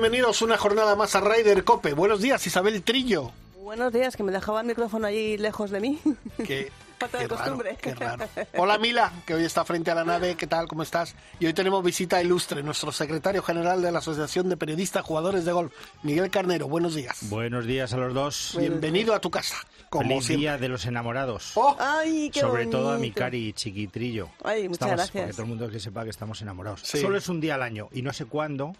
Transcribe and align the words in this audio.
Bienvenidos 0.00 0.40
una 0.40 0.56
jornada 0.56 0.96
más 0.96 1.14
a 1.14 1.20
Ryder 1.20 1.62
Cope. 1.62 1.92
Buenos 1.92 2.22
días, 2.22 2.46
Isabel 2.46 2.82
Trillo. 2.82 3.32
Buenos 3.62 3.92
días, 3.92 4.16
que 4.16 4.22
me 4.22 4.32
dejaba 4.32 4.62
el 4.62 4.66
micrófono 4.66 5.06
allí 5.06 5.36
lejos 5.36 5.70
de 5.70 5.78
mí. 5.80 6.00
Qué, 6.46 6.72
Falta 6.98 7.18
de 7.18 7.24
qué 7.24 7.28
raro, 7.28 7.36
costumbre. 7.44 7.78
qué 7.80 7.94
raro. 7.94 8.26
Hola 8.56 8.78
Mila, 8.78 9.12
que 9.26 9.34
hoy 9.34 9.44
está 9.44 9.62
frente 9.66 9.90
a 9.90 9.94
la 9.94 10.04
nave. 10.04 10.36
¿Qué 10.36 10.46
tal? 10.46 10.68
¿Cómo 10.68 10.82
estás? 10.82 11.14
Y 11.38 11.44
hoy 11.46 11.52
tenemos 11.52 11.84
visita 11.84 12.22
ilustre, 12.22 12.62
nuestro 12.62 12.92
secretario 12.92 13.42
general 13.42 13.82
de 13.82 13.92
la 13.92 13.98
Asociación 13.98 14.48
de 14.48 14.56
Periodistas 14.56 15.04
Jugadores 15.04 15.44
de 15.44 15.52
Golf, 15.52 15.72
Miguel 16.02 16.30
Carnero. 16.30 16.66
Buenos 16.66 16.94
días. 16.94 17.18
Buenos 17.28 17.66
días 17.66 17.92
a 17.92 17.98
los 17.98 18.14
dos. 18.14 18.54
Bienvenido 18.58 19.14
a 19.14 19.20
tu 19.20 19.30
casa. 19.30 19.56
Como 19.90 20.08
Feliz 20.08 20.24
siempre. 20.26 20.40
día 20.40 20.58
de 20.58 20.68
los 20.68 20.86
enamorados. 20.86 21.52
Oh, 21.56 21.76
Ay, 21.78 22.30
qué 22.32 22.40
Sobre 22.40 22.66
todo 22.66 22.90
a 22.90 22.94
mi 22.94 22.98
bonito. 23.08 23.18
cari 23.20 23.52
chiquitrillo. 23.52 24.28
Ay, 24.44 24.62
muchas 24.68 24.72
Estamos- 24.88 24.96
gracias. 24.96 25.22
Porque 25.24 25.32
todo 25.32 25.42
el 25.42 25.48
mundo 25.48 25.68
que 25.70 25.80
sepa 25.80 26.04
que 26.04 26.10
estamos 26.10 26.40
enamorados. 26.42 26.80
Sí. 26.84 26.98
Solo 27.00 27.18
es 27.18 27.28
un 27.28 27.40
día 27.40 27.54
al 27.56 27.62
año 27.62 27.88
y 27.92 28.02
no 28.02 28.12
sé 28.12 28.24
cuándo, 28.26 28.74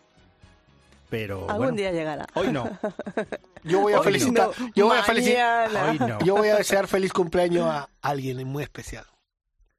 pero 1.11 1.41
Algún 1.50 1.56
bueno, 1.66 1.77
día 1.77 1.91
llegará. 1.92 2.27
hoy 2.34 2.53
no. 2.53 2.70
yo 3.64 3.80
voy 3.80 3.92
a 3.92 3.98
Hoy 4.00 4.05
felicitar, 4.05 4.50
no, 4.58 4.70
yo 4.75 4.86
voy 4.86 4.98
a 4.98 5.03
felicitar. 5.03 5.70
Hoy 5.91 5.98
no. 5.98 6.19
yo 6.25 6.36
voy 6.36 6.48
a 6.48 6.56
desear 6.56 6.86
feliz 6.86 7.12
cumpleaños 7.12 7.66
a 7.66 7.89
alguien 8.00 8.47
muy 8.47 8.62
especial. 8.62 9.05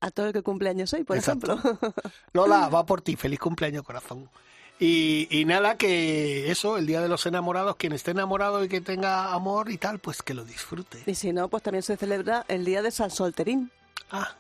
A 0.02 0.12
todo 0.12 0.28
el 0.28 0.34
que 0.34 0.42
cumpleaños 0.42 0.92
hoy, 0.94 1.04
por 1.04 1.16
Exacto. 1.16 1.54
ejemplo. 1.54 1.94
Lola, 2.34 2.70
va 2.70 2.86
por 2.86 3.02
ti, 3.02 3.16
feliz 3.16 3.40
cumpleaños, 3.40 3.84
corazón. 3.84 4.30
Y, 4.80 5.28
y 5.30 5.46
nada, 5.46 5.78
que 5.78 6.50
eso, 6.50 6.78
el 6.78 6.88
Día 6.88 7.02
de 7.02 7.08
los 7.08 7.24
Enamorados, 7.28 7.76
quien 7.76 7.94
esté 7.94 8.12
enamorado 8.12 8.64
y 8.64 8.68
que 8.68 8.82
tenga 8.82 9.32
amor 9.32 9.70
y 9.70 9.78
tal, 9.78 10.00
pues 10.00 10.24
que 10.24 10.34
lo 10.34 10.44
disfrute. 10.44 11.04
y 11.06 11.14
si 11.14 11.32
no, 11.34 11.50
pues 11.50 11.62
también 11.62 11.84
se 11.84 11.98
celebra 11.98 12.46
el 12.48 12.66
día 12.66 12.82
de 12.82 12.90
San 12.90 13.12
Solterín. 13.12 13.70
Ah, 14.09 14.36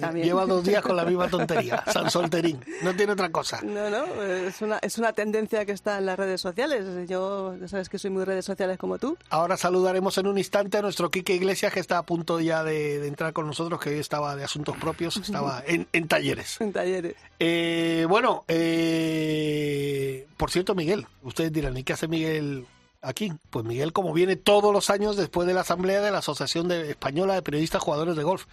También. 0.00 0.26
lleva 0.26 0.46
dos 0.46 0.64
días 0.64 0.82
con 0.82 0.96
la 0.96 1.04
misma 1.04 1.28
tontería, 1.30 1.82
San 1.92 2.10
Solterín, 2.10 2.60
no 2.82 2.94
tiene 2.94 3.12
otra 3.12 3.30
cosa. 3.30 3.60
No, 3.62 3.90
no, 3.90 4.22
es 4.22 4.60
una, 4.62 4.78
es 4.82 4.98
una 4.98 5.12
tendencia 5.12 5.64
que 5.64 5.72
está 5.72 5.98
en 5.98 6.06
las 6.06 6.18
redes 6.18 6.40
sociales. 6.40 6.84
Yo, 7.08 7.56
ya 7.60 7.68
sabes 7.68 7.88
que 7.88 7.98
soy 7.98 8.10
muy 8.10 8.24
redes 8.24 8.44
sociales 8.44 8.78
como 8.78 8.98
tú. 8.98 9.16
Ahora 9.30 9.56
saludaremos 9.56 10.16
en 10.18 10.26
un 10.26 10.38
instante 10.38 10.78
a 10.78 10.82
nuestro 10.82 11.10
Quique 11.10 11.34
Iglesias, 11.34 11.72
que 11.72 11.80
está 11.80 11.98
a 11.98 12.02
punto 12.02 12.40
ya 12.40 12.64
de, 12.64 12.98
de 12.98 13.08
entrar 13.08 13.32
con 13.32 13.46
nosotros, 13.46 13.80
que 13.80 13.90
hoy 13.90 13.98
estaba 13.98 14.36
de 14.36 14.44
asuntos 14.44 14.76
propios, 14.76 15.16
estaba 15.16 15.62
en, 15.66 15.86
en 15.92 16.08
talleres. 16.08 16.60
En 16.60 16.72
talleres. 16.72 17.14
Eh, 17.40 18.06
bueno, 18.08 18.44
eh, 18.48 20.26
por 20.36 20.50
cierto, 20.50 20.74
Miguel, 20.74 21.06
ustedes 21.22 21.52
dirán, 21.52 21.76
¿y 21.76 21.84
qué 21.84 21.92
hace 21.92 22.08
Miguel 22.08 22.66
aquí? 23.02 23.32
Pues 23.50 23.64
Miguel, 23.64 23.92
como 23.92 24.12
viene 24.12 24.36
todos 24.36 24.72
los 24.72 24.90
años 24.90 25.16
después 25.16 25.46
de 25.46 25.54
la 25.54 25.60
asamblea 25.62 26.00
de 26.00 26.10
la 26.10 26.18
Asociación 26.18 26.68
de- 26.68 26.90
Española 26.90 27.34
de 27.34 27.42
Periodistas 27.42 27.82
Jugadores 27.82 28.16
de 28.16 28.22
Golf, 28.22 28.44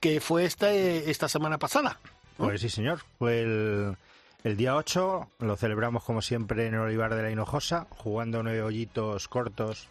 que 0.00 0.20
fue 0.20 0.44
esta, 0.44 0.72
eh, 0.72 1.10
esta 1.10 1.28
semana 1.28 1.58
pasada. 1.58 1.98
Pues 2.36 2.60
sí, 2.62 2.68
señor. 2.70 3.00
Fue 3.18 3.42
el, 3.42 3.96
el 4.44 4.56
día 4.56 4.74
8, 4.76 5.28
lo 5.40 5.56
celebramos 5.56 6.02
como 6.04 6.22
siempre 6.22 6.66
en 6.66 6.74
el 6.74 6.80
Olivar 6.80 7.14
de 7.14 7.22
la 7.22 7.30
Hinojosa, 7.30 7.86
jugando 7.90 8.42
nueve 8.42 8.62
hoyitos 8.62 9.28
cortos. 9.28 9.88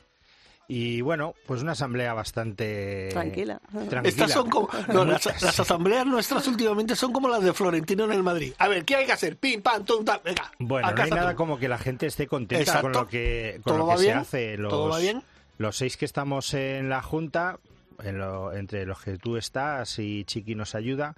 Y 0.72 1.02
bueno, 1.02 1.34
pues 1.48 1.64
una 1.64 1.72
asamblea 1.72 2.14
bastante 2.14 3.10
Tranquila. 3.12 3.60
tranquila. 3.72 4.02
Estas 4.04 4.32
son 4.32 4.52
como. 4.52 4.70
no, 4.94 5.04
las, 5.04 5.26
las 5.42 5.60
asambleas 5.60 6.06
nuestras 6.06 6.48
últimamente 6.48 6.96
son 6.96 7.12
como 7.12 7.28
las 7.28 7.42
de 7.44 7.54
Florentino 7.54 8.04
en 8.06 8.12
el 8.12 8.22
Madrid. 8.22 8.54
A 8.60 8.68
ver, 8.68 8.86
¿qué 8.86 8.96
hay 8.98 9.06
que 9.08 9.12
hacer? 9.14 9.38
Pim, 9.38 9.64
pam, 9.64 9.84
tum, 9.84 10.06
tam, 10.06 10.20
venga. 10.24 10.52
Bueno, 10.60 10.92
no 10.92 11.02
hay 11.02 11.10
nada 11.10 11.32
tú. 11.32 11.38
como 11.38 11.58
que 11.58 11.68
la 11.68 11.80
gente 11.80 12.06
esté 12.06 12.28
contenta 12.28 12.62
Exacto. 12.62 12.82
con 12.84 12.92
lo 12.92 13.08
que, 13.08 13.62
con 13.64 13.74
¿Todo 13.74 13.78
lo 13.80 13.88
va 13.88 13.96
que 13.96 14.02
bien? 14.04 14.14
se 14.14 14.20
hace. 14.20 14.58
Los, 14.58 14.70
¿Todo 14.70 14.90
va 14.90 15.00
bien? 15.00 15.24
Los 15.58 15.76
seis 15.76 15.98
que 15.98 16.06
estamos 16.06 16.54
en 16.54 16.88
la 16.88 17.02
Junta, 17.02 17.58
en 18.04 18.18
lo- 18.18 18.54
entre 18.54 18.86
los 18.86 19.02
que 19.02 19.18
tú 19.18 19.38
estás 19.38 20.00
y 20.00 20.24
Chiqui 20.26 20.56
nos 20.56 20.76
ayuda, 20.76 21.16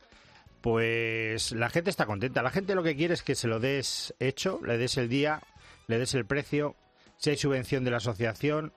pues 0.62 1.52
la 1.54 1.70
gente 1.70 1.90
está 1.90 2.06
contenta. 2.06 2.42
La 2.44 2.52
gente 2.52 2.76
lo 2.76 2.84
que 2.84 2.96
quiere 2.96 3.14
es 3.14 3.24
que 3.24 3.36
se 3.36 3.48
lo 3.48 3.60
des 3.60 4.14
hecho, 4.20 4.60
le 4.66 4.78
des 4.78 4.98
el 4.98 5.10
día, 5.10 5.42
le 5.88 5.98
des 5.98 6.14
el 6.14 6.26
precio, 6.26 6.76
si 7.18 7.32
hay 7.32 7.38
subvención 7.38 7.84
de 7.84 7.92
la 7.92 7.98
asociación 7.98 8.74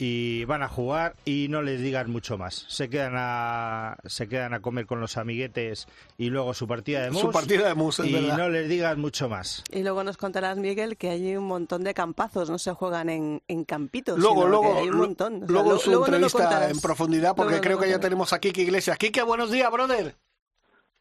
y 0.00 0.44
van 0.44 0.62
a 0.62 0.68
jugar 0.68 1.16
y 1.24 1.48
no 1.50 1.60
les 1.60 1.80
digas 1.80 2.06
mucho 2.06 2.38
más. 2.38 2.64
Se 2.68 2.88
quedan 2.88 3.14
a 3.16 3.96
se 4.06 4.28
quedan 4.28 4.54
a 4.54 4.60
comer 4.60 4.86
con 4.86 5.00
los 5.00 5.16
amiguetes 5.16 5.88
y 6.16 6.30
luego 6.30 6.54
su 6.54 6.68
partida 6.68 7.02
de 7.02 7.10
mus. 7.10 7.20
Su 7.20 7.30
partida 7.32 7.66
de 7.68 7.74
mus, 7.74 7.98
es 7.98 8.06
y 8.06 8.12
verdad. 8.12 8.38
no 8.38 8.48
les 8.48 8.68
digas 8.68 8.96
mucho 8.96 9.28
más. 9.28 9.64
Y 9.72 9.82
luego 9.82 10.04
nos 10.04 10.16
contarás, 10.16 10.56
Miguel, 10.56 10.96
que 10.96 11.10
hay 11.10 11.36
un 11.36 11.46
montón 11.46 11.82
de 11.82 11.94
campazos, 11.94 12.48
no 12.48 12.58
se 12.58 12.72
juegan 12.72 13.08
en, 13.08 13.42
en 13.48 13.64
campitos. 13.64 14.18
Luego, 14.18 14.42
sino 14.42 14.48
luego, 14.48 14.72
que 14.74 14.78
hay 14.80 14.88
un 14.88 14.96
montón. 14.98 15.34
O 15.34 15.38
sea, 15.38 15.46
luego 15.48 15.72
lo- 15.72 15.78
su 15.78 15.90
luego 15.90 16.06
entrevista 16.06 16.38
contarás. 16.44 16.70
en 16.70 16.80
profundidad, 16.80 17.34
porque 17.34 17.50
Luego 17.52 17.64
creo 17.64 17.78
que 17.80 17.90
ya 17.90 17.98
tenemos 17.98 18.32
a 18.32 18.38
Kike 18.38 18.62
Iglesias. 18.62 18.96
Kike, 18.98 19.22
buenos 19.22 19.50
días, 19.50 19.70
brother. 19.72 20.14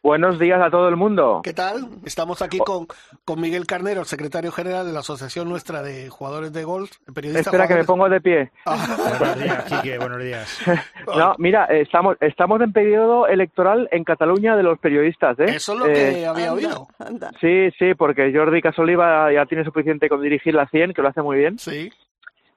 Buenos 0.07 0.40
días 0.40 0.62
a 0.62 0.69
todo 0.72 0.88
el 0.88 0.95
mundo. 0.95 1.41
¿Qué 1.44 1.51
tal? 1.51 1.85
Estamos 2.06 2.41
aquí 2.41 2.59
con, 2.59 2.88
con 3.25 3.41
Miguel 3.41 3.68
Carnero, 3.68 4.06
secretario 4.06 4.53
general 4.53 4.85
de 4.85 4.94
la 4.94 5.00
Asociación 5.01 5.50
nuestra 5.50 5.81
de 5.81 6.07
Jugadores 6.07 6.53
de 6.53 6.63
Golf, 6.63 6.90
periodistas. 7.13 7.47
Espera 7.47 7.68
que 7.68 7.73
me 7.75 7.84
pongo 7.84 8.07
de 8.07 8.22
pie. 8.22 8.50
Buenos 8.66 9.38
días, 9.44 9.63
Quique, 9.66 9.97
buenos 9.97 10.23
días. 10.23 10.59
No, 11.17 11.35
mira, 11.40 11.66
eh, 11.69 11.81
estamos 11.81 12.16
estamos 12.22 12.62
en 12.62 12.72
periodo 12.72 13.28
electoral 13.28 13.90
en 13.91 14.06
Cataluña 14.06 14.56
de 14.56 14.63
los 14.63 14.79
periodistas, 14.79 15.38
¿eh? 15.40 15.56
Eso 15.56 15.73
es 15.73 15.79
lo 15.79 15.88
Eh, 15.88 15.94
que 15.94 16.25
había 16.25 16.51
Anda, 16.51 16.53
oído. 16.53 16.88
anda. 17.00 17.31
Sí, 17.41 17.69
sí, 17.78 17.94
porque 17.94 18.31
Jordi 18.34 18.62
Casoliva 18.62 19.29
ya 19.34 19.46
tiene 19.46 19.66
suficiente 19.66 20.07
con 20.07 20.22
dirigir 20.22 20.53
la 20.53 20.67
100, 20.69 20.94
que 20.94 21.01
lo 21.01 21.09
hace 21.09 21.22
muy 21.22 21.38
bien, 21.38 21.59
Sí. 21.59 21.91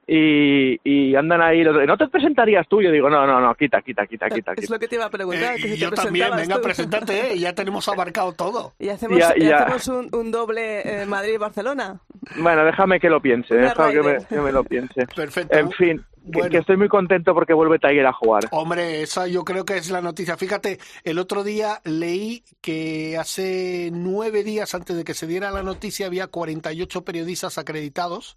Y, 0.07 0.81
y 0.83 1.15
andan 1.15 1.41
ahí 1.41 1.63
los 1.63 1.77
¿no 1.87 1.97
te 1.97 2.09
presentarías 2.09 2.67
tú? 2.69 2.83
Yo 2.83 2.91
digo, 2.91 3.09
no, 3.09 3.27
no, 3.27 3.41
no, 3.41 3.55
quita, 3.55 3.81
quita, 3.83 4.07
quita, 4.07 4.29
quita, 4.31 4.53
Es 4.53 4.61
quita. 4.63 4.75
lo 4.75 4.81
que 4.81 4.89
te 4.89 4.97
iba 4.97 5.05
a 5.05 5.11
preguntar. 5.11 5.57
Eh, 5.57 5.63
que 5.63 5.69
y 5.69 5.73
si 5.73 5.77
yo 5.79 5.91
te 5.91 5.97
también, 5.97 6.29
venga, 6.37 6.57
tú. 6.57 6.63
preséntate, 6.63 7.33
¿eh? 7.33 7.39
ya 7.39 7.53
tenemos 7.55 7.89
abarcado 7.89 8.33
todo. 8.33 8.73
Y 8.81 8.89
hacemos, 8.89 9.19
Ya, 9.19 9.33
y 9.37 9.45
ya. 9.47 9.59
hacemos 9.59 9.87
un, 9.89 10.09
un 10.15 10.31
doble 10.31 11.03
eh, 11.03 11.07
Madrid-Barcelona. 11.07 12.01
Bueno, 12.37 12.65
déjame 12.65 12.99
que 13.01 13.09
lo 13.09 13.21
piense, 13.21 13.55
Una 13.55 13.69
déjame 13.69 13.93
que 13.93 13.99
me, 14.03 14.13
Ryder. 14.15 14.27
que 14.27 14.37
me 14.41 14.53
lo 14.53 14.65
piense. 14.65 15.07
Perfecto. 15.07 15.57
En 15.57 15.71
fin, 15.73 15.99
que- 15.99 16.05
Bueno. 16.33 16.51
que 16.51 16.59
estoy 16.59 16.77
muy 16.77 16.89
contento 16.89 17.33
porque 17.33 17.55
vuelve 17.55 17.79
Tiger 17.79 18.07
a 18.07 18.13
jugar. 18.13 18.45
Hombre, 18.51 19.03
esa 19.03 19.27
yo 19.27 19.45
creo 19.45 19.65
que 19.65 19.77
es 19.77 19.91
la 19.91 20.01
noticia. 20.03 20.37
Fíjate, 20.37 20.79
el 21.05 21.19
otro 21.19 21.45
día 21.45 21.81
leí 21.85 22.43
que 22.61 23.17
hace 23.19 23.91
nueve 23.93 24.43
días 24.45 24.75
antes 24.75 24.97
de 24.97 25.05
que 25.05 25.15
se 25.15 25.27
diera 25.27 25.51
la 25.51 25.63
noticia 25.63 26.07
había 26.07 26.27
48 26.27 27.05
periodistas 27.05 27.57
acreditados 27.59 28.37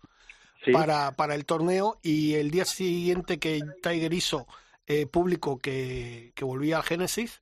Sí. 0.63 0.71
para, 0.71 1.11
para 1.11 1.35
el 1.35 1.45
torneo 1.45 1.99
y 2.01 2.35
el 2.35 2.51
día 2.51 2.65
siguiente 2.65 3.37
que 3.37 3.61
Tiger 3.81 4.13
hizo 4.13 4.47
eh, 4.87 5.05
público 5.05 5.59
que, 5.59 6.31
que 6.35 6.45
volvía 6.45 6.77
al 6.77 6.83
Génesis, 6.83 7.41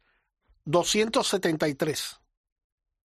273. 0.66 2.22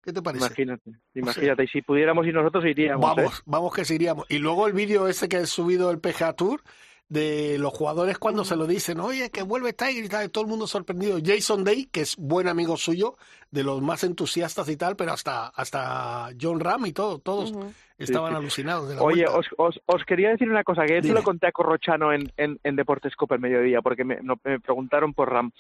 ¿Qué 0.03 0.12
te 0.12 0.21
parece? 0.21 0.47
Imagínate, 0.47 0.91
imagínate. 1.15 1.65
Y 1.65 1.69
si 1.69 1.83
pudiéramos 1.83 2.27
ir 2.27 2.34
nosotros 2.34 2.65
iríamos. 2.65 3.05
¿eh? 3.12 3.15
Vamos, 3.17 3.43
vamos 3.47 3.72
que 3.72 3.84
sí 3.84 3.95
iríamos. 3.95 4.27
Y 4.28 4.39
luego 4.39 4.67
el 4.67 4.72
vídeo 4.72 5.06
ese 5.06 5.28
que 5.28 5.39
he 5.39 5.47
subido 5.47 5.91
el 5.91 6.01
PGA 6.01 6.33
Tour 6.33 6.62
de 7.12 7.59
los 7.59 7.75
jugadores 7.75 8.17
cuando 8.19 8.43
se 8.43 8.56
lo 8.56 8.67
dicen, 8.67 8.99
oye, 8.99 9.28
que 9.31 9.43
vuelve 9.43 9.75
Tiger 9.75 10.03
y 10.05 10.09
tal, 10.09 10.25
y 10.25 10.28
todo 10.31 10.45
el 10.45 10.49
mundo 10.50 10.67
sorprendido. 10.67 11.19
Jason 11.23 11.62
Day, 11.62 11.84
que 11.93 12.00
es 12.00 12.17
buen 12.17 12.49
amigo 12.49 12.78
suyo, 12.78 13.16
de 13.51 13.63
los 13.65 13.83
más 13.83 14.03
entusiastas 14.03 14.66
y 14.71 14.78
tal, 14.78 14.97
pero 14.97 15.13
hasta, 15.13 15.48
hasta 15.48 16.31
John 16.41 16.59
Ram 16.59 16.86
y 16.86 16.92
todo, 16.92 17.19
todos 17.19 17.53
estaban 17.98 18.31
sí. 18.33 18.36
alucinados 18.36 18.89
de 18.89 18.95
la 18.95 19.03
Oye, 19.03 19.27
os, 19.27 19.45
os, 19.59 19.78
os 19.84 20.04
quería 20.07 20.31
decir 20.31 20.48
una 20.48 20.65
cosa, 20.65 20.86
que 20.86 20.97
yo 20.97 21.03
se 21.03 21.13
lo 21.13 21.22
conté 21.22 21.48
a 21.48 21.53
Corrochano 21.53 22.15
en, 22.15 22.33
en, 22.39 22.59
en 22.65 22.77
Deportes 22.77 23.15
Copa 23.15 23.34
el 23.34 23.42
mediodía, 23.42 23.83
porque 23.83 24.04
me, 24.04 24.16
no- 24.22 24.41
me 24.42 24.59
preguntaron 24.59 25.13
por 25.13 25.31
Ram. 25.31 25.51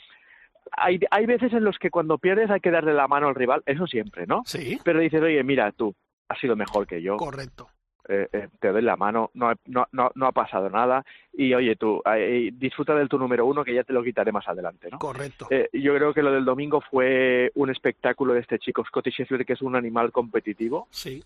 Hay, 0.70 1.00
hay 1.10 1.26
veces 1.26 1.52
en 1.52 1.64
los 1.64 1.76
que 1.78 1.90
cuando 1.90 2.16
pierdes 2.16 2.50
hay 2.50 2.60
que 2.60 2.70
darle 2.70 2.94
la 2.94 3.08
mano 3.08 3.28
al 3.28 3.34
rival, 3.34 3.62
eso 3.66 3.86
siempre, 3.86 4.26
¿no? 4.26 4.42
Sí, 4.46 4.80
Pero 4.84 5.00
dices, 5.00 5.20
oye, 5.20 5.42
mira, 5.44 5.70
tú 5.72 5.94
has 6.28 6.38
sido 6.40 6.56
mejor 6.56 6.86
que 6.86 7.02
yo, 7.02 7.18
correcto. 7.18 7.68
Eh, 8.08 8.28
eh, 8.32 8.48
te 8.60 8.68
doy 8.72 8.82
la 8.82 8.96
mano, 8.96 9.30
no, 9.34 9.48
ha- 9.50 9.56
no, 9.66 9.86
no, 9.92 10.10
no 10.14 10.26
ha 10.26 10.32
pasado 10.32 10.68
nada, 10.70 11.04
y 11.32 11.54
oye, 11.54 11.76
tú, 11.76 12.02
eh, 12.14 12.50
disfruta 12.54 12.94
del 12.94 13.08
tu 13.08 13.18
número 13.18 13.46
uno, 13.46 13.64
que 13.64 13.74
ya 13.74 13.84
te 13.84 13.92
lo 13.92 14.02
quitaré 14.02 14.32
más 14.32 14.46
adelante, 14.48 14.88
¿no? 14.90 14.98
Correcto. 14.98 15.46
Eh, 15.50 15.68
yo 15.72 15.94
creo 15.94 16.12
que 16.12 16.22
lo 16.22 16.32
del 16.32 16.44
domingo 16.44 16.80
fue 16.80 17.50
un 17.54 17.70
espectáculo 17.70 18.34
de 18.34 18.40
este 18.40 18.58
chico, 18.58 18.84
Scotty 18.84 19.10
Scheffler, 19.10 19.44
que 19.46 19.52
es 19.54 19.62
un 19.62 19.76
animal 19.76 20.10
competitivo, 20.12 20.88
Sí, 20.90 21.22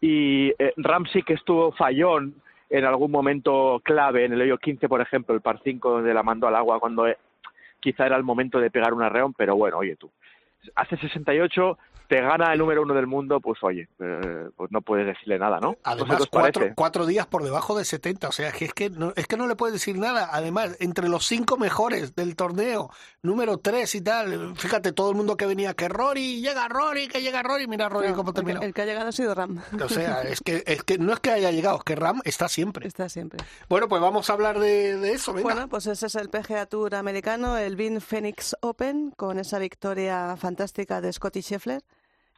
y 0.00 0.48
eh, 0.58 0.72
Ramsey 0.76 1.22
que 1.22 1.34
estuvo 1.34 1.72
fallón 1.72 2.34
en 2.70 2.84
algún 2.84 3.10
momento 3.10 3.80
clave, 3.84 4.24
en 4.24 4.32
el 4.32 4.40
hoyo 4.42 4.56
15 4.58 4.88
por 4.88 5.00
ejemplo, 5.00 5.34
el 5.34 5.40
par 5.40 5.60
5 5.62 5.90
donde 5.90 6.14
la 6.14 6.22
mandó 6.22 6.46
al 6.48 6.54
agua 6.56 6.78
cuando 6.80 7.06
quizá 7.80 8.06
era 8.06 8.16
el 8.16 8.22
momento 8.22 8.60
de 8.60 8.70
pegar 8.70 8.94
un 8.94 9.02
arreón, 9.02 9.34
pero 9.34 9.56
bueno, 9.56 9.78
oye 9.78 9.96
tú, 9.96 10.10
hace 10.76 10.96
68, 10.96 11.78
te 12.10 12.20
gana 12.20 12.52
el 12.52 12.58
número 12.58 12.82
uno 12.82 12.92
del 12.92 13.06
mundo, 13.06 13.38
pues 13.40 13.60
oye, 13.62 13.88
eh, 14.00 14.48
pues 14.56 14.68
no 14.72 14.82
puedes 14.82 15.06
decirle 15.06 15.38
nada, 15.38 15.60
¿no? 15.60 15.76
Además, 15.84 16.18
¿Vosotros 16.18 16.28
cuatro, 16.32 16.66
cuatro 16.74 17.06
días 17.06 17.28
por 17.28 17.44
debajo 17.44 17.78
de 17.78 17.84
70. 17.84 18.26
O 18.28 18.32
sea, 18.32 18.50
que 18.50 18.64
es 18.64 18.74
que, 18.74 18.90
no, 18.90 19.12
es 19.14 19.28
que 19.28 19.36
no 19.36 19.46
le 19.46 19.54
puedes 19.54 19.72
decir 19.74 19.96
nada. 19.96 20.28
Además, 20.32 20.76
entre 20.80 21.08
los 21.08 21.24
cinco 21.24 21.56
mejores 21.56 22.16
del 22.16 22.34
torneo, 22.34 22.90
número 23.22 23.58
tres 23.58 23.94
y 23.94 24.00
tal. 24.00 24.56
Fíjate, 24.56 24.90
todo 24.92 25.10
el 25.10 25.16
mundo 25.16 25.36
que 25.36 25.46
venía, 25.46 25.72
que 25.74 25.88
Rory, 25.88 26.40
llega 26.40 26.66
Rory, 26.66 27.06
que 27.06 27.22
llega 27.22 27.44
Rory. 27.44 27.68
Mira 27.68 27.88
Rory 27.88 28.08
No, 28.08 28.16
cómo 28.16 28.30
el 28.30 28.34
que- 28.34 28.40
terminó. 28.40 28.60
El 28.62 28.74
que 28.74 28.82
ha 28.82 28.86
llegado 28.86 29.08
ha 29.08 29.12
sido 29.12 29.32
Ram. 29.32 29.62
O 29.80 29.88
sea, 29.88 30.22
es 30.22 30.40
que, 30.40 30.64
es 30.66 30.82
que 30.82 30.98
no 30.98 31.12
es 31.12 31.20
que 31.20 31.30
haya 31.30 31.52
llegado, 31.52 31.76
es 31.78 31.84
que 31.84 31.94
Ram 31.94 32.20
está 32.24 32.48
siempre. 32.48 32.88
Está 32.88 33.08
siempre. 33.08 33.38
Bueno, 33.68 33.86
pues 33.86 34.02
vamos 34.02 34.28
a 34.28 34.32
hablar 34.32 34.58
de, 34.58 34.96
de 34.96 35.12
eso, 35.12 35.32
venga. 35.32 35.44
Bueno, 35.44 35.68
pues 35.68 35.86
ese 35.86 36.06
es 36.06 36.14
el 36.16 36.28
PGA 36.28 36.66
Tour 36.66 36.96
americano, 36.96 37.56
el 37.56 37.76
Bean 37.76 38.00
Phoenix 38.00 38.56
Open, 38.62 39.12
con 39.16 39.38
esa 39.38 39.60
victoria 39.60 40.36
fantástica 40.36 41.00
de 41.00 41.12
Scotty 41.12 41.40
Scheffler 41.42 41.82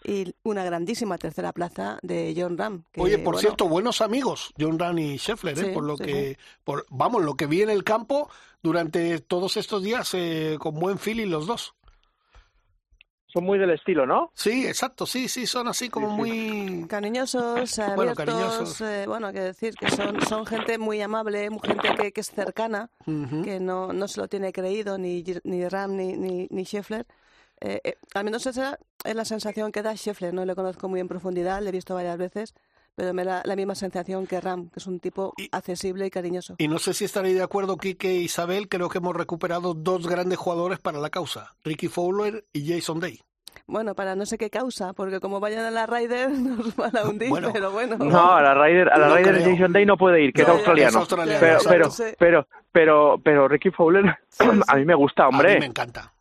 y 0.04 0.34
una 0.42 0.64
grandísima 0.64 1.18
tercera 1.18 1.52
plaza 1.52 1.98
de 2.02 2.34
John 2.36 2.56
Ram. 2.58 2.84
que, 2.92 3.00
Oye, 3.00 3.18
por 3.18 3.34
bueno, 3.34 3.38
cierto, 3.40 3.68
buenos 3.68 4.00
amigos, 4.00 4.52
John 4.58 4.78
Ram 4.78 4.98
y 4.98 5.16
Scheffler, 5.18 5.58
¿eh? 5.58 5.64
Sí, 5.66 5.70
por 5.72 5.84
lo 5.84 5.96
sí, 5.96 6.04
que, 6.04 6.38
por, 6.64 6.86
vamos, 6.90 7.22
lo 7.22 7.34
que 7.34 7.46
vi 7.46 7.62
en 7.62 7.70
el 7.70 7.84
campo 7.84 8.28
durante 8.62 9.20
todos 9.20 9.56
estos 9.56 9.82
días 9.82 10.12
eh, 10.14 10.56
con 10.58 10.74
buen 10.74 10.98
feeling 10.98 11.28
los 11.28 11.46
dos. 11.46 11.74
Son 13.32 13.44
muy 13.44 13.58
del 13.58 13.70
estilo, 13.70 14.04
¿no? 14.04 14.30
Sí, 14.34 14.66
exacto, 14.66 15.06
sí, 15.06 15.26
sí, 15.26 15.46
son 15.46 15.66
así 15.66 15.88
como 15.88 16.10
Sí, 16.10 16.14
muy... 16.16 16.86
Cariñosos, 16.86 17.78
Bueno, 17.96 18.12
abiertos, 18.12 18.16
cariñosos. 18.16 18.80
eh, 18.82 19.04
bueno, 19.06 19.28
hay 19.28 19.32
que 19.32 19.40
decir 19.40 19.74
que 19.74 19.90
son, 19.90 20.20
son 20.28 20.44
gente 20.44 20.76
muy 20.76 21.00
amable, 21.00 21.48
gente 21.62 21.94
que, 21.98 22.12
que 22.12 22.20
es 22.20 22.30
cercana, 22.30 22.90
Ujú. 23.06 23.40
que 23.42 23.58
no, 23.58 23.94
no 23.94 24.06
se 24.06 24.20
lo 24.20 24.28
tiene 24.28 24.52
creído 24.52 24.98
ni, 24.98 25.24
ni 25.44 25.66
Ram 25.66 25.96
ni, 25.96 26.12
ni, 26.14 26.46
ni 26.50 26.64
Scheffler. 26.64 27.06
Eh, 27.62 27.80
eh, 27.84 27.94
al 28.12 28.24
menos 28.24 28.44
esa 28.46 28.78
es 29.04 29.14
la 29.14 29.24
sensación 29.24 29.72
que 29.72 29.82
da 29.82 29.94
Scheffler, 29.94 30.32
no 30.34 30.44
le 30.44 30.54
conozco 30.54 30.88
muy 30.88 31.00
en 31.00 31.08
profundidad, 31.08 31.60
le 31.62 31.68
he 31.70 31.72
visto 31.72 31.94
varias 31.94 32.18
veces, 32.18 32.54
pero 32.94 33.14
me 33.14 33.24
da 33.24 33.42
la 33.44 33.56
misma 33.56 33.74
sensación 33.74 34.26
que 34.26 34.40
Ram, 34.40 34.68
que 34.68 34.78
es 34.78 34.86
un 34.86 35.00
tipo 35.00 35.32
Y- 35.38 35.48
accesible 35.52 36.06
y 36.06 36.10
cariñoso. 36.10 36.54
Y 36.58 36.68
no 36.68 36.78
sé 36.78 36.92
si 36.94 37.04
estaréis 37.04 37.36
de 37.36 37.42
acuerdo, 37.42 37.76
Quique 37.78 38.10
e 38.10 38.14
Isabel, 38.16 38.68
creo 38.68 38.88
que 38.88 38.98
hemos 38.98 39.16
recuperado 39.16 39.74
dos 39.74 40.06
grandes 40.06 40.38
jugadores 40.38 40.78
para 40.78 40.98
la 40.98 41.10
causa, 41.10 41.52
Ricky 41.64 41.88
Fowler 41.88 42.44
y 42.52 42.68
Jason 42.72 43.00
Day. 43.00 43.20
Bueno, 43.66 43.94
para 43.94 44.16
no 44.16 44.26
sé 44.26 44.38
qué 44.38 44.50
causa, 44.50 44.92
porque 44.92 45.20
como 45.20 45.38
vayan 45.40 45.64
a 45.64 45.70
la 45.70 45.86
Ryder 45.86 46.30
nos 46.32 46.74
van 46.76 46.96
a 46.96 47.04
hundir, 47.04 47.28
Bueno, 47.30 47.50
pero 47.52 47.70
bueno. 47.70 47.96
No, 47.96 48.32
a 48.34 48.42
la 48.42 48.54
Ryder, 48.54 48.88
a 48.90 48.98
la 48.98 49.08
No 49.08 49.16
Ryder. 49.16 49.42
Jason 49.42 49.72
Day 49.72 49.86
no 49.86 49.96
puede 49.96 50.22
ir, 50.24 50.32
que 50.32 50.42
No, 50.42 50.48
es 50.48 50.54
australiano. 50.54 50.88
es 50.90 50.96
australiano, 50.96 51.40
pero, 51.40 51.58
pero, 51.68 51.88
pero, 52.18 52.46
pero, 52.72 53.20
pero 53.22 53.48
Ricky 53.48 53.70
Fowler, 53.70 54.04
Sí, 54.28 54.44
sí. 54.52 54.60
a 54.68 54.76
mí 54.76 54.84
me 54.84 54.94
gusta, 54.94 55.24
A 55.24 55.28
mí 55.30 55.34
hombre. 55.36 55.58
me 55.60 55.66
encanta. 55.66 56.12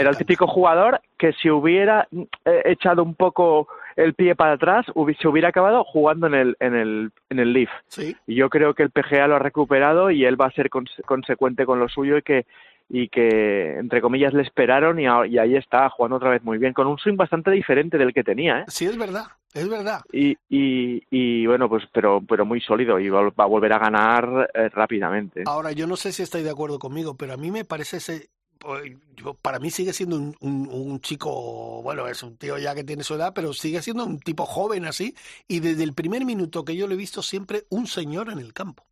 Era 0.00 0.10
el 0.10 0.16
típico 0.16 0.46
jugador 0.46 1.00
que 1.18 1.32
si 1.34 1.50
hubiera 1.50 2.08
eh, 2.44 2.62
echado 2.66 3.02
un 3.02 3.14
poco 3.14 3.68
el 3.96 4.14
pie 4.14 4.34
para 4.34 4.52
atrás, 4.52 4.86
hubi- 4.94 5.16
se 5.20 5.28
hubiera 5.28 5.48
acabado 5.48 5.84
jugando 5.84 6.26
en 6.26 6.34
el, 6.34 6.56
en 6.60 6.74
el, 6.74 7.10
en 7.30 7.38
el 7.38 7.52
Leaf. 7.52 7.70
Sí, 7.88 8.16
Y 8.26 8.34
yo 8.36 8.48
creo 8.48 8.74
que 8.74 8.82
el 8.82 8.90
PGA 8.90 9.26
lo 9.26 9.36
ha 9.36 9.38
recuperado 9.38 10.10
y 10.10 10.24
él 10.24 10.40
va 10.40 10.46
a 10.46 10.52
ser 10.52 10.70
conse- 10.70 11.02
consecuente 11.04 11.66
con 11.66 11.78
lo 11.78 11.88
suyo 11.88 12.16
y 12.16 12.22
que, 12.22 12.46
y 12.88 13.08
que 13.08 13.76
entre 13.78 14.00
comillas, 14.00 14.32
le 14.32 14.42
esperaron 14.42 14.98
y, 14.98 15.06
a- 15.06 15.26
y 15.26 15.36
ahí 15.38 15.56
está, 15.56 15.88
jugando 15.90 16.16
otra 16.16 16.30
vez 16.30 16.42
muy 16.42 16.56
bien, 16.58 16.72
con 16.72 16.86
un 16.86 16.98
swing 16.98 17.16
bastante 17.16 17.50
diferente 17.50 17.98
del 17.98 18.14
que 18.14 18.24
tenía, 18.24 18.60
¿eh? 18.60 18.64
sí, 18.68 18.86
es 18.86 18.96
verdad, 18.96 19.24
es 19.52 19.68
verdad. 19.68 20.00
Y, 20.10 20.36
y, 20.48 21.02
y 21.10 21.46
bueno, 21.46 21.68
pues 21.68 21.84
pero, 21.92 22.22
pero 22.26 22.46
muy 22.46 22.60
sólido 22.62 22.98
y 22.98 23.08
va, 23.10 23.22
va 23.30 23.44
a 23.44 23.46
volver 23.46 23.72
a 23.74 23.78
ganar 23.78 24.50
eh, 24.54 24.68
rápidamente. 24.70 25.42
Ahora, 25.46 25.72
yo 25.72 25.86
no 25.86 25.96
sé 25.96 26.12
si 26.12 26.22
estáis 26.22 26.44
de 26.44 26.50
acuerdo 26.50 26.78
conmigo, 26.78 27.14
pero 27.16 27.34
a 27.34 27.36
mí 27.36 27.50
me 27.50 27.64
parece 27.66 27.98
ese... 27.98 28.28
pues, 28.62 28.92
yo- 29.16 29.34
para 29.34 29.58
mí 29.58 29.70
sigue 29.70 29.92
siendo 29.92 30.16
un, 30.16 30.36
un- 30.40 30.68
un 30.72 31.00
chico, 31.00 31.82
bueno, 31.82 32.06
es 32.08 32.22
un 32.22 32.36
tío 32.36 32.58
ya 32.58 32.74
que 32.74 32.84
tiene 32.84 33.02
su 33.04 33.14
edad, 33.14 33.32
pero 33.34 33.52
sigue 33.52 33.82
siendo 33.82 34.04
un 34.04 34.20
tipo 34.20 34.46
joven 34.46 34.84
así, 34.86 35.14
y 35.48 35.60
desde 35.60 35.82
el 35.82 35.92
primer 35.94 36.24
minuto 36.24 36.64
que 36.64 36.76
yo 36.76 36.86
lo 36.86 36.94
he 36.94 36.96
visto 36.96 37.22
siempre 37.22 37.66
un 37.70 37.86
señor 37.86 38.30
en 38.30 38.38
el 38.38 38.52
campo. 38.52 38.86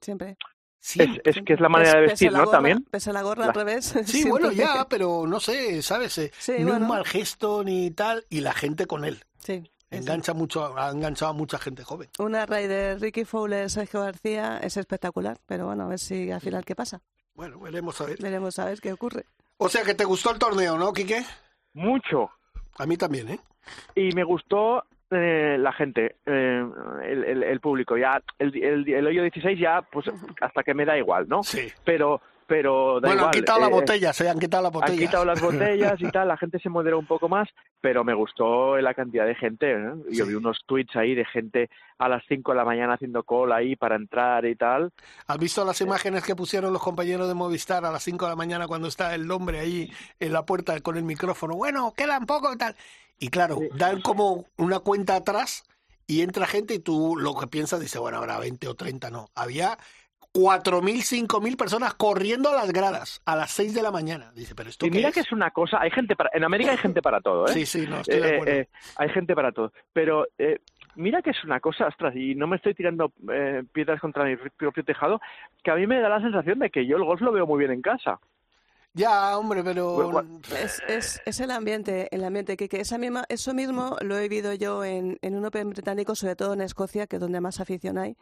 Siempre. 0.00 0.36
Es, 0.80 0.92
Siempre. 0.92 1.20
es 1.24 1.36
que 1.44 1.54
es 1.54 1.60
la 1.60 1.68
manera 1.68 1.94
de 1.94 2.06
vestir, 2.06 2.30
la 2.30 2.38
¿no? 2.38 2.44
gorra- 2.44 2.56
También. 2.58 2.84
Pese 2.90 3.12
la 3.12 3.22
gorra 3.22 3.42
La- 3.46 3.48
al 3.48 3.54
revés. 3.54 3.92
Sí, 4.06 4.28
bueno, 4.28 4.52
ya, 4.52 4.86
pero 4.88 5.26
no 5.26 5.40
sé, 5.40 5.82
¿sabes? 5.82 6.16
Eh, 6.18 6.30
Sí, 6.38 6.52
ni 6.58 6.64
un 6.70 6.86
mal 6.86 7.04
gesto 7.04 7.64
ni 7.64 7.90
tal, 7.90 8.24
y 8.30 8.40
la 8.40 8.52
gente 8.52 8.86
con 8.86 9.04
él. 9.04 9.24
Sí. 9.38 9.62
Engancha 9.90 10.34
mucho, 10.34 10.76
ha 10.76 10.90
enganchado 10.90 11.30
a 11.30 11.34
mucha 11.34 11.58
gente 11.58 11.82
joven. 11.84 12.08
Una 12.18 12.44
raid 12.44 12.68
de 12.68 12.96
Ricky 12.98 13.24
Fowler, 13.24 13.70
Sergio 13.70 14.00
García 14.00 14.58
es 14.62 14.76
espectacular, 14.76 15.38
pero 15.46 15.66
bueno, 15.66 15.84
a 15.84 15.88
ver 15.88 15.98
si 16.00 16.30
al 16.30 16.40
final 16.40 16.64
qué 16.64 16.74
pasa. 16.74 17.00
Bueno, 17.36 17.60
veremos 17.60 18.00
a 18.00 18.06
ver. 18.06 18.16
Veremos 18.20 18.58
a 18.58 18.64
ver 18.64 18.80
qué 18.80 18.92
ocurre. 18.92 19.26
O 19.58 19.68
sea 19.68 19.84
que 19.84 19.94
te 19.94 20.04
gustó 20.04 20.32
el 20.32 20.38
torneo, 20.38 20.78
¿no, 20.78 20.92
Quique? 20.92 21.22
Mucho. 21.74 22.30
A 22.78 22.86
mí 22.86 22.96
también, 22.96 23.28
¿eh? 23.28 23.40
Y 23.94 24.14
me 24.14 24.24
gustó 24.24 24.84
eh, 25.10 25.56
la 25.58 25.72
gente, 25.72 26.16
eh, 26.26 26.64
el, 27.04 27.24
el, 27.24 27.42
el 27.42 27.60
público. 27.60 27.96
Ya 27.96 28.22
el, 28.38 28.56
el, 28.62 28.88
el 28.88 29.06
hoyo 29.06 29.22
16 29.22 29.58
ya, 29.58 29.82
pues 29.82 30.06
hasta 30.40 30.62
que 30.62 30.74
me 30.74 30.84
da 30.84 30.96
igual, 30.96 31.28
¿no? 31.28 31.42
Sí. 31.42 31.68
Pero, 31.84 32.20
pero 32.46 33.00
da 33.00 33.08
Bueno, 33.08 33.12
han 33.12 33.18
igual. 33.18 33.30
quitado 33.34 33.60
la 33.60 33.66
eh, 33.66 33.70
botella, 33.70 34.12
se 34.12 34.28
han 34.28 34.38
quitado 34.38 34.62
la 34.62 34.68
Han 34.68 34.72
botella. 34.72 34.98
quitado 34.98 35.24
las 35.24 35.40
botellas 35.42 36.00
y 36.00 36.10
tal, 36.10 36.28
la 36.28 36.36
gente 36.36 36.58
se 36.60 36.68
moderó 36.68 36.98
un 36.98 37.06
poco 37.06 37.28
más, 37.28 37.48
pero 37.80 38.04
me 38.04 38.14
gustó 38.14 38.76
la 38.78 38.94
cantidad 38.94 39.26
de 39.26 39.34
gente. 39.34 39.72
¿eh? 39.72 39.92
Yo 40.10 40.24
Sí. 40.24 40.30
vi 40.30 40.34
unos 40.36 40.60
tweets 40.66 40.94
ahí 40.96 41.14
de 41.14 41.24
gente 41.24 41.68
a 41.98 42.08
las 42.08 42.22
5 42.28 42.52
de 42.52 42.56
la 42.58 42.64
mañana 42.64 42.94
haciendo 42.94 43.22
cola 43.24 43.56
ahí 43.56 43.76
para 43.76 43.96
entrar 43.96 44.44
y 44.46 44.54
tal. 44.56 44.92
¿Has 45.26 45.38
visto 45.38 45.64
las 45.64 45.80
imágenes 45.80 46.22
que 46.24 46.36
pusieron 46.36 46.72
los 46.72 46.82
compañeros 46.82 47.26
de 47.28 47.34
Movistar 47.34 47.84
a 47.84 47.90
las 47.90 48.02
5 48.02 48.24
de 48.26 48.30
la 48.30 48.36
mañana 48.36 48.66
cuando 48.66 48.88
está 48.88 49.14
el 49.14 49.30
hombre 49.30 49.58
ahí 49.60 49.90
en 50.20 50.32
la 50.32 50.44
puerta 50.44 50.78
con 50.80 50.96
el 50.96 51.04
micrófono? 51.04 51.54
Bueno, 51.56 51.92
quedan 51.96 52.26
poco 52.26 52.52
y 52.52 52.56
tal. 52.56 52.76
Y 53.18 53.28
claro, 53.28 53.58
dan 53.74 54.02
como 54.02 54.44
una 54.58 54.78
cuenta 54.80 55.16
atrás 55.16 55.64
y 56.06 56.20
entra 56.20 56.46
gente 56.46 56.74
y 56.74 56.78
tú 56.78 57.16
lo 57.16 57.34
que 57.34 57.46
piensas 57.46 57.80
dices, 57.80 58.00
bueno, 58.00 58.18
habrá 58.18 58.38
20 58.38 58.68
o 58.68 58.74
30, 58.74 59.10
no. 59.10 59.30
Había 59.34 59.78
4.000, 60.36 60.82
5.000 61.26 61.56
personas 61.56 61.94
corriendo 61.94 62.50
a 62.50 62.54
las 62.54 62.70
gradas 62.72 63.22
a 63.24 63.36
las 63.36 63.50
6 63.52 63.72
de 63.74 63.82
la 63.82 63.90
mañana. 63.90 64.32
Dice, 64.34 64.54
pero 64.54 64.68
esto 64.68 64.84
Y 64.86 64.90
qué 64.90 64.96
mira 64.98 65.08
es? 65.08 65.14
que 65.14 65.20
es 65.20 65.32
una 65.32 65.50
cosa, 65.50 65.80
hay 65.80 65.90
gente 65.90 66.14
para, 66.14 66.28
en 66.34 66.44
América 66.44 66.72
hay 66.72 66.76
gente 66.76 67.00
para 67.00 67.20
todo, 67.22 67.46
¿eh? 67.46 67.52
Sí, 67.54 67.64
sí, 67.64 67.86
no, 67.88 68.00
estoy 68.00 68.20
de 68.20 68.28
Eh, 68.28 68.34
acuerdo. 68.34 68.52
eh, 68.52 68.68
hay 68.96 69.08
gente 69.08 69.34
para 69.34 69.52
todo. 69.52 69.72
Pero 69.94 70.26
eh, 70.38 70.60
mira 70.94 71.22
que 71.22 71.30
es 71.30 71.42
una 71.44 71.58
cosa, 71.60 71.86
ostras, 71.86 72.14
y 72.14 72.34
no 72.34 72.46
me 72.46 72.56
estoy 72.56 72.74
tirando 72.74 73.12
eh, 73.32 73.62
piedras 73.72 73.98
contra 74.00 74.24
mi 74.24 74.36
propio 74.36 74.84
tejado, 74.84 75.20
que 75.64 75.70
a 75.70 75.74
mí 75.74 75.86
me 75.86 76.00
da 76.00 76.08
la 76.10 76.20
sensación 76.20 76.58
de 76.58 76.68
que 76.70 76.86
yo 76.86 76.96
el 76.98 77.04
golf 77.04 77.22
lo 77.22 77.32
veo 77.32 77.46
muy 77.46 77.58
bien 77.58 77.70
en 77.72 77.80
casa. 77.82 78.20
Ya, 78.92 79.36
hombre, 79.36 79.62
pero... 79.62 80.22
Es, 80.58 80.82
es, 80.88 81.20
es 81.26 81.40
el 81.40 81.50
ambiente, 81.50 82.08
el 82.14 82.24
ambiente 82.24 82.56
que, 82.56 82.66
que 82.68 82.80
esa 82.80 82.96
misma, 82.96 83.24
eso 83.28 83.52
mismo 83.52 83.96
lo 84.00 84.16
he 84.16 84.22
vivido 84.22 84.54
yo 84.54 84.84
en, 84.84 85.18
en 85.20 85.34
un 85.34 85.44
Open 85.44 85.68
británico, 85.70 86.14
sobre 86.14 86.34
todo 86.36 86.54
en 86.54 86.62
Escocia, 86.62 87.06
que 87.06 87.16
es 87.16 87.20
donde 87.20 87.40
más 87.42 87.60
afición 87.60 87.98
hay. 87.98 88.16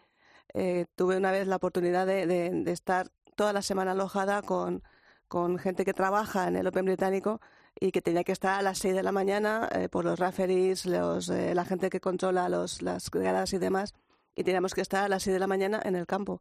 Eh, 0.53 0.87
tuve 0.95 1.17
una 1.17 1.33
vez 1.33 1.47
la 1.47 1.57
oportunidad 1.57 2.07
de, 2.07 2.63
estar 2.67 3.11
toda 3.37 3.53
la 3.53 3.63
semana 3.63 3.93
alojada 3.93 4.43
con, 4.43 4.83
con 5.29 5.59
gente 5.59 5.85
que 5.85 5.95
trabaja 5.95 6.47
en 6.49 6.57
el 6.57 6.67
Open 6.67 6.85
británico 6.85 7.41
y 7.79 7.91
que 7.91 8.03
tenía 8.03 8.25
que 8.25 8.33
estar 8.33 8.59
a 8.59 8.63
las 8.63 8.79
6 8.79 8.95
de 8.95 9.03
la 9.03 9.13
mañana 9.13 9.69
eh, 9.73 9.89
por 9.89 10.05
los 10.05 10.19
referees, 10.19 10.87
los, 10.87 11.29
eh, 11.29 11.55
la 11.55 11.65
gente 11.65 11.91
que 11.91 12.01
controla 12.01 12.49
los, 12.49 12.83
las 12.83 13.11
gradas 13.11 13.53
y 13.53 13.59
demás, 13.59 13.95
y 14.37 14.45
teníamos 14.45 14.75
que 14.75 14.81
estar 14.81 15.05
a 15.05 15.09
las 15.09 15.23
6 15.25 15.35
de 15.35 15.41
la 15.41 15.47
mañana 15.47 15.81
en 15.85 15.97
el 15.97 16.07
campo. 16.07 16.41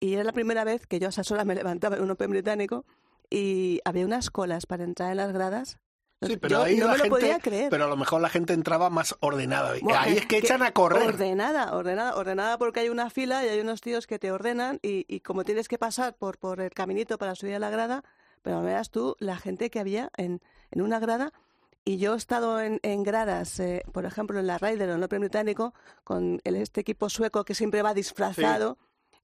Y 0.00 0.14
era 0.14 0.24
la 0.24 0.32
primera 0.32 0.64
vez 0.64 0.86
que 0.86 0.98
yo 0.98 1.06
a 1.06 1.10
esas 1.10 1.30
horas 1.30 1.46
me 1.46 1.54
levantaba 1.54 1.96
en 1.96 2.02
un 2.02 2.10
Open 2.10 2.30
británico 2.30 2.84
y 3.30 3.80
había 3.84 4.04
unas 4.04 4.30
colas 4.30 4.66
para 4.66 4.84
entrar 4.84 5.10
en 5.10 5.16
las 5.16 5.32
gradas. 5.32 5.78
Sí, 6.26 6.36
pero 6.36 6.56
yo 6.58 6.62
ahí 6.62 6.76
no 6.76 6.86
la 6.86 6.92
me 6.92 6.98
lo 6.98 7.04
gente, 7.04 7.20
podía 7.20 7.38
creer. 7.38 7.70
pero 7.70 7.84
a 7.84 7.88
lo 7.88 7.96
mejor 7.96 8.20
la 8.20 8.28
gente 8.28 8.52
entraba 8.52 8.90
más 8.90 9.14
ordenada. 9.20 9.74
Bueno, 9.80 9.98
ahí 10.00 10.16
es 10.18 10.26
que 10.26 10.38
echan 10.38 10.62
a 10.62 10.72
correr. 10.72 11.02
Ordenada, 11.08 11.74
ordenada, 11.74 12.16
ordenada 12.16 12.58
porque 12.58 12.80
hay 12.80 12.88
una 12.88 13.10
fila 13.10 13.44
y 13.44 13.48
hay 13.48 13.60
unos 13.60 13.80
tíos 13.80 14.06
que 14.06 14.18
te 14.18 14.30
ordenan 14.32 14.78
y, 14.82 15.04
y 15.08 15.20
como 15.20 15.44
tienes 15.44 15.68
que 15.68 15.78
pasar 15.78 16.14
por, 16.16 16.38
por 16.38 16.60
el 16.60 16.70
caminito 16.70 17.18
para 17.18 17.34
subir 17.34 17.54
a 17.54 17.58
la 17.58 17.70
grada, 17.70 18.02
pero 18.42 18.62
veas 18.62 18.90
tú 18.90 19.16
la 19.20 19.36
gente 19.36 19.70
que 19.70 19.80
había 19.80 20.10
en, 20.16 20.40
en 20.70 20.82
una 20.82 20.98
grada 21.00 21.32
y 21.86 21.98
yo 21.98 22.14
he 22.14 22.16
estado 22.16 22.60
en, 22.60 22.80
en 22.82 23.02
gradas, 23.02 23.60
eh, 23.60 23.82
por 23.92 24.06
ejemplo, 24.06 24.38
en 24.40 24.46
la 24.46 24.56
Ryder 24.58 24.88
o 24.88 24.92
en 24.92 24.98
el 24.98 25.04
Open 25.04 25.20
Británico, 25.20 25.74
con 26.02 26.40
el- 26.44 26.56
este 26.56 26.80
equipo 26.80 27.10
sueco 27.10 27.44
que 27.44 27.54
siempre 27.54 27.82
va 27.82 27.92
disfrazado 27.94 28.78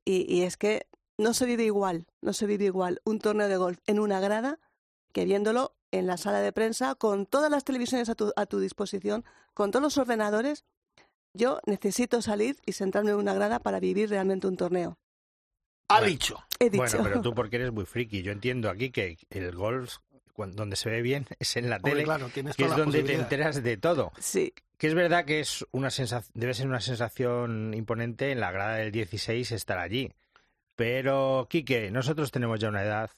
y, 0.05 0.31
y 0.33 0.43
es 0.43 0.57
que 0.59 0.87
no 1.17 1.33
se 1.35 1.45
vive 1.47 1.65
igual, 1.65 2.07
no 2.23 2.33
se 2.35 2.47
vive 2.47 2.65
igual 2.67 3.01
un 3.05 3.19
torneo 3.19 3.49
de 3.49 3.57
golf 3.57 3.79
en 3.87 3.99
una 4.01 4.21
grada 4.21 4.59
que 5.13 5.25
viéndolo 5.25 5.75
en 5.93 6.07
la 6.07 6.17
sala 6.17 6.41
de 6.41 6.53
prensa 6.53 6.95
con 6.95 7.27
todas 7.27 7.51
las 7.51 7.65
televisiones 7.65 8.09
a 8.09 8.15
tu, 8.15 8.33
a 8.37 8.47
tu 8.47 8.61
disposición, 8.61 9.25
con 9.55 9.71
todos 9.71 9.83
los 9.83 9.99
ordenadores. 9.99 10.65
Yo 11.35 11.61
necesito 11.67 12.23
salir 12.23 12.57
y 12.67 12.73
sentarme 12.73 13.11
en 13.11 13.17
una 13.17 13.35
grada 13.35 13.61
para 13.61 13.79
vivir 13.81 14.11
realmente 14.11 14.47
un 14.47 14.57
torneo. 14.57 14.99
Ha 15.89 15.95
Bueno. 15.99 16.07
dicho. 16.09 16.39
He 16.59 16.71
dicho. 16.71 16.83
Bueno, 16.83 17.03
pero 17.03 17.21
tú 17.23 17.35
porque 17.35 17.57
eres 17.57 17.73
muy 17.73 17.85
friki. 17.87 18.23
Yo 18.23 18.33
entiendo 18.33 18.69
aquí 18.71 18.91
que 18.91 19.17
el 19.31 19.55
golf, 19.55 19.97
donde 20.37 20.77
se 20.77 20.91
ve 20.91 21.03
bien, 21.03 21.27
es 21.39 21.57
en 21.57 21.69
la 21.71 21.77
Hombre, 21.77 21.93
tele, 21.93 22.05
claro, 22.05 22.31
que 22.33 22.41
es 22.41 22.77
donde 22.77 23.03
te 23.03 23.15
enteras 23.15 23.63
de 23.63 23.77
todo. 23.77 24.13
Sí, 24.19 24.53
Que 24.79 24.87
es 24.89 24.95
verdad 24.95 25.25
que 25.25 25.41
es 25.41 25.65
una 25.73 25.91
sensación, 25.91 26.33
debe 26.35 26.55
ser 26.55 26.67
una 26.67 26.81
sensación 26.81 27.75
imponente 27.75 28.33
en 28.33 28.41
la 28.41 28.51
grada 28.51 28.77
del 28.77 28.91
16 28.93 29.53
estar 29.53 29.79
allí. 29.79 30.11
Pero, 30.77 31.47
Quique, 31.51 31.91
nosotros 31.91 32.31
tenemos 32.31 32.59
ya 32.59 32.69
una 32.71 32.83
edad 32.83 33.11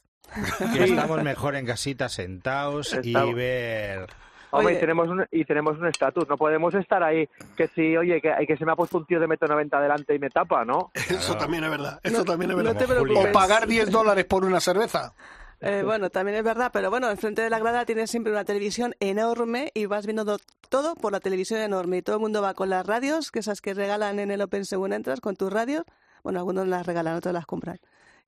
que 0.72 0.84
estamos 0.84 1.22
mejor 1.22 1.56
en 1.56 1.66
casita 1.66 2.08
sentados 2.08 2.96
y 3.02 3.12
ver 3.34 4.06
Hombre, 4.54 4.66
Oye. 4.72 4.76
y 4.76 4.80
tenemos 4.80 5.08
un 5.08 5.24
y 5.30 5.44
tenemos 5.46 5.78
un 5.78 5.86
estatus, 5.86 6.28
no 6.28 6.36
podemos 6.36 6.74
estar 6.74 7.02
ahí 7.02 7.26
que 7.56 7.68
si, 7.68 7.96
oye, 7.96 8.20
que, 8.20 8.34
que 8.46 8.56
se 8.58 8.66
me 8.66 8.72
ha 8.72 8.76
puesto 8.76 8.98
un 8.98 9.06
tío 9.06 9.18
de 9.18 9.26
metro 9.26 9.48
noventa 9.48 9.80
delante 9.80 10.14
y 10.14 10.18
me 10.18 10.28
tapa, 10.28 10.62
¿no? 10.66 10.90
Eso 10.94 11.34
también 11.38 11.64
es 11.64 11.70
verdad. 11.70 11.98
Eso 12.02 12.18
No- 12.18 12.24
también 12.26 12.50
es 12.50 12.56
verdad. 12.58 12.76
o 13.16 13.32
pagar 13.32 13.66
10 13.66 13.90
dólares 13.90 14.26
por 14.26 14.44
una 14.44 14.60
cerveza. 14.60 15.14
Eh, 15.62 15.82
bueno, 15.86 16.10
también 16.10 16.36
es 16.36 16.44
verdad, 16.44 16.68
pero 16.70 16.90
bueno, 16.90 17.08
enfrente 17.08 17.40
de 17.40 17.48
la 17.48 17.60
grada 17.60 17.86
tienes 17.86 18.10
siempre 18.10 18.30
una 18.30 18.44
televisión 18.44 18.94
enorme 19.00 19.70
y 19.72 19.86
vas 19.86 20.04
viendo 20.04 20.24
do- 20.26 20.38
todo 20.68 20.96
por 20.96 21.12
la 21.12 21.20
televisión 21.20 21.60
enorme. 21.62 21.96
Y 21.98 22.02
todo 22.02 22.16
el 22.16 22.20
mundo 22.20 22.42
va 22.42 22.52
con 22.52 22.68
las 22.68 22.84
radios, 22.84 23.30
que 23.30 23.38
esas 23.38 23.62
que 23.62 23.72
regalan 23.72 24.18
en 24.18 24.30
el 24.30 24.42
Open 24.42 24.66
según 24.66 24.92
entras, 24.92 25.22
con 25.22 25.34
tus 25.34 25.50
radios. 25.50 25.84
Bueno, 26.24 26.40
algunos 26.40 26.66
las 26.68 26.84
regalan, 26.84 27.14
otros 27.16 27.32
las 27.32 27.46
compran. 27.46 27.78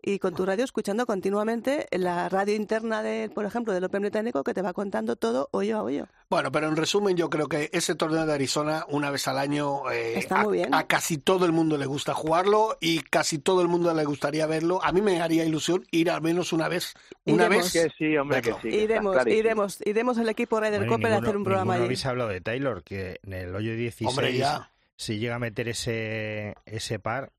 Y 0.07 0.19
con 0.19 0.35
tu 0.35 0.45
radio 0.45 0.65
escuchando 0.65 1.07
continuamente 1.07 1.87
la 1.91 2.29
radio 2.29 2.55
interna, 2.55 3.03
de, 3.03 3.31
por 3.35 3.47
ejemplo, 3.47 3.73
del 3.73 3.85
Open 3.85 4.03
británico, 4.03 4.45
que 4.45 4.53
te 4.53 4.61
va 4.61 4.75
contando 4.75 5.17
todo 5.17 5.49
hoyo 5.51 5.79
a 5.79 5.83
hoyo. 5.83 6.07
Bueno, 6.29 6.53
pero 6.53 6.69
en 6.69 6.77
resumen, 6.77 7.17
yo 7.17 7.31
creo 7.31 7.49
que 7.49 7.71
ese 7.73 7.95
torneo 7.95 8.27
de 8.27 8.35
Arizona, 8.35 8.85
una 8.89 9.11
vez 9.11 9.27
al 9.29 9.39
año, 9.39 9.91
eh, 9.91 10.19
Está 10.19 10.41
a, 10.41 10.45
muy 10.45 10.59
bien. 10.59 10.75
a 10.75 10.87
casi 10.87 11.17
todo 11.17 11.47
el 11.47 11.53
mundo 11.53 11.79
le 11.79 11.87
gusta 11.87 12.13
jugarlo 12.13 12.77
y 12.83 13.01
casi 13.01 13.39
todo 13.39 13.63
el 13.63 13.69
mundo 13.69 13.95
le 13.95 14.05
gustaría 14.05 14.47
verlo. 14.47 14.79
A 14.85 14.93
mí 14.93 15.01
me 15.01 15.23
haría 15.23 15.43
ilusión 15.47 15.87
ir 15.91 16.11
al 16.11 16.21
menos 16.21 16.53
una 16.53 16.69
vez. 16.69 16.93
Una 17.25 17.47
Iremos. 17.47 17.73
vez. 17.73 17.85
Que 17.85 17.91
sí, 17.97 18.15
hombre, 18.19 18.43
que 18.43 18.53
sí. 18.61 18.69
Iremos, 18.69 19.27
iremos, 19.27 19.79
iremos 19.87 20.19
el 20.19 20.29
equipo 20.29 20.61
Ryder 20.61 20.87
Copper 20.87 21.13
a 21.15 21.17
hacer 21.17 21.35
un 21.35 21.45
programa 21.45 21.75
allí. 21.77 21.85
habéis 21.85 22.05
hablado 22.05 22.29
de 22.29 22.43
Taylor, 22.43 22.83
que 22.85 23.21
en 23.23 23.33
el 23.33 23.55
hoyo 23.55 23.75
16, 23.75 24.11
Hombre, 24.11 24.37
ya. 24.37 24.71
si 24.97 25.19
llega 25.19 25.37
a 25.37 25.39
meter 25.39 25.67
ese, 25.69 26.57
ese 26.67 26.99
par... 26.99 27.33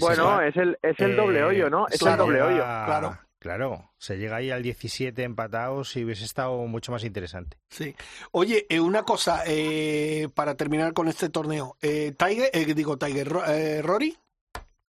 Bueno, 0.00 0.40
es 0.40 0.56
el, 0.56 0.78
es 0.82 0.98
el 1.00 1.12
eh, 1.12 1.16
doble 1.16 1.44
hoyo, 1.44 1.68
¿no? 1.70 1.86
Es 1.88 1.98
se 1.98 2.08
el 2.10 2.16
doble 2.16 2.42
hoyo. 2.42 2.62
claro. 2.62 3.18
Claro, 3.38 3.90
se 3.98 4.18
llega 4.18 4.36
ahí 4.36 4.52
al 4.52 4.62
17 4.62 5.20
empatados 5.24 5.96
y 5.96 6.04
hubiese 6.04 6.24
estado 6.24 6.56
mucho 6.68 6.92
más 6.92 7.02
interesante. 7.02 7.56
Sí. 7.70 7.92
Oye, 8.30 8.66
eh, 8.68 8.78
una 8.78 9.02
cosa, 9.02 9.42
eh, 9.48 10.28
para 10.32 10.54
terminar 10.56 10.92
con 10.92 11.08
este 11.08 11.28
torneo. 11.28 11.74
Eh, 11.82 12.12
Tiger, 12.16 12.50
eh, 12.52 12.72
digo 12.72 12.98
Tiger, 12.98 13.28
Ro- 13.28 13.44
eh, 13.44 13.82
Rory, 13.82 14.16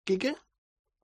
Quique, 0.03 0.35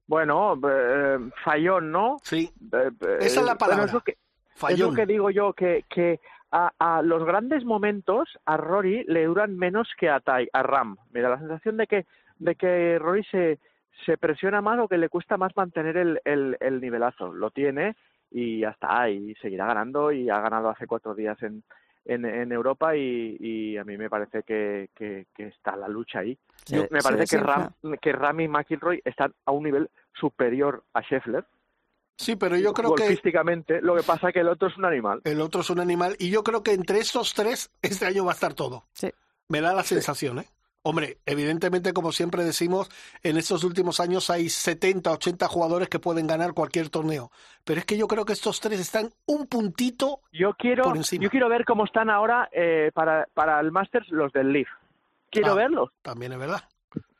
Bueno, 0.05 0.53
eh, 0.69 1.17
fallón, 1.43 1.91
¿no? 1.91 2.17
sí, 2.21 2.51
Eh, 2.73 2.91
eh, 3.01 3.17
Esa 3.21 3.25
es 3.25 3.35
la 3.37 3.41
bueno, 3.53 3.57
palabra. 3.57 3.85
es 3.85 3.93
lo 3.93 4.01
que, 4.01 4.11
es 4.11 4.17
fallón. 4.53 4.89
lo 4.91 4.95
que 4.95 5.05
digo 5.07 5.29
yo, 5.31 5.53
que, 5.53 5.83
que 5.89 6.19
a, 6.51 6.71
a 6.77 7.01
los 7.01 7.25
grandes 7.25 7.65
momentos 7.65 8.29
a 8.45 8.55
Rory 8.57 9.03
le 9.07 9.25
duran 9.25 9.57
menos 9.57 9.87
que 9.99 10.09
a, 10.09 10.19
Tai- 10.19 10.49
a 10.53 10.61
Ram. 10.61 10.95
Mira, 11.11 11.29
la 11.29 11.39
sensación 11.39 11.77
de 11.77 11.87
que, 11.87 12.05
de 12.37 12.53
que 12.53 12.99
Rory 12.99 13.23
se, 13.31 13.57
se 14.05 14.17
presiona 14.17 14.61
más 14.61 14.79
o 14.79 14.87
que 14.87 14.97
le 14.97 15.09
cuesta 15.09 15.37
más 15.37 15.55
mantener 15.55 15.97
el, 15.97 16.21
el, 16.25 16.57
el 16.59 16.81
nivelazo. 16.81 17.33
Lo 17.33 17.51
tiene 17.51 17.95
y 18.31 18.59
ya 18.61 18.69
está, 18.69 19.09
y 19.09 19.35
seguirá 19.35 19.65
ganando 19.65 20.11
y 20.11 20.29
ha 20.29 20.39
ganado 20.39 20.69
hace 20.69 20.87
cuatro 20.87 21.13
días 21.13 21.41
en, 21.43 21.63
en, 22.05 22.25
en 22.25 22.51
Europa 22.51 22.95
y, 22.95 23.37
y 23.39 23.77
a 23.77 23.83
mí 23.83 23.97
me 23.97 24.09
parece 24.09 24.43
que, 24.43 24.89
que, 24.95 25.27
que 25.35 25.47
está 25.47 25.75
la 25.75 25.87
lucha 25.87 26.19
ahí. 26.19 26.37
Se- 26.65 26.77
Yo- 26.77 26.87
me 26.89 27.01
parece 27.01 27.37
que. 27.37 27.43
Ram, 27.43 27.69
que 28.01 28.11
Ram 28.13 28.39
y 28.39 28.47
McIlroy 28.47 29.01
están 29.05 29.33
a 29.45 29.51
un 29.51 29.63
nivel 29.63 29.89
superior 30.13 30.83
a 30.93 31.01
Scheffler 31.01 31.45
Sí, 32.17 32.35
pero 32.35 32.55
yo 32.55 32.71
creo 32.73 32.93
que 32.93 33.17
lo 33.81 33.95
que 33.95 34.03
pasa 34.03 34.27
es 34.27 34.33
que 34.35 34.41
el 34.41 34.47
otro 34.49 34.67
es 34.67 34.77
un 34.77 34.85
animal. 34.85 35.21
el 35.23 35.41
otro 35.41 35.61
es 35.61 35.69
un 35.71 35.79
animal 35.79 36.15
y 36.19 36.29
yo 36.29 36.43
creo 36.43 36.61
que 36.61 36.73
entre 36.73 36.99
estos 36.99 37.33
tres 37.33 37.71
este 37.81 38.05
año 38.05 38.25
va 38.25 38.31
a 38.31 38.35
estar 38.35 38.53
todo. 38.53 38.83
Sí. 38.93 39.09
Me 39.47 39.59
da 39.59 39.73
la 39.73 39.81
sensación, 39.83 40.37
¿eh? 40.39 40.45
Hombre, 40.83 41.19
evidentemente, 41.27 41.93
como 41.93 42.11
siempre 42.11 42.43
decimos, 42.43 42.89
en 43.21 43.37
estos 43.37 43.63
últimos 43.63 43.99
años 43.99 44.31
hay 44.31 44.49
70, 44.49 45.11
80 45.11 45.47
jugadores 45.47 45.89
que 45.89 45.99
pueden 45.99 46.25
ganar 46.25 46.53
cualquier 46.53 46.89
torneo. 46.89 47.31
Pero 47.63 47.79
es 47.79 47.85
que 47.85 47.97
yo 47.97 48.07
creo 48.07 48.25
que 48.25 48.33
estos 48.33 48.59
tres 48.59 48.79
están 48.79 49.11
un 49.27 49.45
puntito. 49.45 50.21
Yo 50.31 50.53
quiero, 50.57 50.83
Por 50.85 50.97
encima. 50.97 51.23
yo 51.23 51.29
quiero 51.29 51.49
ver 51.49 51.65
cómo 51.65 51.85
están 51.85 52.09
ahora 52.09 52.49
eh, 52.51 52.89
para, 52.95 53.27
para 53.35 53.59
el 53.59 53.71
Masters 53.71 54.09
los 54.09 54.33
del 54.33 54.51
Leaf. 54.53 54.67
Quiero 55.29 55.51
Ah. 55.51 55.55
verlos, 55.55 55.89
También 56.01 56.31
es 56.33 56.39
verdad. 56.39 56.63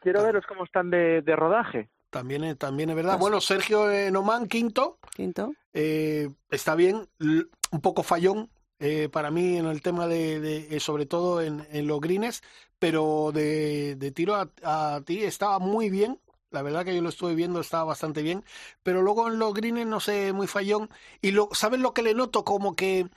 quiero 0.01 0.21
Ah. 0.21 0.23
verlos 0.23 0.45
cómo 0.47 0.63
están 0.63 0.89
de, 0.89 1.21
de 1.21 1.35
rodaje. 1.35 1.87
También, 2.09 2.43
es- 2.43 2.57
también 2.57 2.89
es 2.89 2.95
verdad. 2.95 3.11
Pues- 3.13 3.21
Bueno, 3.21 3.41
Sergio 3.41 3.91
eh, 3.91 4.09
Nomán, 4.09 4.47
quinto, 4.47 4.97
Quinto. 5.15 5.53
eh, 5.73 6.29
está 6.49 6.73
bien, 6.73 7.07
un 7.19 7.81
poco 7.81 8.01
fallón 8.01 8.49
eh, 8.79 9.07
para 9.09 9.29
mí 9.29 9.57
en 9.57 9.67
el 9.67 9.83
tema 9.83 10.07
de, 10.07 10.39
de- 10.39 10.75
eh, 10.75 10.79
sobre 10.79 11.05
todo 11.05 11.39
en, 11.43 11.65
en 11.71 11.85
los 11.85 12.01
greens, 12.01 12.41
pero 12.81 13.31
de, 13.33 13.95
de 13.95 14.11
tiro 14.11 14.35
a, 14.35 14.49
a 14.63 15.01
ti 15.05 15.23
estaba 15.23 15.59
muy 15.59 15.89
bien. 15.91 16.19
La 16.49 16.63
verdad 16.63 16.83
que 16.83 16.95
yo 16.95 17.01
lo 17.03 17.09
estuve 17.09 17.35
viendo, 17.35 17.61
estaba 17.61 17.85
bastante 17.85 18.23
bien. 18.23 18.43
Pero 18.83 19.01
luego 19.03 19.27
en 19.29 19.39
los 19.39 19.53
greens, 19.53 19.85
no 19.87 19.99
sé, 20.01 20.33
muy 20.33 20.47
fallón. 20.47 20.89
Y 21.21 21.31
lo, 21.31 21.49
¿sabes 21.53 21.79
lo 21.79 21.93
que 21.93 22.01
le 22.03 22.15
noto? 22.15 22.43
Como 22.43 22.75
que, 22.75 23.07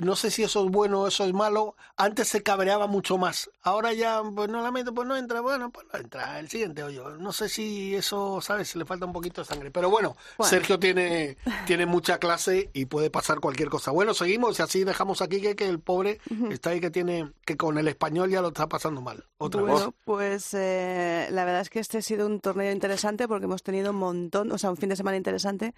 no 0.00 0.16
sé 0.16 0.30
si 0.30 0.42
eso 0.42 0.64
es 0.64 0.70
bueno 0.70 1.02
o 1.02 1.08
eso 1.08 1.24
es 1.24 1.32
malo. 1.32 1.76
Antes 1.96 2.28
se 2.28 2.42
cabreaba 2.42 2.86
mucho 2.86 3.18
más. 3.18 3.50
Ahora 3.62 3.92
ya, 3.92 4.22
pues 4.34 4.48
no 4.48 4.62
la 4.62 4.70
meto, 4.70 4.94
pues 4.94 5.06
no 5.06 5.16
entra. 5.16 5.40
Bueno, 5.40 5.70
pues 5.70 5.86
no 5.92 5.98
entra. 5.98 6.38
El 6.38 6.48
siguiente 6.48 6.82
hoyo. 6.82 7.10
No 7.16 7.32
sé 7.32 7.48
si 7.48 7.94
eso, 7.94 8.40
¿sabes? 8.40 8.74
Le 8.76 8.84
falta 8.84 9.06
un 9.06 9.12
poquito 9.12 9.40
de 9.40 9.46
sangre. 9.46 9.70
Pero 9.70 9.90
bueno, 9.90 10.16
Bueno. 10.38 10.50
Sergio 10.50 10.78
tiene, 10.78 11.36
tiene 11.66 11.86
mucha 11.86 12.18
clase 12.18 12.70
y 12.72 12.86
puede 12.86 13.10
pasar 13.10 13.40
cualquier 13.40 13.68
cosa. 13.68 13.90
Bueno, 13.90 14.14
seguimos 14.14 14.58
y 14.58 14.62
así 14.62 14.84
dejamos 14.84 15.22
aquí 15.22 15.40
que, 15.40 15.56
que 15.56 15.68
el 15.68 15.80
pobre 15.80 16.20
está 16.50 16.70
ahí 16.70 16.80
que 16.80 16.90
tiene, 16.90 17.32
que 17.44 17.56
con 17.56 17.78
el 17.78 17.88
español 17.88 18.30
ya 18.30 18.40
lo 18.40 18.48
está 18.48 18.68
pasando 18.68 19.00
mal. 19.00 19.24
Otra 19.38 19.62
vez. 19.62 19.72
Bueno, 19.72 19.94
pues 20.04 20.54
eh, 20.54 21.28
la 21.30 21.44
verdad 21.44 21.62
es 21.62 21.70
que 21.70 21.80
este 21.80 21.98
ha 21.98 22.02
sido 22.02 22.26
un 22.26 22.40
torneo 22.40 22.72
interesante 22.72 23.28
porque 23.28 23.44
hemos 23.46 23.62
tenido 23.62 23.90
un 23.90 23.96
montón, 23.96 24.50
o 24.52 24.58
sea, 24.58 24.70
un 24.70 24.76
fin 24.76 24.88
de 24.88 24.96
semana 24.96 25.16
interesante, 25.16 25.74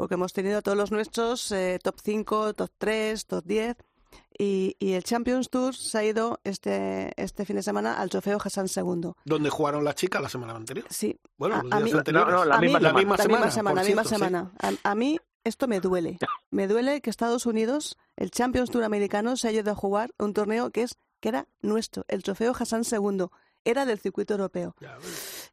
porque 0.00 0.14
hemos 0.14 0.32
tenido 0.32 0.62
todos 0.62 0.78
los 0.78 0.90
nuestros, 0.90 1.52
eh, 1.52 1.78
top 1.82 1.96
5, 2.02 2.54
top 2.54 2.70
3, 2.78 3.26
top 3.26 3.44
10, 3.44 3.76
y, 4.38 4.74
y 4.78 4.92
el 4.92 5.04
Champions 5.04 5.50
Tour 5.50 5.76
se 5.76 5.98
ha 5.98 6.04
ido 6.04 6.40
este, 6.42 7.12
este 7.22 7.44
fin 7.44 7.56
de 7.56 7.62
semana 7.62 8.00
al 8.00 8.08
trofeo 8.08 8.38
Hassan 8.42 8.66
II. 8.74 9.12
Donde 9.26 9.50
jugaron 9.50 9.84
las 9.84 9.96
chicas 9.96 10.22
la 10.22 10.30
semana 10.30 10.54
anterior. 10.56 10.86
Sí, 10.88 11.18
Bueno, 11.36 11.56
A- 11.56 11.62
los 11.64 11.72
a 11.72 11.76
días 11.76 11.92
mí- 11.92 11.98
anteriores. 11.98 12.32
No, 12.32 12.38
no, 12.38 12.44
la 12.46 12.54
a 12.54 12.58
mí- 12.60 12.66
misma 12.68 12.80
la 12.80 12.88
semana. 12.88 12.98
misma 12.98 13.16
la 13.16 13.22
semana. 13.22 13.44
misma 13.46 13.72
la 13.74 13.82
misma 13.84 14.02
cierto, 14.04 14.08
sí. 14.08 14.14
semana. 14.14 14.52
A, 14.84 14.90
a 14.90 14.94
mí 14.94 15.18
esto 15.44 15.68
me 15.68 15.80
duele. 15.80 16.18
Me 16.50 16.66
duele 16.66 17.02
que 17.02 17.10
Estados 17.10 17.44
Unidos, 17.44 17.98
el 18.16 18.30
Champions 18.30 18.70
Tour 18.70 18.84
americano, 18.84 19.36
se 19.36 19.48
haya 19.48 19.60
ido 19.60 19.72
a 19.72 19.74
jugar 19.76 20.10
un 20.18 20.32
torneo 20.32 20.70
que 20.70 20.82
es 20.84 20.96
que 21.20 21.28
era 21.28 21.46
nuestro, 21.60 22.06
el 22.08 22.22
trofeo 22.22 22.54
Hassan 22.58 22.82
II. 22.90 23.26
Era 23.62 23.84
del 23.84 23.98
circuito 24.00 24.32
europeo. 24.32 24.74
Ya. 24.80 24.96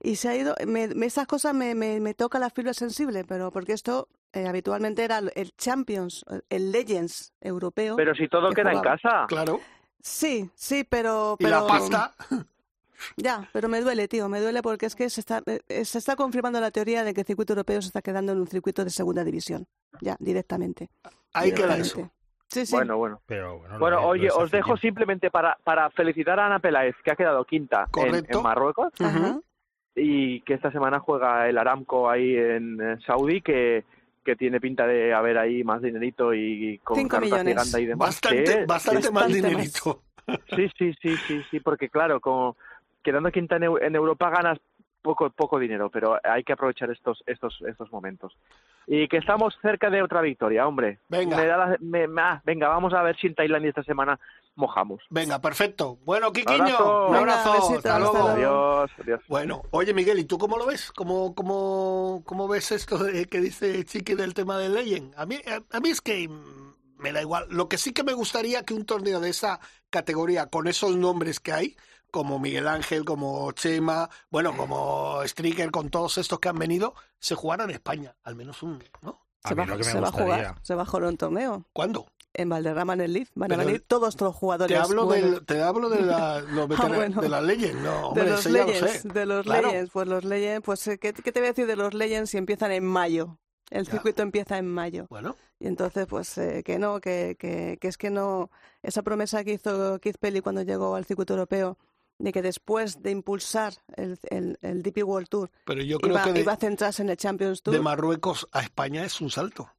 Y 0.02 0.16
se 0.16 0.30
ha 0.30 0.36
ido, 0.38 0.56
me, 0.66 0.88
me- 0.88 1.08
esas 1.08 1.28
cosas 1.28 1.54
me, 1.54 1.76
me, 1.76 2.00
me 2.00 2.14
toca 2.14 2.40
la 2.40 2.50
fibra 2.50 2.74
sensible, 2.74 3.26
pero 3.26 3.52
porque 3.52 3.74
esto 3.74 4.08
eh, 4.34 4.48
habitualmente 4.48 5.04
era 5.04 5.20
el 5.20 5.52
Champions, 5.58 6.26
el 6.50 6.72
Legends 6.72 7.34
europeo. 7.42 7.96
Pero 7.96 8.14
si 8.16 8.28
todo 8.28 8.50
que 8.50 8.62
queda 8.62 8.74
en 8.74 8.82
casa. 8.82 9.26
Claro. 9.28 9.60
Sí, 10.02 10.50
sí, 10.56 10.86
pero... 10.88 11.36
Y 11.40 11.44
pero 11.44 11.62
la 11.62 11.68
pasta. 11.68 12.14
Ya, 13.16 13.48
pero 13.54 13.70
me 13.70 13.82
duele, 13.82 14.08
tío, 14.08 14.28
me 14.30 14.40
duele 14.40 14.62
porque 14.62 14.88
es 14.88 14.96
que 14.96 15.10
se 15.10 15.22
está, 15.22 15.42
eh, 15.46 15.86
se 15.86 15.98
está 15.98 16.16
confirmando 16.16 16.60
la 16.60 16.72
teoría 16.72 17.04
de 17.04 17.14
que 17.14 17.22
el 17.22 17.28
circuito 17.28 17.54
europeo 17.54 17.82
se 17.82 17.88
está 17.88 18.02
quedando 18.02 18.32
en 18.32 18.40
un 18.40 18.48
circuito 18.48 18.84
de 18.84 18.90
segunda 18.90 19.24
división, 19.24 19.68
ya, 20.02 20.16
directamente. 20.20 20.90
Ahí 21.34 21.54
queda 21.54 21.78
eso. 21.78 22.10
Sí, 22.48 22.66
sí. 22.66 22.76
Bueno, 22.76 22.98
bueno. 22.98 23.22
Pero 23.26 23.60
bueno, 23.78 24.02
lo 24.02 24.08
oye, 24.08 24.30
os 24.32 24.50
dejo 24.50 24.78
simplemente 24.78 25.30
para, 25.30 25.58
para 25.64 25.90
felicitar 25.92 26.40
a 26.40 26.46
Ana 26.46 26.60
Peláez, 26.60 26.96
que 27.04 27.12
ha 27.12 27.16
quedado 27.16 27.44
quinta 27.44 27.86
en, 27.98 28.42
Marruecos 28.42 28.94
Ajá. 29.00 29.40
y 29.96 30.42
que 30.42 30.54
esta 30.54 30.72
semana 30.72 31.00
juega 31.00 31.50
el 31.50 31.58
Aramco 31.58 32.10
ahí 32.10 32.36
en 32.36 32.80
eh, 32.82 32.98
Saudí, 33.06 33.42
que, 33.42 33.84
que 34.28 34.36
tiene 34.36 34.60
pinta 34.60 34.86
de 34.86 35.14
haber 35.14 35.38
ahí 35.38 35.64
más 35.64 35.82
dinerito 35.82 36.34
y 36.34 36.80
con 36.84 36.98
Cinco 36.98 37.12
cartas 37.22 37.32
millones. 37.46 37.74
y 37.76 37.86
demás. 37.86 38.08
Bastante, 38.10 38.60
Sí, 38.60 38.66
bastante 38.68 39.12
más 39.12 39.14
Bastante 39.14 39.42
más. 39.42 39.54
dinerito. 39.54 40.04
Sí, 40.54 40.68
sí, 40.78 40.94
sí, 41.02 41.16
sí, 41.26 41.42
sí, 41.50 41.60
porque 41.62 41.88
claro, 41.88 42.20
como 42.20 42.58
quedando 43.02 43.32
quinta 43.32 43.56
en, 43.56 43.64
en 43.82 43.96
Europa 43.96 44.30
ganas 44.30 44.60
poco 45.02 45.30
poco 45.30 45.58
dinero, 45.58 45.90
pero 45.90 46.20
hay 46.22 46.44
que 46.44 46.52
aprovechar 46.52 46.92
estos 46.92 47.24
estos 47.26 47.62
estos 47.66 47.90
momentos. 47.94 48.36
Y 48.88 49.08
que 49.08 49.16
estamos 49.18 49.58
cerca 49.62 49.90
de 49.90 50.02
otra 50.04 50.20
victoria, 50.20 50.68
hombre. 50.68 51.00
Venga. 51.08 51.38
Me 51.38 51.46
da 51.46 51.56
la- 51.58 51.78
me- 51.80 52.10
me- 52.10 52.22
ah, 52.22 52.42
venga, 52.44 52.68
vamos 52.68 52.94
a 52.94 53.02
ver 53.04 53.16
si 53.16 53.28
en 53.28 53.36
Tailandia 53.36 53.70
esta 53.70 53.84
semana 53.84 54.20
mojamos. 54.58 55.02
Venga, 55.10 55.40
perfecto. 55.40 55.98
Bueno, 56.04 56.34
Quiquiño, 56.34 56.64
Abrazo. 56.64 57.08
un 57.08 57.16
abrazo. 57.16 57.52
besitos, 57.54 57.78
hasta 57.78 57.96
hasta 57.96 58.12
luego. 58.12 58.28
Adiós, 58.28 58.92
adiós. 59.02 59.22
Bueno, 59.30 59.62
oye 59.72 59.94
Miguel, 59.94 60.20
¿y 60.20 60.26
tú 60.26 60.38
cómo 60.38 60.58
lo 60.58 60.66
ves? 60.66 60.92
¿Cómo, 60.92 61.34
cómo, 61.36 62.24
cómo 62.26 62.48
ves 62.48 62.72
esto 62.72 62.98
de, 62.98 63.26
que 63.28 63.40
dice 63.40 63.86
Chiqui 63.86 64.16
del 64.16 64.34
tema 64.34 64.58
de 64.58 64.70
Legend? 64.70 65.14
A 65.16 65.26
mí, 65.26 65.40
a, 65.48 65.78
a 65.78 65.80
mí 65.80 65.90
es 65.90 66.02
que 66.02 66.30
me 66.98 67.12
da 67.14 67.22
igual. 67.22 67.46
Lo 67.50 67.70
que 67.70 67.78
sí 67.78 67.94
que 67.94 68.04
me 68.04 68.14
gustaría 68.14 68.64
que 68.64 68.74
un 68.74 68.86
torneo 68.86 69.20
de 69.20 69.30
esa 69.30 69.60
categoría, 69.90 70.48
con 70.48 70.68
esos 70.68 70.96
nombres 70.96 71.40
que 71.40 71.54
hay, 71.54 71.78
como 72.12 72.40
Miguel 72.40 72.68
Ángel, 72.68 73.06
como 73.06 73.52
Chema, 73.52 74.10
bueno, 74.30 74.56
como 74.58 75.22
Stricker, 75.26 75.72
con 75.72 75.90
todos 75.90 76.18
estos 76.18 76.40
que 76.40 76.50
han 76.50 76.58
venido, 76.58 76.96
se 77.20 77.36
jugara 77.36 77.66
en 77.66 77.72
España, 77.72 78.16
al 78.24 78.36
menos 78.36 78.64
un, 78.64 78.84
¿no? 79.02 79.22
A 79.44 79.50
Se, 79.50 79.56
mí 79.56 79.60
va, 79.60 79.66
lo 79.68 79.74
que 79.78 79.84
me 79.86 79.92
se 79.92 80.00
va 80.00 80.08
a 80.08 80.12
jugar, 80.12 80.56
se 80.62 80.74
va 80.76 80.82
a 80.82 80.86
jugar 80.86 81.04
un 81.10 81.18
torneo 81.18 81.66
¿Cuándo? 81.74 82.08
En 82.38 82.50
Valderrama 82.50 82.94
en 82.94 83.02
el 83.02 83.14
Leaf. 83.14 83.30
Van 83.36 83.52
a 83.52 83.58
venir 83.58 83.84
todos 83.88 84.20
los 84.22 84.36
jugadores. 84.36 84.76
Te 84.76 84.82
hablo, 84.82 85.06
buenos. 85.06 85.32
del, 85.32 85.46
te 85.46 85.62
hablo 85.62 85.90
de 85.90 86.02
la, 86.02 86.40
los 86.52 86.70
Ah, 86.80 86.88
bueno. 86.88 87.22
de 87.22 87.30
la 87.30 87.42
Legend, 87.42 87.82
no, 87.84 88.08
hombre, 88.10 88.24
de 88.24 88.30
los 88.30 88.46
lo 88.46 88.52
Legends, 88.66 88.92
sé. 89.02 89.08
de 89.10 89.26
los 89.26 89.44
Claro. 89.46 89.68
Legends, 89.72 89.92
pues 89.92 90.08
los 90.08 90.24
Legends, 90.24 90.66
pues 90.66 90.88
eh, 90.88 90.98
¿qué, 90.98 91.14
qué 91.14 91.32
te 91.32 91.40
voy 91.40 91.48
a 91.48 91.52
decir 91.52 91.68
de 91.68 91.76
los 91.76 91.94
Legends 91.94 92.30
si 92.30 92.38
empiezan 92.38 92.72
en 92.72 92.86
mayo? 92.86 93.38
El 93.70 93.86
Ya. 93.86 93.92
circuito 93.92 94.22
empieza 94.22 94.58
en 94.58 94.68
mayo. 94.68 95.08
Bueno, 95.10 95.36
Y 95.60 95.68
entonces, 95.68 96.06
pues 96.08 96.38
eh, 96.38 96.64
que 96.64 96.80
no, 96.80 97.02
que, 97.02 97.36
que, 97.38 97.78
que 97.82 97.88
es 97.90 97.98
que 97.98 98.10
no. 98.10 98.50
Esa 98.82 99.02
promesa 99.02 99.44
que 99.44 99.54
hizo 99.54 100.00
Keith 100.00 100.18
Pelly 100.20 100.40
cuando 100.42 100.62
llegó 100.62 100.96
al 100.96 101.04
circuito 101.06 101.34
europeo, 101.34 101.78
de 102.20 102.32
que 102.32 102.42
después 102.42 103.02
de 103.04 103.12
impulsar 103.12 103.74
el, 103.96 104.18
el, 104.30 104.58
el 104.62 104.82
DP 104.84 105.04
World 105.04 105.28
Tour, 105.28 105.52
pero 105.66 105.82
yo 105.84 106.00
creo 106.00 106.14
iba, 106.14 106.24
que 106.24 106.34
de, 106.34 106.40
iba 106.42 106.54
a 106.54 106.58
centrarse 106.58 107.02
en 107.04 107.10
el 107.10 107.18
Champions 107.18 107.62
Tour. 107.62 107.76
de 107.76 107.82
Marruecos 107.82 108.48
a 108.54 108.62
España 108.62 109.04
es 109.04 109.20
un 109.22 109.30
salto. 109.30 109.70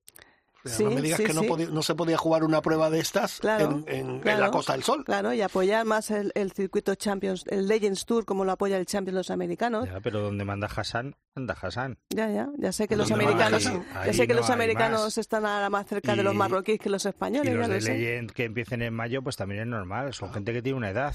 Sí, 0.69 0.85
no 0.85 0.91
me 0.91 1.03
digas 1.03 1.19
sí, 1.19 1.25
que 1.25 1.33
no, 1.35 1.43
podía- 1.43 1.69
no 1.69 1.83
se 1.83 1.95
podía 1.95 2.17
jugar 2.17 2.45
una 2.45 2.63
prueba 2.63 2.91
de 2.91 3.01
estas 3.01 3.39
Claro, 3.41 3.83
en, 3.87 3.95
en- 3.95 4.11
en 4.11 4.21
claro. 4.21 4.41
la 4.41 4.51
Costa 4.51 4.73
del 4.73 4.83
Sol. 4.83 5.05
Claro, 5.05 5.33
y 5.33 5.41
apoyar 5.43 5.85
más 5.85 6.11
el, 6.11 6.33
el 6.35 6.53
circuito 6.53 6.95
Champions, 6.95 7.45
el 7.49 7.67
Legends 7.69 8.05
Tour, 8.07 8.25
como 8.25 8.45
lo 8.45 8.53
apoya 8.53 8.77
el 8.77 8.87
Champions 8.87 9.17
los 9.17 9.31
americanos. 9.31 9.87
Ya, 9.89 10.01
pero 10.01 10.21
donde 10.21 10.45
manda 10.45 10.67
Hassan, 10.75 11.17
anda 11.35 11.57
Hassan. 11.61 11.99
Ya, 12.11 12.31
ya, 12.31 12.49
ya 12.59 12.73
sé 12.73 12.89
que 12.89 12.97
los 12.97 13.11
No, 13.11 13.17
no, 13.17 13.23
americanos, 13.23 13.67
ahí- 13.67 14.07
ya 14.07 14.13
sé 14.13 14.27
que 14.27 14.35
no 14.35 14.41
los 14.41 14.51
americanos 14.51 15.03
más. 15.03 15.19
están 15.19 15.47
ahora 15.47 15.71
más 15.71 15.87
cerca 15.87 16.15
de 16.17 16.23
los 16.23 16.35
Y- 16.35 16.37
marroquíes 16.37 16.79
que 16.79 16.91
los 16.91 17.05
Y 17.05 17.09
españoles, 17.09 17.55
los 17.55 17.67
ya 17.69 17.75
de 17.75 17.81
lo. 17.81 17.87
Legend 17.87 18.31
que 18.33 18.45
empiecen 18.45 18.83
en 18.83 18.95
mayo, 18.95 19.23
pues 19.23 19.37
también 19.37 19.63
es 19.63 19.67
normal. 19.67 20.13
Son 20.15 20.33
gente 20.33 20.53
que 20.53 20.63
tiene 20.63 20.77
una 20.79 20.91
edad. 20.91 21.15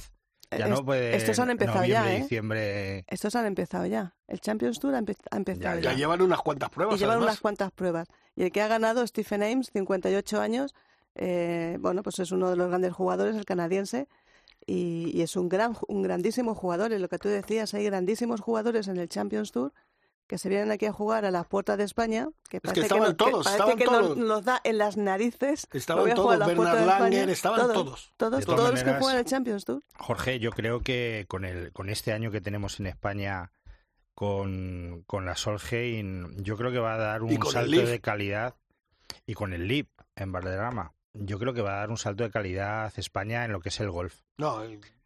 Ya 0.55 0.67
no 0.67 0.75
Est- 0.75 0.83
puede. 0.85 1.15
estos 1.15 1.39
han 1.39 1.49
empezado 1.49 1.83
ya, 1.83 2.13
¿eh? 2.13 2.21
diciembre. 2.21 3.05
Estos 3.07 3.33
han 3.35 3.47
empezado 3.47 3.87
ya. 3.87 4.13
El 4.27 4.39
Champions 4.39 4.79
Tour 4.79 4.93
ha, 4.93 4.99
empe- 5.01 5.15
ha 5.31 5.37
empezado 5.37 5.79
Ya 5.79 5.91
ya. 5.91 5.93
llevan 5.97 6.21
unas 6.21 6.39
cuantas 6.41 6.69
pruebas. 6.69 6.95
y 6.95 6.99
llevan 6.99 7.15
además. 7.17 7.31
unas 7.33 7.41
cuantas 7.41 7.71
pruebas. 7.71 8.07
Y 8.35 8.43
el 8.43 8.51
que 8.51 8.61
ha 8.61 8.67
ganado, 8.67 9.05
Stephen 9.05 9.43
Ames, 9.43 9.69
58 9.71 10.41
años, 10.41 10.73
eh, 11.15 11.77
bueno, 11.79 12.01
pues 12.03 12.19
es 12.19 12.31
uno 12.31 12.49
de 12.49 12.55
los 12.55 12.67
grandes 12.69 12.93
jugadores, 12.93 13.35
el 13.35 13.45
canadiense, 13.45 14.07
y, 14.65 15.11
y 15.13 15.21
es 15.21 15.35
un 15.35 15.49
gran, 15.49 15.75
un 15.87 16.01
grandísimo 16.01 16.55
jugador. 16.55 16.91
Y 16.93 16.99
lo 16.99 17.09
que 17.09 17.19
tú 17.19 17.29
decías, 17.29 17.73
hay 17.73 17.83
grandísimos 17.85 18.41
jugadores 18.41 18.87
en 18.87 18.97
el 18.97 19.09
Champions 19.09 19.51
Tour 19.51 19.73
que 20.25 20.37
se 20.37 20.47
vienen 20.47 20.71
aquí 20.71 20.85
a 20.85 20.93
jugar 20.93 21.25
a 21.25 21.31
las 21.31 21.45
puertas 21.45 21.77
de 21.77 21.83
España, 21.83 22.29
que 22.49 22.61
parece 22.61 22.79
que, 22.79 22.85
estaban 22.85 23.03
no- 23.09 23.15
todos, 23.15 23.43
parece 23.43 23.51
estaban 23.51 23.77
que 23.77 23.83
todos. 23.85 24.17
nos 24.17 24.43
da 24.45 24.61
en 24.63 24.77
las 24.77 24.95
narices. 24.95 25.67
Estaban 25.73 26.09
a 26.09 26.15
todos, 26.15 26.41
a 26.41 26.47
Bernard. 26.47 26.85
Langer, 26.87 27.29
estaban 27.29 27.59
todos. 27.59 28.13
Todos, 28.15 28.45
todos, 28.45 28.45
todos 28.45 28.71
los 28.71 28.83
que 28.83 28.93
juegan 28.93 29.17
el 29.19 29.25
Champions 29.25 29.65
Tour. 29.65 29.83
Jorge, 29.99 30.39
yo 30.39 30.51
creo 30.51 30.79
que 30.79 31.25
con 31.27 31.43
el 31.43 31.73
con 31.73 31.89
este 31.89 32.13
año 32.13 32.31
que 32.31 32.39
tenemos 32.39 32.79
en 32.79 32.87
España 32.87 33.51
con, 34.13 35.03
con 35.07 35.25
la 35.25 35.35
Solheim, 35.35 36.35
yo 36.37 36.57
creo 36.57 36.71
que 36.71 36.79
va 36.79 36.95
a 36.95 36.97
dar 36.97 37.23
un 37.23 37.43
salto 37.45 37.85
de 37.85 37.99
calidad 37.99 38.55
y 39.25 39.33
con 39.33 39.53
el 39.53 39.67
LIP 39.67 39.89
en 40.15 40.31
Valderrama. 40.31 40.93
Yo 41.13 41.39
creo 41.39 41.53
que 41.53 41.61
va 41.61 41.75
a 41.75 41.79
dar 41.79 41.89
un 41.89 41.97
salto 41.97 42.23
de 42.23 42.31
calidad 42.31 42.91
España 42.97 43.45
en 43.45 43.51
lo 43.51 43.59
que 43.59 43.69
es 43.69 43.79
el 43.79 43.91
golf, 43.91 44.21
No, 44.37 44.63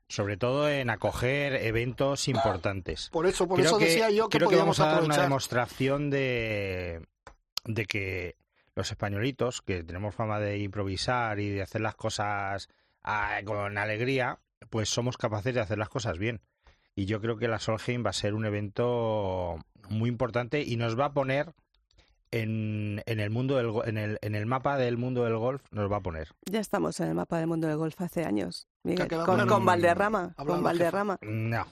sobre 0.08 0.38
todo 0.38 0.70
en 0.70 0.90
acoger 0.90 1.54
eventos 1.54 2.28
importantes. 2.28 3.10
por 3.10 3.28
eso, 3.28 3.48
por 3.48 3.60
creo 3.60 3.72
eso 3.72 3.78
que, 3.78 3.86
decía 3.86 4.10
yo 4.10 4.30
que 4.30 4.38
creo 4.38 4.50
que 4.50 4.56
podíamos 4.56 4.80
vamos 4.80 4.94
a 4.94 4.96
dar 4.96 5.04
una 5.04 5.22
demostración 5.22 6.10
de, 6.10 7.06
de 7.66 7.86
que 7.86 8.38
los 8.76 8.92
españolitos, 8.92 9.62
que 9.62 9.84
tenemos 9.84 10.16
fama 10.16 10.40
de 10.40 10.60
improvisar 10.60 11.40
y 11.40 11.50
de 11.50 11.62
hacer 11.62 11.82
las 11.82 11.96
cosas 11.96 12.70
ah, 13.04 13.40
con 13.44 13.78
alegría, 13.78 14.40
pues 14.70 14.90
somos 14.90 15.18
capaces 15.18 15.54
de 15.54 15.62
hacer 15.62 15.78
las 15.78 15.90
cosas 15.90 16.18
bien. 16.18 16.42
Y 16.98 17.06
yo 17.06 17.22
creo 17.22 17.38
que 17.38 17.48
la 17.48 17.60
Solheim 17.60 18.04
va 18.04 18.10
a 18.10 18.14
ser 18.14 18.34
un 18.34 18.44
evento 18.44 19.60
muy 19.88 20.10
importante 20.10 20.64
y 20.64 20.78
nos 20.78 21.00
va 21.00 21.06
a 21.06 21.14
poner 21.14 21.54
en, 22.32 23.04
en 23.06 23.20
el 23.20 23.30
mundo 23.30 23.56
del 23.56 23.88
en 23.88 24.00
el, 24.00 24.18
en 24.20 24.34
el 24.34 24.48
mapa 24.48 24.78
del 24.78 24.98
mundo 24.98 25.24
del 25.24 25.38
golf 25.38 25.62
nos 25.70 25.92
va 25.92 25.98
a 25.98 26.02
poner. 26.02 26.30
Ya 26.50 26.60
estamos 26.60 27.00
en 27.00 27.10
el 27.10 27.14
mapa 27.14 27.38
del 27.38 27.46
mundo 27.46 27.68
del 27.68 27.78
golf 27.78 28.02
hace 28.02 28.26
años, 28.26 28.68
Miguel, 28.82 29.08
con, 29.08 29.64
Valderrama, 29.64 30.34
con. 30.36 30.64
Valderrama. 30.64 31.20
No. 31.22 31.68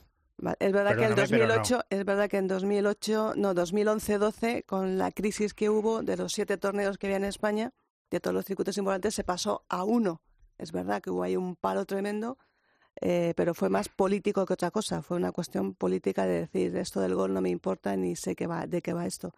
Es 0.60 0.72
verdad 0.72 0.96
que 0.96 1.05
en 1.05 1.15
Perdóname, 1.15 1.38
pero 1.39 1.48
2008, 1.48 1.82
es 1.89 2.05
verdad 2.05 2.29
que 2.29 2.38
en 2.38 2.48
2008, 2.48 3.34
no, 3.36 3.55
2011-12, 3.55 4.63
con 4.67 5.00
la 5.00 5.12
crisis 5.12 5.55
que 5.55 5.72
hubo 5.72 6.03
de 6.03 6.17
los 6.17 6.34
siete 6.34 6.58
torneos 6.58 7.00
que 7.00 7.08
había 7.08 7.17
en 7.17 7.24
España, 7.24 7.74
de 8.12 8.20
todos 8.20 8.36
los 8.36 8.46
circuitos 8.46 8.77
importantes, 8.77 9.15
se 9.15 9.24
pasó 9.24 9.65
a 9.70 9.84
uno. 9.84 10.22
Es 10.60 10.72
verdad 10.72 11.01
que 11.01 11.10
hubo 11.10 11.24
ahí 11.24 11.36
un 11.36 11.55
paro 11.55 11.86
tremendo, 11.86 12.38
eh, 13.02 13.34
pero 13.36 13.54
fue 13.54 13.70
más 13.70 13.90
político 13.90 14.46
que 14.46 14.54
otra 14.54 14.72
cosa. 14.72 15.02
Fue 15.02 15.17
una 15.17 15.32
cuestión 15.32 15.76
política 15.76 16.26
de 16.26 16.41
decir 16.41 16.76
esto 16.78 17.02
del 17.02 17.15
gol 17.15 17.34
no 17.34 17.41
me 17.41 17.50
importa 17.50 17.96
ni 17.96 18.15
sé 18.15 18.36
qué 18.36 18.48
va, 18.48 18.67
de 18.67 18.82
qué 18.82 18.93
va 18.93 19.06
esto. 19.06 19.34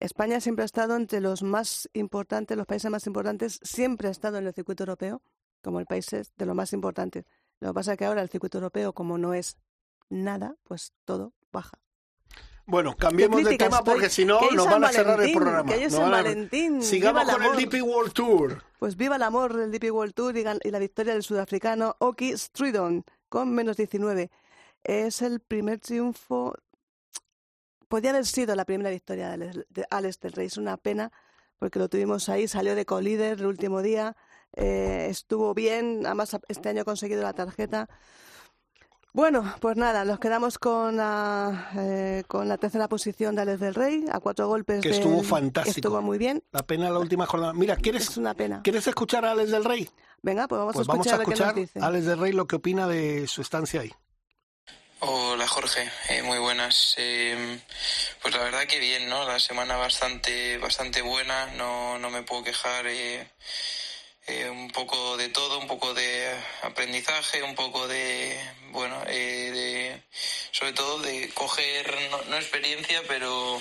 España 0.00 0.40
siempre 0.40 0.64
ha 0.64 0.66
estado 0.66 0.96
entre 0.96 1.20
los 1.20 1.42
más 1.42 1.88
importantes, 1.94 2.56
los 2.56 2.66
países 2.66 2.90
más 2.90 3.06
importantes, 3.06 3.60
siempre 3.62 4.08
ha 4.08 4.10
estado 4.10 4.38
en 4.38 4.46
el 4.46 4.54
circuito 4.54 4.84
europeo 4.84 5.22
como 5.64 5.80
el 5.80 5.86
país 5.86 6.12
es 6.12 6.36
de 6.36 6.46
los 6.46 6.54
más 6.54 6.72
importantes. 6.72 7.24
Lo 7.58 7.70
que 7.70 7.74
pasa 7.74 7.92
es 7.92 7.98
que 7.98 8.04
ahora 8.04 8.22
el 8.22 8.28
circuito 8.28 8.58
europeo, 8.58 8.92
como 8.92 9.18
no 9.18 9.34
es 9.34 9.56
nada, 10.10 10.56
pues 10.62 10.92
todo 11.04 11.32
baja. 11.50 11.80
Bueno, 12.66 12.96
cambiemos 12.96 13.44
de 13.44 13.58
tema 13.58 13.82
porque 13.84 14.08
si 14.08 14.24
no 14.24 14.40
nos 14.52 14.64
van 14.66 14.84
a 14.84 14.88
cerrar 14.88 15.20
el 15.20 15.32
programa. 15.32 15.70
que 15.70 15.76
hoy 15.78 15.84
es 15.84 15.92
Nos 15.92 16.00
San 16.00 16.10
van 16.10 16.20
a- 16.20 16.22
Valentín, 16.22 16.82
Sigamos 16.82 17.24
con 17.30 17.42
el. 17.42 17.56
DP 17.56 17.82
World 17.82 18.12
Tour. 18.12 18.62
Pues 18.78 18.96
viva 18.96 19.16
el 19.16 19.22
amor 19.22 19.54
del 19.54 19.70
DP 19.70 19.90
World 19.90 20.14
Tour 20.14 20.34
y 20.36 20.70
la 20.70 20.78
victoria 20.78 21.12
del 21.12 21.22
sudafricano 21.22 21.96
Oki 21.98 22.36
Stridon 22.36 23.04
con 23.28 23.52
menos 23.54 23.76
19. 23.76 24.30
Es 24.82 25.20
el 25.22 25.40
primer 25.40 25.78
triunfo. 25.80 26.54
Podía 27.88 28.10
haber 28.10 28.24
sido 28.26 28.54
la 28.54 28.64
primera 28.64 28.90
victoria 28.90 29.28
de 29.28 29.34
Alex, 29.34 29.66
de 29.68 29.86
Alex 29.90 30.20
del 30.20 30.32
Rey. 30.32 30.46
Es 30.46 30.56
una 30.56 30.76
pena 30.78 31.12
porque 31.58 31.78
lo 31.78 31.88
tuvimos 31.88 32.28
ahí, 32.28 32.48
salió 32.48 32.74
de 32.74 32.84
colíder 32.86 33.38
el 33.40 33.46
último 33.46 33.80
día, 33.80 34.16
eh, 34.56 35.06
estuvo 35.08 35.54
bien, 35.54 36.02
además 36.04 36.36
este 36.48 36.68
año 36.68 36.82
ha 36.82 36.84
conseguido 36.84 37.22
la 37.22 37.32
tarjeta. 37.32 37.88
Bueno, 39.16 39.54
pues 39.60 39.76
nada, 39.76 40.04
nos 40.04 40.18
quedamos 40.18 40.58
con 40.58 40.96
la, 40.96 41.70
eh, 41.76 42.24
con 42.26 42.48
la 42.48 42.58
tercera 42.58 42.88
posición 42.88 43.36
de 43.36 43.42
Alex 43.42 43.60
del 43.60 43.74
Rey, 43.76 44.04
a 44.10 44.18
cuatro 44.18 44.48
golpes. 44.48 44.82
Que 44.82 44.90
estuvo 44.90 45.18
del- 45.18 45.24
fantástico. 45.24 45.72
que 45.74 45.80
estuvo 45.80 46.02
muy 46.02 46.18
bien. 46.18 46.42
La 46.50 46.64
pena 46.66 46.90
la 46.90 46.98
última 46.98 47.24
jornada. 47.24 47.52
Mira, 47.52 47.74
Es 47.74 47.80
¿quieres, 47.80 48.16
una 48.16 48.34
pena. 48.34 48.60
¿quieres 48.64 48.84
escuchar 48.88 49.24
a 49.24 49.30
Alex 49.30 49.52
del 49.52 49.64
Rey? 49.64 49.88
Venga, 50.22 50.48
pues 50.48 50.58
vamos 50.58 50.74
Pues 50.74 50.88
a 50.88 50.90
vamos 50.92 51.06
a 51.06 51.10
escuchar 51.10 51.18
lo 51.20 51.24
que 51.26 51.32
escuchar 51.32 51.46
nos 51.54 51.56
dice. 51.56 51.78
a 51.80 51.86
Alex 51.86 52.06
del 52.06 52.18
Rey 52.18 52.32
lo 52.32 52.46
que 52.48 52.56
opina 52.56 52.88
de 52.88 53.28
su 53.28 53.40
estancia 53.40 53.82
ahí. 53.82 53.92
Hola 54.98 55.46
Jorge, 55.46 55.88
eh, 56.08 56.22
muy 56.24 56.38
buenas. 56.40 56.94
Eh, 56.96 57.60
pues 58.20 58.34
la 58.34 58.42
verdad 58.42 58.64
que 58.66 58.80
bien, 58.80 59.08
¿no? 59.08 59.24
La 59.26 59.38
semana 59.38 59.76
bastante, 59.76 60.58
bastante 60.58 61.02
buena, 61.02 61.46
no, 61.56 61.98
no 62.00 62.10
me 62.10 62.22
puedo 62.22 62.42
quejar. 62.42 62.86
eh, 62.88 63.28
eh, 64.26 64.48
un 64.48 64.70
poco 64.70 65.16
de 65.16 65.28
todo, 65.28 65.58
un 65.58 65.66
poco 65.66 65.92
de 65.94 66.34
aprendizaje, 66.62 67.42
un 67.42 67.54
poco 67.54 67.86
de, 67.88 68.38
bueno, 68.70 69.02
eh, 69.06 69.50
de, 69.52 70.02
sobre 70.50 70.72
todo 70.72 70.98
de 71.00 71.28
coger, 71.30 71.94
no, 72.10 72.22
no 72.24 72.36
experiencia, 72.36 73.02
pero 73.06 73.60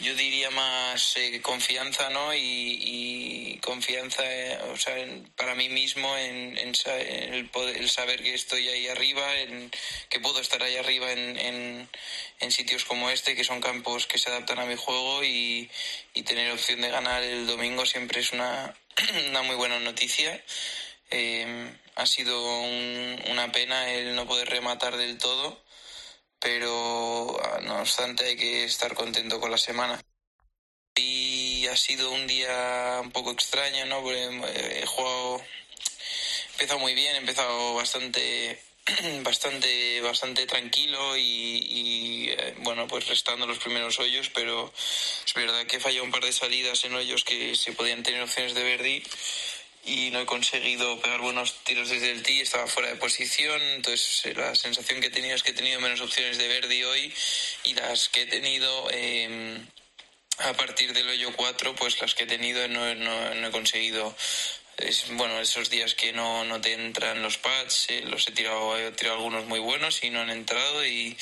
yo 0.00 0.14
diría 0.14 0.48
más 0.50 1.16
eh, 1.16 1.40
confianza, 1.42 2.08
¿no? 2.10 2.32
Y, 2.32 2.38
y 2.40 3.58
confianza, 3.58 4.22
eh, 4.24 4.56
o 4.72 4.76
sea, 4.76 4.96
en- 4.96 5.24
para 5.36 5.54
mí 5.56 5.68
mismo 5.68 6.16
en, 6.16 6.56
el, 6.56 7.50
el 7.74 7.90
saber 7.90 8.22
que 8.22 8.32
estoy 8.34 8.68
ahí 8.68 8.86
arriba, 8.88 9.34
en, 9.40 9.70
que 10.08 10.20
puedo 10.20 10.40
estar 10.40 10.62
ahí 10.62 10.76
arriba 10.76 11.10
en 11.12 11.88
sitios 12.52 12.84
como 12.84 13.10
este, 13.10 13.34
que 13.34 13.44
son 13.44 13.60
campos 13.60 14.06
que 14.06 14.18
se 14.18 14.30
adaptan 14.30 14.60
a 14.60 14.66
mi 14.66 14.76
juego 14.76 15.24
y, 15.24 15.68
y 16.14 16.22
tener 16.22 16.50
opción 16.52 16.80
de 16.80 16.90
ganar 16.90 17.22
el 17.24 17.46
domingo 17.46 17.84
siempre 17.84 18.20
es 18.20 18.32
una, 18.32 18.74
una 19.30 19.42
muy 19.42 19.56
buena 19.56 19.78
noticia. 19.80 20.42
Eh, 21.10 21.74
ha 21.96 22.06
sido 22.06 22.60
un- 22.60 23.22
una 23.30 23.50
pena 23.52 23.90
el 23.92 24.14
no 24.14 24.26
poder 24.26 24.48
rematar 24.48 24.96
del 24.96 25.18
todo, 25.18 25.62
pero 26.38 27.38
ah, 27.44 27.60
no 27.62 27.80
obstante 27.80 28.24
hay 28.26 28.36
que 28.36 28.64
estar 28.64 28.94
contento 28.94 29.40
con 29.40 29.50
la 29.50 29.58
semana. 29.58 30.00
Y 30.96 31.66
ha 31.68 31.76
sido 31.76 32.10
un 32.12 32.26
día 32.26 33.00
un 33.02 33.12
poco 33.12 33.30
extraño, 33.32 33.86
¿no? 33.86 34.02
Porque 34.02 34.24
eh, 34.26 34.80
he 34.82 34.86
jugado, 34.86 35.38
he 35.40 36.52
empezado 36.52 36.78
muy 36.80 36.94
bien, 36.94 37.14
he 37.14 37.18
empezado 37.18 37.74
bastante 37.74 38.60
bastante 39.22 40.00
bastante 40.00 40.46
tranquilo 40.46 41.16
y, 41.16 42.30
eh, 42.30 42.54
bueno 42.58 42.86
pues 42.86 43.06
restando 43.08 43.46
los 43.46 43.58
primeros 43.58 43.98
hoyos 43.98 44.30
pero 44.30 44.72
es 45.26 45.34
verdad 45.34 45.66
que 45.66 45.76
he 45.76 45.80
fallado 45.80 46.04
un 46.04 46.10
par 46.10 46.24
de 46.24 46.32
salidas 46.32 46.84
en 46.84 46.94
hoyos 46.94 47.24
que 47.24 47.54
se 47.54 47.72
podían 47.72 48.02
tener 48.02 48.22
opciones 48.22 48.54
de 48.54 48.62
Verdi 48.62 49.02
y 49.84 50.10
no 50.10 50.20
he 50.20 50.26
conseguido 50.26 51.00
pegar 51.00 51.20
buenos 51.20 51.64
tiros 51.64 51.88
desde 51.88 52.10
el 52.10 52.22
tee, 52.22 52.42
estaba 52.42 52.66
fuera 52.66 52.90
de 52.90 52.96
posición, 52.96 53.60
entonces 53.74 54.26
eh, 54.26 54.34
la 54.34 54.54
sensación 54.54 55.00
que 55.00 55.06
he 55.06 55.10
tenido 55.10 55.34
es 55.34 55.42
que 55.42 55.52
he 55.52 55.54
tenido 55.54 55.80
menos 55.80 56.00
opciones 56.00 56.36
de 56.36 56.46
Verdi 56.46 56.84
hoy 56.84 57.14
y 57.64 57.74
las 57.74 58.08
que 58.08 58.22
he 58.22 58.26
tenido 58.26 58.88
eh, 58.90 59.58
a 60.38 60.52
partir 60.54 60.92
del 60.92 61.08
hoyo 61.08 61.32
4, 61.34 61.74
pues 61.74 62.00
las 62.00 62.14
que 62.14 62.24
he 62.24 62.26
tenido 62.26 62.68
no, 62.68 62.94
no, 62.94 63.34
no 63.34 63.48
he 63.48 63.50
conseguido. 63.50 64.14
Es, 64.78 65.06
bueno, 65.16 65.38
esos 65.40 65.70
días 65.70 65.94
que 65.94 66.12
no, 66.12 66.44
no 66.44 66.60
te 66.60 66.72
entran 66.72 67.20
los 67.20 67.36
pads, 67.38 67.86
eh, 67.90 68.02
los 68.06 68.26
he 68.28 68.32
tirado, 68.32 68.76
he 68.78 68.92
tirado 68.92 69.16
algunos 69.16 69.44
muy 69.46 69.58
buenos 69.58 70.02
y 70.04 70.10
no 70.10 70.20
han 70.20 70.30
entrado 70.30 70.84
y 70.86 71.16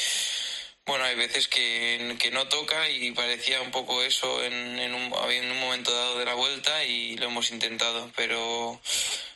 bueno, 0.86 1.04
hay 1.04 1.16
veces 1.16 1.48
que, 1.48 2.16
que 2.20 2.30
no 2.30 2.46
toca 2.48 2.88
y 2.88 3.10
parecía 3.12 3.60
un 3.62 3.70
poco 3.70 4.02
eso 4.02 4.44
en, 4.44 4.52
en, 4.78 4.94
un, 4.94 5.12
en 5.30 5.50
un 5.50 5.58
momento 5.58 5.92
dado 5.92 6.18
de 6.18 6.24
la 6.26 6.34
vuelta 6.34 6.84
y 6.84 7.16
lo 7.16 7.26
hemos 7.26 7.50
intentado, 7.50 8.10
pero, 8.14 8.78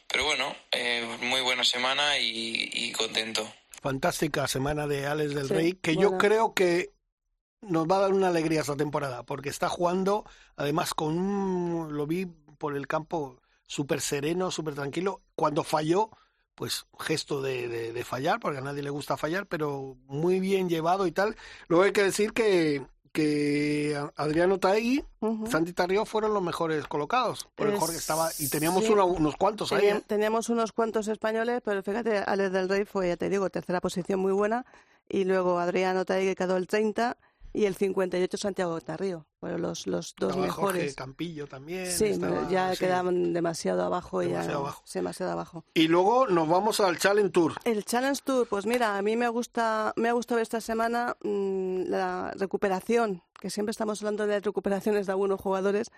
pero 0.06 0.24
bueno, 0.24 0.54
eh, 0.70 1.04
muy 1.22 1.40
buena 1.40 1.64
semana 1.64 2.18
y, 2.18 2.68
y 2.72 2.92
contento. 2.92 3.50
Fantástica 3.82 4.46
semana 4.46 4.86
de 4.86 5.06
Alex 5.06 5.34
del 5.34 5.48
Sí, 5.48 5.54
Rey, 5.54 5.72
que 5.80 5.94
buena. 5.94 6.10
yo 6.10 6.18
creo 6.18 6.54
que 6.54 6.90
nos 7.62 7.86
va 7.88 7.96
a 7.96 8.00
dar 8.00 8.12
una 8.12 8.28
alegría 8.28 8.60
esta 8.60 8.76
temporada, 8.76 9.24
porque 9.24 9.48
está 9.48 9.68
jugando, 9.68 10.24
además, 10.56 10.94
con 10.94 11.18
un, 11.18 11.96
lo 11.96 12.06
vi 12.06 12.26
por 12.58 12.76
el 12.76 12.86
campo 12.86 13.40
súper 13.70 14.00
sereno, 14.00 14.50
súper 14.50 14.74
tranquilo. 14.74 15.22
Cuando 15.36 15.62
falló, 15.62 16.10
pues 16.56 16.86
gesto 16.98 17.40
de, 17.40 17.68
de, 17.68 17.92
de, 17.92 18.04
fallar, 18.04 18.40
porque 18.40 18.58
a 18.58 18.62
nadie 18.62 18.82
le 18.82 18.90
gusta 18.90 19.16
fallar, 19.16 19.46
pero 19.46 19.96
muy 20.06 20.40
bien 20.40 20.68
llevado 20.68 21.06
y 21.06 21.12
tal. 21.12 21.36
Luego 21.68 21.84
hay 21.84 21.92
que 21.92 22.02
decir 22.02 22.32
que, 22.32 22.84
que 23.12 23.96
Adriano 24.16 24.58
Taegui, 24.58 25.04
uh 25.20 25.28
-huh. 25.28 25.46
Santi 25.48 25.72
Tarrio 25.72 26.04
fueron 26.04 26.34
los 26.34 26.42
mejores 26.42 26.88
colocados. 26.88 27.48
Por 27.54 27.68
el 27.68 27.78
Jorge 27.78 27.96
estaba, 27.96 28.30
y 28.40 28.48
teníamos 28.48 28.86
sí. 28.86 28.92
uno, 28.92 29.06
unos 29.06 29.36
cuantos 29.36 29.70
ahí. 29.70 29.86
¿eh? 29.86 30.02
Teníamos 30.04 30.48
unos 30.48 30.72
cuantos 30.72 31.06
españoles, 31.06 31.62
pero 31.64 31.80
fíjate, 31.84 32.18
Alex 32.18 32.50
del 32.50 32.68
Rey 32.68 32.84
fue, 32.84 33.06
ya 33.06 33.16
te 33.16 33.28
digo, 33.28 33.50
tercera 33.50 33.80
posición 33.80 34.18
muy 34.18 34.32
buena. 34.32 34.66
Y 35.08 35.22
luego 35.24 35.60
Adriano 35.60 36.04
Taegui 36.04 36.34
quedó 36.34 36.56
el 36.56 36.66
30 36.66 37.16
y 37.52 37.64
el 37.64 37.74
58 37.74 38.36
Santiago 38.36 38.80
Tarrío. 38.80 39.26
Fueron 39.40 39.62
los, 39.62 39.86
los 39.86 40.14
dos 40.18 40.30
estaba 40.30 40.46
mejores. 40.46 40.82
Jorge 40.82 40.94
Campillo 40.94 41.46
también. 41.46 41.86
Sí, 41.86 42.06
estaba, 42.06 42.48
ya 42.48 42.72
sí. 42.72 42.78
quedaban 42.78 43.32
demasiado 43.32 43.82
abajo. 43.82 44.20
Demasiado 44.20 44.50
ya, 44.50 44.58
abajo. 44.58 44.84
Demasiado 44.92 45.32
abajo. 45.32 45.64
Y 45.74 45.88
luego 45.88 46.26
nos 46.28 46.48
vamos 46.48 46.80
al 46.80 46.98
Challenge 46.98 47.30
Tour. 47.30 47.54
El 47.64 47.84
Challenge 47.84 48.20
Tour, 48.22 48.46
pues 48.46 48.66
mira, 48.66 48.96
a 48.98 49.02
mí 49.02 49.16
me 49.16 49.28
gusta, 49.28 49.92
me 49.96 50.08
ha 50.08 50.12
gustado 50.12 50.40
esta 50.40 50.60
semana 50.60 51.16
mmm, 51.22 51.82
la 51.86 52.32
recuperación, 52.36 53.22
que 53.40 53.50
siempre 53.50 53.70
estamos 53.70 54.00
hablando 54.02 54.26
de 54.26 54.40
recuperaciones 54.40 55.06
de 55.06 55.12
algunos 55.12 55.40
jugadores, 55.40 55.90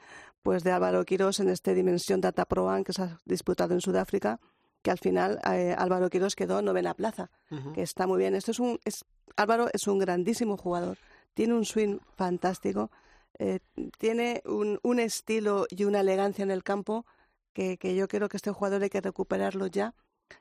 pues 0.43 0.63
de 0.63 0.71
Álvaro 0.71 1.05
Quirós 1.05 1.41
en 1.41 1.49
este 1.49 1.75
Dimensión 1.75 2.21
Data 2.21 2.45
Pro 2.45 2.71
Am 2.71 2.85
que 2.85 2.93
se 2.93 3.03
ha 3.03 3.19
disputado 3.25 3.75
en 3.75 3.81
Sudáfrica, 3.81 4.41
que 4.83 4.91
al 4.91 4.99
final 4.99 5.41
eh, 5.51 5.75
Álvaro 5.77 6.11
Quirós 6.11 6.35
quedó 6.37 6.59
en 6.59 6.65
novena 6.65 6.95
plaza, 6.95 7.31
uh 7.51 7.57
-huh. 7.57 7.73
que 7.73 7.83
está 7.83 8.07
muy 8.07 8.19
bien. 8.19 8.35
Esto 8.35 8.51
es 8.51 8.61
un, 8.61 8.79
es, 8.85 9.05
Álvaro 9.37 9.69
es 9.73 9.87
un 9.87 9.99
grandísimo 9.99 10.57
jugador, 10.57 10.99
tiene 11.35 11.55
un 11.55 11.65
swing 11.65 11.99
fantástico, 12.17 12.91
eh, 13.39 13.61
tiene 13.99 14.43
un, 14.45 14.79
un, 14.83 14.99
estilo 14.99 15.67
y 15.71 15.85
una 15.85 16.01
elegancia 16.01 16.43
en 16.43 16.51
el 16.51 16.63
campo 16.63 17.07
que, 17.53 17.79
que 17.79 17.95
yo 17.95 18.09
creo 18.09 18.29
que 18.29 18.37
este 18.37 18.53
jugador 18.53 18.83
hay 18.83 18.91
que 18.91 19.01
recuperarlo 19.01 19.67
ya. 19.67 19.95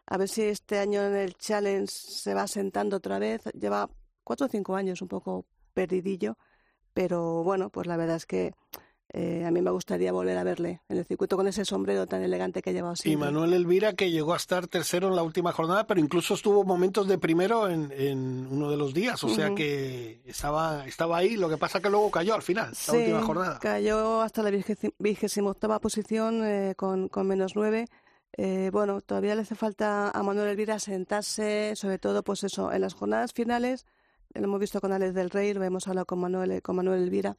A 0.06 0.18
ver 0.18 0.30
si 0.30 0.44
este 0.44 0.80
año 0.80 1.02
en 1.02 1.16
el 1.16 1.36
Challenge 1.36 1.88
se 1.88 2.34
va 2.34 2.48
sentando 2.48 2.98
otra 2.98 3.20
vez. 3.20 3.44
Lleva 3.60 3.90
cuatro 4.24 4.48
o 4.48 4.50
cinco 4.50 4.76
años 4.76 5.02
un 5.02 5.08
poco 5.08 5.46
perdidillo, 5.74 6.38
pero 6.94 7.44
bueno, 7.44 7.70
pues 7.70 7.88
la 7.88 7.98
verdad 7.98 8.18
es 8.18 8.26
que 8.26 8.54
eh, 9.14 9.44
a 9.46 9.52
mí 9.52 9.62
me 9.62 9.72
gustaría 9.72 10.14
volver 10.14 10.38
a 10.38 10.44
verle 10.44 10.80
en 10.88 10.98
el 10.98 11.06
circuito 11.06 11.36
con 11.36 11.46
ese 11.46 11.66
sombrero 11.66 12.08
tan 12.08 12.24
elegante 12.24 12.62
que 12.62 12.70
ha 12.70 12.74
llevado 12.74 12.96
siempre. 12.96 13.28
Y 13.28 13.32
Manuel 13.32 13.52
Elvira, 13.54 13.92
que 13.92 14.10
llegó 14.10 14.34
a 14.34 14.38
estar 14.38 14.68
tercero 14.68 15.10
en 15.10 15.18
la 15.18 15.24
última 15.24 15.52
jornada, 15.52 15.86
pero 15.86 16.00
incluso 16.00 16.34
estuvo 16.34 16.64
momentos 16.64 17.08
de 17.10 17.18
primero 17.18 17.70
en, 17.70 17.92
en 17.92 18.48
uno 18.50 18.72
de 18.72 18.78
los 18.78 18.94
días, 18.94 19.22
o 19.24 19.30
sea 19.30 19.50
uh 19.50 19.52
-huh. 19.52 19.56
que 19.56 20.22
estaba, 20.26 20.86
estaba 20.88 21.18
ahí, 21.18 21.36
lo 21.36 21.50
que 21.50 21.58
pasa 21.58 21.82
que 21.82 21.90
luego 21.90 22.10
cayó 22.10 22.36
al 22.36 22.42
final, 22.42 22.74
sí, 22.74 22.92
la 22.94 22.98
última 23.00 23.22
jornada. 23.24 23.60
cayó 23.60 24.22
hasta 24.22 24.44
la 24.44 24.52
vigésima 25.00 25.50
octava 25.50 25.80
posición 25.80 26.46
eh, 26.46 26.74
con, 26.78 27.10
con, 27.10 27.28
menos 27.28 27.54
nueve. 27.56 27.88
Eh, 28.38 28.70
bueno, 28.72 29.02
todavía 29.02 29.36
le 29.36 29.42
hace 29.42 29.56
falta 29.56 30.10
a 30.10 30.24
Manuel 30.24 30.48
Elvira 30.48 30.80
sentarse, 30.80 31.74
sobre 31.76 32.00
todo, 32.00 32.24
pues 32.24 32.46
eso, 32.46 32.72
en 32.72 32.80
las 32.80 32.94
jornadas 32.94 33.34
finales, 33.34 33.86
lo 34.34 34.46
hemos 34.46 34.60
visto 34.62 34.80
con 34.80 34.94
Alex 34.94 35.14
del 35.14 35.30
Rey, 35.30 35.54
lo 35.54 35.62
hemos 35.66 35.86
hablado 35.90 36.06
con 36.06 36.20
Manuel, 36.20 36.62
con 36.62 36.78
Manuel 36.78 37.04
Elvira, 37.04 37.36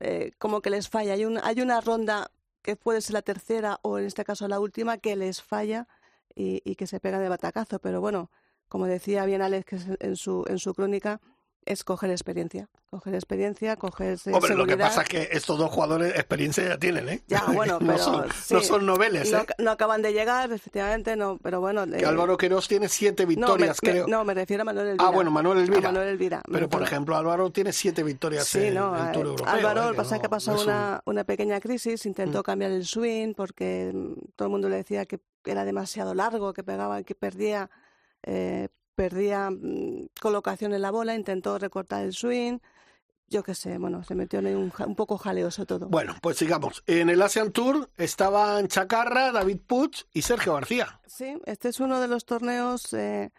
eh, 0.00 0.32
como 0.38 0.60
que 0.60 0.70
les 0.70 0.88
falla. 0.88 1.14
Hay, 1.14 1.24
un, 1.24 1.38
hay 1.42 1.60
una 1.60 1.80
ronda 1.80 2.30
que 2.62 2.76
puede 2.76 3.00
ser 3.00 3.14
la 3.14 3.22
tercera 3.22 3.78
o 3.82 3.98
en 3.98 4.06
este 4.06 4.24
caso 4.24 4.48
la 4.48 4.60
última 4.60 4.98
que 4.98 5.16
les 5.16 5.42
falla 5.42 5.86
y, 6.34 6.62
y 6.64 6.76
que 6.76 6.86
se 6.86 7.00
pega 7.00 7.18
de 7.18 7.28
batacazo. 7.28 7.78
Pero 7.78 8.00
bueno, 8.00 8.30
como 8.68 8.86
decía 8.86 9.24
bien 9.24 9.42
Alex 9.42 9.86
en 10.00 10.16
su, 10.16 10.44
en 10.48 10.58
su 10.58 10.74
crónica, 10.74 11.20
es 11.66 11.84
coger 11.84 12.10
experiencia. 12.10 12.68
Coger 12.90 13.14
experiencia, 13.14 13.76
coger 13.76 14.18
Hombre, 14.26 14.48
seguridad. 14.48 14.56
lo 14.56 14.66
que 14.66 14.76
pasa 14.76 15.02
es 15.02 15.08
que 15.08 15.28
estos 15.32 15.58
dos 15.58 15.70
jugadores 15.70 16.14
experiencia 16.14 16.68
ya 16.68 16.78
tienen, 16.78 17.08
¿eh? 17.08 17.22
Ya, 17.26 17.44
bueno, 17.52 17.78
pero 17.80 17.92
no, 17.92 17.98
son, 17.98 18.26
sí, 18.32 18.54
no 18.54 18.60
son 18.60 18.86
noveles, 18.86 19.32
¿eh? 19.32 19.36
No, 19.58 19.64
no, 19.64 19.70
acaban 19.72 20.02
de 20.02 20.12
llegar, 20.12 20.52
efectivamente, 20.52 21.16
no, 21.16 21.38
pero 21.42 21.60
bueno. 21.60 21.86
Que 21.86 21.98
eh, 22.02 22.06
Álvaro 22.06 22.36
Queiroz 22.36 22.68
tiene 22.68 22.88
siete 22.88 23.26
victorias, 23.26 23.78
no, 23.82 23.86
me, 23.88 23.92
creo. 23.92 24.04
Me, 24.06 24.10
no, 24.10 24.24
me 24.24 24.34
refiero 24.34 24.62
a 24.62 24.64
Manuel 24.64 24.88
Elvira. 24.88 25.06
Ah, 25.06 25.10
bueno, 25.10 25.30
Manuel 25.30 25.58
Elvira. 25.58 25.88
A 25.88 25.92
Manuel 25.92 26.08
Elvira. 26.08 26.42
Pero, 26.50 26.68
por 26.68 26.82
ejemplo, 26.82 27.16
Álvaro 27.16 27.50
tiene 27.50 27.72
siete 27.72 28.02
victorias 28.02 28.46
sí, 28.46 28.66
en 28.66 28.74
no, 28.74 28.96
el 29.06 29.12
Tour 29.12 29.26
Europeo. 29.26 29.52
Álvaro, 29.52 29.90
¿eh? 29.90 29.94
pasa 29.94 30.18
que 30.20 30.26
ha 30.26 30.30
pasado 30.30 30.58
es 30.58 30.64
una, 30.64 31.02
una 31.06 31.24
pequeña 31.24 31.60
crisis, 31.60 32.06
intentó 32.06 32.40
Mm. 32.40 32.42
cambiar 32.42 32.70
el 32.70 32.84
swing 32.86 33.34
porque 33.34 33.90
mm, 33.92 34.12
todo 34.36 34.46
el 34.46 34.52
mundo 34.52 34.68
le 34.68 34.76
decía 34.76 35.06
que 35.06 35.20
era 35.44 35.64
demasiado 35.64 36.14
largo, 36.14 36.52
que 36.52 36.62
pegaba, 36.62 37.02
que 37.02 37.14
perdía... 37.14 37.70
Eh, 38.22 38.68
perdía 38.94 39.50
mmm, 39.50 40.08
colocación 40.20 40.74
en 40.74 40.82
la 40.82 40.90
bola, 40.90 41.14
intentó 41.14 41.58
recortar 41.58 42.04
el 42.04 42.12
swing, 42.12 42.58
yo 43.28 43.42
qué 43.42 43.54
sé, 43.54 43.78
bueno, 43.78 44.04
se 44.04 44.14
metió 44.14 44.38
en 44.38 44.56
un, 44.56 44.72
un, 44.86 44.96
poco 44.96 45.18
jaleoso 45.18 45.66
todo. 45.66 45.88
Bueno, 45.88 46.14
pues 46.20 46.36
sigamos. 46.36 46.82
En 46.86 47.10
el 47.10 47.20
Asian 47.22 47.52
Tour 47.52 47.90
estaban 47.96 48.68
Chacarra, 48.68 49.32
David 49.32 49.58
Puig 49.66 49.90
y 50.12 50.22
Sergio 50.22 50.54
García. 50.54 51.00
Sí, 51.06 51.36
este 51.46 51.68
es 51.68 51.80
uno 51.80 52.00
de 52.00 52.08
los 52.08 52.26
torneos, 52.26 52.92
eh, 52.92 53.32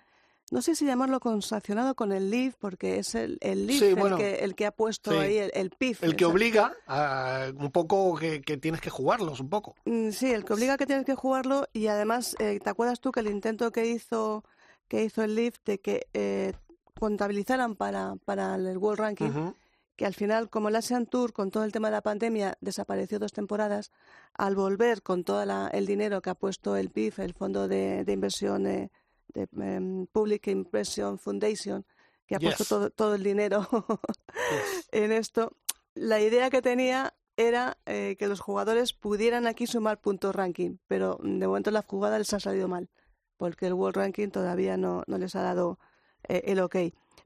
no 0.52 0.62
sé 0.62 0.76
si 0.76 0.86
llamarlo 0.86 1.20
consacionado 1.20 1.96
con 1.96 2.12
el 2.12 2.30
LIV, 2.30 2.56
porque 2.60 3.00
es 3.00 3.15
el, 3.15 3.38
el 3.41 3.70
sí, 3.70 3.86
el, 3.86 3.96
bueno, 3.96 4.18
que, 4.18 4.36
el 4.36 4.56
que 4.56 4.65
ha 4.65 4.72
puesto 4.72 5.12
sí. 5.12 5.18
ahí 5.18 5.38
el, 5.38 5.52
el 5.54 5.70
PIF. 5.72 6.04
El 6.04 6.15
que 6.15 6.26
obliga 6.26 6.74
a 6.88 7.48
un 7.56 7.72
poco 7.72 8.15
que, 8.15 8.41
que, 8.41 8.58
tienes 8.58 8.82
que 8.82 8.89
jugarlos, 8.89 9.39
un 9.39 9.50
poco. 9.50 9.76
Mm, 9.86 10.12
Sí, 10.12 10.32
el 10.32 10.46
que 10.46 10.54
obliga 10.54 10.74
a 10.74 10.78
que 10.78 10.86
tienes 10.86 11.06
que 11.06 11.15
jugarlo 11.15 11.68
y 11.74 11.88
además, 11.88 12.36
eh, 12.39 12.60
¿te 12.63 12.70
acuerdas 12.70 13.00
tú 13.00 13.12
que 13.12 13.22
el 13.22 13.28
intento 13.28 13.72
que 13.72 13.88
hizo 13.88 14.44
que 14.88 15.04
hizo 15.04 15.24
el 15.24 15.36
LIV 15.36 15.54
de 15.65 15.80
que 15.80 16.08
eh, 16.13 16.54
contabilizaran 16.93 17.76
para, 17.76 18.15
para 18.26 18.56
el 18.56 18.78
World 18.78 19.00
Ranking? 19.00 19.26
Uh 19.26 19.34
-huh 19.34 19.56
que 19.95 20.06
al 20.06 20.13
final, 20.13 20.50
como 20.50 20.69
el 20.69 20.76
Asian 20.76 21.06
Tour, 21.06 21.32
con 21.32 21.52
todo 21.52 21.63
el 21.63 21.71
tema 21.71 21.88
de 21.88 21.93
la 21.93 22.02
pandemia, 22.02 22.58
desapareció 22.60 23.19
dos 23.19 23.32
temporadas, 23.32 23.91
al 24.34 24.56
volver 24.56 25.02
con 25.02 25.24
todo 25.24 25.43
el 25.71 25.86
dinero 25.86 26.21
que 26.21 26.30
ha 26.30 26.36
puesto 26.36 26.76
el 26.76 26.89
PIF, 26.89 27.19
el 27.19 27.34
Fondo 27.34 27.67
de, 27.67 28.04
de 28.04 28.13
Inversión 28.13 28.67
eh, 28.67 28.91
de 29.34 29.48
um, 29.54 30.06
Public 30.08 30.48
Impression 30.48 31.17
Foundation, 31.17 31.86
que 32.28 32.36
ha 32.36 32.39
yes. 32.39 32.56
puesto 32.56 32.65
todo, 32.65 32.89
todo, 32.89 33.15
el 33.15 33.24
dinero 33.24 33.67
yes. 33.69 34.89
en 34.91 35.12
esto, 35.12 35.56
la 35.93 36.19
idea 36.19 36.50
que 36.50 36.62
tenía 36.62 37.13
era 37.38 37.78
eh, 37.86 38.15
que 38.17 38.28
los 38.28 38.39
jugadores 38.39 38.93
pudieran 38.93 39.48
aquí 39.48 39.67
sumar 39.67 40.00
puntos 40.00 40.36
ranking, 40.36 40.78
pero 40.88 41.19
de 41.21 41.48
momento 41.48 41.71
la 41.71 41.84
jugada 41.84 42.17
les 42.17 42.34
ha 42.34 42.39
salido 42.39 42.67
mal, 42.67 42.89
porque 43.38 43.67
el 43.67 43.74
World 43.74 43.98
Ranking 43.98 44.30
todavía 44.30 44.78
no, 44.78 45.04
no 45.08 45.17
les 45.17 45.36
ha 45.36 45.41
dado 45.41 45.80
eh, 46.28 46.43
el 46.45 46.60
ok. 46.60 46.78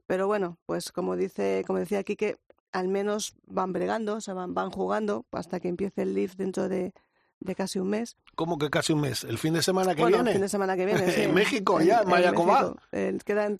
Pero 0.06 0.26
bueno, 0.26 0.58
pues 0.66 0.92
como 0.92 1.16
dice, 1.16 1.64
como 1.66 1.78
decía 1.78 2.00
aquí 2.00 2.16
que 2.16 2.38
al 2.72 2.88
menos 2.88 3.36
van 3.46 3.72
bregando, 3.72 4.16
o 4.16 4.20
sea, 4.20 4.34
van, 4.34 4.54
van 4.54 4.70
jugando 4.70 5.26
hasta 5.32 5.60
que 5.60 5.68
empiece 5.68 6.02
el 6.02 6.14
lift 6.14 6.36
dentro 6.36 6.68
de, 6.68 6.92
de, 7.40 7.54
casi 7.54 7.78
un 7.78 7.88
mes. 7.88 8.16
¿Cómo 8.34 8.58
que 8.58 8.70
casi 8.70 8.92
un 8.92 9.00
mes? 9.00 9.24
¿El 9.24 9.38
fin 9.38 9.54
de 9.54 9.62
semana 9.62 9.94
que 9.94 10.02
bueno, 10.02 10.18
viene? 10.18 10.30
el 10.30 10.34
fin 10.34 10.42
de 10.42 10.48
semana 10.48 10.76
que 10.76 10.86
viene, 10.86 11.10
sí. 11.12 11.22
en 11.22 11.34
México 11.34 11.80
ya, 11.80 12.00
en 12.00 12.08
Mayacobá. 12.08 12.74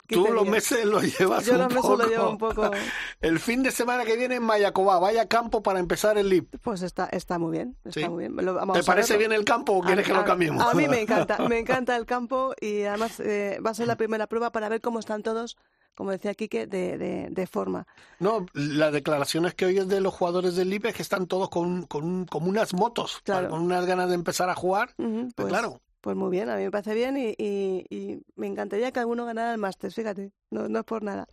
Tú 0.08 0.28
los 0.32 0.46
meses 0.46 0.84
los 0.84 1.18
llevas 1.18 1.44
Yo 1.46 1.54
un 1.54 1.58
los 1.60 1.68
meses 1.68 1.82
poco. 1.82 1.96
lo 1.96 2.08
llevo 2.08 2.30
un 2.30 2.38
poco. 2.38 2.70
el 3.20 3.40
fin 3.40 3.62
de 3.62 3.70
semana 3.70 4.04
que 4.04 4.16
viene 4.16 4.36
en 4.36 4.42
Mayacobá, 4.42 4.98
vaya 4.98 5.26
campo 5.26 5.62
para 5.62 5.80
empezar 5.80 6.18
el 6.18 6.28
lift. 6.28 6.54
Pues 6.62 6.82
está, 6.82 7.06
está 7.06 7.38
muy 7.38 7.52
bien, 7.52 7.76
está 7.84 8.00
sí. 8.00 8.08
muy 8.08 8.28
bien. 8.28 8.36
Lo, 8.36 8.54
vamos 8.54 8.78
¿Te 8.78 8.84
parece 8.84 9.16
bien 9.16 9.32
el 9.32 9.44
campo 9.44 9.72
o 9.74 9.82
quieres 9.82 10.04
a, 10.04 10.08
que 10.08 10.14
lo 10.14 10.24
cambiemos? 10.24 10.62
A, 10.62 10.70
a 10.70 10.74
mí 10.74 10.88
me 10.88 11.00
encanta, 11.02 11.38
me 11.48 11.58
encanta 11.58 11.96
el 11.96 12.06
campo 12.06 12.54
y 12.60 12.82
además 12.82 13.20
eh, 13.20 13.58
va 13.64 13.70
a 13.70 13.74
ser 13.74 13.86
la 13.86 13.96
primera 13.96 14.26
prueba 14.26 14.50
para 14.52 14.68
ver 14.68 14.80
cómo 14.80 14.98
están 14.98 15.22
todos 15.22 15.56
como 15.94 16.11
decía 16.11 16.35
Quique, 16.35 16.66
de, 16.66 16.96
de, 16.98 17.29
de, 17.31 17.46
forma. 17.46 17.87
No, 18.18 18.46
las 18.55 18.92
declaraciones 18.92 19.55
que 19.55 19.66
oyes 19.66 19.88
de 19.88 20.00
los 20.00 20.14
jugadores 20.14 20.57
del 20.57 20.70
LIPE 20.70 20.90
es 20.90 20.94
que 20.94 21.03
están 21.03 21.26
todos 21.26 21.50
con, 21.50 21.83
con 21.87 22.24
como 22.26 22.48
unas 22.48 22.72
motos, 22.74 23.20
claro. 23.24 23.50
con 23.50 23.62
unas 23.62 23.85
ganas 23.87 24.09
de 24.09 24.14
empezar 24.14 24.48
a 24.48 24.55
jugar. 24.55 24.94
Uh 24.98 25.03
-huh, 25.05 25.33
pues, 25.35 25.48
claro. 25.48 25.81
Pues 26.00 26.16
muy 26.16 26.31
bien, 26.31 26.48
a 26.48 26.57
mí 26.57 26.62
me 26.62 26.70
parece 26.70 26.94
bien 26.94 27.16
y, 27.18 27.35
y, 27.37 27.85
y 27.90 28.22
me 28.35 28.46
encantaría 28.46 28.90
que 28.90 29.00
alguno 29.00 29.26
ganara 29.26 29.53
el 29.53 29.59
máster, 29.59 29.92
fíjate, 29.92 30.33
no, 30.50 30.68
no 30.68 30.79
es 30.79 30.85
por 30.85 31.03
nada. 31.03 31.26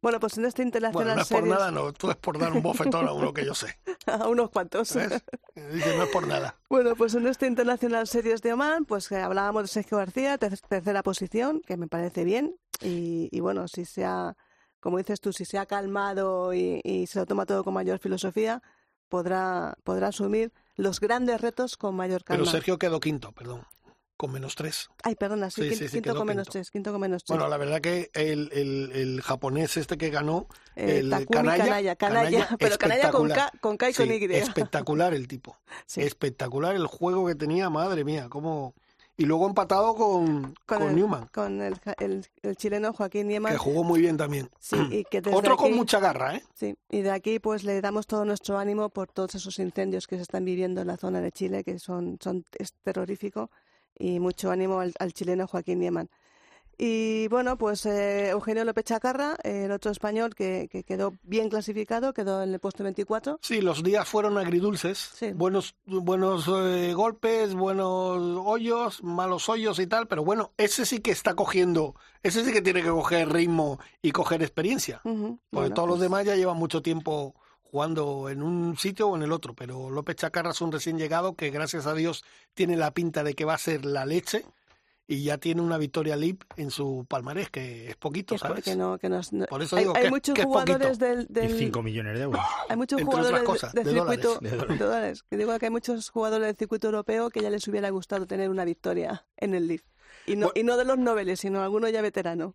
Bueno, 0.00 0.20
pues 0.20 0.38
en 0.38 0.44
este 0.44 0.62
internacional 0.62 1.04
bueno, 1.04 1.16
no 1.16 1.22
es 1.22 1.28
series... 1.28 1.48
por 1.48 1.58
nada, 1.58 1.70
no, 1.70 1.92
tú 1.92 2.10
es 2.10 2.16
por 2.16 2.38
dar 2.38 2.52
un 2.52 2.62
bofetón 2.62 3.06
a 3.08 3.12
uno 3.12 3.32
que 3.32 3.44
yo 3.44 3.54
sé. 3.54 3.78
a 4.06 4.28
unos 4.28 4.50
cuantos. 4.50 4.92
Dice, 4.92 5.96
no 5.96 6.04
es 6.04 6.10
por 6.10 6.26
nada. 6.26 6.56
Bueno, 6.68 6.96
pues 6.96 7.14
en 7.14 7.26
este 7.28 7.46
internacional 7.46 8.08
series 8.08 8.42
de 8.42 8.52
Oman, 8.52 8.84
pues 8.84 9.08
que 9.08 9.16
hablábamos 9.16 9.62
de 9.62 9.68
Sergio 9.68 9.98
García, 9.98 10.38
ter 10.38 10.58
tercera 10.58 11.04
posición, 11.04 11.60
que 11.64 11.76
me 11.76 11.86
parece 11.86 12.24
bien 12.24 12.56
y, 12.80 13.28
y 13.30 13.40
bueno, 13.40 13.68
si 13.68 13.84
se 13.84 14.04
ha 14.04 14.36
como 14.80 14.98
dices 14.98 15.18
tú, 15.20 15.32
si 15.32 15.46
se 15.46 15.56
ha 15.56 15.64
calmado 15.64 16.52
y, 16.52 16.80
y, 16.84 17.06
se 17.06 17.18
lo 17.18 17.24
toma 17.24 17.46
todo 17.46 17.64
con 17.64 17.72
mayor 17.72 18.00
filosofía, 18.00 18.62
podrá, 19.08 19.78
podrá 19.82 20.08
asumir 20.08 20.52
los 20.76 21.00
grandes 21.00 21.40
retos 21.40 21.76
con 21.76 21.94
mayor 21.94 22.22
calma. 22.24 22.42
Pero 22.42 22.50
Sergio 22.50 22.78
quedó 22.78 23.00
quinto, 23.00 23.32
perdón, 23.32 23.62
con 24.16 24.32
menos 24.32 24.54
tres. 24.54 24.88
Ay, 25.02 25.14
perdona, 25.16 25.50
sí, 25.50 25.62
Sí, 25.62 25.68
quinto, 25.70 25.76
sí, 25.84 25.88
sí, 25.88 25.92
quinto 25.94 26.10
quedó 26.10 26.18
con 26.18 26.26
menos 26.28 26.44
quinto. 26.46 26.52
tres, 26.52 26.70
quinto 26.70 26.92
con 26.92 27.00
menos 27.00 27.24
tres. 27.24 27.36
Bueno, 27.36 27.48
la 27.50 27.56
verdad 27.56 27.80
que 27.80 28.10
el, 28.14 28.50
el, 28.52 28.92
el 28.94 29.22
japonés 29.22 29.76
este 29.76 29.98
que 29.98 30.10
ganó, 30.10 30.46
Eh, 30.76 30.98
el 31.00 31.10
Takumi 31.10 31.48
canalla, 31.48 31.96
Kanaya, 31.96 32.48
pero 32.58 32.78
Kanaya 32.78 33.10
con 33.10 33.28
K, 33.28 33.50
con 33.60 33.76
K 33.76 33.90
y 33.90 33.94
con 33.94 34.10
Y. 34.10 34.24
espectacular 34.34 35.14
el 35.14 35.26
tipo. 35.28 35.56
Espectacular 35.96 36.74
el 36.76 36.86
juego 36.86 37.26
que 37.26 37.34
tenía, 37.34 37.70
madre 37.70 38.04
mía, 38.04 38.28
cómo... 38.28 38.74
y 39.16 39.24
luego 39.26 39.46
empatado 39.46 39.94
con, 39.94 40.54
con, 40.66 40.82
el, 40.82 40.96
Newman, 40.96 41.26
Con 41.28 41.60
el, 41.62 41.76
el, 41.98 42.26
el 42.42 42.56
chileno 42.56 42.92
Joaquín 42.92 43.28
Niemann. 43.28 43.52
que 43.52 43.58
jugó 43.58 43.84
muy 43.84 44.00
bien 44.00 44.16
también. 44.16 44.50
Sí, 44.58 44.76
y 44.90 45.04
que 45.04 45.20
desde 45.20 45.36
Otro 45.36 45.56
con 45.56 45.72
mucha 45.74 46.00
garra, 46.00 46.36
¿eh? 46.36 46.42
Sí, 46.54 46.76
y 46.90 47.02
de 47.02 47.10
aquí 47.12 47.38
pues 47.38 47.62
le 47.64 47.80
damos 47.80 48.06
todo 48.06 48.24
nuestro 48.24 48.58
ánimo 48.58 48.88
por 48.90 49.10
todos 49.10 49.34
esos 49.36 49.58
incendios 49.60 50.06
que 50.06 50.16
se 50.16 50.22
están 50.22 50.44
viviendo 50.44 50.80
en 50.80 50.88
la 50.88 50.96
zona 50.96 51.20
de 51.20 51.30
Chile, 51.32 51.62
que 51.64 51.78
son, 51.78 52.18
son 52.20 52.44
es 52.58 52.72
terrorífico, 52.82 53.50
y 53.98 54.20
mucho 54.20 54.50
ánimo 54.50 54.80
al, 54.80 54.92
al 54.98 55.12
chileno 55.12 55.46
Joaquín 55.46 55.80
Niemann. 55.80 56.08
Y 56.76 57.28
bueno, 57.28 57.56
pues 57.56 57.86
eh, 57.86 58.30
Eugenio 58.30 58.64
López 58.64 58.84
Chacarra, 58.84 59.36
el 59.44 59.70
otro 59.70 59.90
español 59.90 60.34
que, 60.34 60.68
que 60.70 60.82
quedó 60.82 61.14
bien 61.22 61.48
clasificado, 61.48 62.12
quedó 62.12 62.42
en 62.42 62.52
el 62.52 62.58
puesto 62.58 62.82
24. 62.82 63.38
Sí, 63.42 63.60
los 63.60 63.82
días 63.82 64.08
fueron 64.08 64.38
agridulces. 64.38 64.98
Sí. 65.14 65.32
Buenos, 65.32 65.76
buenos 65.86 66.48
eh, 66.48 66.92
golpes, 66.94 67.54
buenos 67.54 68.40
hoyos, 68.44 69.02
malos 69.04 69.48
hoyos 69.48 69.78
y 69.78 69.86
tal, 69.86 70.08
pero 70.08 70.24
bueno, 70.24 70.52
ese 70.56 70.84
sí 70.84 71.00
que 71.00 71.12
está 71.12 71.34
cogiendo, 71.34 71.94
ese 72.22 72.44
sí 72.44 72.52
que 72.52 72.62
tiene 72.62 72.82
que 72.82 72.90
coger 72.90 73.32
ritmo 73.32 73.78
y 74.02 74.10
coger 74.10 74.42
experiencia. 74.42 75.00
Porque 75.02 75.38
bueno, 75.52 75.74
todos 75.74 75.88
los 75.88 75.98
pues, 75.98 76.10
demás 76.10 76.24
ya 76.24 76.34
llevan 76.34 76.56
mucho 76.56 76.82
tiempo 76.82 77.34
jugando 77.78 78.28
en 78.30 78.40
un 78.40 78.76
sitio 78.78 79.08
o 79.08 79.16
en 79.16 79.22
el 79.24 79.32
otro, 79.32 79.52
pero 79.52 79.90
López 79.90 80.14
Chacarra 80.14 80.52
es 80.52 80.60
un 80.60 80.70
recién 80.70 80.96
llegado 80.96 81.34
que 81.34 81.50
gracias 81.50 81.86
a 81.88 81.94
Dios 81.94 82.22
tiene 82.54 82.76
la 82.76 82.92
pinta 82.94 83.24
de 83.24 83.34
que 83.34 83.44
va 83.44 83.54
a 83.54 83.58
ser 83.58 83.84
la 83.84 84.06
leche 84.06 84.46
y 85.08 85.24
ya 85.24 85.38
tiene 85.38 85.60
una 85.60 85.76
victoria 85.76 86.14
LIP 86.14 86.44
en 86.56 86.70
su 86.70 87.04
palmarés, 87.08 87.50
que 87.50 87.90
es 87.90 87.96
poquito, 87.96 88.38
¿sabes? 88.38 88.62
que 88.64 88.76
no, 88.76 88.96
que 88.96 89.08
no- 89.08 89.20
Por 89.50 89.60
eso 89.60 89.74
hay, 89.74 89.82
digo 89.82 89.96
hay 89.96 90.04
que- 90.04 90.10
muchos 90.10 90.34
que 90.36 90.42
es 90.42 90.46
jugadores 90.46 90.98
del, 91.00 91.26
del- 91.28 91.50
Y 91.52 91.58
5 91.58 91.82
millones 91.82 92.16
de 92.16 92.22
euros. 92.22 92.40
hay 92.68 92.76
muchos 92.76 93.00
entre 93.00 93.12
otras 93.12 93.26
jugadores 93.26 93.42
cosas, 93.50 93.72
del 93.72 93.84
de 93.86 93.90
dólares, 93.92 94.20
circuito 94.20 94.48
dólares. 94.56 94.78
de 94.78 94.84
dólares. 94.84 95.22
Que 95.28 95.36
digo 95.36 95.58
que 95.58 95.66
hay 95.66 95.70
muchos 95.72 96.10
jugadores 96.10 96.46
del 96.46 96.56
circuito 96.56 96.86
europeo 96.86 97.28
que 97.30 97.42
ya 97.42 97.50
les 97.50 97.66
hubiera 97.66 97.90
gustado 97.90 98.28
tener 98.28 98.50
una 98.50 98.64
victoria 98.64 99.26
en 99.36 99.52
el 99.54 99.66
Leaf. 99.66 99.82
Y 100.26 100.36
no, 100.36 100.52
y 100.54 100.62
no 100.62 100.76
de 100.76 100.84
los 100.84 100.96
noveles, 100.96 101.40
sino 101.40 101.60
alguno 101.60 101.88
ya 101.88 102.02
veterano. 102.02 102.54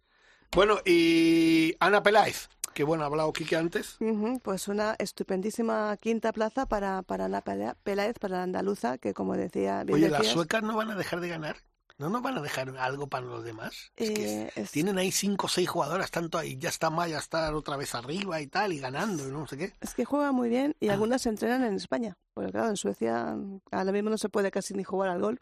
Bueno, 0.53 0.77
y 0.85 1.75
Ana 1.81 2.01
Peláez, 2.03 2.47
que 2.79 2.85
bueno, 2.85 3.03
ha 3.03 3.07
hablado 3.07 3.33
Quique 3.33 3.57
antes. 3.57 3.97
Pues 4.41 4.69
una 4.69 4.95
estupendísima 4.99 5.97
quinta 5.97 6.31
plaza 6.31 6.65
para, 6.65 7.01
para 7.01 7.25
Ana 7.25 7.41
Pelá- 7.43 7.75
Peláez, 7.83 8.17
para 8.19 8.37
la 8.37 8.43
andaluza, 8.43 8.97
que 8.97 9.13
como 9.13 9.35
decía, 9.35 9.83
bien 9.83 9.97
Oye, 9.97 10.07
las 10.07 10.25
suecas 10.27 10.63
no 10.63 10.77
van 10.77 10.89
a 10.89 10.95
dejar 10.95 11.19
de 11.19 11.27
ganar. 11.27 11.57
¿No 11.97 12.07
nos 12.07 12.21
van 12.21 12.37
a 12.37 12.41
dejar 12.41 12.73
algo 12.77 13.07
para 13.07 13.25
los 13.25 13.43
demás? 13.43 13.91
Es 13.97 14.11
que 14.11 14.43
eh, 14.43 14.51
es, 14.55 14.71
tienen 14.71 14.97
ahí 14.97 15.11
cinco 15.11 15.47
o 15.47 15.49
seis 15.49 15.67
jugadoras, 15.67 16.09
tanto 16.09 16.37
ahí, 16.37 16.55
ya 16.57 16.69
está 16.69 16.89
Maya, 16.89 17.17
está 17.17 17.53
otra 17.53 17.75
vez 17.75 17.93
arriba 17.95 18.39
y 18.39 18.47
tal, 18.47 18.71
y 18.71 18.79
ganando, 18.79 19.27
y 19.27 19.31
no 19.33 19.45
sé 19.45 19.57
qué. 19.57 19.73
es 19.81 19.93
que 19.93 20.05
juega 20.05 20.31
muy 20.31 20.47
bien 20.47 20.71
Ah. 20.75 20.85
y 20.85 20.87
algunas 20.87 21.21
se 21.23 21.27
entrenan 21.27 21.65
en 21.65 21.73
España. 21.75 22.15
Porque 22.33 22.51
claro, 22.53 22.69
en 22.69 22.77
Suecia 22.77 23.35
ahora 23.71 23.91
mismo 23.91 24.09
no 24.09 24.17
se 24.17 24.29
puede 24.29 24.51
casi 24.51 24.73
ni 24.73 24.85
jugar 24.85 25.09
al 25.09 25.19
gol 25.19 25.41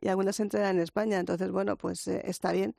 y 0.00 0.08
algunas 0.08 0.34
se 0.34 0.42
entrenan 0.42 0.74
en 0.78 0.82
España. 0.82 1.20
Entonces, 1.20 1.48
bueno, 1.52 1.76
pues 1.76 2.08
eh, 2.08 2.22
está 2.24 2.50
bien. 2.50 2.74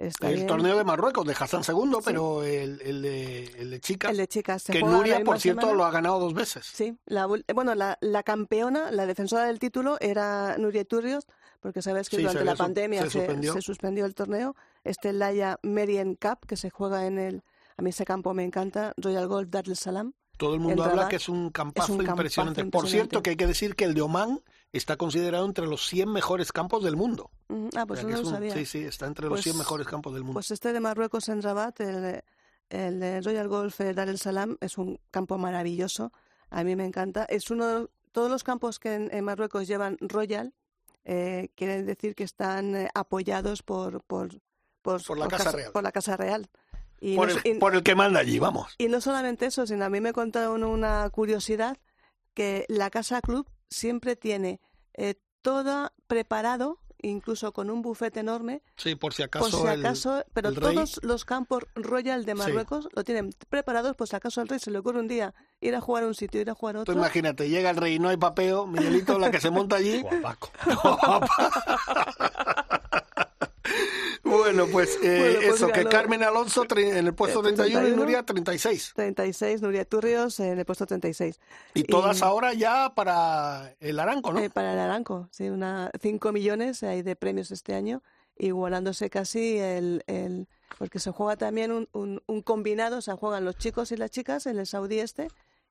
Está 0.00 0.28
El 0.30 0.36
bien. 0.36 0.46
torneo 0.46 0.78
de 0.78 0.84
Marruecos, 0.84 1.26
de 1.26 1.34
Hassan 1.38 1.60
II, 1.68 1.90
Sí. 1.96 2.00
pero 2.06 2.42
el, 2.42 2.80
el, 2.82 3.02
de, 3.02 3.44
el 3.58 3.70
de 3.70 3.80
chicas, 3.80 4.10
El 4.12 4.16
de 4.16 4.28
chicas 4.28 4.62
se 4.62 4.72
que 4.72 4.80
Nuria, 4.82 5.22
por 5.22 5.38
cierto, 5.38 5.60
semana. 5.60 5.76
lo 5.76 5.84
ha 5.84 5.90
ganado 5.90 6.18
dos 6.18 6.32
veces. 6.32 6.64
Sí, 6.72 6.96
la, 7.04 7.26
ul- 7.28 7.44
bueno, 7.54 7.74
la, 7.74 7.98
la 8.00 8.22
campeona, 8.22 8.90
la 8.90 9.04
defensora 9.04 9.44
del 9.44 9.58
título 9.58 9.98
era 10.00 10.56
Nuria 10.56 10.84
Turrios, 10.86 11.26
porque 11.60 11.82
sabes 11.82 12.08
que 12.08 12.16
Sí, 12.16 12.22
durante 12.22 12.44
la 12.46 12.56
pandemia 12.56 13.02
se 13.02 13.10
se, 13.10 13.18
suspendió. 13.18 13.52
se 13.52 13.60
suspendió 13.60 14.06
el 14.06 14.14
torneo. 14.14 14.56
Este 14.84 15.12
Laia 15.12 15.58
Merien 15.62 16.14
Cup, 16.14 16.46
que 16.46 16.56
se 16.56 16.70
juega 16.70 17.06
en 17.06 17.18
el, 17.18 17.42
a 17.76 17.82
mí 17.82 17.90
ese 17.90 18.06
campo 18.06 18.32
me 18.32 18.42
encanta, 18.42 18.94
Royal 18.96 19.28
Golf 19.28 19.50
Dar 19.50 19.68
es 19.68 19.80
Salaam. 19.80 20.14
Todo 20.38 20.54
el 20.54 20.60
mundo 20.60 20.82
En 20.82 20.88
habla 20.88 20.94
Rabat 21.02 21.10
que 21.10 21.16
es 21.16 21.28
un 21.28 21.50
campazo, 21.50 21.92
es 21.92 21.98
un 21.98 21.98
campazo 21.98 22.12
impresionante. 22.22 22.60
Por 22.62 22.64
impresionante. 22.64 23.10
cierto, 23.10 23.22
que 23.22 23.30
hay 23.30 23.36
que 23.36 23.46
decir 23.46 23.76
que 23.76 23.84
el 23.84 23.92
de 23.92 24.00
Oman 24.00 24.40
está 24.72 24.96
considerado 24.96 25.44
entre 25.46 25.66
los 25.66 25.86
100 25.88 26.12
mejores 26.12 26.52
campos 26.52 26.84
del 26.84 26.96
mundo. 26.96 27.30
Ah, 27.76 27.82
O 27.82 27.86
pues 27.86 28.00
sea 28.00 28.08
no 28.08 28.08
que 28.08 28.14
lo 28.14 28.20
es 28.22 28.26
un- 28.28 28.32
sabía. 28.34 28.54
Sí, 28.54 28.66
sí, 28.66 28.78
está 28.84 29.06
entre 29.06 29.24
los 29.26 29.32
Pues- 29.34 29.44
100 29.44 29.58
mejores 29.58 29.86
campos 29.86 30.12
del 30.14 30.22
mundo. 30.22 30.34
Pues 30.34 30.50
este 30.50 30.72
de 30.72 30.80
Marruecos 30.80 31.28
en 31.28 31.42
Rabat, 31.42 31.80
el, 31.80 32.22
el 32.70 33.00
de 33.00 33.20
Royal 33.20 33.48
Golf 33.48 33.80
eh, 33.80 33.92
Dar 33.94 34.08
el 34.08 34.18
Salam, 34.18 34.56
es 34.60 34.78
un 34.78 35.00
campo 35.10 35.38
maravilloso. 35.38 36.12
A 36.50 36.62
mí 36.64 36.76
me 36.76 36.84
encanta. 36.84 37.24
Es 37.24 37.50
uno 37.50 37.66
de 37.66 37.86
todos 38.12 38.30
los 38.30 38.44
campos 38.44 38.78
que 38.78 38.94
en, 38.94 39.08
en 39.14 39.24
Marruecos 39.24 39.66
llevan 39.68 39.96
Royal, 40.00 40.52
eh, 41.04 41.48
quiere 41.54 41.82
decir 41.82 42.14
que 42.14 42.24
están 42.24 42.74
eh, 42.76 42.88
apoyados 42.94 43.62
por, 43.62 44.02
por, 44.04 44.30
por, 44.82 45.02
Por 45.04 45.18
la 45.18 45.28
Casa 45.28 45.52
Real. 45.52 45.72
por 45.72 45.82
la 45.82 45.92
Casa 45.92 46.16
Real. 46.16 46.48
Y 47.00 47.16
por, 47.16 47.28
no, 47.32 47.40
el, 47.44 47.56
y- 47.56 47.58
por 47.58 47.74
el 47.74 47.82
que 47.82 47.94
manda 47.94 48.20
allí, 48.20 48.38
vamos. 48.38 48.74
y 48.78 48.88
no 48.88 49.00
solamente 49.00 49.46
eso, 49.46 49.66
sino 49.66 49.84
a 49.86 49.88
mí 49.90 50.00
me 50.00 50.12
contaron 50.12 50.62
una 50.64 51.08
curiosidad 51.10 51.78
que 52.34 52.66
la 52.68 52.90
Casa 52.90 53.20
Club 53.22 53.46
siempre 53.70 54.16
tiene 54.16 54.60
eh, 54.94 55.14
todo 55.42 55.92
preparado, 56.06 56.78
incluso 57.02 57.52
con 57.52 57.70
un 57.70 57.80
buffet 57.80 58.14
enorme, 58.18 58.62
Sí, 58.76 58.94
por 58.94 59.14
si 59.14 59.22
acaso. 59.22 59.50
por 59.50 59.60
si 59.60 59.66
el- 59.74 59.80
acaso, 59.80 60.22
pero 60.34 60.50
el 60.50 60.56
rey- 60.56 60.74
todos 60.74 61.00
los 61.02 61.24
campos 61.24 61.64
Royal 61.74 62.24
de 62.26 62.32
Sí. 62.32 62.38
Marruecos 62.38 62.88
lo 62.92 63.04
tienen 63.04 63.30
preparados, 63.48 63.96
por 63.96 64.06
si 64.08 64.16
acaso 64.16 64.40
al 64.42 64.48
rey 64.48 64.58
se 64.58 64.70
le 64.70 64.78
ocurre 64.78 65.00
un 65.00 65.08
día 65.08 65.32
ir 65.60 65.74
a 65.74 65.80
jugar 65.80 66.04
a 66.04 66.08
un 66.08 66.14
sitio, 66.14 66.40
ir 66.42 66.50
a 66.50 66.54
jugar 66.54 66.76
a 66.76 66.78
Tú 66.80 66.92
otro. 66.92 66.94
imagínate, 66.94 67.48
llega 67.48 67.70
el 67.70 67.76
rey, 67.76 67.98
no 67.98 68.10
hay 68.10 68.18
papeo, 68.18 68.66
Miguelito, 68.66 69.18
la 69.18 69.30
que 69.30 69.40
se 69.40 69.50
monta 69.50 69.76
allí. 69.76 70.02
Guapaco. 70.02 70.50
bueno, 74.54 74.72
pues, 74.72 74.98
eh, 75.02 75.18
Bueno, 75.18 75.38
pues 75.42 75.54
eso, 75.56 75.66
que 75.68 75.78
ganó. 75.78 75.90
Carmen 75.90 76.22
Alonso 76.22 76.66
en 76.76 77.06
el 77.06 77.14
puesto 77.14 77.40
Eh, 77.40 77.52
31 77.52 77.68
y 77.68 77.72
31. 77.72 77.96
Nuria 77.96 78.22
36. 78.24 78.92
36, 78.94 79.62
Nuria 79.62 79.84
Turrios 79.84 80.40
en 80.40 80.58
el 80.58 80.64
puesto 80.64 80.86
36. 80.86 81.38
Y 81.74 81.84
todas 81.84 82.20
Y- 82.20 82.24
ahora 82.24 82.52
ya 82.54 82.92
para 82.94 83.74
el 83.80 83.98
Aranco, 84.00 84.32
¿no? 84.32 84.40
Eh, 84.40 84.50
para 84.50 84.72
el 84.72 84.78
Aranco, 84.78 85.28
sí, 85.30 85.48
una 85.48 85.90
5 86.00 86.32
millones 86.32 86.82
hay 86.82 87.02
de 87.02 87.16
premios 87.16 87.50
este 87.50 87.74
año, 87.74 88.02
igualándose 88.36 89.10
casi 89.10 89.58
el, 89.58 90.02
el 90.06 90.48
porque 90.78 90.98
se 90.98 91.10
juega 91.10 91.36
también 91.36 91.72
un, 91.72 91.88
un, 91.92 92.22
un 92.26 92.42
combinado, 92.42 92.98
o 92.98 93.00
sea, 93.00 93.16
juegan 93.16 93.44
los 93.44 93.56
chicos 93.56 93.92
y 93.92 93.96
las 93.96 94.10
chicas 94.10 94.46
en 94.46 94.58
el 94.58 94.66
Saudí 94.66 94.98
este 95.00 95.28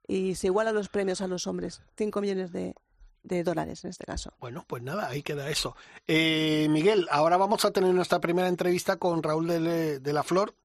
y 0.07 0.35
se 0.35 0.47
igualan 0.47 0.75
los 0.75 0.89
premios 0.89 1.21
a 1.21 1.27
los 1.27 1.47
hombres, 1.47 1.81
5 1.97 2.21
millones 2.21 2.51
de, 2.51 2.75
de 3.23 3.43
dólares 3.43 3.83
en 3.83 3.91
este 3.91 4.05
caso. 4.05 4.33
Bueno, 4.39 4.65
pues 4.67 4.83
nada, 4.83 5.07
ahí 5.07 5.23
queda 5.23 5.49
eso. 5.49 5.75
Eh, 6.07 6.67
Miguel, 6.69 7.07
ahora 7.11 7.37
vamos 7.37 7.65
a 7.65 7.71
tener 7.71 7.93
nuestra 7.93 8.19
primera 8.19 8.47
entrevista 8.47 8.97
con 8.97 9.23
Raúl 9.23 9.47
de, 9.47 9.99
de 9.99 10.13
la 10.13 10.23
Flor, 10.23 10.55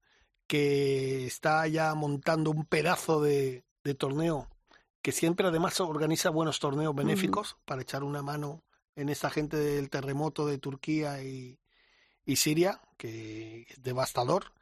que 0.47 1.25
está 1.25 1.67
ya 1.67 1.93
montando 1.95 2.51
un 2.51 2.65
pedazo 2.65 3.21
de, 3.21 3.63
de 3.83 3.93
torneo, 3.95 4.47
que 5.01 5.11
siempre 5.11 5.47
además 5.47 5.79
organiza 5.79 6.29
buenos 6.29 6.59
torneos 6.59 6.95
benéficos 6.95 7.57
para 7.65 7.81
echar 7.81 8.03
una 8.03 8.21
mano 8.21 8.63
en 8.95 9.09
esta 9.09 9.29
gente 9.29 9.57
del 9.57 9.89
terremoto 9.89 10.45
de 10.47 10.57
Turquía 10.57 11.21
y, 11.23 11.59
y 12.25 12.35
Siria, 12.37 12.81
que 12.97 13.67
es 13.69 13.83
devastador. 13.83 14.53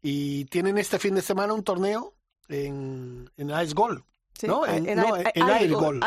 Y 0.00 0.46
tienen 0.46 0.78
este 0.78 0.98
fin 0.98 1.14
de 1.14 1.22
semana 1.22 1.52
un 1.52 1.62
torneo 1.62 2.14
en, 2.48 3.30
en 3.36 3.50
Ice 3.50 3.74
Gold, 3.74 4.02
Sí, 4.38 4.46
¿no? 4.46 4.66
En, 4.66 4.88
en 4.88 4.96
no, 4.98 5.16
Air 5.16 5.70
Gold, 5.72 6.02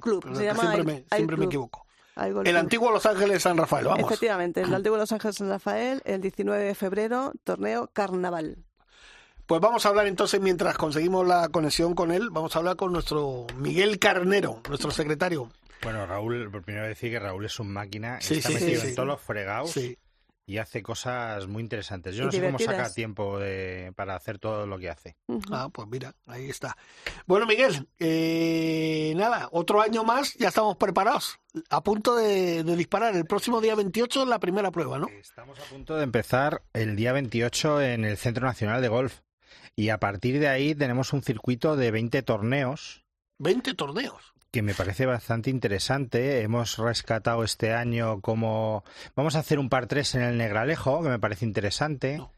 Club, 0.00 0.36
se 0.36 0.44
llama 0.44 0.60
siempre, 0.60 0.78
Air- 0.80 0.84
me, 0.86 0.92
Air 0.94 1.06
siempre 1.14 1.36
me 1.36 1.44
equivoco. 1.46 1.86
El 2.16 2.32
club. 2.32 2.56
antiguo 2.56 2.90
Los 2.90 3.06
Ángeles 3.06 3.42
San 3.42 3.56
Rafael, 3.56 3.86
vamos. 3.86 4.00
Efectivamente, 4.04 4.60
el 4.62 4.74
antiguo 4.74 4.98
Los 4.98 5.12
Ángeles 5.12 5.36
San 5.36 5.48
Rafael, 5.48 6.02
el 6.04 6.20
19 6.20 6.64
de 6.64 6.74
febrero, 6.74 7.32
torneo 7.44 7.88
Carnaval. 7.92 8.58
Pues 9.46 9.60
vamos 9.62 9.86
a 9.86 9.88
hablar 9.88 10.06
entonces, 10.06 10.40
mientras 10.40 10.76
conseguimos 10.76 11.26
la 11.26 11.48
conexión 11.48 11.94
con 11.94 12.10
él, 12.10 12.28
vamos 12.30 12.54
a 12.54 12.58
hablar 12.58 12.76
con 12.76 12.92
nuestro 12.92 13.46
Miguel 13.56 13.98
Carnero, 13.98 14.60
nuestro 14.68 14.90
secretario. 14.90 15.48
Bueno, 15.82 16.04
Raúl, 16.06 16.50
por 16.50 16.62
primero 16.62 16.86
decir 16.86 17.10
que 17.12 17.18
Raúl 17.20 17.46
es 17.46 17.58
un 17.60 17.72
máquina, 17.72 18.20
Sí, 18.20 18.34
está 18.38 18.48
sí, 18.48 18.54
metido 18.56 18.80
sí, 18.80 18.86
en 18.86 18.90
sí. 18.90 18.94
todos 18.96 19.08
los 19.08 19.20
fregados 19.22 19.70
Sí. 19.70 19.96
Y 20.48 20.56
hace 20.56 20.82
cosas 20.82 21.46
muy 21.46 21.62
interesantes. 21.62 22.16
Yo 22.16 22.22
Y 22.22 22.26
no 22.26 22.32
sé 22.32 22.40
cómo 22.46 22.58
saca 22.58 22.90
tiempo 22.90 23.38
de- 23.38 23.92
para 23.94 24.16
hacer 24.16 24.38
todo 24.38 24.66
lo 24.66 24.78
que 24.78 24.88
hace. 24.88 25.18
Ah, 25.52 25.68
pues 25.70 25.86
mira, 25.88 26.14
ahí 26.26 26.48
está. 26.48 26.74
Bueno, 27.26 27.44
Miguel, 27.46 27.86
eh, 27.98 29.12
nada, 29.14 29.50
otro 29.52 29.82
año 29.82 30.04
más, 30.04 30.32
ya 30.34 30.48
estamos 30.48 30.76
preparados, 30.78 31.38
a 31.68 31.82
punto 31.82 32.16
de, 32.16 32.64
de 32.64 32.76
disparar. 32.76 33.14
El 33.14 33.26
próximo 33.26 33.60
día 33.60 33.74
28 33.74 34.22
es 34.22 34.28
la 34.28 34.38
primera 34.38 34.70
prueba, 34.70 34.98
¿no? 34.98 35.08
Estamos 35.20 35.58
a 35.60 35.64
punto 35.64 35.96
de 35.96 36.04
empezar 36.04 36.62
el 36.72 36.96
día 36.96 37.12
28 37.12 37.82
en 37.82 38.06
el 38.06 38.16
Centro 38.16 38.46
Nacional 38.46 38.80
de 38.80 38.88
Golf 38.88 39.20
y 39.76 39.90
a 39.90 39.98
partir 39.98 40.40
de 40.40 40.48
ahí 40.48 40.74
tenemos 40.74 41.12
un 41.12 41.22
circuito 41.22 41.76
de 41.76 41.90
20 41.90 42.22
torneos 42.22 43.04
20 43.38 43.74
torneos. 43.74 44.34
Que 44.50 44.62
me 44.62 44.74
parece 44.74 45.06
bastante 45.06 45.50
interesante. 45.50 46.40
Hemos 46.42 46.78
rescatado 46.78 47.44
este 47.44 47.74
año 47.74 48.20
como... 48.20 48.82
Vamos 49.14 49.36
a 49.36 49.40
hacer 49.40 49.58
un 49.58 49.68
par 49.68 49.86
3 49.86 50.14
en 50.16 50.22
el 50.22 50.38
Negralejo, 50.38 51.02
que 51.02 51.08
me 51.10 51.18
parece 51.18 51.44
interesante, 51.44 52.16
No. 52.18 52.32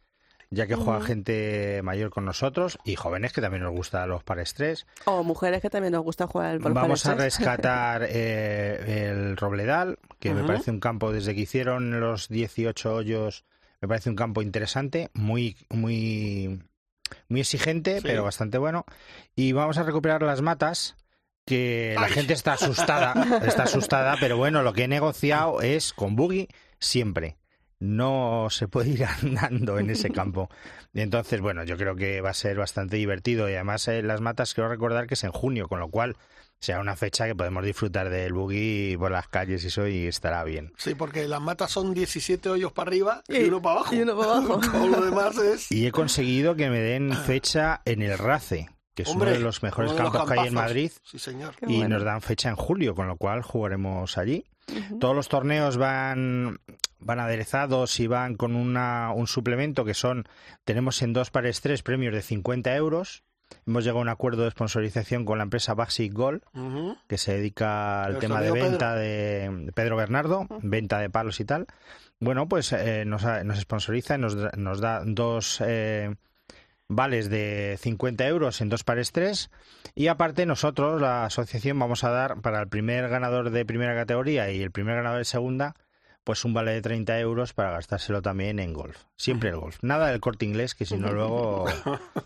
ya 0.50 0.66
que 0.66 0.74
juega 0.74 1.00
gente 1.02 1.80
mayor 1.84 2.10
con 2.10 2.24
nosotros 2.24 2.78
y 2.84 2.96
jóvenes 2.96 3.32
que 3.32 3.40
también 3.40 3.62
nos 3.62 3.72
gusta 3.72 4.04
los 4.06 4.24
pares 4.24 4.54
3. 4.54 4.86
O 5.04 5.22
mujeres 5.22 5.62
que 5.62 5.70
también 5.70 5.92
nos 5.92 6.02
gusta 6.02 6.26
jugar 6.26 6.50
al 6.50 6.58
Vamos 6.58 7.06
a 7.06 7.14
rescatar 7.14 8.04
eh, 8.08 9.08
el 9.10 9.36
Robledal, 9.36 9.98
que 10.18 10.34
me 10.34 10.42
parece 10.42 10.72
un 10.72 10.80
campo, 10.80 11.12
desde 11.12 11.34
que 11.34 11.42
hicieron 11.42 12.00
los 12.00 12.28
18 12.28 12.92
hoyos, 12.92 13.44
me 13.80 13.86
parece 13.86 14.10
un 14.10 14.16
campo 14.16 14.42
interesante, 14.42 15.10
muy, 15.14 15.56
muy, 15.70 16.60
muy 17.28 17.40
exigente, 17.40 17.98
Sí. 17.98 18.02
pero 18.02 18.24
bastante 18.24 18.58
bueno. 18.58 18.84
Y 19.36 19.52
vamos 19.52 19.78
a 19.78 19.84
recuperar 19.84 20.22
las 20.22 20.42
matas, 20.42 20.96
que 21.50 21.94
la 21.96 22.06
Ay. 22.06 22.12
gente 22.12 22.32
está 22.32 22.52
asustada, 22.52 23.40
está 23.44 23.64
asustada, 23.64 24.16
pero 24.20 24.36
bueno, 24.36 24.62
lo 24.62 24.72
que 24.72 24.84
he 24.84 24.88
negociado 24.88 25.62
es 25.62 25.92
con 25.92 26.14
Boogie 26.14 26.46
siempre. 26.78 27.38
No 27.80 28.48
se 28.50 28.68
puede 28.68 28.90
ir 28.90 29.04
andando 29.22 29.80
en 29.80 29.90
ese 29.90 30.10
campo. 30.10 30.48
Y 30.92 31.00
entonces, 31.00 31.40
bueno, 31.40 31.64
yo 31.64 31.76
creo 31.76 31.96
que 31.96 32.20
va 32.20 32.30
a 32.30 32.34
ser 32.34 32.56
bastante 32.56 32.96
divertido. 32.96 33.50
Y 33.50 33.54
además, 33.54 33.88
eh, 33.88 34.02
las 34.02 34.20
matas, 34.20 34.54
quiero 34.54 34.70
recordar 34.70 35.08
que 35.08 35.14
es 35.14 35.24
en 35.24 35.32
junio, 35.32 35.66
con 35.66 35.80
lo 35.80 35.88
cual 35.88 36.16
sea 36.60 36.78
una 36.78 36.94
fecha 36.94 37.26
que 37.26 37.34
podemos 37.34 37.64
disfrutar 37.64 38.10
del 38.10 38.32
buggy 38.32 38.96
por 38.96 39.10
las 39.10 39.26
calles 39.26 39.64
y 39.64 39.68
eso 39.68 39.88
y 39.88 40.06
estará 40.06 40.44
bien. 40.44 40.72
Sí, 40.76 40.94
porque 40.94 41.26
las 41.26 41.40
matas 41.40 41.72
son 41.72 41.94
17 41.94 42.48
hoyos 42.48 42.70
para 42.72 42.90
arriba 42.90 43.22
y, 43.26 43.44
uno 43.44 43.60
para 43.60 43.80
abajo. 43.80 43.94
Y 43.94 44.02
uno 44.02 44.16
para 44.16 44.32
abajo. 44.32 44.60
Todo 44.72 44.86
lo 44.86 45.00
demás 45.00 45.36
es... 45.38 45.72
Y 45.72 45.86
he 45.86 45.90
conseguido 45.90 46.54
que 46.54 46.70
me 46.70 46.78
den 46.78 47.12
fecha 47.26 47.80
en 47.86 48.02
el 48.02 48.18
RACE, 48.18 48.68
que 48.94 49.02
es 49.02 49.08
Hombre, 49.08 49.30
uno 49.30 49.38
de 49.38 49.44
los 49.44 49.62
mejores 49.62 49.90
uno 49.92 49.98
de 49.98 50.02
los 50.04 50.12
campos 50.12 50.32
que 50.32 50.40
hay 50.40 50.48
en. 50.48 50.54
Madrid. 50.54 50.92
Sí, 51.02 51.18
señor. 51.18 51.54
Qué 51.56 51.66
y 51.68 51.78
bueno. 51.78 51.96
nos 51.96 52.04
dan 52.04 52.20
fecha 52.22 52.48
en 52.48 52.56
julio, 52.56 52.94
con 52.94 53.06
lo 53.08 53.16
cual 53.16 53.42
jugaremos 53.42 54.18
allí. 54.18 54.44
Todos 55.00 55.16
los 55.16 55.28
torneos 55.28 55.76
van, 55.78 56.60
van 57.00 57.18
aderezados 57.18 57.98
y 57.98 58.06
van 58.06 58.36
con 58.36 58.54
una, 58.54 59.10
un 59.12 59.26
suplemento 59.26 59.84
que 59.84 59.94
son, 59.94 60.26
tenemos 60.64 61.02
en 61.02 61.12
dos 61.12 61.30
pares 61.30 61.60
tres 61.60 61.82
premios 61.82 62.14
de 62.14 62.22
50 62.22 62.74
euros. 62.76 63.24
Hemos 63.66 63.82
llegado 63.82 63.98
a 63.98 64.02
un 64.02 64.08
acuerdo 64.08 64.44
de 64.44 64.52
sponsorización 64.52 65.24
con 65.24 65.38
la 65.38 65.42
empresa 65.44 65.74
Basic 65.74 66.12
Gold, 66.12 66.42
Ujú. 66.54 66.96
que 67.08 67.18
se 67.18 67.32
dedica 67.34 68.04
al 68.04 68.20
tema 68.20 68.40
de 68.40 68.52
Pedro. 68.52 68.64
venta 68.70 68.94
de 68.94 69.72
Pedro 69.74 69.96
Bernardo, 69.96 70.46
venta 70.62 71.00
de 71.00 71.10
palos 71.10 71.40
y 71.40 71.44
tal. 71.44 71.66
Bueno, 72.20 72.48
pues 72.48 72.72
eh, 72.72 73.04
nos, 73.06 73.24
ha- 73.24 73.42
nos 73.42 73.58
sponsoriza 73.58 74.14
y 74.14 74.18
nos, 74.18 74.36
da- 74.36 74.52
nos 74.56 74.80
da 74.80 75.02
dos 75.04 75.60
eh, 75.66 76.14
vales 76.90 77.30
de 77.30 77.78
50 77.80 78.26
euros 78.26 78.60
en 78.60 78.68
dos 78.68 78.84
pares 78.84 79.12
tres. 79.12 79.50
Y 79.94 80.08
aparte 80.08 80.44
nosotros, 80.44 81.00
la 81.00 81.24
asociación, 81.24 81.78
vamos 81.78 82.04
a 82.04 82.10
dar 82.10 82.40
para 82.42 82.60
el 82.60 82.68
primer 82.68 83.08
ganador 83.08 83.50
de 83.50 83.64
primera 83.64 83.94
categoría 83.94 84.50
y 84.50 84.60
el 84.60 84.72
primer 84.72 84.96
ganador 84.96 85.18
de 85.18 85.24
segunda, 85.24 85.76
pues 86.24 86.44
un 86.44 86.52
vale 86.52 86.72
de 86.72 86.82
30 86.82 87.18
euros 87.20 87.54
para 87.54 87.70
gastárselo 87.70 88.20
también 88.20 88.58
en 88.58 88.74
golf. 88.74 89.04
Siempre 89.16 89.50
el 89.50 89.56
golf. 89.56 89.78
Nada 89.82 90.08
del 90.08 90.20
corte 90.20 90.44
inglés, 90.44 90.74
que 90.74 90.84
si 90.84 90.96
no 90.96 91.12
luego 91.12 91.66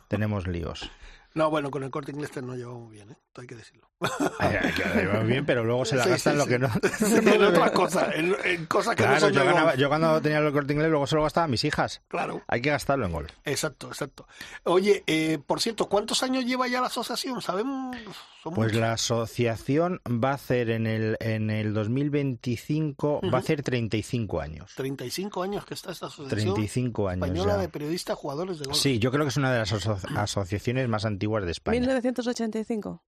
tenemos 0.08 0.46
líos. 0.46 0.90
No, 1.34 1.50
bueno, 1.50 1.70
con 1.70 1.82
el 1.82 1.90
corte 1.90 2.12
inglés 2.12 2.30
te 2.30 2.40
no 2.42 2.54
llevamos 2.54 2.90
bien, 2.90 3.10
¿eh? 3.10 3.16
Esto 3.26 3.40
hay 3.40 3.46
que 3.48 3.56
decirlo. 3.56 3.90
Ay, 4.38 4.56
ay, 4.62 4.72
que 4.72 4.84
lo 4.84 4.94
llevamos 4.94 5.26
bien, 5.26 5.44
pero 5.44 5.64
luego 5.64 5.84
se 5.84 5.96
la 5.96 6.04
Sí, 6.04 6.10
gastan 6.10 6.34
sí, 6.34 6.38
lo 6.38 6.44
sí. 6.44 6.50
que 6.50 6.58
no. 6.60 6.68
en 7.34 7.42
otras 7.42 7.70
cosas, 7.72 8.14
en, 8.14 8.36
en 8.44 8.66
cosas 8.66 8.94
que 8.94 9.02
no 9.02 9.08
Claro, 9.08 9.20
son 9.20 9.32
yo, 9.32 9.40
de 9.40 9.46
ganaba- 9.46 9.70
golf. 9.70 9.76
yo 9.80 9.88
cuando 9.88 10.20
tenía 10.22 10.38
el 10.38 10.52
corte 10.52 10.72
inglés 10.74 10.90
luego 10.90 11.06
se 11.08 11.16
lo 11.16 11.22
gastaba 11.24 11.46
a 11.46 11.48
mis 11.48 11.64
hijas. 11.64 12.02
Claro, 12.08 12.42
Hay 12.46 12.60
que 12.62 12.70
gastarlo 12.70 13.06
en 13.06 13.12
golf. 13.12 13.32
exacto, 13.44 13.88
exacto. 13.88 14.28
Oye, 14.62 15.02
eh, 15.08 15.38
por 15.44 15.60
cierto, 15.60 15.88
¿cuántos 15.88 16.22
años 16.22 16.44
lleva 16.44 16.68
ya 16.68 16.80
la 16.80 16.86
asociación? 16.86 17.42
¿Sabemos? 17.42 17.96
Son 18.42 18.54
Pues 18.54 18.68
muchos. 18.68 18.80
la 18.80 18.92
asociación 18.92 20.00
va 20.06 20.30
a 20.32 20.34
hacer 20.34 20.70
en 20.70 20.86
el, 20.86 21.16
en 21.18 21.50
el 21.50 21.72
2025, 21.74 23.22
va 23.32 23.38
a 23.38 23.40
hacer 23.40 23.62
35 23.62 24.40
años. 24.40 24.72
35 24.76 25.42
años 25.42 25.64
que 25.64 25.74
está 25.74 25.90
esta 25.92 26.06
asociación 26.06 26.28
35 26.54 27.08
años 27.08 27.26
española 27.26 27.54
ya. 27.54 27.58
de 27.62 27.68
periodistas 27.70 28.16
jugadores 28.18 28.58
de 28.58 28.66
golf. 28.66 28.78
Sí, 28.78 28.98
yo 28.98 29.10
creo 29.10 29.24
que 29.24 29.30
es 29.30 29.36
una 29.36 29.52
de 29.52 29.58
las 29.60 29.72
aso- 29.72 29.98
asociaciones 30.16 30.88
más 30.88 31.04
antiguas 31.04 31.23
de 31.44 31.52
España. 31.52 31.80
1985. 31.80 33.02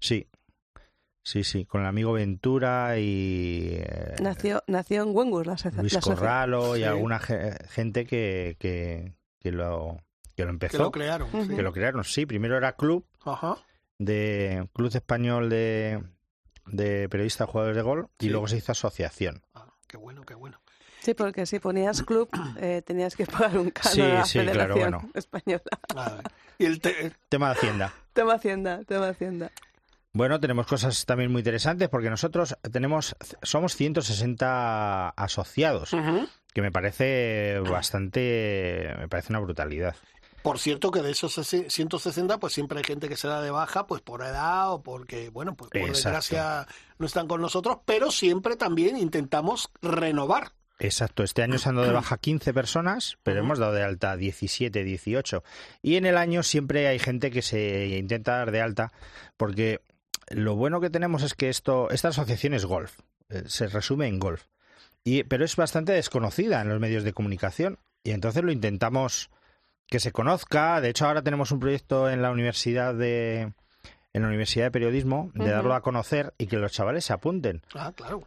Sí, 0.00 0.28
sí, 1.22 1.42
sí, 1.44 1.64
con 1.64 1.80
el 1.82 1.86
amigo 1.86 2.12
Ventura 2.12 2.98
y 2.98 3.76
eh, 3.80 4.14
Nació, 4.20 4.62
nació 4.66 5.02
en 5.02 5.14
Wengus 5.16 5.46
la, 5.46 5.56
Luis 5.80 5.92
la. 5.94 6.00
Corralo 6.00 6.76
y 6.76 6.80
Sí. 6.80 6.84
alguna 6.84 7.18
ge- 7.18 7.56
gente 7.70 8.06
que, 8.06 8.56
que, 8.58 9.14
que 9.40 9.52
lo, 9.52 9.98
que 10.34 10.42
lo 10.44 10.48
que 10.48 10.50
empezó, 10.52 10.82
lo 10.84 10.90
crearon. 10.90 11.30
sí. 11.30 11.36
Ujú. 11.38 11.56
que 11.56 11.62
lo 11.62 11.72
crearon. 11.72 12.04
Sí, 12.04 12.26
primero 12.26 12.56
era 12.56 12.76
club, 12.76 13.06
Ajá. 13.24 13.56
de 13.98 14.68
Club 14.74 14.90
Español 14.94 15.48
de, 15.48 16.02
de 16.66 17.08
Periodistas 17.08 17.48
Jugadores 17.48 17.76
de 17.76 17.82
Gol 17.82 18.08
y 18.20 18.24
Sí. 18.24 18.30
luego 18.30 18.46
se 18.48 18.58
hizo 18.58 18.72
asociación. 18.72 19.42
Ah, 19.54 19.66
qué 19.88 19.96
bueno, 19.96 20.22
qué 20.24 20.34
bueno. 20.34 20.60
Sí, 21.06 21.14
porque 21.14 21.46
si 21.46 21.60
ponías 21.60 22.02
club 22.02 22.28
eh, 22.58 22.82
tenías 22.84 23.14
que 23.14 23.26
pagar 23.26 23.56
un 23.58 23.70
canon 23.70 23.92
Sí, 23.94 24.00
a 24.02 24.08
la 24.08 24.24
sí, 24.24 24.38
claro, 24.40 24.74
Federación 24.74 24.90
bueno. 24.90 25.10
Española. 25.14 25.62
A 25.94 26.10
ver. 26.10 26.22
Y 26.58 26.64
el 26.64 26.80
te- 26.80 27.12
Tema 27.28 27.46
de 27.50 27.52
Hacienda. 27.54 27.92
Tema 28.12 28.34
Hacienda, 28.34 28.82
tema 28.84 29.08
Hacienda. 29.08 29.52
Bueno, 30.12 30.40
tenemos 30.40 30.66
cosas 30.66 31.04
también 31.06 31.30
muy 31.30 31.40
interesantes 31.40 31.88
porque 31.88 32.10
nosotros 32.10 32.56
tenemos 32.72 33.14
somos 33.42 33.76
160 33.76 35.10
asociados, 35.10 35.90
que 36.52 36.62
me 36.62 36.72
parece 36.72 37.60
bastante 37.60 38.94
me 38.98 39.08
parece 39.08 39.32
una 39.32 39.40
brutalidad. 39.40 39.94
Por 40.42 40.58
cierto 40.58 40.90
que 40.90 41.02
de 41.02 41.10
esos 41.10 41.34
sese- 41.34 41.68
160 41.70 42.38
pues 42.38 42.52
siempre 42.52 42.78
hay 42.78 42.84
gente 42.84 43.08
que 43.08 43.16
se 43.16 43.28
da 43.28 43.42
de 43.42 43.50
baja 43.50 43.86
pues 43.86 44.00
por 44.00 44.22
edad 44.22 44.72
o 44.72 44.82
porque, 44.82 45.28
bueno, 45.28 45.54
pues 45.54 45.70
por 45.70 45.80
Exacto. 45.82 45.94
desgracia 45.98 46.66
no 46.98 47.06
están 47.06 47.28
con 47.28 47.40
nosotros, 47.40 47.78
pero 47.84 48.10
siempre 48.10 48.56
también 48.56 48.96
intentamos 48.96 49.70
renovar. 49.82 50.52
Exacto, 50.78 51.22
este 51.22 51.42
año 51.42 51.58
se 51.58 51.68
han 51.68 51.76
dado 51.76 51.88
de 51.88 51.94
baja 51.94 52.18
15 52.18 52.52
personas, 52.52 53.16
pero 53.22 53.40
hemos 53.40 53.58
dado 53.58 53.72
de 53.72 53.82
alta 53.82 54.16
17, 54.16 54.84
18. 54.84 55.42
Y 55.82 55.96
en 55.96 56.04
el 56.04 56.18
año 56.18 56.42
siempre 56.42 56.86
hay 56.86 56.98
gente 56.98 57.30
que 57.30 57.40
se 57.40 57.96
intenta 57.98 58.36
dar 58.36 58.50
de 58.50 58.60
alta, 58.60 58.92
porque 59.36 59.80
lo 60.28 60.54
bueno 60.54 60.80
que 60.80 60.90
tenemos 60.90 61.22
es 61.22 61.34
que 61.34 61.48
esto, 61.48 61.90
esta 61.90 62.08
asociación 62.08 62.52
es 62.52 62.66
golf, 62.66 62.98
eh, 63.30 63.44
se 63.46 63.68
resume 63.68 64.08
en 64.08 64.18
golf. 64.18 64.44
Y, 65.02 65.22
pero 65.22 65.44
es 65.44 65.56
bastante 65.56 65.92
desconocida 65.92 66.60
en 66.60 66.68
los 66.68 66.80
medios 66.80 67.04
de 67.04 67.12
comunicación. 67.12 67.78
Y 68.02 68.10
entonces 68.10 68.42
lo 68.42 68.52
intentamos 68.52 69.30
que 69.86 70.00
se 70.00 70.12
conozca. 70.12 70.80
De 70.80 70.90
hecho, 70.90 71.06
ahora 71.06 71.22
tenemos 71.22 71.52
un 71.52 71.60
proyecto 71.60 72.10
en 72.10 72.22
la 72.22 72.30
universidad 72.30 72.92
de 72.94 73.52
en 74.12 74.22
la 74.22 74.28
Universidad 74.28 74.64
de 74.64 74.70
Periodismo 74.70 75.30
de 75.34 75.50
darlo 75.50 75.74
a 75.74 75.82
conocer 75.82 76.32
y 76.38 76.46
que 76.46 76.56
los 76.56 76.72
chavales 76.72 77.04
se 77.04 77.12
apunten. 77.12 77.60
Ah, 77.74 77.92
claro. 77.94 78.26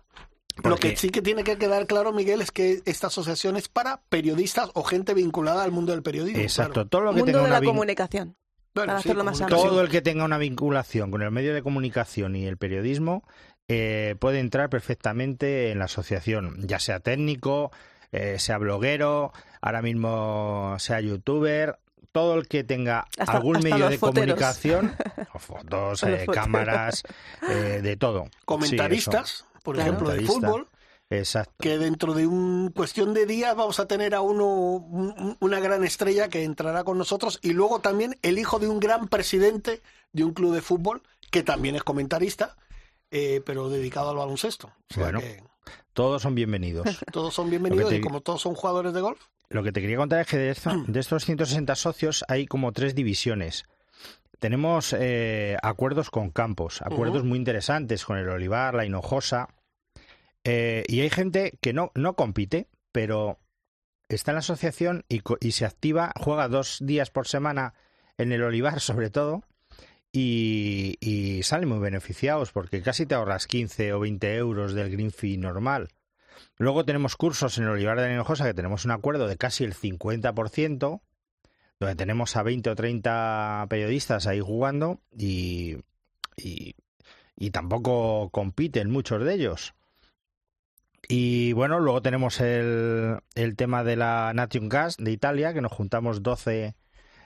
Lo 0.63 0.77
que 0.77 0.95
sí 0.95 1.09
que 1.09 1.21
tiene 1.21 1.43
que 1.43 1.57
quedar 1.57 1.85
claro, 1.87 2.11
Miguel, 2.13 2.41
es 2.41 2.51
que 2.51 2.81
esta 2.85 3.07
asociación 3.07 3.57
es 3.57 3.67
para 3.69 4.01
periodistas 4.09 4.69
o 4.73 4.83
gente 4.83 5.13
vinculada 5.13 5.63
al 5.63 5.71
mundo 5.71 5.91
del 5.91 6.03
periodismo. 6.03 6.41
Exacto, 6.41 6.73
claro. 6.73 6.89
todo 6.89 7.01
lo 7.01 7.09
que 7.11 7.17
Mundo 7.17 7.25
tenga 7.25 7.39
de 7.39 7.45
una 7.45 7.53
la 7.55 7.61
vin- 7.61 7.65
comunicación. 7.67 8.35
Bueno, 8.75 8.87
para 8.91 9.01
sí, 9.01 9.09
hacerlo 9.09 9.23
más 9.23 9.37
comunicación. 9.39 9.69
todo 9.69 9.81
el 9.81 9.89
que 9.89 10.01
tenga 10.01 10.23
una 10.25 10.37
vinculación 10.37 11.11
con 11.11 11.21
el 11.21 11.31
medio 11.31 11.53
de 11.53 11.63
comunicación 11.63 12.35
y 12.35 12.45
el 12.45 12.57
periodismo 12.57 13.23
eh, 13.67 14.15
puede 14.19 14.39
entrar 14.39 14.69
perfectamente 14.69 15.71
en 15.71 15.79
la 15.79 15.85
asociación, 15.85 16.55
ya 16.67 16.79
sea 16.79 16.99
técnico, 16.99 17.71
eh, 18.11 18.37
sea 18.39 18.57
bloguero, 18.57 19.31
ahora 19.61 19.81
mismo 19.81 20.75
sea 20.79 21.01
youtuber, 21.01 21.79
todo 22.11 22.35
el 22.35 22.47
que 22.47 22.63
tenga 22.63 23.05
Hasta- 23.19 23.33
algún 23.37 23.57
hasta 23.57 23.69
medio 23.69 23.89
de 23.89 23.97
foteros. 23.97 24.35
comunicación, 24.35 24.95
o 25.33 25.39
fotos, 25.39 26.03
eh, 26.03 26.25
cámaras, 26.31 27.03
eh, 27.47 27.81
de 27.83 27.97
todo. 27.97 28.25
Sí, 28.25 28.31
Comentaristas, 28.45 29.45
por 29.63 29.75
Claro. 29.75 29.89
ejemplo, 29.91 30.09
de 30.09 30.15
Comentarista. 30.17 30.47
fútbol. 30.47 30.67
Exacto. 31.11 31.55
que 31.59 31.79
dentro 31.79 32.13
de 32.13 32.27
un 32.27 32.71
cuestión 32.71 33.15
de 33.15 33.25
días 33.25 33.55
vamos 33.55 33.79
a 33.79 33.87
tener 33.87 34.13
a 34.13 34.21
uno 34.21 34.45
un- 34.47 35.35
una 35.39 35.59
gran 35.59 35.83
estrella 35.83 36.29
que 36.29 36.43
entrará 36.43 36.83
con 36.83 36.99
nosotros 36.99 37.39
y 37.41 37.53
luego 37.53 37.79
también 37.79 38.15
el 38.21 38.37
hijo 38.37 38.59
de 38.59 38.67
un 38.67 38.79
gran 38.79 39.07
presidente 39.07 39.81
de 40.13 40.23
un 40.23 40.33
club 40.33 40.53
de 40.53 40.61
fútbol 40.61 41.01
que 41.31 41.41
también 41.41 41.75
es 41.75 41.83
comentarista 41.83 42.55
eh, 43.09 43.41
pero 43.43 43.69
dedicado 43.69 44.11
al 44.11 44.17
baloncesto 44.17 44.67
o 44.67 44.93
sea 44.93 45.03
Bueno. 45.05 45.19
que 45.19 45.41
Todos 45.93 46.21
son 46.21 46.35
bienvenidos. 46.35 46.85
todos 47.11 47.33
son 47.33 47.49
bienvenidos 47.49 47.89
te- 47.89 47.95
y 47.95 48.01
como 48.01 48.21
todos 48.21 48.39
son 48.43 48.53
jugadores 48.53 48.93
de 48.93 49.01
golf 49.01 49.19
Lo 49.49 49.63
que 49.63 49.71
te 49.71 49.81
quería 49.81 49.97
contar 49.97 50.19
es 50.21 50.27
que 50.27 50.37
de 50.37 50.51
estos 50.99 51.25
160 51.25 51.73
socios 51.75 52.23
hay 52.27 52.45
como 52.45 52.71
tres 52.71 52.93
divisiones. 52.93 53.65
Tenemos 54.39 54.95
eh, 54.97 55.57
acuerdos 55.61 56.09
con 56.09 56.31
campos, 56.31 56.81
acuerdos 56.81 57.23
muy 57.23 57.37
interesantes 57.37 58.05
con 58.05 58.17
el 58.17 58.29
Olivar, 58.29 58.73
la 58.73 58.85
Hinojosa. 58.85 59.49
eh, 60.43 60.83
y 60.87 61.01
hay 61.01 61.09
gente 61.09 61.57
que 61.61 61.73
no, 61.73 61.91
no 61.93 62.15
compite, 62.15 62.67
pero 62.91 63.39
está 64.07 64.31
en 64.31 64.35
la 64.35 64.39
asociación 64.39 65.05
y, 65.09 65.21
y 65.41 65.51
se 65.51 65.65
activa, 65.65 66.13
juega 66.17 66.47
dos 66.47 66.77
días 66.81 67.09
por 67.11 67.27
semana 67.27 67.73
en 68.17 68.31
el 68.31 68.43
Olivar 68.43 68.79
sobre 68.79 69.09
todo. 69.09 69.43
Y, 70.11 70.97
y 71.01 71.43
salen 71.43 71.69
muy 71.69 71.77
beneficiados 71.77 72.51
porque 72.51 72.81
casi 72.81 73.05
te 73.05 73.13
ahorras 73.13 73.45
15 73.45 73.93
o 73.93 73.99
20 73.99 74.35
euros 74.37 74.73
del 74.73 74.89
green 74.89 75.11
fee 75.11 75.37
normal. 75.37 75.89
Luego 76.57 76.83
tenemos 76.83 77.15
cursos 77.15 77.57
en 77.57 77.65
el 77.65 77.71
Olivar 77.71 77.99
de 77.99 78.07
la 78.07 78.13
Hinojosa 78.13 78.45
que 78.45 78.55
tenemos 78.55 78.85
un 78.85 78.91
acuerdo 78.91 79.27
de 79.27 79.37
casi 79.37 79.65
el 79.65 79.75
50%, 79.75 81.01
donde 81.79 81.95
tenemos 81.95 82.35
a 82.35 82.43
20 82.43 82.69
o 82.69 82.75
30 82.75 83.65
periodistas 83.69 84.27
ahí 84.27 84.41
jugando 84.41 84.99
y, 85.17 85.77
y, 86.35 86.75
y 87.37 87.51
tampoco 87.51 88.29
compiten 88.31 88.89
muchos 88.91 89.23
de 89.23 89.33
ellos. 89.33 89.73
Y 91.07 91.53
bueno, 91.53 91.79
luego 91.79 92.01
tenemos 92.01 92.39
el, 92.41 93.17
el 93.33 93.55
tema 93.55 93.83
de 93.83 93.95
la 93.95 94.31
Nation 94.35 94.69
Gas 94.69 94.97
de 94.97 95.11
Italia, 95.11 95.53
que 95.53 95.61
nos 95.61 95.71
juntamos 95.71 96.21
12. 96.21 96.75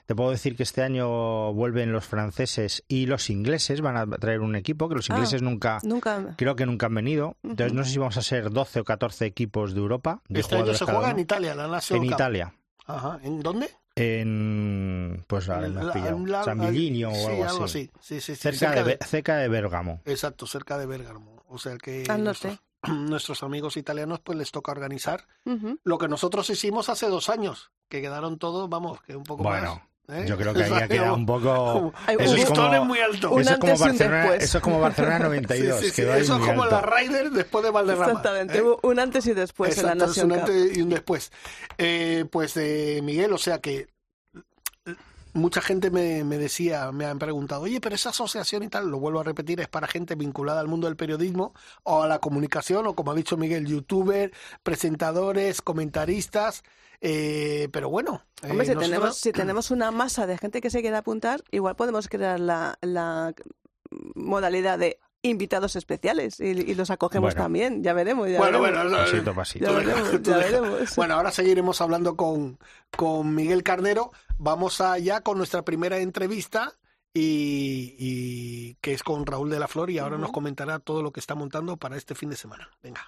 Te 0.06 0.14
puedo 0.14 0.30
decir 0.30 0.54
que 0.56 0.62
este 0.62 0.82
año 0.82 1.52
vuelven 1.52 1.90
los 1.92 2.04
franceses 2.06 2.84
y 2.88 3.06
los 3.06 3.30
ingleses, 3.30 3.80
van 3.80 3.96
a 3.96 4.06
traer 4.06 4.40
un 4.40 4.54
equipo, 4.54 4.88
que 4.88 4.94
los 4.94 5.10
Ah. 5.10 5.14
ingleses 5.14 5.42
nunca, 5.42 5.80
Nunca. 5.82 6.34
creo 6.36 6.54
que 6.56 6.64
nunca 6.66 6.86
han 6.86 6.94
venido. 6.94 7.36
Entonces 7.42 7.72
no 7.72 7.84
sé 7.84 7.90
si 7.92 7.98
vamos 7.98 8.16
a 8.16 8.22
ser 8.22 8.50
12 8.50 8.80
o 8.80 8.84
14 8.84 9.26
equipos 9.26 9.74
de 9.74 9.80
Europa. 9.80 10.22
De 10.28 10.40
este 10.40 10.56
año 10.56 10.72
se 10.74 10.84
juega 10.84 11.10
en. 11.10 11.18
Italia 11.18 11.54
la 11.54 11.66
Nación 11.68 11.98
En 12.00 12.04
Cup. 12.06 12.14
Italia. 12.14 12.54
Ajá. 12.86 13.18
¿en 13.22 13.40
dónde? 13.42 13.68
En. 13.96 15.24
Pues 15.26 15.48
ahora 15.48 15.68
me 15.68 15.80
has 15.80 15.86
La- 15.86 15.92
pillado. 15.92 16.26
la- 16.26 16.44
San 16.44 16.58
Milinio 16.58 17.10
sí, 17.12 17.24
o 17.26 17.48
algo, 17.48 17.64
así. 17.64 17.90
Sí, 18.00 18.20
sí, 18.20 18.34
sí, 18.34 18.36
Cerca, 18.36 18.72
de, 18.74 18.82
Be- 18.82 18.98
cerca 19.06 19.36
de 19.36 19.48
Bérgamo. 19.48 20.00
exacto 20.04 20.46
cerca 20.46 20.78
de 20.78 20.86
Bérgamo 20.86 21.44
o 21.48 21.58
sea 21.58 21.76
que 21.78 22.04
Al 22.08 22.24
norte. 22.24 22.58
nuestros 22.88 23.42
amigos 23.42 23.76
italianos 23.76 24.20
pues 24.20 24.36
les 24.38 24.50
toca 24.50 24.72
organizar 24.72 25.26
lo 25.84 25.98
que 25.98 26.08
nosotros 26.08 26.50
hicimos 26.50 26.88
hace 26.88 27.06
dos 27.08 27.28
años, 27.30 27.70
que 27.88 28.02
quedaron 28.02 28.38
todos, 28.38 28.68
vamos, 28.68 29.00
que 29.02 29.14
un 29.16 29.24
poco 29.24 29.42
Bueno, 29.44 29.76
más. 29.76 29.82
¿Eh? 30.08 30.24
yo 30.26 30.36
creo 30.36 30.54
que 30.54 30.64
ahí 30.64 30.72
ha 30.72 30.88
quedado 30.88 31.14
un 31.14 31.26
poco... 31.26 31.92
Eso 32.06 32.32
un 32.32 32.38
es 32.38 32.44
como, 32.46 32.84
muy 32.84 32.98
alto. 33.00 33.38
Eso 33.38 33.50
es 33.52 33.58
como 33.58 33.78
Barcelona, 33.78 34.34
eso 34.36 34.58
es 34.58 34.62
como 34.64 34.80
Barcelona 34.80 35.18
92. 35.20 35.80
Sí, 35.80 35.84
sí, 35.84 35.90
sí, 35.90 35.96
quedó 36.02 36.12
ahí 36.12 36.22
Eso 36.22 36.36
es 36.36 36.46
como 36.46 36.62
alto. 36.62 36.80
la 36.80 36.82
Ryder 36.82 37.30
después 37.30 37.64
de 37.64 37.70
Valderrama. 37.70 38.06
Exactamente, 38.06 38.58
¿eh? 38.58 38.62
hubo 38.62 38.80
un 38.82 38.98
antes 38.98 39.26
y 39.26 39.34
después 39.34 39.76
en 39.78 39.86
la 39.86 39.94
Nation 39.94 40.32
un 40.32 40.38
antes 40.38 40.76
y 40.76 40.82
un 40.82 40.88
después. 40.90 41.32
Eh, 41.78 42.24
pues 42.30 42.54
de 42.54 43.00
Miguel, 43.02 43.32
o 43.32 43.38
sea 43.38 43.58
que 43.60 43.88
eh, 44.86 44.94
mucha 45.32 45.60
gente 45.60 45.90
me, 45.90 46.22
me 46.24 46.38
decía, 46.38 46.92
me 46.92 47.06
han 47.06 47.18
preguntado, 47.18 47.62
oye, 47.62 47.80
pero 47.80 47.94
esa 47.94 48.10
asociación 48.10 48.62
y 48.62 48.68
tal, 48.68 48.88
lo 48.88 48.98
vuelvo 48.98 49.20
a 49.20 49.24
repetir, 49.24 49.60
es 49.60 49.68
para 49.68 49.86
gente 49.88 50.14
vinculada 50.14 50.60
al 50.60 50.68
mundo 50.68 50.86
del 50.86 50.96
periodismo 50.96 51.54
o 51.82 52.02
a 52.02 52.08
la 52.08 52.18
comunicación, 52.18 52.86
o 52.86 52.94
como 52.94 53.12
ha 53.12 53.14
dicho 53.14 53.36
Miguel, 53.36 53.66
youtuber, 53.66 54.32
presentadores, 54.62 55.60
comentaristas. 55.62 56.62
Eh, 57.06 57.68
pero 57.70 57.90
bueno, 57.90 58.22
eh, 58.42 58.50
Hombre, 58.50 58.64
si, 58.66 58.72
nosotros- 58.74 58.90
tenemos, 58.90 59.16
si 59.18 59.32
tenemos 59.32 59.70
una 59.70 59.90
masa 59.90 60.26
de 60.26 60.38
gente 60.38 60.60
que 60.62 60.70
se 60.70 60.80
quiera 60.80 60.98
apuntar, 60.98 61.44
igual 61.50 61.76
podemos 61.76 62.08
crear 62.08 62.40
la, 62.40 62.78
la 62.80 63.34
modalidad 64.14 64.78
de 64.78 64.98
invitados 65.22 65.76
especiales 65.76 66.38
y, 66.40 66.44
y 66.48 66.74
los 66.74 66.90
acogemos 66.90 67.34
Bueno. 67.34 67.42
también. 67.44 67.82
Ya 67.82 67.92
veremos. 67.94 68.28
Ya 68.28 68.38
Bueno, 68.38 68.60
veremos. 68.60 68.90
bueno, 68.90 69.04
Pasito, 69.04 69.34
pasito. 69.34 69.64
Ya 69.66 69.70
Tú 69.70 69.76
deja, 69.78 69.94
veremos, 70.02 70.22
tú 70.22 70.30
ya 70.30 70.36
deja. 70.38 70.60
veremos. 70.60 70.96
Bueno, 70.96 71.14
ahora 71.14 71.30
seguiremos 71.30 71.80
hablando 71.80 72.16
con, 72.16 72.58
con 72.96 73.34
Miguel 73.34 73.62
Carnero. 73.62 74.10
Vamos 74.38 74.80
allá 74.80 75.20
con 75.22 75.38
nuestra 75.38 75.62
primera 75.62 75.98
entrevista 75.98 76.72
y, 77.14 77.94
y 77.98 78.74
que 78.82 78.92
es 78.92 79.02
con 79.02 79.24
Raúl 79.24 79.48
de 79.48 79.58
la 79.60 79.68
Flor 79.68 79.88
y 79.90 79.98
ahora 79.98 80.18
nos 80.18 80.32
comentará 80.32 80.78
todo 80.78 81.02
lo 81.02 81.10
que 81.12 81.20
está 81.20 81.34
montando 81.34 81.76
para 81.78 81.96
este 81.96 82.14
fin 82.14 82.28
de 82.28 82.36
semana. 82.36 82.68
Venga. 82.82 83.00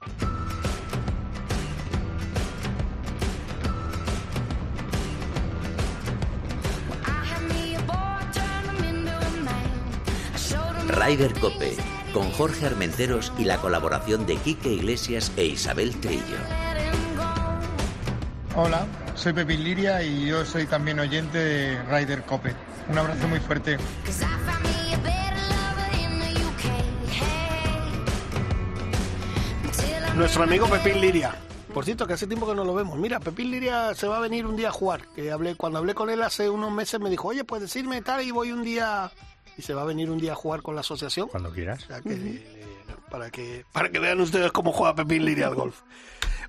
Ryder 11.06 11.34
Cope, 11.34 11.76
con 12.12 12.32
Jorge 12.32 12.66
Armenteros 12.66 13.32
y 13.38 13.44
la 13.44 13.58
colaboración 13.58 14.26
de 14.26 14.34
Quique 14.38 14.72
Iglesias 14.72 15.30
e 15.36 15.44
Isabel 15.44 15.94
Trillo. 16.00 16.36
Hola, 18.56 18.84
soy 19.14 19.32
Pepín 19.32 19.62
Liria 19.62 20.02
y 20.02 20.26
yo 20.26 20.44
soy 20.44 20.66
también 20.66 20.98
oyente 20.98 21.38
de 21.38 21.82
Ryder 21.84 22.24
Cope. 22.24 22.54
Un 22.88 22.98
abrazo 22.98 23.28
muy 23.28 23.38
fuerte. 23.38 23.76
Nuestro 30.16 30.42
amigo 30.42 30.66
Pepín 30.66 31.00
Liria. 31.00 31.45
Por 31.76 31.84
cierto, 31.84 32.06
que 32.06 32.14
hace 32.14 32.26
tiempo 32.26 32.46
que 32.46 32.54
no 32.54 32.64
lo 32.64 32.74
vemos. 32.74 32.98
Mira, 32.98 33.20
Pepín 33.20 33.50
Liria 33.50 33.94
se 33.94 34.06
va 34.06 34.16
a 34.16 34.20
venir 34.20 34.46
un 34.46 34.56
día 34.56 34.68
a 34.68 34.72
jugar. 34.72 35.02
Que 35.14 35.30
hablé, 35.30 35.56
cuando 35.56 35.78
hablé 35.78 35.92
con 35.92 36.08
él 36.08 36.22
hace 36.22 36.48
unos 36.48 36.72
meses 36.72 36.98
me 37.00 37.10
dijo, 37.10 37.28
oye, 37.28 37.44
puedes 37.44 37.64
decirme 37.64 38.00
tal 38.00 38.22
y 38.22 38.30
voy 38.30 38.50
un 38.50 38.64
día... 38.64 39.10
Y 39.58 39.60
se 39.60 39.74
va 39.74 39.82
a 39.82 39.84
venir 39.84 40.10
un 40.10 40.16
día 40.16 40.32
a 40.32 40.34
jugar 40.34 40.62
con 40.62 40.74
la 40.74 40.80
asociación. 40.80 41.28
Cuando 41.28 41.52
quieras. 41.52 41.84
O 41.84 41.86
sea 41.88 42.00
que, 42.00 42.14
eh, 42.14 42.76
para 43.10 43.28
que 43.28 43.66
para 43.72 43.90
que 43.90 43.98
vean 43.98 44.18
ustedes 44.22 44.52
cómo 44.52 44.72
juega 44.72 44.94
Pepín 44.94 45.26
Liria 45.26 45.48
al 45.48 45.54
golf. 45.54 45.82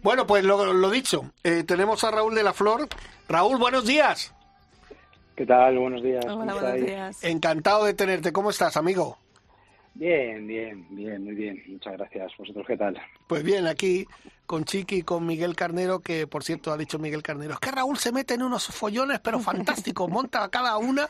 Bueno, 0.01 0.25
pues 0.25 0.45
lo, 0.45 0.73
lo 0.73 0.89
dicho, 0.89 1.29
eh, 1.43 1.65
tenemos 1.65 2.05
a 2.05 2.11
Raúl 2.11 2.33
de 2.33 2.43
la 2.43 2.53
Flor. 2.53 2.87
Raúl, 3.27 3.57
buenos 3.57 3.85
días. 3.85 4.33
¿Qué 5.35 5.45
tal? 5.45 5.77
Buenos 5.77 6.03
días. 6.03 6.23
Hola, 6.23 6.53
¿cómo 6.53 6.61
buenos 6.61 6.85
días. 6.85 7.21
Encantado 7.25 7.83
de 7.83 7.93
tenerte. 7.93 8.31
¿Cómo 8.31 8.49
estás, 8.49 8.77
amigo? 8.77 9.17
Bien, 9.97 10.45
bien, 10.45 10.85
bien, 10.91 11.23
muy 11.23 11.33
bien. 11.33 11.63
Muchas 11.67 11.93
gracias. 11.93 12.31
¿Vosotros 12.37 12.65
qué 12.67 12.77
tal? 12.77 12.95
Pues 13.25 13.43
bien, 13.43 13.65
aquí 13.65 14.05
con 14.45 14.63
Chiqui 14.63 14.97
y 14.97 15.01
con 15.01 15.25
Miguel 15.25 15.55
Carnero, 15.55 16.01
que 16.01 16.27
por 16.27 16.43
cierto 16.43 16.71
ha 16.71 16.77
dicho 16.77 16.99
Miguel 16.99 17.23
Carnero, 17.23 17.53
es 17.53 17.59
que 17.59 17.71
Raúl 17.71 17.97
se 17.97 18.11
mete 18.11 18.35
en 18.35 18.43
unos 18.43 18.67
follones, 18.67 19.19
pero 19.19 19.39
fantásticos, 19.39 20.07
monta 20.07 20.47
cada 20.49 20.77
una. 20.77 21.09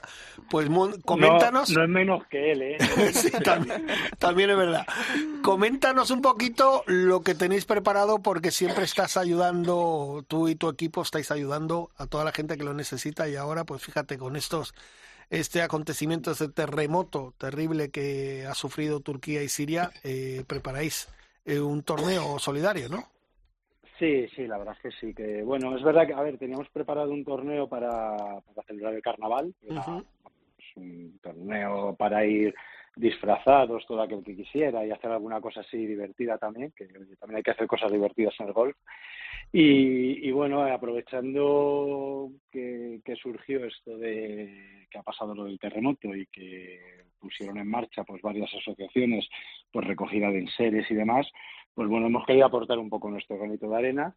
Pues 0.49 0.69
coméntanos. 1.03 1.69
No, 1.69 1.79
no 1.79 1.83
es 1.83 1.89
menos 1.89 2.27
que 2.27 2.51
él, 2.53 2.61
¿eh? 2.61 2.77
Sí, 3.13 3.29
también, 3.43 3.87
también 4.19 4.51
es 4.51 4.57
verdad. 4.57 4.87
Coméntanos 5.43 6.09
un 6.09 6.21
poquito 6.21 6.83
lo 6.87 7.21
que 7.21 7.35
tenéis 7.35 7.65
preparado 7.65 8.19
porque 8.19 8.51
siempre 8.51 8.85
estás 8.85 9.17
ayudando, 9.17 10.23
tú 10.29 10.47
y 10.47 10.55
tu 10.55 10.69
equipo 10.69 11.01
estáis 11.01 11.29
ayudando 11.29 11.91
a 11.97 12.07
toda 12.07 12.23
la 12.23 12.31
gente 12.31 12.57
que 12.57 12.63
lo 12.63 12.73
necesita 12.73 13.27
y 13.27 13.35
ahora 13.35 13.65
pues 13.65 13.81
fíjate 13.81 14.17
con 14.17 14.37
estos 14.37 14.73
este 15.29 15.61
acontecimiento, 15.61 16.31
este 16.31 16.49
terremoto 16.49 17.33
terrible 17.37 17.91
que 17.91 18.45
ha 18.45 18.53
sufrido 18.53 19.01
Turquía 19.01 19.43
y 19.43 19.49
Siria, 19.49 19.91
eh, 20.03 20.43
preparáis 20.47 21.07
eh, 21.45 21.59
un 21.59 21.83
torneo 21.83 22.39
solidario, 22.39 22.89
¿no? 22.89 23.03
Sí, 23.99 24.27
sí, 24.35 24.45
la 24.45 24.57
verdad 24.57 24.75
es 24.77 24.81
que 24.81 24.99
sí. 24.99 25.13
Que 25.13 25.41
bueno, 25.43 25.75
es 25.75 25.83
verdad 25.83 26.05
que, 26.05 26.13
a 26.13 26.21
ver, 26.21 26.37
teníamos 26.37 26.69
preparado 26.69 27.11
un 27.11 27.25
torneo 27.25 27.67
para, 27.67 28.15
para 28.15 28.67
celebrar 28.67 28.93
el 28.93 29.01
carnaval. 29.01 29.53
pues, 29.59 29.77
un 30.75 31.19
torneo 31.21 31.95
para 31.95 32.25
ir 32.25 32.53
disfrazados 32.95 33.85
todo 33.87 34.01
aquel 34.01 34.23
que 34.23 34.35
quisiera 34.35 34.85
y 34.85 34.91
hacer 34.91 35.11
alguna 35.11 35.39
cosa 35.39 35.61
así 35.61 35.85
divertida 35.85 36.37
también, 36.37 36.71
que 36.75 36.85
también 37.19 37.37
hay 37.37 37.43
que 37.43 37.51
hacer 37.51 37.67
cosas 37.67 37.91
divertidas 37.91 38.33
en 38.39 38.47
el 38.47 38.53
golf. 38.53 38.75
Y, 39.51 40.27
y 40.27 40.31
bueno, 40.31 40.61
aprovechando 40.63 42.29
que, 42.51 43.01
surgió 43.21 43.65
esto 43.65 43.97
de 43.97 44.85
que 44.91 44.97
ha 44.99 45.03
pasado 45.03 45.33
lo 45.33 45.45
del 45.45 45.57
terremoto 45.59 46.13
y 46.15 46.25
que 46.27 46.79
pusieron 47.19 47.57
en 47.57 47.67
marcha 47.67 48.03
pues 48.03 48.21
varias 48.21 48.53
asociaciones 48.53 49.27
pues 49.71 49.87
recogida 49.87 50.29
de 50.29 50.39
enseres 50.39 50.89
y 50.91 50.95
demás, 50.95 51.27
pues 51.73 51.87
bueno, 51.89 52.07
hemos 52.07 52.25
querido 52.25 52.45
aportar 52.45 52.77
un 52.77 52.89
poco 52.89 53.09
nuestro 53.09 53.37
granito 53.37 53.69
de 53.69 53.75
arena, 53.77 54.15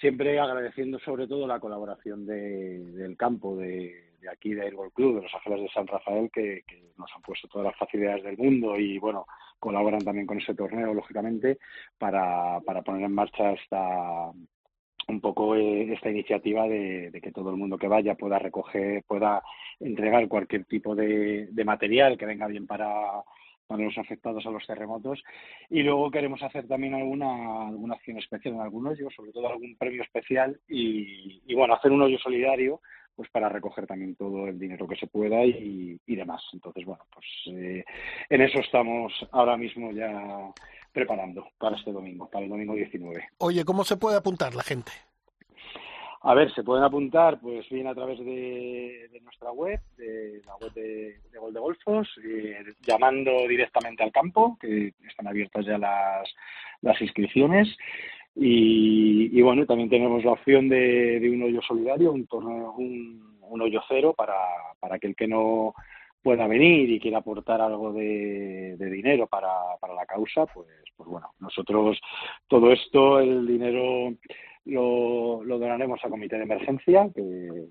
siempre 0.00 0.38
agradeciendo 0.38 0.98
sobre 0.98 1.26
todo 1.26 1.46
la 1.46 1.60
colaboración 1.60 2.26
de- 2.26 2.80
del 2.92 3.16
campo 3.16 3.56
de, 3.56 4.12
de 4.20 4.28
aquí 4.30 4.52
de 4.54 4.62
Airball 4.62 4.92
Club, 4.92 5.16
de 5.16 5.22
los 5.22 5.34
Ángeles 5.34 5.62
de 5.62 5.68
San 5.70 5.86
Rafael, 5.86 6.30
que, 6.32 6.62
que 6.66 6.82
nos 6.98 7.10
han 7.14 7.22
puesto 7.22 7.48
todas 7.48 7.66
las 7.68 7.76
facilidades 7.78 8.24
del 8.24 8.36
mundo 8.36 8.78
y 8.78 8.98
bueno, 8.98 9.26
colaboran 9.58 10.00
también 10.04 10.26
con 10.26 10.38
ese 10.38 10.54
torneo, 10.54 10.92
lógicamente, 10.92 11.58
para, 11.98 12.60
para 12.60 12.82
poner 12.82 13.04
en 13.04 13.14
marcha 13.14 13.52
esta 13.52 14.30
un 15.08 15.20
poco 15.20 15.56
eh, 15.56 15.92
esta 15.92 16.10
iniciativa 16.10 16.66
de, 16.66 17.10
que 17.22 17.32
todo 17.32 17.50
el 17.50 17.56
mundo 17.56 17.78
que 17.78 17.88
vaya 17.88 18.14
pueda 18.14 18.38
recoger, 18.38 19.04
pueda 19.04 19.42
entregar 19.80 20.28
cualquier 20.28 20.64
tipo 20.64 20.94
de, 20.94 21.48
de 21.50 21.64
material 21.64 22.16
que 22.16 22.26
venga 22.26 22.46
bien 22.46 22.66
para, 22.66 23.22
para 23.66 23.82
los 23.82 23.96
afectados 23.98 24.44
a 24.46 24.50
los 24.50 24.66
terremotos. 24.66 25.22
Y 25.70 25.82
luego 25.82 26.10
queremos 26.10 26.42
hacer 26.42 26.66
también 26.68 26.94
alguna, 26.94 27.68
alguna 27.68 27.94
acción 27.94 28.18
especial 28.18 28.54
en 28.54 28.60
algún 28.60 28.86
hoyo, 28.86 29.08
sobre 29.10 29.32
todo 29.32 29.48
algún 29.48 29.76
premio 29.76 30.02
especial 30.02 30.58
y, 30.68 31.42
y 31.46 31.54
bueno, 31.54 31.74
hacer 31.74 31.90
un 31.90 32.02
hoyo 32.02 32.18
solidario 32.18 32.80
pues 33.14 33.28
para 33.30 33.48
recoger 33.48 33.86
también 33.86 34.16
todo 34.16 34.48
el 34.48 34.58
dinero 34.58 34.88
que 34.88 34.96
se 34.96 35.06
pueda 35.06 35.44
y, 35.44 35.98
y 36.06 36.16
demás. 36.16 36.42
Entonces, 36.52 36.84
bueno, 36.84 37.04
pues 37.12 37.26
eh, 37.46 37.84
en 38.30 38.40
eso 38.40 38.58
estamos 38.60 39.12
ahora 39.32 39.56
mismo 39.56 39.92
ya 39.92 40.50
preparando 40.92 41.48
para 41.58 41.76
este 41.76 41.92
domingo, 41.92 42.28
para 42.30 42.44
el 42.44 42.50
domingo 42.50 42.74
19. 42.74 43.28
Oye, 43.38 43.64
¿cómo 43.64 43.84
se 43.84 43.96
puede 43.96 44.16
apuntar 44.16 44.54
la 44.54 44.62
gente? 44.62 44.92
A 46.24 46.34
ver, 46.34 46.54
se 46.54 46.62
pueden 46.62 46.84
apuntar, 46.84 47.40
pues 47.40 47.68
bien 47.68 47.88
a 47.88 47.94
través 47.94 48.18
de, 48.20 49.08
de 49.12 49.20
nuestra 49.22 49.50
web, 49.50 49.80
de 49.96 50.40
la 50.46 50.54
web 50.56 50.72
de, 50.72 51.18
de 51.32 51.38
Gol 51.38 51.52
de 51.52 51.58
Golfos, 51.58 52.08
eh, 52.24 52.62
llamando 52.86 53.32
directamente 53.48 54.04
al 54.04 54.12
campo, 54.12 54.56
que 54.60 54.94
están 55.08 55.26
abiertas 55.26 55.66
ya 55.66 55.78
las, 55.78 56.32
las 56.80 57.00
inscripciones. 57.00 57.76
Y, 58.36 59.36
y 59.36 59.42
bueno, 59.42 59.66
también 59.66 59.90
tenemos 59.90 60.24
la 60.24 60.32
opción 60.32 60.68
de, 60.68 61.18
de 61.18 61.28
un 61.28 61.42
hoyo 61.42 61.60
solidario, 61.60 62.12
un 62.12 62.26
torneo, 62.28 62.72
un, 62.78 63.38
un 63.42 63.60
hoyo 63.60 63.82
cero 63.88 64.14
para, 64.16 64.36
para 64.78 64.96
aquel 64.96 65.16
que 65.16 65.26
no 65.26 65.74
pueda 66.22 66.46
venir 66.46 66.90
y 66.90 67.00
quiera 67.00 67.18
aportar 67.18 67.60
algo 67.60 67.92
de, 67.92 68.76
dinero 68.78 69.26
para, 69.26 69.50
para 69.80 69.94
la 69.94 70.06
causa, 70.06 70.46
pues, 70.46 70.68
pues 70.96 71.08
bueno, 71.08 71.30
nosotros 71.40 71.98
todo 72.46 72.72
esto, 72.72 73.18
el 73.20 73.46
dinero 73.46 74.14
lo, 74.66 75.42
lo 75.42 75.58
donaremos 75.58 76.00
a 76.04 76.08
Comité 76.08 76.36
de 76.36 76.44
Emergencia, 76.44 77.10
que, 77.14 77.66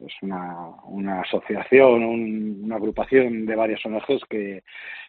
es 0.00 0.12
una, 0.22 0.70
una 0.84 1.20
asociación, 1.20 2.02
un- 2.04 2.60
una 2.64 2.76
agrupación 2.76 3.44
de 3.46 3.54
varias 3.54 3.84
ONGs 3.84 4.24
que, 4.28 4.62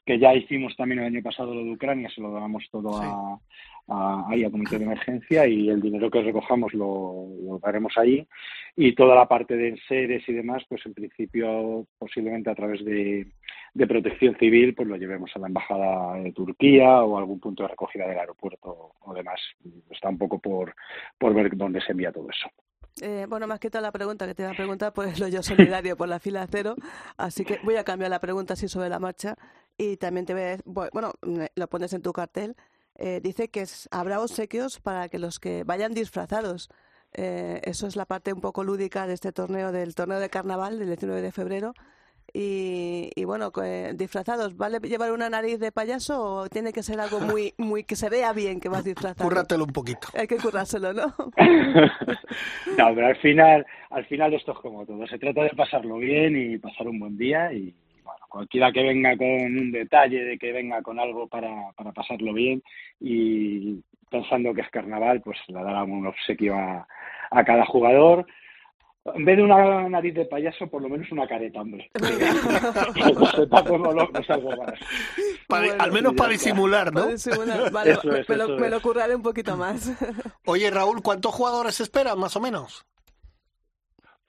que 0.05 0.19
ya 0.19 0.34
hicimos 0.36 0.75
también 0.75 0.99
el 0.99 1.05
año 1.07 1.21
pasado 1.23 1.53
lo 1.55 1.63
de 1.63 1.71
Ucrania, 1.71 2.09
se 2.09 2.21
lo 2.21 2.29
donamos 2.29 2.67
todo 2.69 3.01
a, 3.01 3.39
a- 3.88 4.25
ahí 4.29 4.43
a 4.43 4.51
Comité 4.51 4.77
de 4.77 4.86
Emergencia 4.86 5.47
y 5.47 5.69
el 5.69 5.81
dinero 5.81 6.11
que 6.11 6.21
recojamos 6.21 6.73
lo, 6.73 7.27
lo 7.43 7.59
daremos 7.59 7.93
ahí 7.97 8.27
y 8.75 8.93
toda 8.93 9.15
la 9.15 9.27
parte 9.27 9.55
de 9.55 9.69
enseres 9.69 10.27
y 10.27 10.34
demás, 10.34 10.63
pues 10.67 10.86
en 10.86 10.93
principio 10.93 11.88
posiblemente 11.97 12.49
a 12.49 12.55
través 12.55 12.84
de, 12.84 13.27
de 13.73 13.88
protección 13.88 14.36
civil, 14.38 14.75
pues 14.75 14.88
lo 14.88 14.97
llevemos 14.97 15.31
a 15.36 15.39
la 15.39 15.47
embajada 15.47 16.15
de 16.15 16.31
Turquía 16.34 17.01
o 17.03 17.15
a 17.17 17.19
algún 17.19 17.39
punto 17.39 17.63
de 17.63 17.69
recogida 17.69 18.07
del 18.07 18.19
aeropuerto 18.19 18.93
o 18.99 19.13
demás. 19.13 19.39
Está 19.89 20.09
un 20.09 20.17
poco 20.17 20.39
por, 20.39 20.75
por 21.17 21.34
ver 21.34 21.55
dónde 21.55 21.81
se 21.81 21.91
envía 21.93 22.11
todo 22.11 22.29
eso. 22.29 22.49
Eh, 23.02 23.26
bueno, 23.28 23.48
más 23.48 23.60
que 23.60 23.70
toda 23.72 23.82
la 23.82 23.91
pregunta 23.91 24.28
que 24.28 24.36
te 24.36 24.44
iba 24.44 24.52
a 24.52 24.56
preguntar 24.56 24.94
por 24.94 25.08
el 25.08 25.22
hoyo 25.24 25.41
solidario 25.41 25.98
por 25.98 26.08
la 26.08 26.20
fila 26.20 26.48
cero, 26.50 26.76
así 27.18 27.44
que 27.44 27.60
voy 27.64 27.76
a 27.76 27.84
cambiar 27.84 28.12
la 28.12 28.20
pregunta 28.20 28.54
así 28.54 28.68
sobre 28.70 28.88
la 28.89 29.00
marcha 29.00 29.36
y 29.78 29.98
también 29.98 30.26
te 30.28 30.34
voy 30.34 30.44
a, 30.44 30.89
bueno, 30.94 31.14
me- 31.24 31.52
lo 31.56 31.68
pones 31.68 31.94
en 31.94 32.02
tu 32.04 32.14
cartel. 32.14 32.56
eh, 32.96 33.20
dice 33.24 33.50
que 33.50 33.66
habrá 33.89 34.22
obsequios 34.22 34.80
para 34.80 35.10
que 35.10 35.18
los 35.18 35.39
que 35.39 35.64
vayan 35.64 35.94
disfrazados. 35.96 36.70
Eh, 37.14 37.60
eso 37.64 37.88
es 37.88 37.96
la 37.96 38.06
parte 38.06 38.32
un 38.34 38.41
poco 38.41 38.64
lúdica 38.64 39.08
de 39.08 39.14
este 39.16 39.32
torneo, 39.32 39.72
del 39.72 39.96
torneo 39.96 40.20
de 40.20 40.30
carnaval 40.30 40.78
del 40.78 40.88
19 40.89 41.22
de 41.24 41.32
febrero. 41.32 41.74
Y, 42.36 43.11
y 43.15 43.25
bueno, 43.25 43.51
disfrazados, 43.93 44.57
¿vale 44.57 44.79
llevar 44.79 45.11
una 45.11 45.29
nariz 45.29 45.59
de 45.59 45.71
payaso 45.71 46.23
o 46.23 46.49
tiene 46.49 46.73
que 46.73 46.81
ser 46.81 46.99
algo 46.99 47.19
muy, 47.19 47.53
muy 47.59 47.84
que 47.84 47.95
se 47.95 48.09
vea 48.09 48.34
bien 48.34 48.59
que 48.59 48.69
vas 48.69 48.84
disfrazado? 48.84 49.29
Cúrratelo 49.29 49.65
un 49.65 49.71
poquito. 49.71 50.07
Hay 50.15 50.27
que 50.27 50.38
currárselo, 50.38 50.93
¿no? 50.93 51.13
No, 52.77 52.95
pero 52.95 53.07
al 53.07 53.15
final, 53.17 53.65
al 53.91 54.05
final 54.05 54.34
esto 54.34 54.53
es 54.53 54.57
como 54.57 54.84
todo. 54.86 55.05
Se 55.05 55.19
trata 55.19 55.43
de 55.43 55.51
pasarlo 55.51 55.97
bien 55.97 56.36
y 56.36 56.57
pasar 56.57 56.88
un 56.88 56.99
buen 56.99 57.15
día 57.15 57.53
y 57.53 57.71
bueno, 58.03 58.25
cualquiera 58.27 58.71
que 58.71 58.81
venga 58.81 59.15
con 59.15 59.27
un 59.27 59.71
detalle, 59.71 60.23
de 60.23 60.38
que 60.39 60.51
venga 60.51 60.81
con 60.81 60.99
algo 60.99 61.27
para, 61.27 61.71
para 61.75 61.91
pasarlo 61.91 62.34
bien 62.34 62.63
y 62.99 63.79
pensando 64.09 64.53
que 64.55 64.61
es 64.61 64.69
carnaval, 64.69 65.21
pues 65.21 65.38
le 65.47 65.61
darán 65.61 65.91
un 65.91 66.07
obsequio 66.07 66.55
a, 66.55 66.88
a 67.29 67.43
cada 67.43 67.65
jugador. 67.65 68.25
En 69.06 69.26
vez 69.26 69.36
de 69.36 69.43
una 69.43 69.89
nariz 69.89 70.14
de 70.16 70.26
payaso, 70.26 70.66
por 70.68 70.82
lo 70.82 70.88
menos 70.88 71.12
una 71.12 71.28
careta, 71.28 71.60
hombre. 71.60 71.89
que 71.93 73.14
no 73.14 73.26
sepamos 73.32 73.93
lo 73.95 74.10
que 74.10 74.22
es 74.22 74.30
algo 74.30 74.49
más. 74.56 74.74
Para- 75.47 75.68
Bueno. 75.68 75.84
al 75.84 75.91
menos 75.91 76.14
para 76.14 76.30
disimular, 76.32 76.93
¿no? 76.93 77.08
Vale, 77.72 77.91
es, 77.91 78.30
me, 78.30 78.38
lo, 78.38 78.58
me 78.58 78.70
lo 78.70 78.82
curraré 78.82 79.14
un 79.14 79.22
poquito 79.22 79.58
más. 79.58 79.91
Oye, 80.45 80.72
Raúl, 80.72 81.01
¿cuántos 81.04 81.34
jugadores 81.36 81.82
esperan, 81.82 82.18
más 82.18 82.36
o 82.38 82.39
menos? 82.39 82.86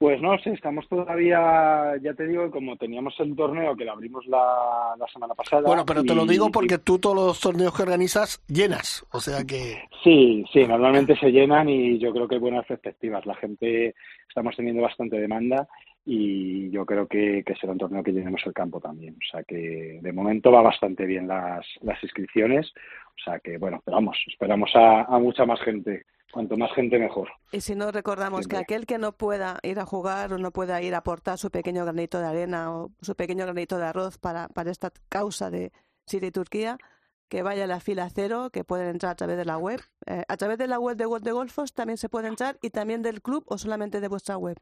Pues 0.05 0.21
no 0.21 0.39
sé, 0.41 0.51
estamos 0.51 0.87
todavía, 0.87 1.95
ya 2.03 2.13
te 2.13 2.27
digo, 2.27 2.51
como 2.51 2.77
teníamos 2.77 3.19
el 3.21 3.35
torneo 3.35 3.75
que 3.75 3.87
lo 3.87 3.93
abrimos 3.93 4.27
la, 4.27 4.95
la 4.99 5.07
semana 5.07 5.33
pasada. 5.33 5.63
Bueno, 5.63 5.87
pero 5.87 6.05
te 6.05 6.15
lo 6.15 6.27
digo 6.27 6.51
porque 6.51 6.77
tú 6.77 6.99
todos 6.99 7.17
los 7.17 7.41
torneos 7.41 7.75
que 7.75 7.85
organizas 7.85 8.45
llenas, 8.47 9.07
o 9.13 9.21
sea 9.21 9.45
que... 9.45 9.79
Sí, 10.03 10.45
sí, 10.53 10.67
normalmente 10.67 11.17
se 11.17 11.31
llenan 11.31 11.71
y 11.71 11.99
yo 11.99 12.13
creo 12.13 12.29
que 12.29 12.35
hay 12.35 12.41
buenas 12.43 12.67
perspectivas. 12.67 13.25
La 13.25 13.35
gente, 13.37 13.95
estamos 14.29 14.55
teniendo 14.55 14.83
bastante 14.83 15.19
demanda 15.19 15.67
y 16.05 16.71
yo 16.71 16.85
creo 16.85 17.07
que, 17.07 17.43
que 17.45 17.55
será 17.57 17.73
un 17.73 17.79
torneo 17.79 18.03
que 18.03 18.13
llenemos 18.13 18.43
el 18.45 18.53
campo 18.53 18.81
también. 18.81 19.17
O 19.17 19.31
sea 19.31 19.43
que 19.43 20.01
de 20.03 20.13
momento 20.13 20.53
va 20.53 20.61
bastante 20.61 21.07
bien 21.07 21.27
las, 21.27 21.67
las 21.81 22.03
inscripciones. 22.03 22.73
O 23.09 23.25
sea 23.25 23.39
que, 23.39 23.57
bueno, 23.57 23.81
pero 23.85 23.97
vamos, 23.97 24.19
esperamos 24.27 24.71
a, 24.75 25.03
a 25.03 25.19
mucha 25.19 25.47
más 25.47 25.61
gente. 25.61 26.05
Cuanto 26.33 26.57
más 26.57 26.73
gente, 26.73 26.99
mejor. 26.99 27.29
Y 27.53 27.61
si 27.61 27.77
no 27.77 27.93
recordamos 27.93 28.49
que 28.49 28.57
aquel 28.57 28.87
que 28.87 28.99
no 28.99 29.13
pueda 29.13 29.61
ir 29.63 29.79
a 29.79 29.87
jugar 29.87 30.33
o 30.33 30.39
no 30.39 30.51
pueda 30.51 30.83
ir 30.83 30.97
a 30.97 30.99
aportar 30.99 31.39
su 31.39 31.49
pequeño 31.49 31.85
granito 31.85 32.19
de 32.19 32.27
arena 32.27 32.75
o 32.75 32.91
su 33.03 33.15
pequeño 33.15 33.45
granito 33.45 33.79
de 33.79 33.85
arroz 33.85 34.19
para, 34.19 34.49
para 34.49 34.73
esta 34.73 34.91
causa 35.09 35.49
de 35.49 35.71
Siria 36.07 36.31
y 36.31 36.33
Turquía, 36.33 36.77
que 37.29 37.45
vaya 37.45 37.65
a 37.65 37.67
la 37.69 37.79
fila 37.79 38.09
cero, 38.11 38.51
que 38.53 38.65
pueden 38.65 38.89
entrar 38.89 39.13
a 39.13 39.15
través 39.15 39.37
de 39.37 39.45
la 39.45 39.59
web. 39.59 39.81
Eh, 40.07 40.25
a 40.27 40.37
través 40.37 40.59
de 40.59 40.67
la 40.67 40.81
web 40.81 40.97
de 40.97 41.07
World 41.07 41.25
de 41.25 41.31
Golfos 41.31 41.73
también 41.73 41.99
se 41.99 42.09
puede 42.09 42.27
entrar 42.27 42.59
y 42.63 42.71
también 42.71 43.03
del 43.03 43.23
club 43.23 43.45
o 43.47 43.57
solamente 43.57 44.01
de 44.01 44.09
vuestra 44.09 44.37
web. 44.37 44.59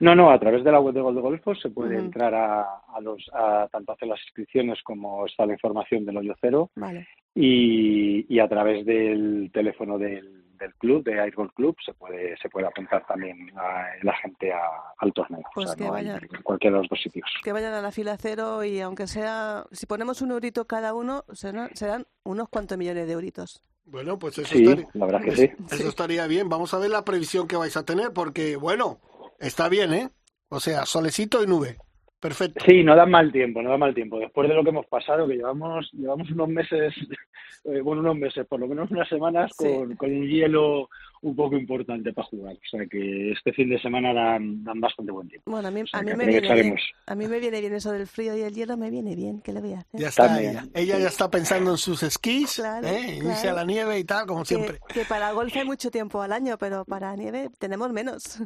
No, 0.00 0.14
no, 0.14 0.30
a 0.30 0.38
través 0.38 0.64
de 0.64 0.72
la 0.72 0.80
web 0.80 0.94
de 0.94 1.00
Gol 1.00 1.14
de 1.14 1.20
Golfos 1.20 1.60
se 1.60 1.70
puede 1.70 1.96
entrar 1.98 2.34
a, 2.34 2.62
a 2.94 3.00
los, 3.00 3.24
a 3.32 3.68
tanto 3.70 3.92
hacer 3.92 4.08
las 4.08 4.20
inscripciones 4.22 4.82
como 4.82 5.26
está 5.26 5.46
la 5.46 5.52
información 5.54 6.04
del 6.04 6.16
hoyo 6.16 6.34
cero 6.40 6.70
Vale. 6.76 7.06
y, 7.34 8.26
y 8.34 8.38
a 8.40 8.48
través 8.48 8.84
del 8.86 9.50
teléfono 9.52 9.98
del, 9.98 10.42
del 10.58 10.74
club, 10.74 11.02
de 11.04 11.12
Air 11.14 11.34
Golf 11.34 11.52
Club, 11.54 11.76
se 11.84 11.92
puede, 11.94 12.36
se 12.38 12.48
puede 12.48 12.66
apuntar 12.66 13.04
también 13.06 13.50
a- 13.56 13.86
la 14.02 14.14
gente 14.16 14.52
a- 14.52 14.60
al 14.98 15.12
torneo. 15.12 15.42
Pues 15.54 15.70
o 15.70 15.72
sea, 15.72 15.76
que 15.76 15.84
no 15.90 15.94
hay 15.94 16.06
vaya. 16.06 16.20
en 16.32 16.42
cualquiera 16.42 16.76
de 16.76 16.82
los 16.82 16.88
dos 16.88 17.00
sitios. 17.02 17.28
Que 17.42 17.52
vayan 17.52 17.74
a 17.74 17.80
la 17.82 17.90
fila 17.90 18.16
cero 18.18 18.62
y 18.64 18.80
aunque 18.80 19.06
sea, 19.06 19.64
si 19.72 19.86
ponemos 19.86 20.22
un 20.22 20.30
eurito 20.30 20.66
cada 20.66 20.94
uno, 20.94 21.24
serán, 21.32 21.70
serán 21.74 22.06
unos 22.24 22.48
cuantos 22.48 22.78
millones 22.78 23.06
de 23.06 23.12
euritos. 23.14 23.62
Bueno, 23.84 24.16
pues 24.18 24.38
eso, 24.38 24.54
Sí, 24.54 24.62
estaría, 24.62 24.86
la 24.94 25.06
verdad 25.06 25.22
que 25.22 25.32
sí. 25.36 25.50
eso 25.72 25.88
estaría 25.88 26.26
bien. 26.28 26.48
Vamos 26.48 26.72
a 26.72 26.78
ver 26.78 26.90
la 26.90 27.04
previsión 27.04 27.48
que 27.48 27.56
vais 27.56 27.76
a 27.76 27.84
tener, 27.84 28.12
porque, 28.12 28.54
bueno, 28.56 28.98
está 29.42 29.68
bien, 29.68 29.92
¿eh? 29.92 30.08
O 30.48 30.60
sea, 30.60 30.86
solecito 30.86 31.42
y 31.42 31.46
nube. 31.46 31.76
Perfecto. 32.20 32.64
Sí, 32.64 32.84
no 32.84 32.94
da 32.94 33.04
mal 33.04 33.32
tiempo, 33.32 33.62
no 33.62 33.70
da 33.70 33.78
mal 33.78 33.94
tiempo. 33.94 34.18
Después 34.18 34.48
de 34.48 34.54
lo 34.54 34.62
que 34.62 34.70
hemos 34.70 34.86
pasado, 34.86 35.26
que 35.26 35.34
llevamos 35.34 35.90
llevamos 35.92 36.30
unos 36.30 36.48
meses, 36.48 36.94
eh, 37.64 37.80
bueno, 37.80 38.00
unos 38.00 38.16
meses, 38.16 38.46
por 38.46 38.60
lo 38.60 38.68
menos 38.68 38.90
unas 38.90 39.08
semanas, 39.08 39.50
Sí. 39.58 39.64
con, 39.64 39.96
con 39.96 40.10
un 40.12 40.28
hielo 40.28 40.88
un 41.22 41.36
poco 41.36 41.56
importante 41.56 42.12
para 42.12 42.26
jugar. 42.26 42.54
O 42.54 42.68
sea 42.68 42.84
que 42.86 43.32
este 43.32 43.52
fin 43.52 43.70
de 43.70 43.80
semana 43.80 44.12
dan, 44.12 44.62
dan 44.64 44.80
bastante 44.80 45.12
buen 45.12 45.28
tiempo. 45.28 45.50
Bueno, 45.50 45.68
a 45.68 45.70
mí, 45.70 45.82
O 45.82 45.86
sea, 45.86 46.00
a 46.00 46.02
mí 46.02 46.12
me 46.14 46.26
viene 46.26 46.54
bien. 46.54 46.76
A 47.06 47.14
mí 47.14 47.26
me 47.28 47.38
viene 47.38 47.60
bien 47.60 47.74
eso 47.74 47.92
del 47.92 48.06
frío 48.06 48.36
y 48.36 48.42
el 48.42 48.54
hielo, 48.54 48.76
me 48.76 48.90
viene 48.90 49.14
bien. 49.14 49.40
¿Qué 49.40 49.52
le 49.52 49.60
voy 49.60 49.72
a 49.74 49.78
hacer? 49.78 50.00
Ya 50.00 50.08
está 50.08 50.40
ella. 50.40 50.66
Ella 50.74 50.98
ya 50.98 51.08
está 51.08 51.30
pensando 51.30 51.70
en 51.70 51.76
sus 51.78 52.02
esquís, 52.02 52.56
Claro, 52.56 52.86
¿eh? 52.88 53.18
Irse 53.22 53.48
a 53.48 53.52
la 53.54 53.64
nieve 53.64 53.98
y 53.98 54.04
tal, 54.04 54.26
como 54.26 54.40
que, 54.42 54.48
siempre. 54.48 54.80
que 54.92 55.04
para 55.04 55.30
golf 55.32 55.56
hay 55.56 55.64
mucho 55.64 55.90
tiempo 55.90 56.20
al 56.20 56.32
año, 56.32 56.58
pero 56.58 56.84
para 56.84 57.14
nieve 57.16 57.50
tenemos 57.58 57.90
menos. 57.92 58.38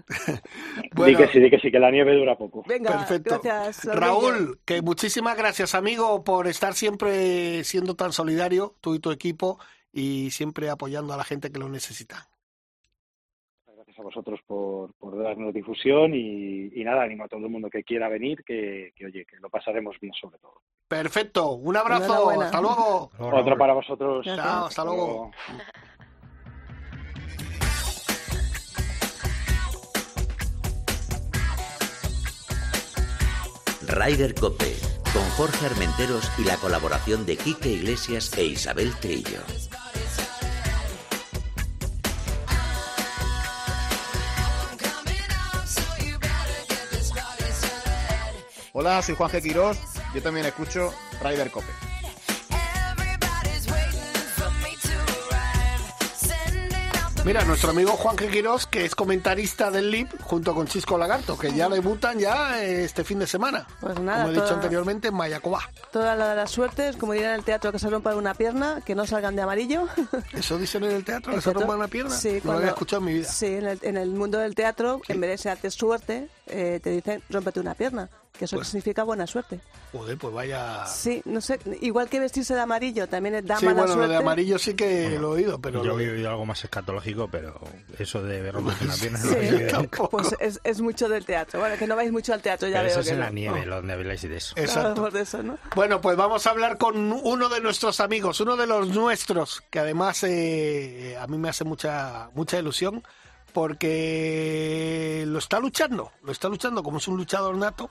Bueno, 0.94 1.18
Di 1.18 1.24
que 1.24 1.32
sí, 1.32 1.40
di 1.40 1.50
que 1.50 1.58
sí, 1.58 1.70
que 1.70 1.78
la 1.78 1.90
nieve 1.90 2.14
dura 2.14 2.36
poco. 2.36 2.62
Venga, 2.66 2.90
perfecto. 2.90 3.40
gracias. 3.42 3.94
Raúl, 3.94 4.60
que 4.64 4.82
muchísimas 4.82 5.36
gracias, 5.36 5.74
amigo, 5.74 6.24
por 6.24 6.46
estar 6.46 6.74
siempre 6.74 7.64
siendo 7.64 7.94
tan 7.94 8.12
solidario, 8.12 8.74
tú 8.80 8.94
y 8.94 8.98
tu 8.98 9.10
equipo, 9.10 9.58
y 9.92 10.30
siempre 10.30 10.68
apoyando 10.68 11.14
a 11.14 11.16
la 11.16 11.24
gente 11.24 11.50
que 11.50 11.58
lo 11.58 11.68
necesita. 11.68 12.28
Gracias 13.96 13.98
a 13.98 14.02
vosotros 14.02 14.40
por, 14.46 14.92
por 14.94 15.22
darnos 15.22 15.54
difusión 15.54 16.12
y, 16.14 16.70
y 16.74 16.84
nada, 16.84 17.02
animo 17.02 17.24
a 17.24 17.28
todo 17.28 17.40
el 17.40 17.50
mundo 17.50 17.70
que 17.70 17.82
quiera 17.82 18.08
venir, 18.08 18.42
que, 18.44 18.92
que 18.94 19.06
oye, 19.06 19.24
que 19.24 19.36
lo 19.36 19.48
pasaremos 19.48 19.96
bien 20.00 20.12
sobre 20.12 20.38
todo. 20.38 20.60
Perfecto, 20.86 21.52
un 21.52 21.76
abrazo, 21.76 22.30
hasta 22.30 22.60
luego. 22.60 23.10
Otro 23.18 23.56
para 23.56 23.72
vosotros. 23.72 24.24
Chao, 24.24 24.66
hasta 24.66 24.84
luego. 24.84 25.30
Ryder 33.88 34.34
Cope, 34.34 34.74
con 35.12 35.22
Jorge 35.36 35.66
Armenteros 35.66 36.30
y 36.38 36.44
la 36.44 36.56
colaboración 36.56 37.24
de 37.24 37.36
Quique 37.36 37.70
Iglesias 37.70 38.36
e 38.36 38.44
Isabel 38.44 38.90
Trillo. 39.00 39.40
Hola, 48.86 49.02
soy 49.02 49.16
Juan 49.16 49.28
G. 49.32 49.42
Quirós. 49.42 49.76
Yo 50.14 50.22
también 50.22 50.46
escucho 50.46 50.94
Ryder 51.20 51.50
Cope. 51.50 51.66
Mira, 57.24 57.44
nuestro 57.44 57.70
amigo 57.70 57.90
Juan 57.90 58.16
G. 58.16 58.30
Quirós, 58.30 58.68
que 58.68 58.84
es 58.84 58.94
comentarista 58.94 59.72
del 59.72 59.90
LIB, 59.90 60.06
junto 60.22 60.54
con 60.54 60.68
Chisco 60.68 60.96
Lagarto, 60.96 61.36
que 61.36 61.50
ya 61.52 61.68
debutan 61.68 62.20
ya 62.20 62.62
eh, 62.62 62.84
este 62.84 63.02
fin 63.02 63.18
de 63.18 63.26
semana. 63.26 63.66
Pues 63.80 63.98
nada, 63.98 64.26
como 64.26 64.38
he 64.38 64.40
dicho 64.40 64.54
anteriormente, 64.54 65.08
en 65.08 65.14
Mayacobá. 65.14 65.68
Toda 65.90 66.14
la, 66.14 66.36
la 66.36 66.46
suerte, 66.46 66.90
es 66.90 66.96
como 66.96 67.14
dirán 67.14 67.30
en 67.30 67.38
el 67.40 67.44
teatro, 67.44 67.72
que 67.72 67.80
se 67.80 67.90
rompan 67.90 68.16
una 68.16 68.34
pierna, 68.34 68.80
que 68.86 68.94
no 68.94 69.04
salgan 69.08 69.34
de 69.34 69.42
amarillo. 69.42 69.88
¿Eso 70.32 70.56
dicen 70.56 70.84
en 70.84 70.92
el 70.92 71.04
teatro? 71.04 71.32
¿Que 71.34 71.40
se 71.40 71.46
teatro- 71.50 71.62
rompa 71.62 71.74
una 71.74 71.88
pierna? 71.88 72.14
Sí, 72.14 72.40
no 72.44 72.52
lo 72.52 72.58
había 72.58 72.70
escuchado 72.70 73.00
en 73.00 73.06
mi 73.06 73.14
vida. 73.14 73.28
Sí, 73.28 73.46
en 73.46 73.66
el, 73.66 73.80
en 73.82 73.96
el 73.96 74.10
mundo 74.10 74.38
del 74.38 74.54
teatro, 74.54 75.00
en 75.08 75.20
vez 75.20 75.26
de 75.28 75.32
desearte 75.32 75.72
suerte, 75.72 76.28
eh, 76.46 76.78
te 76.80 76.90
dicen 76.90 77.24
rómpete 77.28 77.58
una 77.58 77.74
pierna, 77.74 78.08
que 78.36 78.44
eso 78.44 78.56
Pues- 78.56 78.68
significa 78.68 79.02
buena 79.02 79.26
suerte. 79.26 79.60
Joder, 79.92 80.16
pues 80.18 80.32
vaya... 80.34 80.86
Sí, 80.86 81.22
no 81.24 81.40
sé, 81.40 81.58
igual 81.80 82.08
que 82.08 82.20
vestirse 82.20 82.54
de 82.54 82.60
amarillo 82.60 83.08
también 83.08 83.44
da 83.46 83.58
Sí, 83.58 83.64
mala 83.66 83.78
bueno, 83.80 83.88
lo 83.88 83.94
suerte. 83.94 84.12
de 84.12 84.16
amarillo 84.18 84.58
sí 84.58 84.74
que 84.74 85.18
lo 85.18 85.32
he 85.36 85.42
oído, 85.42 85.58
pero... 85.60 85.82
Yo 85.82 85.90
lo 85.92 85.96
de- 85.96 86.10
oído 86.10 86.30
algo 86.30 86.44
más 86.46 86.62
escatológico, 86.62 87.28
pero 87.28 87.58
eso 87.98 88.22
de 88.22 88.52
romper 88.52 88.74
una 88.82 88.94
pierna 88.94 89.18
no 89.18 89.24
Sí, 89.30 89.34
lo 89.50 89.56
oído. 89.56 89.68
tampoco. 89.70 90.10
pues 90.10 90.36
es, 90.40 90.60
es 90.64 90.80
mucho 90.80 91.08
del 91.08 91.24
teatro. 91.24 91.60
Bueno, 91.60 91.76
que 91.78 91.86
no 91.86 91.96
vais 91.96 92.12
mucho 92.12 92.32
al 92.34 92.42
teatro, 92.42 92.68
ya 92.68 92.80
Pero 92.82 92.88
veo 92.88 92.90
eso 92.92 93.00
es 93.00 93.06
que 93.06 93.12
en 93.14 93.18
no. 93.20 93.24
la 93.24 93.30
nieve, 93.30 93.64
donde 93.64 93.92
habláis 93.92 94.22
de 94.22 94.36
eso. 94.36 94.54
Claro, 94.54 94.68
Exacto. 94.70 95.02
por 95.02 95.16
eso, 95.16 95.42
¿no? 95.42 95.58
Bueno, 95.74 96.00
pues 96.00 96.16
vamos 96.16 96.46
a 96.46 96.50
hablar 96.50 96.76
con 96.78 97.12
uno 97.12 97.48
de 97.48 97.60
nuestros 97.60 98.00
amigos, 98.00 98.40
uno 98.40 98.56
de 98.56 98.66
los 98.66 98.88
nuestros, 98.88 99.62
que 99.70 99.78
además 99.78 100.22
eh, 100.24 101.16
a 101.20 101.26
mí 101.26 101.38
me 101.38 101.48
hace 101.48 101.64
mucha, 101.64 102.28
mucha 102.34 102.58
ilusión, 102.58 103.02
porque 103.96 105.24
lo 105.26 105.38
está 105.38 105.58
luchando, 105.60 106.12
lo 106.22 106.32
está 106.32 106.48
luchando 106.48 106.82
como 106.82 106.98
es 106.98 107.08
un 107.08 107.16
luchador 107.16 107.56
nato, 107.56 107.90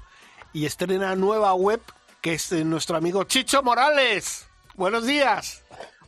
y 0.56 0.66
estrena 0.66 1.16
nueva 1.18 1.53
web, 1.53 1.82
que 2.22 2.34
es 2.34 2.49
de 2.49 2.64
nuestro 2.64 2.95
amigo 2.95 3.26
Chicho 3.26 3.62
Morales. 3.62 4.47
Buenos 4.76 5.06
días. 5.06 5.62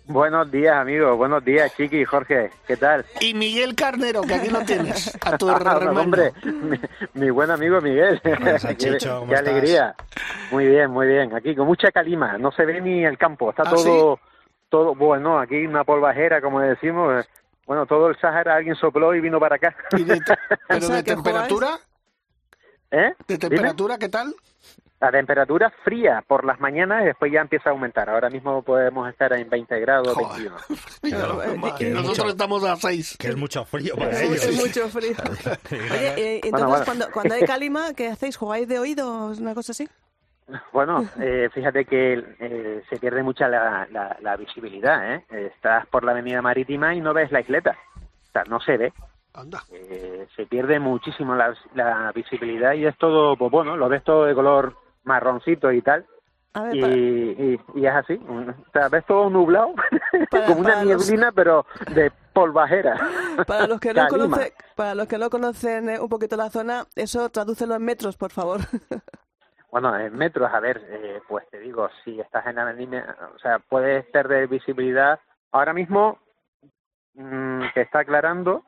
Buenos 0.06 0.50
días, 0.50 0.74
amigos. 0.78 1.18
Buenos 1.18 1.44
días, 1.44 1.76
Chiqui 1.76 1.98
y 2.00 2.06
Jorge. 2.06 2.50
¿Qué 2.66 2.78
tal? 2.78 3.06
Y 3.20 3.34
Miguel 3.34 3.76
Carnero, 3.76 4.22
que 4.22 4.36
aquí 4.36 4.48
lo 4.48 4.62
tienes, 4.62 5.14
a 5.26 5.38
tu 5.38 5.50
Ah, 5.50 5.58
hermano. 5.58 6.00
hombre, 6.00 6.32
mi, 6.46 6.80
mi 7.14 7.30
buen 7.30 7.52
amigo 7.52 7.82
Miguel. 7.82 8.22
Pasa, 8.22 8.70
qué, 8.70 8.78
Chicho, 8.78 9.20
¿cómo 9.20 9.28
qué 9.28 9.36
estás? 9.36 9.50
alegría. 9.50 9.96
Muy 10.50 10.66
bien, 10.66 10.92
muy 10.92 11.08
bien. 11.08 11.36
Aquí 11.36 11.54
con 11.54 11.68
mucha 11.68 11.92
calima. 11.92 12.38
No 12.38 12.54
se 12.54 12.64
ve 12.64 12.80
ni 12.80 13.04
el 13.04 13.18
campo. 13.18 13.50
Está 13.50 13.64
¿Ah, 13.66 13.70
todo, 13.72 14.20
todo 14.70 14.96
bueno. 14.96 15.40
Aquí 15.40 15.66
una 15.66 15.84
polvajera, 15.84 16.40
como 16.40 16.62
decimos. 16.62 17.26
Bueno, 17.66 17.86
todo 17.86 18.08
el 18.08 18.18
Sahara 18.18 18.56
alguien 18.56 18.76
sopló 18.76 19.14
y 19.14 19.20
vino 19.20 19.42
para 19.42 19.58
acá. 19.58 19.76
Y 19.98 20.06
de- 20.06 20.22
pero 20.70 20.80
O 20.86 20.88
sea, 20.88 20.96
de 20.96 21.04
temperatura, 21.04 21.78
¿Eh? 22.92 23.14
de 23.28 23.38
Dime. 23.38 23.40
temperatura, 23.40 23.98
¿qué 23.98 24.10
tal? 24.10 24.34
La 25.00 25.12
temperatura 25.12 25.70
fría 25.84 26.24
por 26.28 26.44
las 26.44 26.60
mañanas 26.60 27.04
y 27.04 27.06
después 27.08 27.32
ya 27.32 27.42
empieza 27.42 27.70
a 27.70 27.74
aumentar. 27.74 28.10
Ahora 28.10 28.32
mismo 28.32 28.64
podemos 28.64 29.08
estar 29.08 29.32
en 29.34 29.48
20 29.48 29.80
grados, 29.80 30.08
Joder. 30.14 30.52
21. 31.04 31.76
Que 31.78 31.90
Nosotros 31.92 32.32
estamos 32.32 32.64
a 32.64 32.76
6. 32.76 33.18
Que 33.20 33.28
es 33.28 33.36
mucho 33.38 33.64
frío 33.66 33.96
para 33.96 34.10
Es, 34.10 34.22
ellos. 34.22 34.44
es 34.46 34.56
mucho 34.58 34.88
frío. 34.90 35.12
Oye, 35.72 36.14
eh, 36.18 36.42
entonces 36.44 36.52
Bueno, 36.52 36.68
bueno. 36.70 36.86
Cuando, 36.86 37.12
cuando 37.12 37.36
hay 37.36 37.44
calima, 37.44 37.94
¿qué 37.94 38.08
hacéis? 38.08 38.36
¿Jugáis 38.38 38.68
de 38.68 38.80
oídos? 38.80 39.40
¿Una 39.40 39.54
cosa 39.54 39.72
así? 39.72 39.88
Bueno, 40.74 41.08
eh, 41.20 41.50
fíjate 41.54 41.86
que 41.86 42.14
eh, 42.40 42.82
se 42.90 42.98
pierde 42.98 43.22
mucha 43.22 43.48
la, 43.50 43.86
la, 43.92 44.18
la 44.22 44.36
visibilidad. 44.38 45.14
¿eh? 45.14 45.26
Estás 45.30 45.86
por 45.88 46.04
la 46.06 46.14
avenida 46.14 46.42
marítima 46.42 46.96
y 46.96 47.02
no 47.02 47.14
ves 47.14 47.32
la 47.32 47.42
isleta. 47.42 47.78
O 47.98 48.32
sea, 48.32 48.44
no 48.50 48.60
se 48.62 48.78
ve. 48.78 48.94
Anda. 49.38 49.64
Eh, 49.72 50.28
se 50.36 50.46
pierde 50.48 50.80
muchísimo 50.80 51.36
la, 51.36 51.54
la 51.76 52.12
visibilidad 52.14 52.74
y 52.74 52.86
es 52.86 52.98
todo, 52.98 53.38
pues 53.38 53.52
bueno, 53.52 53.78
lo 53.78 53.88
ves 53.88 54.04
todo 54.04 54.26
de 54.26 54.34
color 54.36 54.76
marroncito 55.04 55.72
y 55.72 55.82
tal. 55.82 56.06
A 56.54 56.64
ver, 56.64 56.76
Y, 56.76 56.82
para- 56.82 56.94
y, 56.96 57.60
y 57.76 57.86
es 57.86 57.94
así. 57.94 58.14
O 58.28 58.72
sea, 58.74 58.90
ves 58.90 59.06
todo 59.06 59.30
nublado, 59.30 59.74
Para- 60.32 60.46
como 60.48 60.60
una 60.62 60.84
los- 60.84 61.08
nieblina, 61.08 61.32
pero 61.32 61.66
de 61.94 62.12
polvajera. 62.34 62.98
Para 63.46 63.68
los 63.68 63.80
que 63.80 63.94
no 63.94 64.08
conocen, 64.08 64.52
para 64.76 64.96
los 64.96 65.08
que 65.08 65.18
no 65.18 65.30
conocen 65.30 65.90
eh, 65.90 66.00
un 66.00 66.10
poquito 66.10 66.36
la 66.36 66.50
zona, 66.50 66.86
eso 66.96 67.30
tradúcelo 67.30 67.76
en 67.76 67.84
metros, 67.86 68.18
por 68.18 68.32
favor. 68.32 68.60
Bueno, 69.70 69.96
en 70.00 70.16
metros, 70.16 70.50
a 70.52 70.62
ver, 70.62 70.82
eh, 70.90 71.20
pues 71.28 71.46
te 71.50 71.60
digo, 71.60 71.90
si 72.04 72.20
estás 72.22 72.48
en 72.48 72.56
la 72.56 72.62
avenida, 72.64 73.16
o 73.36 73.38
sea, 73.38 73.60
puedes 73.60 74.06
perder 74.06 74.48
visibilidad. 74.48 75.20
Ahora 75.52 75.74
mismo 75.74 76.18
mm, 77.16 77.64
que 77.74 77.82
está 77.82 78.00
aclarando, 78.00 78.64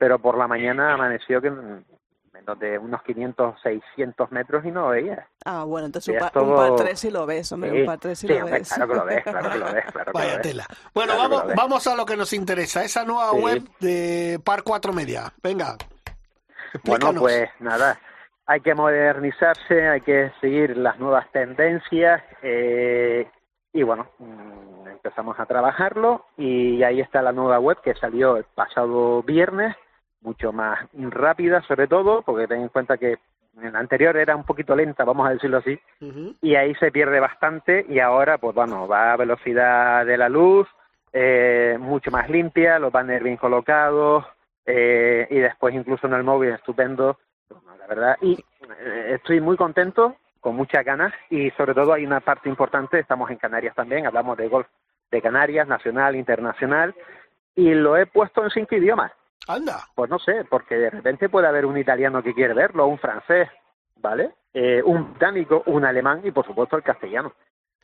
pero 0.00 0.18
por 0.18 0.38
la 0.38 0.48
mañana 0.48 0.94
amaneció 0.94 1.42
que 1.42 1.50
mm, 1.50 1.84
menos 2.32 2.58
de 2.58 2.78
unos 2.78 3.02
500, 3.02 3.60
600 3.62 4.32
metros 4.32 4.64
y 4.64 4.70
no 4.70 4.88
veías. 4.88 5.20
Ah, 5.44 5.64
bueno, 5.64 5.84
entonces 5.86 6.14
un, 6.14 6.18
par, 6.20 6.32
es 6.34 6.42
un 6.42 6.56
par 6.56 6.66
todo- 6.68 6.76
tres 6.76 6.98
si 7.00 7.10
lo 7.10 7.26
ves, 7.26 7.52
hombre, 7.52 7.70
Sí, 7.70 7.80
un 7.80 7.86
par 7.86 7.98
tres 7.98 8.18
sí, 8.18 8.28
lo 8.28 8.36
hombre, 8.38 8.52
ves. 8.60 8.72
claro 8.72 8.88
que 8.88 8.94
lo 8.98 9.04
ves, 9.04 9.22
claro 9.24 9.50
que 9.50 9.58
lo 9.58 9.64
ves, 9.72 9.84
claro 9.92 10.04
que 10.12 10.18
lo 10.18 10.24
Vaya 10.24 10.32
ves. 10.38 10.42
tela. 10.42 10.66
Bueno, 10.94 11.12
Claro 11.14 11.28
vamos, 11.28 11.54
vamos 11.54 11.86
a 11.86 11.94
lo 11.94 12.06
que 12.06 12.16
nos 12.16 12.32
interesa, 12.32 12.82
esa 12.82 13.04
nueva 13.04 13.30
Sí. 13.32 13.36
web 13.42 13.62
de 13.80 14.40
Par 14.42 14.62
4 14.62 14.92
Media. 14.94 15.32
Venga, 15.42 15.76
Bueno, 16.84 17.12
pues 17.18 17.50
nada, 17.58 17.98
hay 18.46 18.60
que 18.62 18.74
modernizarse, 18.74 19.88
hay 19.88 20.00
que 20.00 20.32
seguir 20.40 20.76
las 20.78 20.98
nuevas 20.98 21.30
tendencias 21.32 22.22
eh, 22.42 23.28
y 23.72 23.82
bueno, 23.82 24.08
mm, 24.18 24.86
empezamos 24.88 25.38
a 25.38 25.46
trabajarlo 25.46 26.24
y 26.36 26.82
ahí 26.84 27.00
está 27.00 27.22
la 27.22 27.32
nueva 27.32 27.58
web 27.58 27.78
que 27.82 27.94
salió 27.94 28.36
el 28.36 28.44
pasado 28.54 29.22
viernes, 29.24 29.76
mucho 30.22 30.52
más 30.52 30.88
rápida 30.92 31.62
sobre 31.62 31.86
todo, 31.86 32.22
porque 32.22 32.46
ten 32.46 32.62
en 32.62 32.68
cuenta 32.68 32.96
que 32.98 33.18
en 33.60 33.72
la 33.72 33.78
anterior 33.78 34.16
era 34.16 34.36
un 34.36 34.44
poquito 34.44 34.76
lenta, 34.76 35.04
vamos 35.04 35.26
a 35.26 35.32
decirlo 35.32 35.58
así, 35.58 35.78
y 36.40 36.54
ahí 36.54 36.74
se 36.76 36.92
pierde 36.92 37.20
bastante 37.20 37.84
y 37.88 37.98
ahora 37.98 38.38
pues 38.38 38.54
bueno 38.54 38.86
va 38.86 39.12
a 39.12 39.16
velocidad 39.16 40.06
de 40.06 40.16
la 40.16 40.28
luz 40.28 40.68
eh, 41.12 41.76
mucho 41.80 42.10
más 42.10 42.30
limpia 42.30 42.78
los 42.78 42.92
banners 42.92 43.24
bien 43.24 43.36
colocados 43.36 44.24
eh, 44.64 45.26
y 45.28 45.38
después 45.38 45.74
incluso 45.74 46.06
en 46.06 46.14
el 46.14 46.22
móvil 46.22 46.50
estupendo. 46.50 47.18
Bueno, 47.48 47.76
la 47.76 47.86
verdad 47.88 48.16
y 48.22 48.34
eh, 48.80 49.14
estoy 49.16 49.40
muy 49.40 49.56
contento 49.56 50.16
con 50.38 50.54
muchas 50.54 50.84
ganas 50.84 51.12
y 51.28 51.50
sobre 51.52 51.74
todo 51.74 51.92
hay 51.92 52.06
una 52.06 52.20
parte 52.20 52.48
importante 52.48 53.00
estamos 53.00 53.30
en 53.30 53.36
Canarias 53.36 53.74
también 53.74 54.06
hablamos 54.06 54.38
de 54.38 54.48
golf 54.48 54.68
de 55.10 55.20
Canarias 55.20 55.66
nacional 55.66 56.14
internacional 56.14 56.94
y 57.56 57.74
lo 57.74 57.96
he 57.96 58.06
puesto 58.06 58.44
en 58.44 58.50
cinco 58.50 58.76
idiomas 58.76 59.10
Anda. 59.54 59.88
pues 59.94 60.10
no 60.10 60.18
sé, 60.18 60.44
porque 60.48 60.76
de 60.76 60.90
repente 60.90 61.28
puede 61.28 61.46
haber 61.48 61.66
un 61.66 61.76
italiano 61.76 62.22
que 62.22 62.34
quiere 62.34 62.54
verlo, 62.54 62.86
un 62.86 62.98
francés, 62.98 63.48
¿vale? 63.96 64.30
Eh, 64.52 64.82
un 64.84 65.10
británico, 65.10 65.62
un 65.66 65.84
alemán 65.84 66.20
y 66.24 66.30
por 66.30 66.46
supuesto 66.46 66.76
el 66.76 66.82
castellano. 66.82 67.32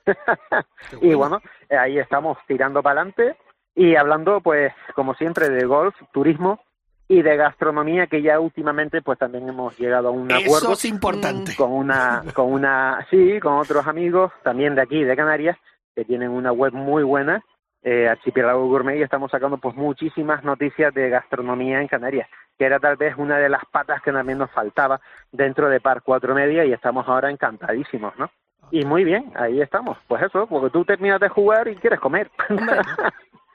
y 1.01 1.15
bueno, 1.15 1.41
ahí 1.71 1.99
estamos 1.99 2.39
tirando 2.47 2.83
para 2.83 3.01
adelante 3.01 3.37
y 3.75 3.97
hablando 3.97 4.41
pues 4.41 4.73
como 4.95 5.15
siempre 5.15 5.49
de 5.49 5.65
golf, 5.67 5.95
turismo 6.13 6.61
y 7.09 7.23
de 7.23 7.37
gastronomía 7.37 8.07
que 8.07 8.23
ya 8.23 8.41
últimamente 8.41 9.03
pues 9.03 9.19
también 9.19 9.49
hemos 9.49 9.79
llegado 9.79 10.09
a 10.09 10.11
un 10.11 10.31
Eso 10.31 10.41
acuerdo 10.41 10.73
es 10.73 10.85
importante. 10.87 11.55
con 11.55 11.73
una 11.73 12.25
con 12.35 12.53
una 12.53 13.07
sí 13.11 13.39
con 13.41 13.55
otros 13.55 13.87
amigos 13.87 14.33
también 14.43 14.75
de 14.75 14.83
aquí 14.83 15.05
de 15.05 15.15
Canarias 15.15 15.57
que 15.95 16.05
tienen 16.05 16.31
una 16.31 16.53
web 16.53 16.73
muy 16.73 17.05
buena 17.05 17.45
eh, 17.87 18.09
Archipiélago 18.09 18.67
Gourmet 18.67 18.99
y 18.99 19.03
estamos 19.03 19.31
sacando 19.31 19.59
pues 19.59 19.77
muchísimas 19.77 20.43
noticias 20.43 20.93
de 20.93 21.09
gastronomía 21.09 21.81
en 21.81 21.87
Canarias 21.87 22.29
que 22.59 22.65
era 22.65 22.81
tal 22.81 22.97
vez 22.97 23.15
una 23.17 23.39
de 23.39 23.49
las 23.49 23.65
patas 23.71 24.03
que 24.03 24.11
también 24.11 24.39
nos 24.39 24.51
faltaba 24.51 25.01
dentro 25.31 25.69
de 25.69 25.81
Par 25.81 26.03
4 26.03 26.35
Media 26.35 26.65
y 26.65 26.73
estamos 26.73 27.07
ahora 27.07 27.31
encantadísimos 27.31 28.13
¿no? 28.19 28.29
y 28.73 28.85
muy 28.85 29.05
bien 29.05 29.33
ahí 29.37 29.61
estamos. 29.61 29.97
Pues 30.09 30.21
eso 30.25 30.49
porque 30.49 30.71
tú 30.71 30.85
terminas 30.85 31.21
de 31.21 31.29
jugar 31.29 31.69
y 31.69 31.77
quieres 31.77 32.01
comer. 32.01 32.31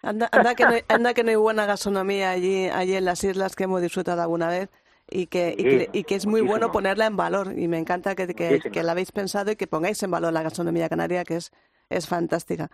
Anda, 0.03 0.27
anda, 0.31 0.55
que 0.55 0.63
no 0.63 0.71
hay, 0.71 0.81
anda 0.87 1.13
que 1.13 1.23
no 1.23 1.29
hay 1.29 1.35
buena 1.35 1.67
gastronomía 1.67 2.31
allí, 2.31 2.67
allí 2.69 2.95
en 2.95 3.05
las 3.05 3.23
islas 3.23 3.55
que 3.55 3.65
hemos 3.65 3.83
disfrutado 3.83 4.19
alguna 4.23 4.47
vez 4.47 4.67
y 5.07 5.27
que, 5.27 5.53
y 5.55 5.63
que, 5.63 5.89
y 5.93 6.03
que 6.05 6.15
es 6.15 6.25
muy 6.25 6.41
bueno 6.41 6.71
ponerla 6.71 7.05
en 7.05 7.15
valor. 7.15 7.53
Y 7.55 7.67
me 7.67 7.77
encanta 7.77 8.15
que, 8.15 8.33
que, 8.33 8.61
que 8.61 8.81
la 8.81 8.93
habéis 8.93 9.11
pensado 9.11 9.51
y 9.51 9.55
que 9.55 9.67
pongáis 9.67 10.01
en 10.01 10.09
valor 10.09 10.33
la 10.33 10.41
gastronomía 10.41 10.89
canaria 10.89 11.23
que 11.23 11.35
es, 11.35 11.51
es 11.91 12.07
fantástica. 12.07 12.71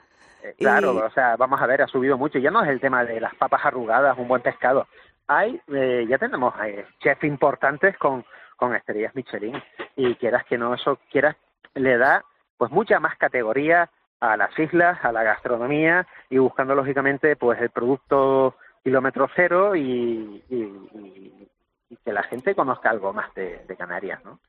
Eh, 0.50 0.56
Claro, 0.58 0.94
Y- 0.94 0.98
o 0.98 1.10
sea, 1.12 1.36
vamos 1.36 1.62
a 1.62 1.66
ver, 1.68 1.82
ha 1.82 1.88
subido 1.88 2.18
mucho. 2.18 2.40
Ya 2.40 2.52
no 2.52 2.64
es 2.64 2.70
el 2.70 2.80
tema 2.80 3.04
de 3.04 3.20
las 3.20 3.36
papas 3.36 3.66
arrugadas, 3.66 4.18
un 4.18 4.28
buen 4.28 4.42
pescado. 4.42 4.88
Hay, 5.28 5.60
eh, 5.74 6.06
ya 6.08 6.18
tenemos 6.18 6.54
eh, 6.64 6.86
chefs 7.00 7.24
importantes 7.26 7.98
con, 7.98 8.26
con 8.56 8.74
estrellas 8.76 9.14
Michelin 9.16 9.62
y 9.96 10.16
quieras 10.16 10.46
que 10.46 10.58
no, 10.58 10.74
eso 10.74 11.00
quieras, 11.12 11.36
le 11.76 11.98
da 11.98 12.24
pues 12.58 12.72
mucha 12.72 13.00
más 13.00 13.18
categoría 13.18 13.90
a 14.20 14.36
las 14.38 14.58
islas, 14.58 14.98
a 15.04 15.12
la 15.12 15.24
gastronomía 15.24 16.08
y 16.30 16.38
buscando 16.38 16.74
lógicamente 16.76 17.36
pues 17.36 17.60
el 17.62 17.70
producto 17.70 18.56
kilómetro 18.84 19.30
cero 19.36 19.76
y, 19.76 20.44
y- 20.50 20.56
y- 20.56 21.48
y 21.90 21.96
que 22.04 22.14
la 22.14 22.24
gente 22.24 22.56
conozca 22.56 22.90
algo 22.90 23.14
más 23.14 23.34
de, 23.36 23.64
de 23.68 23.76
Canarias, 23.76 24.24
¿no? 24.26 24.40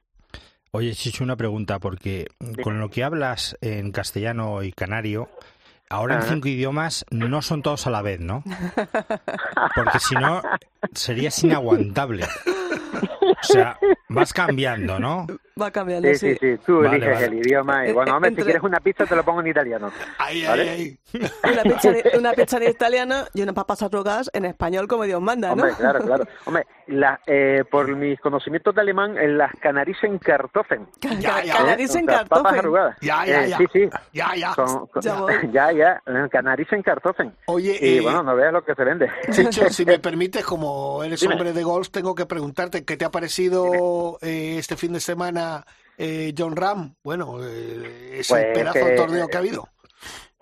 Oye, 0.71 0.93
Chicho, 0.93 1.25
una 1.25 1.37
pregunta, 1.37 1.79
porque 1.79 2.27
con 2.63 2.79
lo 2.79 2.89
que 2.91 3.03
hablas 3.03 3.57
en 3.63 3.91
castellano 3.91 4.63
y 4.63 4.73
canario, 4.73 5.29
ahora 5.91 6.17
en 6.17 6.23
cinco 6.23 6.49
idiomas 6.49 7.05
no 7.11 7.43
son 7.43 7.63
todos 7.63 7.87
a 7.87 7.91
la 7.91 8.03
vez, 8.03 8.21
¿no? 8.21 8.43
Porque 9.75 9.99
si 10.01 10.15
no, 10.15 10.43
serías 10.93 11.43
inaguantable. 11.43 12.25
O 12.25 13.47
sea, 13.47 13.79
vas 14.09 14.33
cambiando, 14.33 14.99
¿no? 14.99 15.27
Va 15.61 15.71
cambiando, 15.71 16.09
Sí, 16.11 16.15
sí. 16.17 16.33
sí, 16.35 16.39
sí, 16.57 16.61
tú 16.65 16.77
Vale, 16.83 16.97
eliges 16.97 17.15
vale. 17.15 17.27
el 17.27 17.35
idioma 17.35 17.87
y 17.87 17.91
Eh, 17.91 17.93
bueno, 17.93 18.13
eh, 18.13 18.15
hombre, 18.15 18.29
si 18.29 18.33
entre- 18.33 18.45
quieres 18.45 18.63
una 18.63 18.81
pizza 18.81 19.07
te 19.07 19.17
lo 19.17 19.25
pongo 19.25 19.41
en 19.41 19.47
italiano. 19.49 19.91
Ahí, 20.19 20.45
¿Vale? 20.47 20.69
ahí, 20.71 20.99
ahí. 21.45 21.53
Una 21.53 21.63
pizza, 21.63 21.93
una 22.19 22.33
pizza 22.33 22.57
en 22.59 22.63
italiano 22.71 23.15
y 23.35 23.43
unas 23.43 23.55
papas 23.55 23.83
arrugadas 23.83 24.31
en 24.33 24.45
español 24.45 24.87
como 24.89 25.05
Dios 25.05 25.21
manda, 25.21 25.49
¿no? 25.49 25.55
Hombre, 25.55 25.73
claro, 25.79 26.01
claro. 26.01 26.25
Hombre, 26.45 26.67
la, 26.87 27.21
eh, 27.27 27.65
por 27.71 27.95
mis 27.97 28.19
conocimientos 28.21 28.75
de 28.75 28.81
alemán, 28.81 29.17
en 29.19 29.39
las 29.39 29.53
Canarisen 29.61 30.19
Kartoffeln. 30.19 30.87
Ca- 31.01 31.15
Ya, 31.19 31.31
ca- 31.37 31.45
ya. 31.45 31.57
Canarisen 31.57 32.05
sea, 32.07 32.19
papas 32.25 32.29
Kartoffeln. 32.29 32.59
arrugadas. 32.61 32.97
Ya, 33.01 33.27
ya, 33.27 33.45
Eh, 33.45 33.49
ya. 33.51 33.59
Sí, 33.59 33.65
sí. 33.73 33.89
Ya, 34.13 34.35
ya. 34.37 34.55
Con- 34.55 34.87
con- 34.87 35.03
Ya 35.03 35.19
ya, 35.53 35.73
ya, 35.73 36.03
eh, 36.07 36.29
Canarisen 36.31 36.83
Kartoffeln. 36.83 37.35
Oye, 37.47 37.77
Y 37.81 37.99
eh, 37.99 38.01
bueno, 38.01 38.23
no 38.23 38.35
veas 38.37 38.53
lo 38.53 38.65
que 38.65 38.75
se 38.75 38.85
vende. 38.85 39.11
Chicho, 39.31 39.69
si 39.71 39.85
me 39.85 39.99
permites, 39.99 40.45
como 40.45 41.03
eres 41.05 41.21
Dime. 41.21 41.35
hombre 41.35 41.53
de 41.53 41.63
golf, 41.63 41.89
tengo 41.91 42.15
que 42.15 42.27
preguntarte 42.27 42.85
qué 42.85 42.97
te 42.97 43.05
ha 43.05 43.11
parecido 43.11 44.19
eh, 44.23 44.57
este 44.59 44.77
fin 44.77 44.93
de 44.93 45.01
semana 45.01 45.48
eh, 45.97 46.33
John 46.37 46.57
Ram. 46.57 46.95
Bueno, 47.03 47.39
eh, 47.43 48.19
ese 48.21 48.33
Pues 48.35 48.47
pedazo 48.55 48.79
de 48.79 48.85
que- 48.93 48.97
torneo 48.97 49.29
que 49.29 49.37
ha 49.37 49.41
habido. 49.41 49.69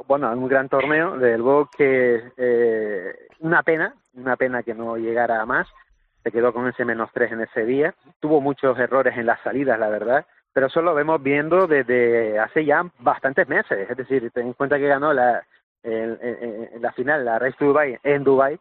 bueno, 0.07 0.31
un 0.33 0.49
gran 0.49 0.69
torneo, 0.69 1.17
del 1.19 1.41
luego 1.41 1.69
que 1.77 2.23
eh, 2.37 3.15
una 3.41 3.63
pena, 3.63 3.95
una 4.15 4.37
pena 4.37 4.63
que 4.63 4.75
no 4.75 4.97
llegara 4.97 5.41
a 5.41 5.47
más, 5.47 5.67
se 6.23 6.31
quedó 6.33 6.53
con 6.53 6.69
ese 6.69 6.85
menos 6.85 7.11
tres 7.13 7.33
en 7.33 7.41
ese 7.41 7.65
día, 7.65 7.95
tuvo 8.21 8.41
muchos 8.41 8.79
errores 8.79 9.17
en 9.17 9.27
las 9.27 9.41
salidas, 9.43 9.79
la 9.79 9.89
verdad, 9.89 10.27
pero 10.53 10.67
eso 10.67 10.81
lo 10.83 10.95
vemos 10.95 11.23
viendo 11.23 11.67
desde 11.67 12.39
hace 12.39 12.65
ya 12.65 12.85
bastantes 12.99 13.47
meses, 13.49 13.89
es 13.91 13.97
decir, 13.97 14.31
ten 14.33 14.49
en 14.49 14.53
cuenta 14.55 14.79
que 14.79 14.89
ganó 14.89 15.13
la, 15.13 15.45
el- 15.83 16.19
final, 16.97 17.25
la 17.25 17.39
Race 17.39 17.57
to 17.59 17.67
Dubai 17.67 17.99
en 18.03 18.25
Dubai, 18.25 18.59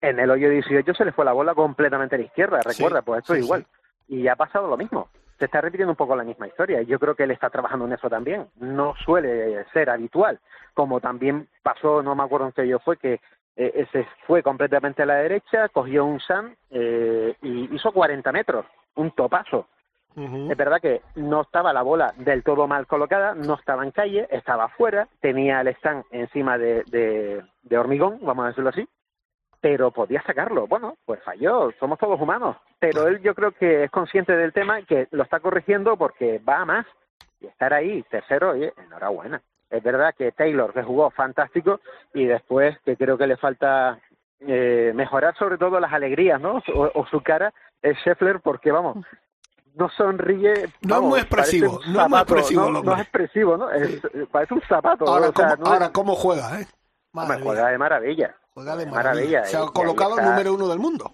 en 0.00 0.18
el 0.18 0.30
hoyo 0.30 0.48
18 0.50 0.94
se 0.94 1.04
le 1.04 1.12
fue 1.12 1.24
la 1.26 1.32
bola 1.32 1.54
completamente 1.54 2.16
a 2.16 2.18
la 2.18 2.24
izquierda, 2.24 2.60
recuerda, 2.62 3.00
Sí, 3.00 3.04
pues 3.06 3.18
esto 3.20 3.34
sí, 3.34 3.38
es 3.40 3.44
igual. 3.44 3.66
Y 4.08 4.26
ha 4.28 4.34
pasado 4.34 4.66
lo 4.66 4.76
mismo. 4.78 5.08
Se 5.40 5.46
está 5.46 5.62
repitiendo 5.62 5.92
un 5.92 5.96
poco 5.96 6.14
la 6.14 6.22
misma 6.22 6.46
historia. 6.46 6.82
y 6.82 6.86
Yo 6.86 6.98
creo 6.98 7.14
que 7.14 7.22
él 7.24 7.30
está 7.30 7.48
trabajando 7.48 7.86
en 7.86 7.94
eso 7.94 8.10
también. 8.10 8.46
No 8.56 8.94
suele 9.04 9.64
ser 9.72 9.88
habitual. 9.88 10.38
Como 10.74 11.00
también 11.00 11.48
pasó, 11.62 12.02
no 12.02 12.14
me 12.14 12.22
acuerdo 12.22 12.46
en 12.46 12.52
qué 12.52 12.68
yo 12.68 12.78
fue, 12.78 12.98
que 12.98 13.14
eh, 13.56 13.72
ese 13.74 14.06
fue 14.26 14.42
completamente 14.42 15.02
a 15.02 15.06
la 15.06 15.14
derecha, 15.14 15.70
cogió 15.70 16.04
un 16.04 16.20
Sam 16.20 16.54
eh, 16.70 17.34
y 17.40 17.74
hizo 17.74 17.90
40 17.90 18.30
metros. 18.32 18.66
Un 18.96 19.12
topazo. 19.12 19.66
Es 20.16 20.56
verdad 20.56 20.80
que 20.80 21.00
no 21.14 21.42
estaba 21.42 21.72
la 21.72 21.82
bola 21.82 22.12
del 22.18 22.42
todo 22.42 22.66
mal 22.66 22.86
colocada, 22.86 23.34
no 23.34 23.54
estaba 23.54 23.84
en 23.84 23.92
calle, 23.92 24.26
estaba 24.30 24.64
afuera, 24.64 25.08
tenía 25.20 25.60
el 25.60 25.68
stand 25.68 26.04
encima 26.10 26.58
de, 26.58 26.82
de, 26.90 27.42
de 27.62 27.78
hormigón, 27.78 28.18
vamos 28.20 28.44
a 28.44 28.48
decirlo 28.48 28.70
así, 28.70 28.86
pero 29.60 29.90
podía 29.90 30.22
sacarlo. 30.22 30.66
Bueno, 30.66 30.96
pues 31.04 31.22
falló, 31.22 31.70
somos 31.78 31.98
todos 31.98 32.20
humanos, 32.20 32.56
pero 32.78 33.06
él 33.08 33.20
yo 33.22 33.34
creo 33.34 33.52
que 33.52 33.84
es 33.84 33.90
consciente 33.90 34.36
del 34.36 34.52
tema, 34.52 34.82
que 34.82 35.08
lo 35.10 35.22
está 35.22 35.40
corrigiendo 35.40 35.96
porque 35.96 36.38
va 36.38 36.60
a 36.60 36.64
más 36.64 36.86
y 37.40 37.46
estar 37.46 37.72
ahí, 37.72 38.02
tercero, 38.10 38.50
oye, 38.50 38.72
enhorabuena. 38.76 39.40
Es 39.68 39.82
verdad 39.82 40.14
que 40.16 40.32
Taylor, 40.32 40.72
que 40.72 40.82
jugó 40.82 41.10
fantástico, 41.10 41.80
y 42.12 42.24
después 42.26 42.76
que 42.84 42.96
creo 42.96 43.16
que 43.16 43.26
le 43.26 43.36
falta 43.36 43.98
eh, 44.40 44.92
mejorar 44.94 45.36
sobre 45.36 45.58
todo 45.58 45.78
las 45.78 45.92
alegrías, 45.92 46.40
¿no? 46.40 46.62
O, 46.74 46.90
o 46.94 47.06
su 47.06 47.20
cara, 47.22 47.52
es 47.82 47.96
Scheffler, 47.98 48.40
porque 48.40 48.72
vamos, 48.72 48.96
no 49.74 49.88
sonríe. 49.90 50.66
No 50.82 50.96
vamos, 50.96 51.04
es 51.04 51.08
muy 51.10 51.18
expresivo, 51.20 51.80
no 51.86 52.02
es 52.02 52.08
muy 52.10 52.18
expresivo 52.18 52.70
no, 52.70 52.82
no 52.82 52.94
es 52.94 53.00
expresivo, 53.00 53.56
¿no? 53.56 53.70
Es- 53.70 54.02
parece 54.32 54.54
un 54.54 54.62
zapato. 54.62 55.06
Ahora, 55.06 55.28
o 55.28 55.32
sea, 55.32 55.50
cómo, 55.50 55.56
no 55.56 55.64
es- 55.66 55.72
ahora 55.80 55.92
cómo 55.92 56.14
juega, 56.16 56.60
¿eh? 56.60 56.66
Madre 57.12 57.42
juega 57.42 57.68
de 57.68 57.78
maravilla. 57.78 58.34
Juega 58.54 58.76
de 58.76 58.86
maravilla, 58.86 59.40
maravilla. 59.40 59.44
Se 59.44 59.56
y- 59.56 59.60
ha 59.60 59.64
y 59.64 59.68
colocado 59.68 60.18
el 60.18 60.24
número 60.24 60.54
uno 60.54 60.68
del 60.68 60.78
mundo. 60.78 61.12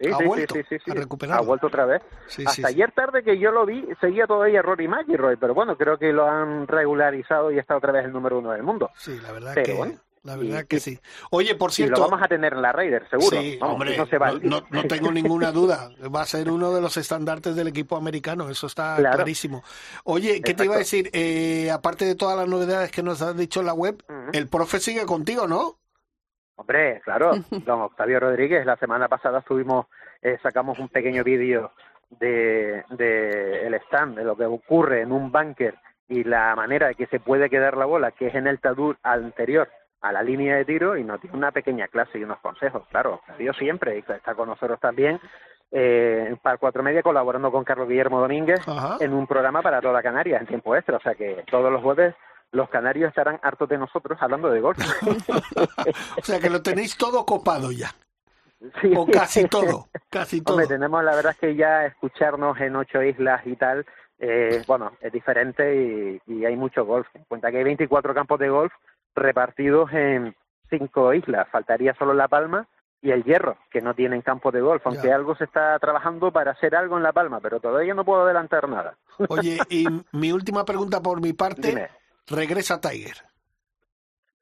Sí, 0.00 0.08
Ha 0.12 0.18
sí, 0.18 0.24
vuelto 0.26 0.54
sí, 0.54 0.60
sí, 0.68 0.76
sí. 0.84 0.92
Ha 1.30 1.40
vuelto 1.40 1.66
otra 1.66 1.84
vez. 1.84 2.02
Hasta 2.46 2.68
ayer 2.68 2.92
tarde 2.92 3.24
que 3.24 3.36
yo 3.38 3.50
lo 3.50 3.66
vi, 3.66 3.84
seguía 4.00 4.26
todavía 4.28 4.62
Rory 4.62 4.86
McIlroy, 4.86 5.36
pero 5.36 5.54
bueno, 5.54 5.76
creo 5.76 5.98
que 5.98 6.12
lo 6.12 6.24
han 6.28 6.68
regularizado 6.68 7.50
y 7.50 7.58
está 7.58 7.76
otra 7.76 7.90
vez 7.90 8.04
el 8.04 8.12
número 8.12 8.38
uno 8.38 8.52
del 8.52 8.62
mundo. 8.62 8.90
Sí, 8.96 9.18
la 9.20 9.32
verdad 9.32 9.52
Pero 9.54 9.66
que, 9.66 9.74
bueno, 9.74 9.94
la 10.22 10.36
verdad 10.36 10.60
y- 10.62 10.66
que 10.68 10.76
y- 10.76 10.80
sí. 10.80 11.00
Oye, 11.32 11.56
por 11.56 11.70
Y 11.70 11.74
cierto, 11.74 11.96
lo 11.96 12.10
vamos 12.10 12.22
a 12.24 12.28
tener 12.28 12.52
en 12.52 12.62
la 12.62 12.70
Raider, 12.70 13.10
seguro. 13.10 13.40
Sí, 13.40 13.58
Vamos, 13.60 13.74
hombre, 13.74 13.96
no 13.96 14.06
se 14.06 14.18
va 14.18 14.30
no, 14.40 14.62
tengo 14.86 15.10
ninguna 15.10 15.50
duda. 15.50 15.90
Va 16.14 16.22
a 16.22 16.26
ser 16.26 16.48
uno 16.48 16.72
de 16.72 16.80
los 16.80 16.96
estandartes 16.96 17.56
del 17.56 17.66
equipo 17.66 17.96
americano, 17.96 18.48
eso 18.48 18.68
está 18.68 18.94
Claro. 18.98 19.16
clarísimo. 19.16 19.64
Oye, 20.04 20.40
¿qué 20.42 20.54
te 20.54 20.64
iba 20.64 20.76
a 20.76 20.78
decir? 20.78 21.10
Eh, 21.12 21.72
aparte 21.72 22.04
de 22.04 22.14
todas 22.14 22.36
las 22.38 22.46
novedades 22.46 22.92
que 22.92 23.02
nos 23.02 23.20
has 23.20 23.36
dicho 23.36 23.58
en 23.58 23.66
la 23.66 23.74
web, 23.74 24.00
el 24.32 24.46
profe 24.46 24.78
sigue 24.78 25.04
contigo, 25.06 25.48
¿no? 25.48 25.76
Hombre, 26.58 27.00
claro, 27.04 27.32
don 27.64 27.82
Octavio 27.82 28.18
Rodríguez, 28.18 28.66
la 28.66 28.76
semana 28.76 29.08
pasada 29.08 29.38
estuvimos, 29.38 29.86
eh, 30.20 30.38
sacamos 30.42 30.78
un 30.80 30.88
pequeño 30.88 31.22
vídeo 31.22 31.70
de, 32.10 32.84
de 32.90 33.66
el 33.66 33.74
stand, 33.74 34.18
de 34.18 34.24
lo 34.24 34.36
que 34.36 34.44
ocurre 34.44 35.02
en 35.02 35.12
un 35.12 35.30
bunker 35.30 35.76
y 36.08 36.24
la 36.24 36.56
manera 36.56 36.88
de 36.88 36.96
que 36.96 37.06
se 37.06 37.20
puede 37.20 37.48
quedar 37.48 37.76
la 37.76 37.84
bola, 37.84 38.10
que 38.10 38.26
es 38.26 38.34
en 38.34 38.48
el 38.48 38.58
tadur 38.58 38.98
anterior 39.04 39.68
a 40.00 40.10
la 40.10 40.22
línea 40.22 40.56
de 40.56 40.64
tiro, 40.64 40.96
y 40.96 41.04
nos 41.04 41.20
dio 41.20 41.30
una 41.32 41.52
pequeña 41.52 41.86
clase 41.86 42.18
y 42.18 42.24
unos 42.24 42.38
consejos, 42.40 42.82
claro, 42.90 43.14
Octavio 43.14 43.52
siempre, 43.52 43.96
y 43.96 43.98
está 43.98 44.34
con 44.34 44.48
nosotros 44.48 44.80
también, 44.80 45.20
eh, 45.70 46.34
para 46.42 46.56
cuatro 46.56 46.82
media 46.82 47.02
colaborando 47.02 47.52
con 47.52 47.62
Carlos 47.62 47.88
Guillermo 47.88 48.20
Domínguez 48.20 48.66
Ajá. 48.66 48.96
en 49.00 49.12
un 49.12 49.26
programa 49.26 49.60
para 49.60 49.80
toda 49.80 50.02
Canarias 50.02 50.40
en 50.40 50.46
tiempo 50.46 50.74
extra, 50.74 50.96
o 50.96 51.00
sea 51.00 51.14
que 51.14 51.44
todos 51.50 51.70
los 51.70 51.82
jueves 51.82 52.14
los 52.52 52.68
canarios 52.70 53.08
estarán 53.08 53.38
hartos 53.42 53.68
de 53.68 53.78
nosotros 53.78 54.18
hablando 54.20 54.50
de 54.50 54.60
golf. 54.60 54.78
O 56.18 56.24
sea 56.24 56.38
que 56.40 56.50
lo 56.50 56.62
tenéis 56.62 56.96
todo 56.96 57.24
copado 57.24 57.72
ya. 57.72 57.90
Sí. 58.82 58.92
O 58.96 59.06
casi 59.06 59.44
todo, 59.46 59.86
casi 60.10 60.40
todo. 60.40 60.56
Hombre, 60.56 60.66
tenemos 60.66 61.04
la 61.04 61.14
verdad 61.14 61.30
es 61.30 61.38
que 61.38 61.54
ya 61.54 61.86
escucharnos 61.86 62.58
en 62.60 62.74
ocho 62.74 63.00
islas 63.00 63.40
y 63.46 63.54
tal, 63.54 63.86
eh, 64.18 64.64
bueno, 64.66 64.90
es 65.00 65.12
diferente 65.12 65.76
y, 65.76 66.20
y 66.26 66.44
hay 66.44 66.56
mucho 66.56 66.84
golf. 66.84 67.06
En 67.14 67.22
cuenta 67.28 67.52
que 67.52 67.58
hay 67.58 67.62
24 67.64 68.12
campos 68.14 68.40
de 68.40 68.48
golf 68.48 68.72
repartidos 69.14 69.92
en 69.92 70.34
cinco 70.70 71.14
islas. 71.14 71.46
Faltaría 71.52 71.94
solo 71.94 72.14
La 72.14 72.26
Palma 72.26 72.66
y 73.00 73.12
el 73.12 73.22
Hierro, 73.22 73.58
que 73.70 73.80
no 73.80 73.94
tienen 73.94 74.22
campo 74.22 74.50
de 74.50 74.60
golf, 74.60 74.84
aunque 74.84 75.06
Ya. 75.06 75.14
algo 75.14 75.36
se 75.36 75.44
está 75.44 75.78
trabajando 75.78 76.32
para 76.32 76.50
hacer 76.50 76.74
algo 76.74 76.96
en 76.96 77.04
La 77.04 77.12
Palma, 77.12 77.38
pero 77.40 77.60
todavía 77.60 77.94
no 77.94 78.04
puedo 78.04 78.24
adelantar 78.24 78.68
nada. 78.68 78.96
Oye, 79.28 79.58
y 79.68 79.86
mi 80.12 80.32
última 80.32 80.64
pregunta 80.64 81.00
por 81.00 81.20
mi 81.20 81.32
parte, 81.32 81.68
Dime. 81.68 81.88
Regresa 82.28 82.80
Tiger. 82.80 83.16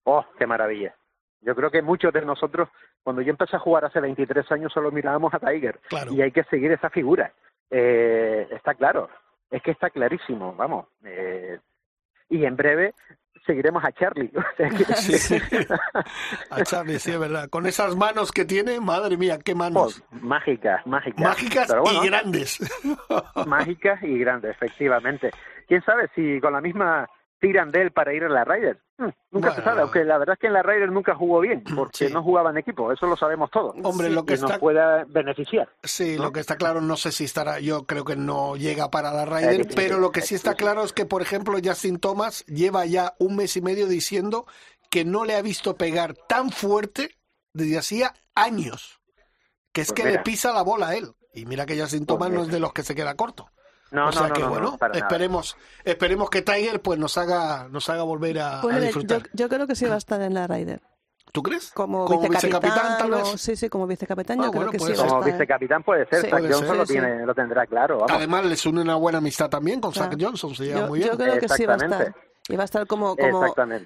Oh, 0.04 0.24
qué 0.38 0.46
maravilla. 0.46 0.94
Yo 1.40 1.54
creo 1.54 1.70
que 1.70 1.82
muchos 1.82 2.12
de 2.12 2.22
nosotros, 2.22 2.68
cuando 3.02 3.22
yo 3.22 3.30
empecé 3.30 3.56
a 3.56 3.60
jugar 3.60 3.84
hace 3.84 4.00
23 4.00 4.50
años, 4.52 4.72
solo 4.72 4.90
mirábamos 4.90 5.32
a 5.34 5.38
Tiger. 5.38 5.80
Claro. 5.88 6.12
Y 6.12 6.22
hay 6.22 6.32
que 6.32 6.44
seguir 6.44 6.72
esa 6.72 6.90
figura. 6.90 7.32
Eh, 7.70 8.48
está 8.50 8.74
claro. 8.74 9.08
Es 9.50 9.62
que 9.62 9.70
está 9.70 9.90
clarísimo, 9.90 10.54
vamos. 10.54 10.86
Eh, 11.04 11.58
y 12.28 12.44
en 12.44 12.56
breve 12.56 12.94
seguiremos 13.46 13.84
a 13.84 13.92
Charlie. 13.92 14.30
Sí, 14.96 15.18
sí. 15.18 15.38
A 16.50 16.62
Charlie, 16.64 16.98
sí, 16.98 17.12
es 17.12 17.18
verdad. 17.18 17.48
Con 17.48 17.66
esas 17.66 17.96
manos 17.96 18.32
que 18.32 18.44
tiene, 18.44 18.80
madre 18.80 19.16
mía, 19.16 19.38
qué 19.44 19.54
manos. 19.54 20.02
Oh, 20.10 20.16
mágicas, 20.16 20.84
mágicas. 20.86 21.20
Mágicas 21.20 21.74
bueno, 21.80 22.04
y 22.04 22.06
grandes. 22.08 22.58
mágicas 23.46 24.02
y 24.02 24.18
grandes, 24.18 24.50
efectivamente. 24.50 25.30
¿Quién 25.68 25.82
sabe 25.82 26.08
si 26.14 26.40
con 26.40 26.52
la 26.52 26.60
misma 26.60 27.08
tiran 27.38 27.70
de 27.70 27.82
él 27.82 27.92
para 27.92 28.12
ir 28.14 28.24
a 28.24 28.28
la 28.28 28.44
Ryder? 28.44 28.78
Hmm, 28.98 29.10
nunca 29.30 29.54
se 29.54 29.62
sabe, 29.62 29.82
aunque 29.82 30.04
la 30.04 30.16
verdad 30.18 30.34
es 30.34 30.38
que 30.40 30.46
en 30.46 30.54
la 30.54 30.62
Ryder 30.62 30.90
nunca 30.90 31.14
jugó 31.14 31.40
bien, 31.40 31.62
porque 31.76 32.08
Sí. 32.08 32.12
no 32.12 32.22
jugaba 32.22 32.50
en 32.50 32.58
equipo, 32.58 32.90
eso 32.92 33.06
lo 33.06 33.16
sabemos 33.16 33.50
todos. 33.50 33.74
Hombre, 33.82 34.08
lo 34.10 34.24
que 34.24 34.34
y 34.34 34.38
nos 34.38 34.50
está 34.50 34.58
pueda 34.60 35.04
beneficiar. 35.06 35.68
Sí, 35.82 36.16
¿no? 36.16 36.24
lo 36.24 36.32
que 36.32 36.40
está 36.40 36.56
claro, 36.56 36.80
no 36.80 36.96
sé 36.96 37.12
si 37.12 37.24
estará, 37.24 37.60
yo 37.60 37.86
creo 37.86 38.04
que 38.04 38.16
no 38.16 38.56
llega 38.56 38.90
para 38.90 39.12
la 39.12 39.24
Ryder, 39.26 39.58
difícil, 39.58 39.74
pero 39.76 39.98
lo 39.98 40.10
que 40.12 40.22
sí 40.22 40.34
es 40.34 40.40
está 40.40 40.54
claro 40.54 40.82
es 40.82 40.92
que, 40.92 41.04
por 41.06 41.22
ejemplo, 41.22 41.58
Justin 41.62 41.98
Thomas 41.98 42.44
lleva 42.46 42.86
ya 42.86 43.14
un 43.18 43.36
mes 43.36 43.56
y 43.56 43.60
medio 43.62 43.86
diciendo 43.86 44.46
que 44.90 45.04
no 45.04 45.24
le 45.24 45.34
ha 45.36 45.42
visto 45.42 45.76
pegar 45.76 46.14
tan 46.14 46.50
fuerte 46.50 47.16
desde 47.52 47.78
hacía 47.78 48.14
años, 48.34 49.00
que 49.72 49.82
es 49.82 49.92
Pues 49.92 50.04
que 50.04 50.10
le 50.12 50.18
pisa 50.20 50.52
la 50.52 50.62
bola 50.62 50.88
a 50.88 50.94
él. 50.96 51.12
Y 51.34 51.44
mira 51.44 51.66
que 51.66 51.78
Justin 51.78 52.06
Pues 52.06 52.18
Thomas 52.18 52.30
no 52.30 52.42
es 52.44 52.48
de 52.48 52.60
los 52.60 52.72
que 52.72 52.82
se 52.82 52.94
queda 52.94 53.14
corto. 53.14 53.50
No, 53.90 54.08
o 54.08 54.12
sea 54.12 54.22
no, 54.22 54.28
no, 54.28 54.34
que 54.34 54.40
no, 54.42 54.48
bueno, 54.50 54.78
nada. 54.80 54.94
esperemos, 54.98 55.56
esperemos 55.84 56.28
que 56.30 56.42
Tiger 56.42 56.80
pues 56.82 56.98
nos 56.98 57.16
haga, 57.18 57.68
nos 57.70 57.88
haga 57.88 58.02
volver 58.02 58.40
a, 58.40 58.60
Pues 58.60 58.74
a 58.74 58.78
mira, 58.78 58.90
yo, 58.90 58.98
disfrutar. 59.00 59.30
yo 59.32 59.48
creo 59.48 59.66
que 59.66 59.74
sí 59.76 59.84
va 59.86 59.94
a 59.94 59.98
estar 59.98 60.20
en 60.22 60.34
la 60.34 60.46
Ryder. 60.46 60.80
¿Tú 61.32 61.42
crees? 61.42 61.70
Como, 61.72 62.06
Como 62.06 62.20
vicecapitán, 62.22 62.60
vicecapitán, 62.62 62.98
tal 62.98 63.12
o- 63.12 63.16
vez. 63.18 63.40
sí, 63.40 63.56
sí, 63.56 63.68
como 63.68 63.86
vicecapitán, 63.86 64.40
Ah, 64.40 64.44
yo 64.44 64.50
bueno, 64.52 64.70
creo 64.70 64.72
que 64.72 64.78
puede 64.78 64.92
sí 64.94 64.96
ser. 64.96 65.04
va 65.04 65.06
a 65.06 65.10
Como 65.10 65.20
estar. 65.22 65.32
vicecapitán 65.34 65.82
puede 65.82 66.06
ser, 66.06 66.20
Sí. 66.20 66.30
Zach 66.30 66.30
Puede 66.30 66.46
Johnson 66.52 66.68
ser, 66.68 66.76
lo, 66.78 66.86
sí. 66.86 66.92
tiene, 66.94 67.26
lo 67.26 67.34
tendrá 67.34 67.66
claro. 67.66 67.98
Vamos. 67.98 68.12
Además 68.12 68.44
les 68.46 68.64
une 68.66 68.80
una 68.80 68.94
buena 68.96 69.18
amistad 69.18 69.48
también 69.50 69.80
con 69.80 69.92
Zach 69.92 70.08
Claro. 70.08 70.24
Johnson, 70.28 70.54
se 70.54 70.64
lleva 70.64 70.80
Yo, 70.80 70.86
muy 70.88 70.98
bien. 71.00 71.10
yo 71.10 71.16
creo 71.18 71.38
que 71.38 71.48
sí 71.48 71.66
va 71.66 71.74
a 71.74 71.76
estar. 71.76 72.14
Va 72.54 72.62
a 72.62 72.64
estar 72.64 72.86
como, 72.86 73.16
como, 73.16 73.44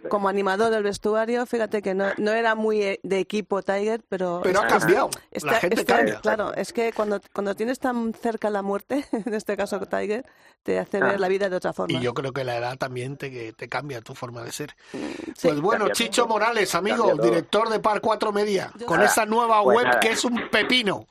como 0.09 0.29
animador 0.29 0.71
del 0.71 0.83
vestuario. 0.83 1.47
Fíjate 1.47 1.81
que 1.81 1.95
no, 1.95 2.07
no 2.19 2.33
era 2.33 2.55
muy 2.55 2.83
eh, 2.83 3.01
de 3.03 3.19
equipo 3.19 3.63
Tiger, 3.63 4.03
pero... 4.09 4.41
Pero 4.43 4.61
ha 4.61 4.67
cambiado. 4.67 5.09
está- 5.31 5.53
la 5.53 5.59
gente 5.61 5.81
está- 5.81 5.97
cambia. 5.97 6.21
Claro, 6.21 6.53
es 6.55 6.73
que 6.75 6.93
cuando, 6.93 7.21
cuando 7.33 7.55
tienes 7.55 7.79
tan 7.79 8.13
cerca 8.13 8.51
la 8.51 8.61
muerte, 8.61 9.05
en 9.13 9.33
este 9.33 9.57
caso 9.57 9.81
Tiger, 9.87 10.27
te 10.63 10.79
hace 10.79 10.99
Ah. 10.99 11.07
ver 11.07 11.21
la 11.21 11.29
vida 11.29 11.49
de 11.49 11.57
otra 11.57 11.73
forma. 11.73 11.97
Y 11.97 12.03
yo 12.03 12.13
creo 12.13 12.33
que 12.33 12.45
la 12.45 12.57
edad 12.59 12.77
también 12.77 13.17
te, 13.17 13.55
te 13.55 13.69
cambia 13.69 14.03
tu 14.03 14.15
forma 14.15 14.43
de 14.43 14.53
ser. 14.53 14.77
Sí. 14.93 15.49
Pues 15.49 15.61
bueno, 15.63 15.87
Cambia 15.87 15.95
Chicho 15.95 16.23
todo. 16.25 16.35
Morales, 16.35 16.75
amigo, 16.75 17.15
director 17.17 17.71
de 17.71 17.81
Par 17.81 18.03
4 18.03 18.31
Media, 18.33 18.71
Yo- 18.77 18.85
con 18.85 19.01
esa 19.01 19.25
nueva 19.25 19.63
pues 19.63 19.77
web 19.79 19.87
nada. 19.87 20.01
que 20.01 20.11
es 20.11 20.23
un 20.25 20.51
pepino. 20.51 21.07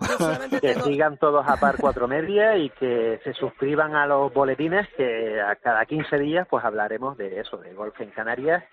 Que 0.52 0.74
tengo- 0.74 0.86
sigan 0.86 1.18
todos 1.18 1.44
a 1.48 1.58
par 1.58 1.78
cuatro 1.80 2.08
media 2.08 2.58
y 2.58 2.70
que 2.72 3.20
se 3.24 3.34
suscriban 3.34 3.96
a 3.96 4.06
los 4.06 4.32
boletines 4.34 4.88
que 4.96 5.40
a 5.42 5.56
cada 5.56 5.86
15 5.86 6.18
días 6.20 6.48
pues 6.50 6.64
hablaremos 6.64 7.18
de 7.18 7.39
eso, 7.40 7.58
de 7.58 7.74
golf 7.74 8.00
en 8.02 8.10
Canarias, 8.12 8.64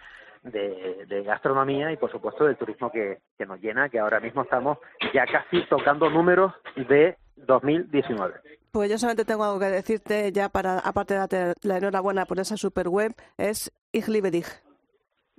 de, 0.42 1.22
gastronomía 1.24 1.92
y 1.92 1.96
por 1.96 2.10
supuesto 2.10 2.44
del 2.44 2.56
turismo 2.56 2.90
que, 2.90 3.18
que 3.36 3.46
nos 3.46 3.60
llena, 3.60 3.88
que 3.88 3.98
ahora 3.98 4.20
mismo 4.20 4.42
estamos 4.42 4.78
ya 5.12 5.26
casi 5.26 5.62
tocando 5.68 6.08
números 6.10 6.52
de 6.76 7.16
2019. 7.36 8.34
Pues 8.70 8.90
yo 8.90 8.98
solamente 8.98 9.24
tengo 9.24 9.44
algo 9.44 9.58
que 9.58 9.66
decirte 9.66 10.30
ya 10.32 10.48
para, 10.48 10.78
aparte 10.78 11.14
de 11.14 11.20
darte 11.20 11.54
la 11.62 11.78
enhorabuena 11.78 12.26
por 12.26 12.38
esa 12.38 12.56
super 12.56 12.88
web, 12.88 13.12
es 13.38 13.72
dich. 13.92 14.65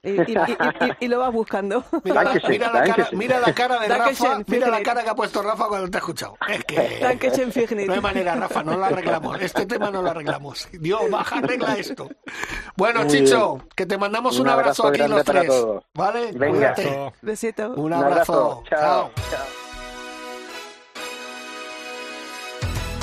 Y, 0.03 0.11
y- 0.11 0.13
y- 0.13 0.21
y- 1.01 1.05
y 1.05 1.07
lo 1.07 1.19
vas 1.19 1.33
buscando. 1.33 1.83
Mira, 2.03 2.23
la, 2.23 2.33
mira 2.47 2.71
la 2.71 2.83
cara, 2.83 3.09
mira 3.13 3.39
la 3.39 3.53
cara 3.53 3.79
de 3.79 3.87
Rafa, 3.87 4.39
mira 4.47 4.69
la 4.69 4.81
cara 4.83 5.03
que 5.03 5.09
ha 5.09 5.15
puesto 5.15 5.41
Rafa 5.41 5.67
cuando 5.67 5.89
te 5.89 5.97
ha 5.97 5.99
escuchado. 5.99 6.37
Es 6.47 6.63
que 6.65 7.85
no 7.85 7.93
hay 7.93 8.01
manera, 8.01 8.35
Rafa, 8.35 8.63
no 8.63 8.77
lo 8.77 8.85
arreglamos. 8.85 9.41
Este 9.41 9.65
tema 9.65 9.89
no 9.91 10.01
lo 10.03 10.11
arreglamos. 10.11 10.69
Dios, 10.71 11.01
baja, 11.09 11.39
arregla 11.39 11.75
esto. 11.77 12.09
Bueno, 12.75 13.03
Muy 13.03 13.09
Chicho, 13.11 13.59
que 13.75 13.85
te 13.87 13.97
mandamos 13.97 14.35
un, 14.35 14.43
Un 14.43 14.49
abrazo, 14.49 14.87
abrazo 14.87 15.03
aquí 15.03 15.11
los 15.11 15.23
tres. 15.25 15.47
todos. 15.47 15.83
¿Vale? 15.95 16.31
Venga. 16.33 16.73
Cuídate. 16.75 17.13
Besito. 17.23 17.71
Un 17.73 17.93
abrazo. 17.93 18.63
Chao. 18.69 19.11
Chao. 19.31 19.45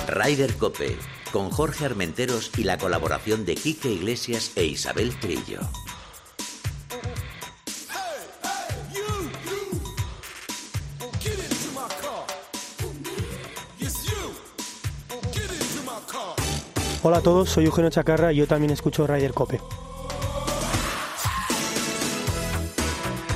Ryder 0.09 0.55
Cope, 0.57 0.97
con 1.33 1.51
Jorge 1.51 1.87
Armenteros 1.87 2.53
y 2.57 2.63
la 2.65 2.79
colaboración 2.79 3.45
de 3.45 3.57
Quique 3.57 3.89
Iglesias 3.89 4.53
e 4.55 4.65
Isabel 4.65 5.19
Trillo. 5.19 5.59
Hola 17.07 17.19
a 17.19 17.21
todos, 17.21 17.51
soy 17.51 17.67
Eugenio 17.67 17.91
Chacarra 17.91 18.33
y 18.33 18.37
yo 18.37 18.47
también 18.47 18.71
escucho 18.71 19.07
Ryder 19.07 19.35
Cope. 19.35 19.61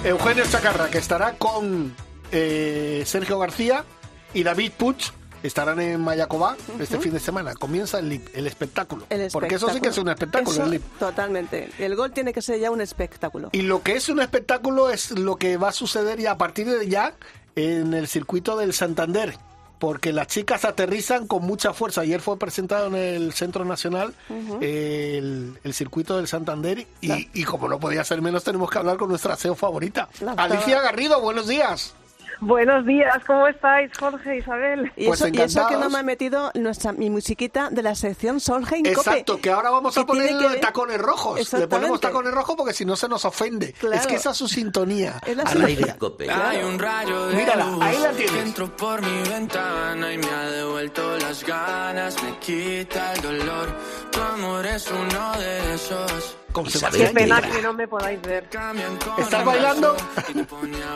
Eugenio 0.04 0.44
Chacarra, 0.50 0.88
que 0.88 0.96
estará 0.96 1.34
con 1.34 1.94
eh, 2.32 3.02
Sergio 3.04 3.38
García 3.38 3.84
y 4.32 4.42
David 4.42 4.72
Puig. 4.74 4.96
Estarán 5.42 5.82
en 5.82 6.00
Mayacobá 6.00 6.56
este 6.80 6.98
fin 6.98 7.12
de 7.12 7.20
semana. 7.20 7.52
Comienza 7.52 7.98
el, 7.98 8.08
LIP, 8.08 8.28
el 8.32 8.46
espectáculo. 8.46 9.04
El 9.10 9.30
Porque 9.30 9.56
eso 9.56 9.68
sí 9.68 9.82
que 9.82 9.88
es 9.88 9.98
un 9.98 10.08
espectáculo, 10.08 10.50
Eso, 10.50 10.64
el 10.64 10.70
LIP. 10.70 10.82
Totalmente. 10.98 11.68
El 11.78 11.94
gol 11.94 12.10
tiene 12.12 12.32
que 12.32 12.40
ser 12.40 12.58
ya 12.58 12.70
un 12.70 12.80
espectáculo. 12.80 13.50
Y 13.52 13.60
lo 13.60 13.82
que 13.82 13.96
es 13.96 14.08
un 14.08 14.20
espectáculo 14.20 14.88
es 14.88 15.10
lo 15.10 15.36
que 15.36 15.58
va 15.58 15.68
a 15.68 15.72
suceder 15.72 16.18
ya 16.18 16.30
a 16.30 16.38
partir 16.38 16.66
de 16.66 16.88
ya 16.88 17.12
en 17.54 17.92
el 17.92 18.08
circuito 18.08 18.56
del 18.56 18.72
Santander. 18.72 19.38
Porque 19.78 20.12
las 20.12 20.26
chicas 20.26 20.64
aterrizan 20.64 21.26
con 21.26 21.42
mucha 21.42 21.72
fuerza. 21.72 22.00
Ayer 22.02 22.20
fue 22.20 22.38
presentado 22.38 22.88
en 22.88 22.96
el 22.96 23.32
Centro 23.32 23.64
Nacional 23.64 24.14
el, 24.60 25.58
el 25.62 25.74
circuito 25.74 26.16
del 26.16 26.26
Santander 26.28 26.86
y, 27.00 27.28
y 27.32 27.44
como 27.44 27.68
no 27.68 27.78
podía 27.78 28.02
ser 28.04 28.20
menos 28.22 28.44
tenemos 28.44 28.70
que 28.70 28.78
hablar 28.78 28.96
con 28.96 29.08
nuestra 29.08 29.36
SEO 29.36 29.54
favorita. 29.54 30.08
Alicia 30.36 30.80
Garrido, 30.80 31.20
buenos 31.20 31.46
días. 31.46 31.94
Buenos 32.40 32.86
días, 32.86 33.16
¿cómo 33.26 33.48
estáis, 33.48 33.90
Jorge, 33.98 34.38
Isabel? 34.38 34.92
Y, 34.96 35.08
eso, 35.08 35.26
y 35.26 35.40
eso 35.40 35.66
que 35.66 35.76
no 35.76 35.90
me 35.90 35.98
ha 35.98 36.02
metido 36.04 36.52
nuestra, 36.54 36.92
mi 36.92 37.10
musiquita 37.10 37.68
de 37.70 37.82
la 37.82 37.96
sección 37.96 38.38
Solheim 38.38 38.86
Exacto, 38.86 39.40
que 39.40 39.50
ahora 39.50 39.70
vamos 39.70 39.98
a 39.98 40.06
poner 40.06 40.30
que- 40.38 40.58
tacones 40.58 40.98
rojos. 40.98 41.52
Le 41.52 41.66
ponemos 41.66 42.00
tacones 42.00 42.32
rojos 42.32 42.54
porque 42.56 42.72
si 42.72 42.84
no 42.84 42.94
se 42.94 43.08
nos 43.08 43.24
ofende. 43.24 43.72
Claro. 43.72 43.96
Es 43.96 44.06
que 44.06 44.14
esa 44.14 44.30
es 44.30 44.36
su 44.36 44.46
sintonía. 44.46 45.20
Es 45.26 45.36
la 45.36 45.42
Alicia. 45.42 45.66
Rider 45.66 45.98
Cope. 45.98 46.30
Hay 46.30 46.62
un 46.62 46.78
rayo 46.78 47.26
de 47.26 47.36
Mírala, 47.36 47.64
luz 47.66 47.82
ahí 47.82 47.98
la 47.98 48.10
tienes. 48.12 48.42
entró 48.46 48.76
por 48.76 49.02
mi 49.02 49.28
ventana 49.28 50.12
y 50.12 50.18
me 50.18 50.30
ha 50.30 50.50
devuelto 50.50 51.16
las 51.18 51.44
ganas, 51.44 52.22
me 52.22 52.38
quita 52.38 53.14
el 53.14 53.20
dolor. 53.22 53.68
Tu 54.12 54.20
amor 54.20 54.64
es 54.64 54.88
uno 54.90 55.32
de 55.40 55.74
esos. 55.74 56.36
Con 56.58 56.64
Qué 56.64 56.72
Sebastián 56.72 57.14
pena 57.14 57.36
Yatra. 57.40 57.50
que 57.56 57.62
no 57.62 57.72
me 57.72 57.86
podáis 57.86 58.20
ver. 58.22 58.48
¿Estás 59.18 59.44
bailando? 59.44 59.96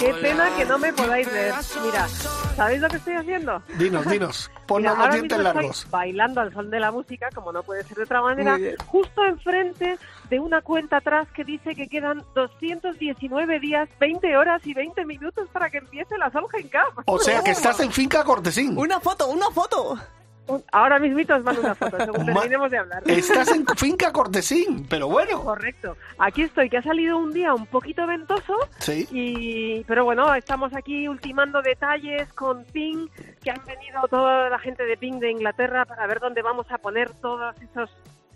Qué 0.01 0.15
pena 0.15 0.51
que 0.57 0.65
no 0.65 0.77
me 0.79 0.93
podáis 0.93 1.31
ver. 1.31 1.55
Mira, 1.85 2.09
¿sabéis 2.57 2.81
lo 2.81 2.89
que 2.89 2.97
estoy 2.97 3.15
haciendo? 3.15 3.63
Dinos, 3.79 4.05
dinos. 4.09 4.51
Mira, 4.69 4.91
los 4.91 4.99
ahora 4.99 5.15
dientes 5.15 5.39
mismo 5.39 5.49
estoy 5.51 5.63
largos. 5.63 5.87
bailando 5.91 6.41
al 6.41 6.53
son 6.53 6.69
de 6.71 6.81
la 6.81 6.91
música, 6.91 7.29
como 7.33 7.53
no 7.53 7.63
puede 7.63 7.85
ser 7.85 7.97
de 7.99 8.03
otra 8.03 8.23
manera, 8.23 8.59
justo 8.87 9.25
enfrente 9.25 9.99
de 10.31 10.41
una 10.41 10.63
cuenta 10.63 10.97
atrás 10.97 11.29
que 11.33 11.45
dice 11.45 11.77
que 11.77 11.89
quedan 11.89 12.25
219 12.35 13.61
días, 13.61 13.89
20 14.01 14.37
horas 14.37 14.67
y 14.67 14.75
20 14.75 15.05
minutos 15.05 15.49
para 15.53 15.71
que 15.71 15.79
empiece 15.79 16.19
la 16.19 16.29
Solheim 16.33 16.69
Cup. 16.71 17.05
O 17.07 17.21
sea 17.21 17.41
que 17.45 17.53
estás 17.53 17.79
en 17.79 17.93
finca 17.93 18.25
Cortesín. 18.25 18.77
Una 18.77 18.99
foto, 18.99 19.29
una 19.29 19.49
foto. 19.51 19.97
Ahora 20.73 20.99
mismito 20.99 21.35
os 21.37 21.43
mando 21.43 21.61
una 21.61 21.75
foto, 21.75 21.97
según 21.99 22.27
terminemos 22.27 22.71
de 22.71 22.79
hablar. 22.79 23.03
Estás 23.07 23.49
en 23.53 23.67
finca 23.77 24.13
Cortesín, 24.13 24.87
pero 24.89 25.09
bueno. 25.09 25.43
Correcto. 25.43 25.97
Aquí 26.19 26.43
estoy, 26.43 26.69
que 26.69 26.79
ha 26.79 26.83
salido 26.83 27.19
un 27.19 27.33
día 27.33 27.55
un 27.55 27.67
poquito 27.67 28.07
ventoso, 28.07 28.57
Sí. 28.79 29.07
y 29.11 29.85
pero 29.85 30.05
bueno, 30.05 30.35
estamos 30.35 30.75
aquí 30.75 31.09
ultimando 31.09 31.63
detalles 31.63 32.33
con 32.35 32.65
Ping, 32.65 33.09
que 33.43 33.51
han 33.51 33.65
venido 33.67 34.07
toda 34.09 34.49
la 34.51 34.59
gente 34.59 34.85
de 34.85 34.97
Ping 34.97 35.19
de 35.21 35.31
Inglaterra 35.31 35.85
para 35.85 36.07
ver 36.07 36.21
dónde 36.21 36.43
vamos 36.43 36.67
a 36.71 36.79
poner 36.79 37.11
todos 37.21 37.55
esos 37.63 37.91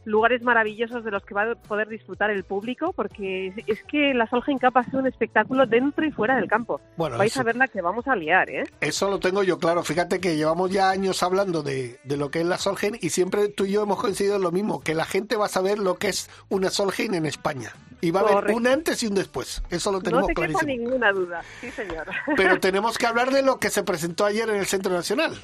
lugares 0.06 0.40
maravillosos 0.42 1.04
de 1.04 1.10
los 1.10 1.22
que 1.24 1.34
va 1.34 1.42
a 1.50 1.54
poder 1.56 1.88
disfrutar 1.88 2.30
el 2.30 2.44
público, 2.44 2.92
porque 2.94 3.52
es, 3.66 3.82
que 3.84 4.14
la 4.14 4.26
Solheim 4.26 4.58
Cup 4.58 4.78
ha 4.78 4.84
sido 4.84 5.00
un 5.00 5.06
espectáculo 5.06 5.66
dentro 5.66 6.06
y 6.06 6.10
fuera 6.12 6.36
del 6.36 6.48
campo. 6.48 6.80
Bueno, 6.96 7.18
Vais 7.18 7.32
eso- 7.32 7.40
a 7.40 7.44
ver 7.44 7.56
la 7.56 7.68
que 7.68 7.82
vamos 7.82 8.06
a 8.06 8.16
liar, 8.16 8.48
¿eh? 8.48 8.64
Eso 8.80 9.10
lo 9.10 9.18
tengo 9.20 9.42
yo 9.42 9.58
claro. 9.58 9.82
Fíjate 9.82 10.20
que 10.20 10.36
llevamos 10.36 10.70
ya 10.70 10.88
años 10.90 11.22
hablando 11.22 11.62
de, 11.62 11.98
de 12.04 12.16
lo 12.16 12.30
que 12.30 12.40
es 12.40 12.46
la 12.46 12.56
Solheim 12.56 12.94
y 13.00 13.10
siempre 13.10 13.48
tú 13.48 13.66
y 13.66 13.72
yo 13.72 13.82
hemos 13.82 14.00
coincidido 14.00 14.36
en 14.36 14.42
lo 14.42 14.52
mismo, 14.52 14.80
que 14.80 14.94
la 14.94 15.04
gente 15.04 15.36
va 15.36 15.46
a 15.46 15.50
saber 15.50 15.78
lo 15.78 15.96
que 15.96 16.08
es 16.08 16.30
una 16.48 16.70
Solheim 16.70 17.12
en 17.14 17.26
España. 17.26 17.72
Y 18.00 18.10
va 18.12 18.20
a 18.20 18.38
haber 18.38 18.52
un 18.54 18.66
antes 18.66 19.02
y 19.02 19.06
un 19.08 19.14
después. 19.14 19.62
Eso 19.70 19.90
lo 19.90 19.98
No 19.98 20.02
tenemos 20.04 20.26
te 20.28 20.34
quepa 20.34 20.46
clarísimo. 20.60 20.84
ninguna 20.84 21.12
duda, 21.12 21.42
sí 21.60 21.70
señor. 21.70 22.06
Pero 22.36 22.58
tenemos 22.60 22.96
que 22.98 23.06
hablar 23.06 23.30
de 23.32 23.42
lo 23.42 23.58
que 23.58 23.70
se 23.70 23.82
presentó 23.82 24.24
ayer 24.24 24.48
en 24.50 24.56
el 24.56 24.66
Centro 24.66 24.92
Nacional. 24.92 25.34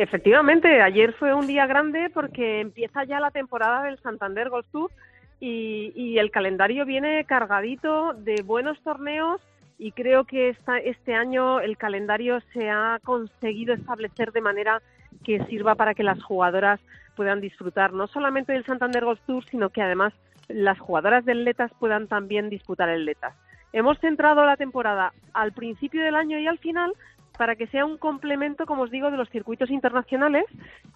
Efectivamente, 0.00 0.80
ayer 0.80 1.12
fue 1.14 1.34
un 1.34 1.48
día 1.48 1.66
grande 1.66 2.08
porque 2.14 2.60
empieza 2.60 3.02
ya 3.02 3.18
la 3.18 3.32
temporada 3.32 3.82
del 3.82 3.98
Santander 3.98 4.48
Golf 4.48 4.64
Tour 4.70 4.92
y, 5.40 6.16
el 6.18 6.30
calendario 6.30 6.86
viene 6.86 7.24
cargadito 7.24 8.14
de 8.14 8.42
buenos 8.42 8.80
torneos 8.84 9.40
y 9.76 9.90
creo 9.90 10.22
que 10.22 10.50
esta, 10.50 10.78
este 10.78 11.14
año 11.14 11.58
el 11.58 11.76
calendario 11.76 12.40
se 12.52 12.70
ha 12.70 13.00
conseguido 13.02 13.74
establecer 13.74 14.30
de 14.30 14.40
manera 14.40 14.82
que 15.24 15.44
sirva 15.46 15.74
para 15.74 15.94
que 15.94 16.04
las 16.04 16.22
jugadoras 16.22 16.78
puedan 17.16 17.40
disfrutar 17.40 17.92
no 17.92 18.06
solamente 18.06 18.52
del 18.52 18.64
Santander 18.64 19.04
Golf 19.04 19.20
Tour, 19.26 19.44
sino 19.46 19.70
que 19.70 19.82
además 19.82 20.12
las 20.46 20.78
jugadoras 20.78 21.24
del 21.24 21.42
Letas 21.42 21.72
puedan 21.80 22.06
también 22.06 22.50
disputar 22.50 22.88
el 22.88 23.04
Letas. 23.04 23.34
Hemos 23.72 23.98
centrado 23.98 24.46
la 24.46 24.56
temporada 24.56 25.12
al 25.34 25.50
principio 25.52 26.04
del 26.04 26.14
año 26.14 26.38
y 26.38 26.46
al 26.46 26.58
final 26.58 26.92
para 27.38 27.56
que 27.56 27.68
sea 27.68 27.86
un 27.86 27.96
complemento, 27.96 28.66
como 28.66 28.82
os 28.82 28.90
digo, 28.90 29.10
de 29.10 29.16
los 29.16 29.30
circuitos 29.30 29.70
internacionales 29.70 30.44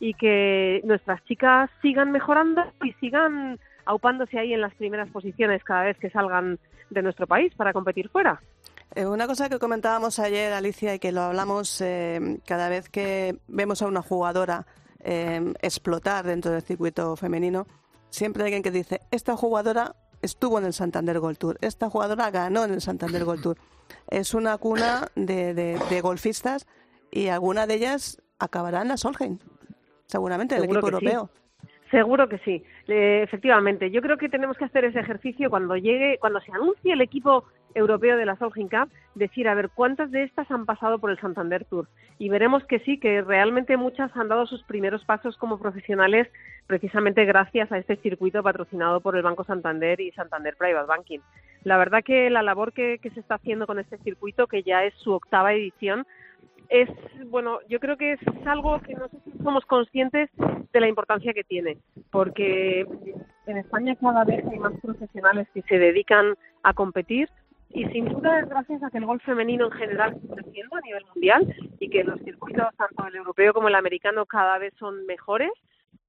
y 0.01 0.13
que 0.15 0.83
nuestras 0.85 1.25
chicas 1.25 1.71
sigan 1.81 2.11
mejorando 2.11 2.63
y 2.83 2.93
sigan 2.95 3.59
aupándose 3.87 4.39
ahí 4.39 4.53
en 4.53 4.61
las 4.61 4.75
primeras 4.75 5.09
posiciones 5.11 5.63
cada 5.65 5.85
vez 5.85 5.97
que 5.99 6.11
salgan 6.11 6.59
de 6.91 7.03
nuestro 7.03 7.27
país 7.27 7.55
para 7.55 7.73
competir 7.73 8.09
fuera. 8.09 8.43
Eh, 8.95 9.07
una 9.07 9.27
cosa 9.27 9.49
que 9.49 9.59
comentábamos 9.59 10.19
ayer, 10.19 10.53
Alicia, 10.53 10.95
y 10.95 10.99
que 10.99 11.13
lo 11.13 11.23
hablamos 11.23 11.81
eh, 11.81 12.39
cada 12.45 12.69
vez 12.69 12.89
que 12.89 13.37
vemos 13.49 13.81
a 13.81 13.87
una 13.87 14.03
jugadora 14.03 14.67
eh, 15.01 15.55
explotar 15.63 16.27
dentro 16.27 16.51
del 16.51 16.63
circuito 16.63 17.17
femenino, 17.17 17.67
siempre 18.11 18.43
hay 18.43 18.49
alguien 18.49 18.63
que 18.63 18.71
dice, 18.71 19.01
esta 19.11 19.37
jugadora 19.37 19.95
estuvo 20.21 20.59
en 20.59 20.65
el 20.65 20.73
Santander 20.73 21.21
Gold 21.21 21.39
Tour, 21.39 21.59
esta 21.61 21.89
jugadora 21.89 22.31
ganó 22.31 22.65
en 22.65 22.73
el 22.73 22.81
Santander 22.81 23.25
Gold 23.25 23.43
Tour. 23.43 23.59
Es 24.09 24.35
una 24.35 24.59
cuna 24.59 25.09
de, 25.15 25.55
de- 25.55 25.81
de 25.91 26.01
golfistas 26.01 26.67
y 27.11 27.29
alguna 27.29 27.67
de 27.67 27.75
ellas 27.75 28.21
acabará 28.39 28.83
en 28.83 28.89
la 28.89 28.97
Solheim, 28.97 29.39
seguramente, 30.07 30.55
el 30.57 30.63
Seguro 30.63 30.81
equipo 30.81 30.99
sí. 30.99 31.07
Seguro 31.93 32.27
que 32.27 32.39
sí, 32.39 32.65
efectivamente. 32.89 33.91
Yo 33.91 34.01
creo 34.01 34.17
que 34.17 34.31
tenemos 34.31 34.57
que 34.57 34.65
hacer 34.65 34.87
ese 34.87 34.99
ejercicio 34.99 35.51
cuando 35.51 35.77
llegue, 35.77 36.17
cuando 36.19 36.41
se 36.41 36.51
anuncie 36.51 36.95
el 36.95 37.03
equipo 37.03 37.45
europeo 37.75 38.17
de 38.17 38.25
la 38.25 38.37
Solheim 38.37 38.71
Cup, 38.71 38.91
decir 39.15 39.47
a 39.47 39.55
ver 39.55 39.69
cuántas 39.69 40.11
de 40.11 40.23
estas 40.23 40.51
han 40.51 40.65
pasado 40.65 40.99
por 40.99 41.11
el 41.11 41.21
Santander 41.21 41.67
Tour 41.67 41.89
y 42.19 42.31
veremos 42.31 42.65
que 42.65 42.79
sí, 42.81 42.99
que 42.99 43.21
realmente 43.21 43.77
muchas 43.77 44.11
han 44.17 44.29
dado 44.29 44.47
sus 44.47 44.63
primeros 44.65 45.05
pasos 45.05 45.37
como 45.37 45.59
profesionales 45.59 46.29
precisamente 46.67 47.27
gracias 47.27 47.71
a 47.71 47.79
este 47.79 47.97
circuito 47.97 48.43
patrocinado 48.43 49.01
por 49.01 49.15
el 49.15 49.23
Banco 49.23 49.45
Santander 49.45 50.01
y 50.01 50.13
Santander 50.13 50.57
Private 50.57 50.87
Banking. 50.87 51.21
La 51.63 51.77
verdad 51.77 52.03
que 52.03 52.31
la 52.31 52.43
labor 52.43 52.73
que, 52.73 53.01
que 53.03 53.11
se 53.11 53.21
está 53.21 53.35
haciendo 53.35 53.67
con 53.67 53.79
este 53.79 53.99
circuito, 53.99 54.47
que 54.47 54.63
ya 54.63 54.85
es 54.85 54.95
su 54.95 55.13
octava 55.13 55.53
edición, 55.53 56.07
es, 56.73 56.89
bueno, 57.27 57.59
yo 57.69 57.79
creo 57.79 57.99
que 57.99 58.13
es 58.13 58.21
algo 58.47 58.81
que 58.81 58.95
no 58.95 59.07
sé 59.09 59.19
si 59.25 59.33
somos 59.45 59.65
conscientes 59.67 60.31
de 60.73 60.81
la 60.81 60.89
importancia 60.89 61.35
que 61.35 61.45
tiene, 61.45 61.77
porque 62.11 62.87
en 63.47 63.57
España 63.59 63.95
cada 63.97 64.25
vez 64.25 64.43
hay 64.51 64.59
más 64.59 64.73
profesionales 64.81 65.47
que 65.53 65.61
se 65.63 65.79
dedican 65.79 66.35
a 66.63 66.73
competir 66.73 67.29
y 67.69 67.85
sin 67.87 68.07
duda 68.07 68.41
es 68.41 68.49
gracias 68.49 68.83
a 68.83 68.91
que 68.91 68.99
el 68.99 69.07
golf 69.07 69.23
femenino 69.23 69.67
en 69.67 69.73
general 69.73 70.15
está 70.15 70.37
creciendo 70.37 70.77
a 70.77 70.81
nivel 70.81 71.05
mundial 71.15 71.55
y 71.79 71.91
que 71.91 72.05
los 72.05 72.21
circuitos, 72.21 72.75
tanto 72.77 73.07
el 73.07 73.17
europeo 73.17 73.53
como 73.53 73.69
el 73.69 73.75
americano, 73.75 74.25
cada 74.25 74.57
vez 74.57 74.73
son 74.79 75.05
mejores 75.05 75.51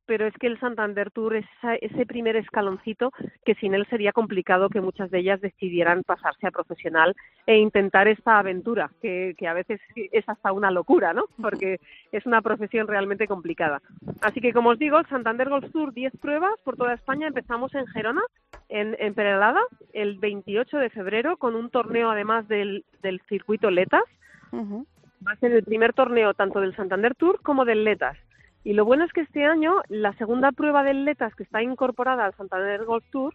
pero 0.05 0.27
es 0.27 0.33
que 0.35 0.47
el 0.47 0.59
Santander 0.59 1.11
Tour 1.11 1.35
es 1.35 1.45
ese 1.81 2.05
primer 2.05 2.35
escaloncito 2.35 3.11
que 3.45 3.55
sin 3.55 3.73
él 3.73 3.85
sería 3.89 4.11
complicado 4.11 4.69
que 4.69 4.81
muchas 4.81 5.09
de 5.11 5.19
ellas 5.19 5.41
decidieran 5.41 6.03
pasarse 6.03 6.47
a 6.47 6.51
profesional 6.51 7.15
e 7.45 7.57
intentar 7.57 8.07
esta 8.07 8.39
aventura, 8.39 8.91
que, 9.01 9.35
que 9.37 9.47
a 9.47 9.53
veces 9.53 9.79
es 9.95 10.27
hasta 10.27 10.51
una 10.51 10.71
locura, 10.71 11.13
¿no? 11.13 11.25
Porque 11.41 11.79
es 12.11 12.25
una 12.25 12.41
profesión 12.41 12.87
realmente 12.87 13.27
complicada. 13.27 13.81
Así 14.21 14.41
que, 14.41 14.53
como 14.53 14.69
os 14.69 14.79
digo, 14.79 14.99
el 14.99 15.07
Santander 15.07 15.49
Golf 15.49 15.71
Tour, 15.71 15.93
10 15.93 16.13
pruebas 16.17 16.59
por 16.63 16.75
toda 16.75 16.93
España. 16.93 17.27
Empezamos 17.27 17.73
en 17.75 17.87
Gerona, 17.87 18.23
en, 18.69 18.95
en 18.99 19.13
Perelada, 19.13 19.61
el 19.93 20.17
28 20.19 20.77
de 20.77 20.89
febrero, 20.89 21.37
con 21.37 21.55
un 21.55 21.69
torneo 21.69 22.11
además 22.11 22.47
del, 22.47 22.85
del 23.01 23.21
circuito 23.29 23.69
Letas. 23.71 24.03
Va 25.25 25.31
a 25.31 25.37
ser 25.37 25.53
el 25.53 25.63
primer 25.63 25.93
torneo 25.93 26.33
tanto 26.33 26.59
del 26.59 26.75
Santander 26.75 27.15
Tour 27.15 27.41
como 27.41 27.65
del 27.65 27.83
Letas. 27.83 28.17
Y 28.63 28.73
lo 28.73 28.85
bueno 28.85 29.03
es 29.03 29.11
que 29.11 29.21
este 29.21 29.45
año 29.45 29.81
la 29.89 30.13
segunda 30.13 30.51
prueba 30.51 30.83
del 30.83 31.05
Letas 31.05 31.35
que 31.35 31.43
está 31.43 31.61
incorporada 31.61 32.25
al 32.25 32.35
Santander 32.35 32.85
Golf 32.85 33.03
Tour 33.11 33.33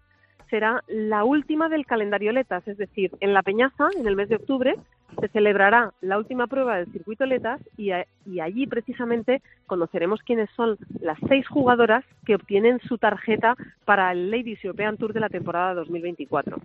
será 0.48 0.82
la 0.88 1.24
última 1.24 1.68
del 1.68 1.84
calendario 1.84 2.32
Letas, 2.32 2.66
es 2.66 2.78
decir, 2.78 3.10
en 3.20 3.34
La 3.34 3.42
Peñaza, 3.42 3.88
en 3.98 4.06
el 4.06 4.16
mes 4.16 4.30
de 4.30 4.36
octubre, 4.36 4.76
se 5.20 5.28
celebrará 5.28 5.92
la 6.00 6.16
última 6.16 6.46
prueba 6.46 6.76
del 6.76 6.90
circuito 6.92 7.26
Letas 7.26 7.60
y, 7.76 7.90
y 8.24 8.40
allí 8.40 8.66
precisamente 8.66 9.42
conoceremos 9.66 10.22
quiénes 10.22 10.48
son 10.56 10.78
las 11.00 11.18
seis 11.28 11.46
jugadoras 11.48 12.04
que 12.24 12.34
obtienen 12.34 12.80
su 12.80 12.96
tarjeta 12.98 13.56
para 13.84 14.12
el 14.12 14.30
Ladies 14.30 14.64
European 14.64 14.96
Tour 14.96 15.12
de 15.12 15.20
la 15.20 15.28
temporada 15.28 15.74
2024. 15.74 16.58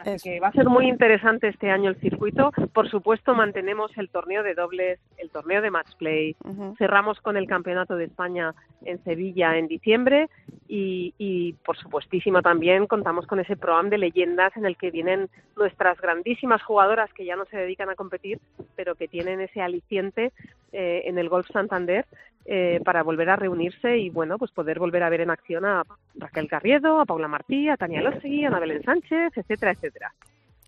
Así 0.00 0.28
que 0.28 0.40
va 0.40 0.48
a 0.48 0.52
ser 0.52 0.68
muy 0.68 0.88
interesante 0.88 1.48
este 1.48 1.70
año 1.70 1.90
el 1.90 2.00
circuito. 2.00 2.50
Por 2.72 2.90
supuesto, 2.90 3.34
mantenemos 3.34 3.96
el 3.96 4.08
torneo 4.08 4.42
de 4.42 4.54
dobles, 4.54 4.98
el 5.18 5.30
torneo 5.30 5.62
de 5.62 5.70
match 5.70 5.94
play. 5.96 6.36
Cerramos 6.78 7.20
con 7.20 7.36
el 7.36 7.46
Campeonato 7.46 7.94
de 7.94 8.06
España 8.06 8.54
en 8.84 9.02
Sevilla 9.04 9.56
en 9.56 9.68
diciembre 9.68 10.28
y, 10.66 11.14
y, 11.16 11.52
por 11.64 11.76
supuestísimo, 11.76 12.42
también 12.42 12.86
contamos 12.86 13.26
con 13.26 13.38
ese 13.38 13.56
programa 13.56 13.90
de 13.90 13.98
leyendas 13.98 14.56
en 14.56 14.66
el 14.66 14.76
que 14.76 14.90
vienen 14.90 15.28
nuestras 15.56 16.00
grandísimas 16.00 16.62
jugadoras 16.62 17.12
que 17.12 17.24
ya 17.24 17.36
no 17.36 17.44
se 17.44 17.56
dedican 17.56 17.88
a 17.88 17.94
competir, 17.94 18.40
pero 18.74 18.96
que 18.96 19.06
tienen 19.06 19.40
ese 19.40 19.62
aliciente 19.62 20.32
eh, 20.72 21.02
en 21.04 21.18
el 21.18 21.28
Golf 21.28 21.46
Santander 21.52 22.04
eh, 22.46 22.80
para 22.84 23.02
volver 23.02 23.30
a 23.30 23.36
reunirse 23.36 23.96
y, 23.96 24.10
bueno, 24.10 24.38
pues 24.38 24.50
poder 24.50 24.78
volver 24.78 25.02
a 25.02 25.08
ver 25.08 25.22
en 25.22 25.30
acción 25.30 25.64
a 25.64 25.82
Raquel 26.14 26.48
Carriedo, 26.48 27.00
a 27.00 27.06
Paula 27.06 27.28
Martí, 27.28 27.68
a 27.68 27.76
Tania 27.76 28.02
Losegui, 28.02 28.44
a 28.44 28.48
Ana 28.48 28.60
Belén 28.60 28.82
Sánchez, 28.82 29.32
etcétera, 29.36 29.72
etcétera. 29.72 30.12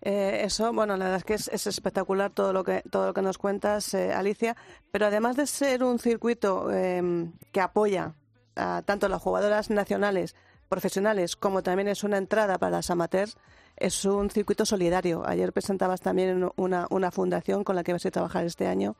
Eh, 0.03 0.43
eso, 0.45 0.73
bueno, 0.73 0.97
la 0.97 1.07
verdad 1.07 1.19
es 1.19 1.25
que 1.25 1.35
es, 1.35 1.49
es, 1.49 1.67
espectacular 1.67 2.31
todo 2.31 2.53
lo 2.53 2.63
que 2.63 2.83
todo 2.91 3.09
lo 3.09 3.15
que 3.15 3.23
nos 3.23 3.39
cuentas, 3.39 3.93
eh, 3.95 4.13
Alicia. 4.13 4.57
Pero 4.91 5.07
además 5.07 5.37
de 5.37 5.47
ser 5.47 5.83
un 5.83 5.99
circuito 5.99 6.71
eh, 6.73 7.29
que 7.53 7.61
apoya 7.61 8.15
a 8.55 8.83
tanto 8.83 9.09
las 9.09 9.21
jugadoras 9.21 9.71
nacionales, 9.71 10.37
profesionales, 10.69 11.37
como 11.37 11.63
también 11.63 11.89
es 11.89 12.05
una 12.05 12.19
entrada 12.19 12.59
para 12.59 12.77
las 12.77 12.91
amateurs, 12.91 13.37
es 13.77 14.05
un 14.05 14.31
circuito 14.31 14.65
solidario. 14.65 15.27
Ayer 15.27 15.53
presentabas 15.53 16.01
también 16.01 16.51
una, 16.57 16.87
una 16.91 17.11
fundación 17.11 17.65
con 17.65 17.77
la 17.77 17.85
que 17.85 17.93
vas 17.93 18.07
a 18.07 18.11
trabajar 18.11 18.45
este 18.45 18.67
año. 18.67 18.97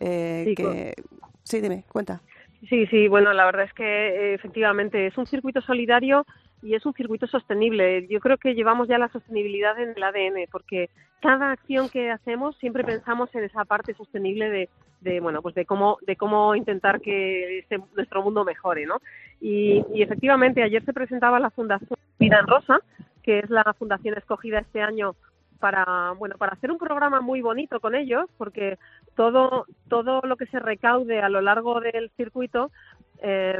Eh, 0.00 0.44
Sí, 0.46 0.54
que... 0.54 0.94
sí, 1.42 1.60
dime, 1.60 1.84
cuenta. 1.90 2.20
Sí, 2.68 2.86
sí, 2.86 3.06
bueno, 3.08 3.32
la 3.32 3.44
verdad 3.46 3.64
es 3.66 3.72
que 3.72 3.84
eh, 3.84 4.34
efectivamente 4.34 5.06
es 5.06 5.16
un 5.16 5.26
circuito 5.26 5.60
solidario 5.60 6.26
y 6.60 6.74
es 6.74 6.84
un 6.84 6.92
circuito 6.94 7.26
sostenible. 7.28 8.06
Yo 8.08 8.18
creo 8.18 8.36
que 8.36 8.54
llevamos 8.54 8.88
ya 8.88 8.98
la 8.98 9.08
sostenibilidad 9.08 9.78
en 9.78 9.90
el 9.96 10.02
ADN, 10.02 10.48
porque 10.50 10.90
cada 11.20 11.52
acción 11.52 11.88
que 11.88 12.10
hacemos 12.10 12.56
siempre 12.58 12.82
pensamos 12.82 13.32
en 13.36 13.44
esa 13.44 13.64
parte 13.64 13.94
sostenible 13.94 14.50
de, 14.50 14.68
de 15.00 15.20
bueno, 15.20 15.40
pues 15.40 15.54
de 15.54 15.66
cómo, 15.66 15.98
de 16.04 16.16
cómo 16.16 16.56
intentar 16.56 17.00
que 17.00 17.60
este- 17.60 17.78
nuestro 17.94 18.22
mundo 18.22 18.44
mejore, 18.44 18.86
¿no? 18.86 19.00
Y, 19.40 19.84
y 19.94 20.02
efectivamente 20.02 20.62
ayer 20.64 20.84
se 20.84 20.92
presentaba 20.92 21.38
la 21.38 21.50
Fundación 21.50 21.96
Vida 22.18 22.40
en 22.40 22.48
Rosa, 22.48 22.80
que 23.22 23.38
es 23.38 23.50
la 23.50 23.62
fundación 23.78 24.16
escogida 24.18 24.58
este 24.58 24.82
año 24.82 25.14
para 25.58 26.12
bueno 26.12 26.36
para 26.38 26.52
hacer 26.52 26.70
un 26.70 26.78
programa 26.78 27.20
muy 27.20 27.40
bonito 27.40 27.80
con 27.80 27.94
ellos 27.94 28.26
porque 28.36 28.78
todo 29.14 29.66
todo 29.88 30.20
lo 30.22 30.36
que 30.36 30.46
se 30.46 30.58
recaude 30.58 31.20
a 31.20 31.28
lo 31.28 31.40
largo 31.40 31.80
del 31.80 32.10
circuito 32.16 32.70
eh, 33.22 33.58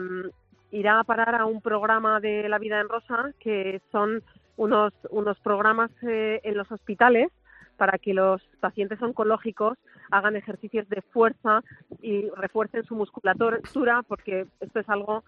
irá 0.70 1.01
a 1.01 1.05
parar 1.05 1.34
a 1.34 1.46
un 1.46 1.61
programa 1.61 2.20
de 2.20 2.49
la 2.49 2.59
vida 2.59 2.80
en 2.80 2.88
rosa 2.88 3.32
que 3.40 3.80
son 3.90 4.22
unos 4.57 4.92
unos 5.11 5.38
programas 5.40 5.90
eh, 6.03 6.40
en 6.44 6.57
los 6.57 6.70
hospitales 6.70 7.28
para 7.76 7.96
que 7.99 8.12
los 8.12 8.42
pacientes 8.61 9.01
oncológicos 9.01 9.78
hagan 10.11 10.36
ejercicios 10.36 10.88
de 10.88 11.01
fuerza 11.01 11.62
y 12.03 12.28
refuercen 12.30 12.84
su 12.84 12.94
musculatura 12.94 14.03
porque 14.07 14.46
esto 14.61 14.80
es 14.80 14.88
algo 14.88 15.22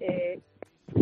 eh, 0.00 0.40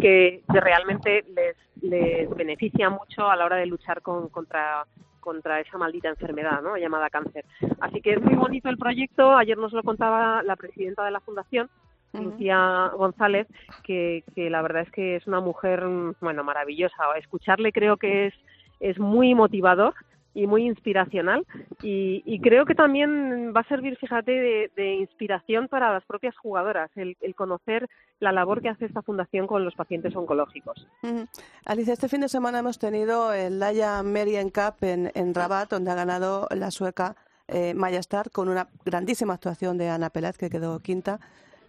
que, 0.00 0.42
que 0.50 0.60
realmente 0.60 1.24
les, 1.34 1.56
les 1.82 2.30
beneficia 2.30 2.90
mucho 2.90 3.30
a 3.30 3.36
la 3.36 3.44
hora 3.44 3.56
de 3.56 3.66
luchar 3.66 4.02
con, 4.02 4.28
contra 4.28 4.86
contra 5.22 5.60
esa 5.60 5.78
maldita 5.78 6.08
enfermedad 6.08 6.60
¿no? 6.62 6.76
llamada 6.76 7.08
cáncer. 7.08 7.44
Así 7.80 8.02
que 8.02 8.14
es 8.14 8.20
muy 8.20 8.34
bonito 8.34 8.68
el 8.68 8.76
proyecto. 8.76 9.36
Ayer 9.36 9.56
nos 9.56 9.72
lo 9.72 9.84
contaba 9.84 10.42
la 10.42 10.56
presidenta 10.56 11.04
de 11.04 11.12
la 11.12 11.20
fundación, 11.20 11.70
Lucía 12.12 12.90
González, 12.94 13.46
que, 13.84 14.24
que 14.34 14.50
la 14.50 14.60
verdad 14.62 14.82
es 14.82 14.90
que 14.90 15.16
es 15.16 15.26
una 15.28 15.40
mujer 15.40 15.86
mm, 15.86 16.16
bueno 16.20 16.42
maravillosa. 16.42 17.04
Escucharle 17.16 17.72
creo 17.72 17.96
que 17.96 18.26
es, 18.26 18.34
es 18.80 18.98
muy 18.98 19.34
motivador 19.34 19.94
y 20.34 20.46
muy 20.46 20.66
inspiracional 20.66 21.46
y, 21.82 22.22
y 22.24 22.40
creo 22.40 22.64
que 22.64 22.74
también 22.74 23.52
va 23.54 23.60
a 23.60 23.68
servir, 23.68 23.96
fíjate, 23.96 24.32
de, 24.32 24.70
de 24.76 24.94
inspiración 24.94 25.68
para 25.68 25.92
las 25.92 26.04
propias 26.04 26.36
jugadoras, 26.36 26.90
el, 26.96 27.16
conocer 27.34 27.88
la 28.20 28.32
labor 28.32 28.62
que 28.62 28.68
hace 28.68 28.86
esta 28.86 29.02
fundación 29.02 29.46
con 29.46 29.64
los 29.64 29.74
pacientes 29.74 30.14
oncológicos. 30.14 30.86
Ujú. 31.02 31.26
Alicia, 31.64 31.92
este 31.92 32.08
fin 32.08 32.20
de 32.20 32.28
semana 32.28 32.60
hemos 32.60 32.78
tenido 32.78 33.32
el 33.32 33.58
Laia 33.58 34.02
Merien 34.02 34.50
Cup 34.50 34.76
en, 34.82 35.10
en 35.14 35.34
Rabat, 35.34 35.70
donde 35.70 35.90
ha 35.90 35.94
ganado 35.94 36.46
la 36.50 36.70
sueca 36.70 37.16
eh, 37.48 37.74
Maya 37.74 37.98
Starr 37.98 38.30
con 38.30 38.48
una 38.48 38.68
grandísima 38.84 39.34
actuación 39.34 39.76
de 39.76 39.88
Ana 39.88 40.10
Pelaz, 40.10 40.38
que 40.38 40.50
quedó 40.50 40.78
quinta. 40.80 41.20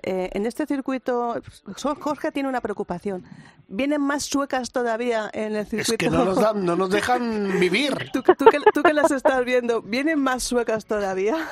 Eh, 0.05 0.29
en 0.33 0.45
este 0.45 0.65
circuito, 0.65 1.41
Jorge 1.99 2.31
tiene 2.33 2.49
una 2.49 2.59
preocupación. 2.59 3.23
¿Vienen 3.69 4.01
más 4.01 4.23
suecas 4.25 4.71
todavía 4.71 5.29
en 5.31 5.55
el 5.55 5.65
circuito? 5.65 5.93
Es 5.93 5.97
que 5.97 6.09
no 6.09 6.25
nos, 6.25 6.41
dan, 6.41 6.65
no 6.65 6.75
nos 6.75 6.89
dejan 6.91 7.59
vivir. 7.59 8.11
¿Tú, 8.11 8.21
tú 8.21 8.45
que, 8.45 8.59
tú 8.73 8.83
que 8.83 8.93
las 8.93 9.11
estás 9.11 9.45
viendo, 9.45 9.81
¿vienen 9.81 10.19
más 10.19 10.43
suecas 10.43 10.85
todavía? 10.85 11.47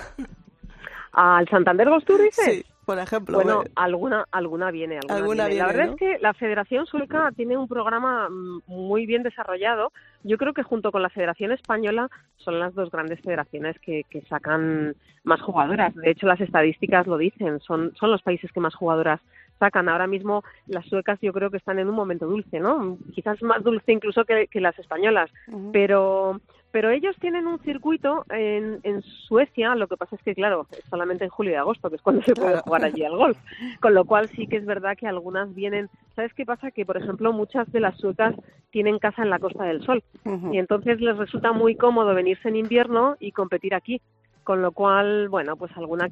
¿Al 1.13 1.47
Santander 1.47 1.89
Ghost 1.89 2.07
Tour 2.07 2.21
dices? 2.21 2.45
Sí, 2.45 2.65
por 2.91 2.99
ejemplo. 2.99 3.37
Bueno, 3.37 3.55
bueno. 3.57 3.71
alguna, 3.75 4.25
alguna 4.31 4.71
viene, 4.71 4.97
alguna, 4.97 5.15
Alguna 5.15 5.47
viene. 5.47 5.61
La 5.61 5.67
verdad 5.67 5.85
¿no? 5.85 5.91
es 5.91 5.97
que 5.97 6.19
la 6.19 6.33
Federación 6.33 6.85
Sueca 6.85 7.31
tiene 7.35 7.57
un 7.57 7.67
programa 7.67 8.27
mm, 8.29 8.63
muy 8.67 9.05
bien 9.05 9.23
desarrollado. 9.23 9.93
Yo 10.23 10.37
creo 10.37 10.53
que 10.53 10.63
junto 10.63 10.91
con 10.91 11.01
la 11.01 11.09
Federación 11.09 11.53
Española 11.53 12.09
son 12.37 12.59
las 12.59 12.73
dos 12.75 12.91
grandes 12.91 13.21
federaciones 13.21 13.79
que, 13.79 14.03
que 14.09 14.21
sacan 14.23 14.93
más 15.23 15.41
jugadoras. 15.41 15.95
De 15.95 16.11
hecho, 16.11 16.27
las 16.27 16.41
estadísticas 16.41 17.07
lo 17.07 17.17
dicen, 17.17 17.61
son, 17.61 17.93
son 17.95 18.11
los 18.11 18.21
países 18.21 18.51
que 18.51 18.59
más 18.59 18.75
jugadoras 18.75 19.21
sacan. 19.57 19.87
Ahora 19.87 20.07
mismo 20.07 20.43
las 20.67 20.85
suecas 20.87 21.19
yo 21.21 21.31
creo 21.31 21.49
que 21.49 21.57
están 21.57 21.79
en 21.79 21.87
un 21.87 21.95
momento 21.95 22.25
dulce, 22.25 22.59
¿no? 22.59 22.97
Quizás 23.13 23.41
más 23.41 23.63
dulce 23.63 23.93
incluso 23.93 24.25
que, 24.25 24.47
que 24.47 24.59
las 24.59 24.77
españolas, 24.77 25.29
pero 25.71 26.41
pero 26.71 26.89
ellos 26.89 27.15
tienen 27.19 27.47
un 27.47 27.59
circuito 27.59 28.25
en, 28.29 28.79
en 28.83 29.01
Suecia, 29.01 29.75
lo 29.75 29.87
que 29.87 29.97
pasa 29.97 30.15
es 30.15 30.21
que, 30.23 30.33
claro, 30.33 30.67
es 30.71 30.83
solamente 30.89 31.25
en 31.25 31.29
julio 31.29 31.51
y 31.53 31.55
agosto, 31.55 31.89
que 31.89 31.97
es 31.97 32.01
cuando 32.01 32.21
se 32.23 32.33
puede 32.33 32.59
jugar 32.59 32.83
allí 32.83 33.03
al 33.03 33.17
golf. 33.17 33.37
Con 33.81 33.93
lo 33.93 34.05
cual 34.05 34.29
sí 34.29 34.47
que 34.47 34.57
es 34.57 34.65
verdad 34.65 34.97
que 34.97 35.07
algunas 35.07 35.53
vienen... 35.53 35.89
¿Sabes 36.15 36.33
qué 36.33 36.45
pasa? 36.45 36.71
Que, 36.71 36.85
por 36.85 36.97
ejemplo, 36.97 37.33
muchas 37.33 37.71
de 37.71 37.81
las 37.81 37.97
suecas 37.97 38.35
tienen 38.71 38.99
casa 38.99 39.23
en 39.23 39.29
la 39.29 39.39
Costa 39.39 39.65
del 39.65 39.83
Sol. 39.83 40.03
Y 40.51 40.57
entonces 40.57 41.01
les 41.01 41.17
resulta 41.17 41.51
muy 41.51 41.75
cómodo 41.75 42.15
venirse 42.15 42.47
en 42.47 42.55
invierno 42.55 43.17
y 43.19 43.31
competir 43.31 43.75
aquí. 43.75 44.01
Con 44.43 44.61
lo 44.61 44.71
cual, 44.71 45.29
bueno, 45.29 45.55
pues 45.55 45.71
alguna 45.77 46.09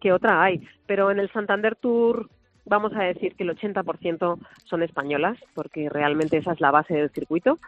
que 0.00 0.12
otra 0.12 0.42
hay. 0.42 0.66
Pero 0.86 1.10
en 1.10 1.18
el 1.18 1.30
Santander 1.32 1.76
Tour 1.76 2.28
vamos 2.64 2.92
a 2.94 3.02
decir 3.02 3.34
que 3.34 3.44
el 3.44 3.56
80% 3.56 4.38
son 4.64 4.82
españolas, 4.82 5.38
porque 5.54 5.88
realmente 5.88 6.36
esa 6.36 6.52
es 6.52 6.60
la 6.60 6.70
base 6.70 6.94
del 6.94 7.10
circuito. 7.10 7.58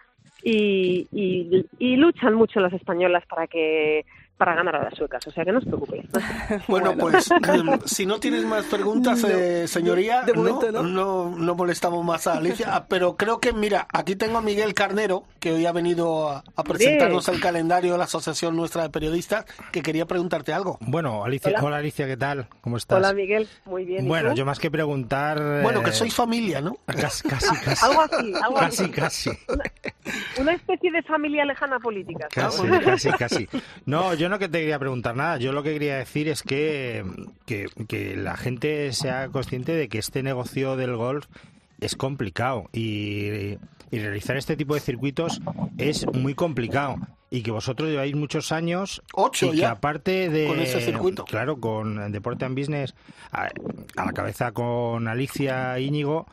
Y, 0.44 1.08
y, 1.10 1.66
y 1.78 1.96
luchan 1.96 2.34
mucho 2.34 2.60
las 2.60 2.72
españolas 2.74 3.24
para 3.26 3.46
que 3.46 4.04
para 4.36 4.54
ganar 4.56 4.74
a 4.76 4.84
las 4.84 4.94
suecas, 4.94 5.24
o 5.26 5.30
sea 5.30 5.44
que 5.44 5.52
no 5.52 5.58
os 5.58 5.64
preocupéis. 5.64 6.04
Bueno, 6.68 6.94
pues 6.96 7.30
em, 7.30 7.78
si 7.84 8.04
no 8.06 8.18
tienes 8.18 8.44
más 8.44 8.64
preguntas, 8.64 9.22
No, 9.22 9.28
eh, 9.28 9.68
señoría, 9.68 10.22
de 10.22 10.32
no, 10.32 10.38
momento 10.42 10.72
no. 10.72 10.82
no, 10.82 11.30
no 11.36 11.54
molestamos 11.54 12.04
más 12.04 12.26
a 12.26 12.34
Alicia, 12.34 12.66
Ah, 12.74 12.86
pero 12.88 13.16
creo 13.16 13.38
que, 13.38 13.52
mira, 13.52 13.86
aquí 13.92 14.16
tengo 14.16 14.38
a 14.38 14.42
Miguel 14.42 14.74
Carnero, 14.74 15.24
que 15.38 15.52
hoy 15.52 15.66
ha 15.66 15.72
venido 15.72 16.28
a, 16.30 16.42
a 16.56 16.64
presentarnos 16.64 17.28
el 17.28 17.40
calendario 17.40 17.92
de 17.92 17.98
la 17.98 18.04
Asociación 18.04 18.56
Nuestra 18.56 18.82
de 18.82 18.90
Periodistas, 18.90 19.44
que 19.72 19.82
quería 19.82 20.06
preguntarte 20.06 20.52
algo. 20.52 20.78
Bueno, 20.80 21.24
Alicia, 21.24 21.50
Hola. 21.50 21.62
hola, 21.62 21.76
Alicia, 21.78 22.06
¿qué 22.06 22.16
tal? 22.16 22.48
¿Cómo 22.60 22.76
estás? 22.76 22.98
Hola 22.98 23.12
Miguel, 23.12 23.48
muy 23.66 23.84
bien. 23.84 24.04
¿y 24.04 24.08
Bueno, 24.08 24.30
tú? 24.30 24.36
yo 24.36 24.44
más 24.46 24.58
que 24.58 24.70
preguntar... 24.70 25.62
Bueno, 25.62 25.82
que 25.82 25.90
eh, 25.90 25.94
sois 25.94 26.14
familia, 26.14 26.60
¿no? 26.60 26.76
Casi, 26.86 27.28
casi, 27.28 27.54
casi. 27.64 27.84
Algo 27.84 28.00
así, 28.02 28.32
algo 28.42 28.56
Casi, 28.58 28.82
así. 28.84 28.90
casi. 28.92 29.30
Una 30.40 30.52
especie 30.54 30.90
de 30.90 31.02
familia 31.02 31.44
lejana 31.44 31.78
política. 31.78 32.26
Casi, 32.32 32.66
casi, 32.68 33.10
casi. 33.12 33.48
No, 33.86 34.14
yo 34.14 34.23
no 34.28 34.38
que 34.38 34.48
te 34.48 34.60
quería 34.60 34.78
preguntar 34.78 35.16
nada. 35.16 35.38
Yo 35.38 35.52
lo 35.52 35.62
que 35.62 35.72
quería 35.72 35.96
decir 35.98 36.28
es 36.28 36.42
que, 36.42 37.04
que, 37.46 37.66
que 37.88 38.16
la 38.16 38.36
gente 38.36 38.92
sea 38.92 39.28
consciente 39.28 39.72
de 39.72 39.88
que 39.88 39.98
este 39.98 40.22
negocio 40.22 40.76
del 40.76 40.96
golf 40.96 41.26
es 41.80 41.96
complicado 41.96 42.68
y, 42.72 43.58
y 43.90 43.98
realizar 43.98 44.36
este 44.36 44.56
tipo 44.56 44.74
de 44.74 44.80
circuitos 44.80 45.40
es 45.78 46.06
muy 46.12 46.34
complicado. 46.34 46.96
Y 47.30 47.42
que 47.42 47.50
vosotros 47.50 47.90
lleváis 47.90 48.14
muchos 48.14 48.52
años 48.52 49.02
Ocho 49.12 49.46
y 49.46 49.50
que 49.50 49.56
ya, 49.56 49.72
aparte 49.72 50.30
de 50.30 50.46
con 50.46 50.60
ese 50.60 50.80
circuito. 50.80 51.24
claro 51.24 51.58
con 51.58 52.12
Deporte 52.12 52.44
and 52.44 52.56
Business 52.56 52.94
a, 53.32 53.48
a 53.96 54.04
la 54.04 54.12
cabeza 54.12 54.52
con 54.52 55.08
Alicia 55.08 55.76
Íñigo 55.80 56.26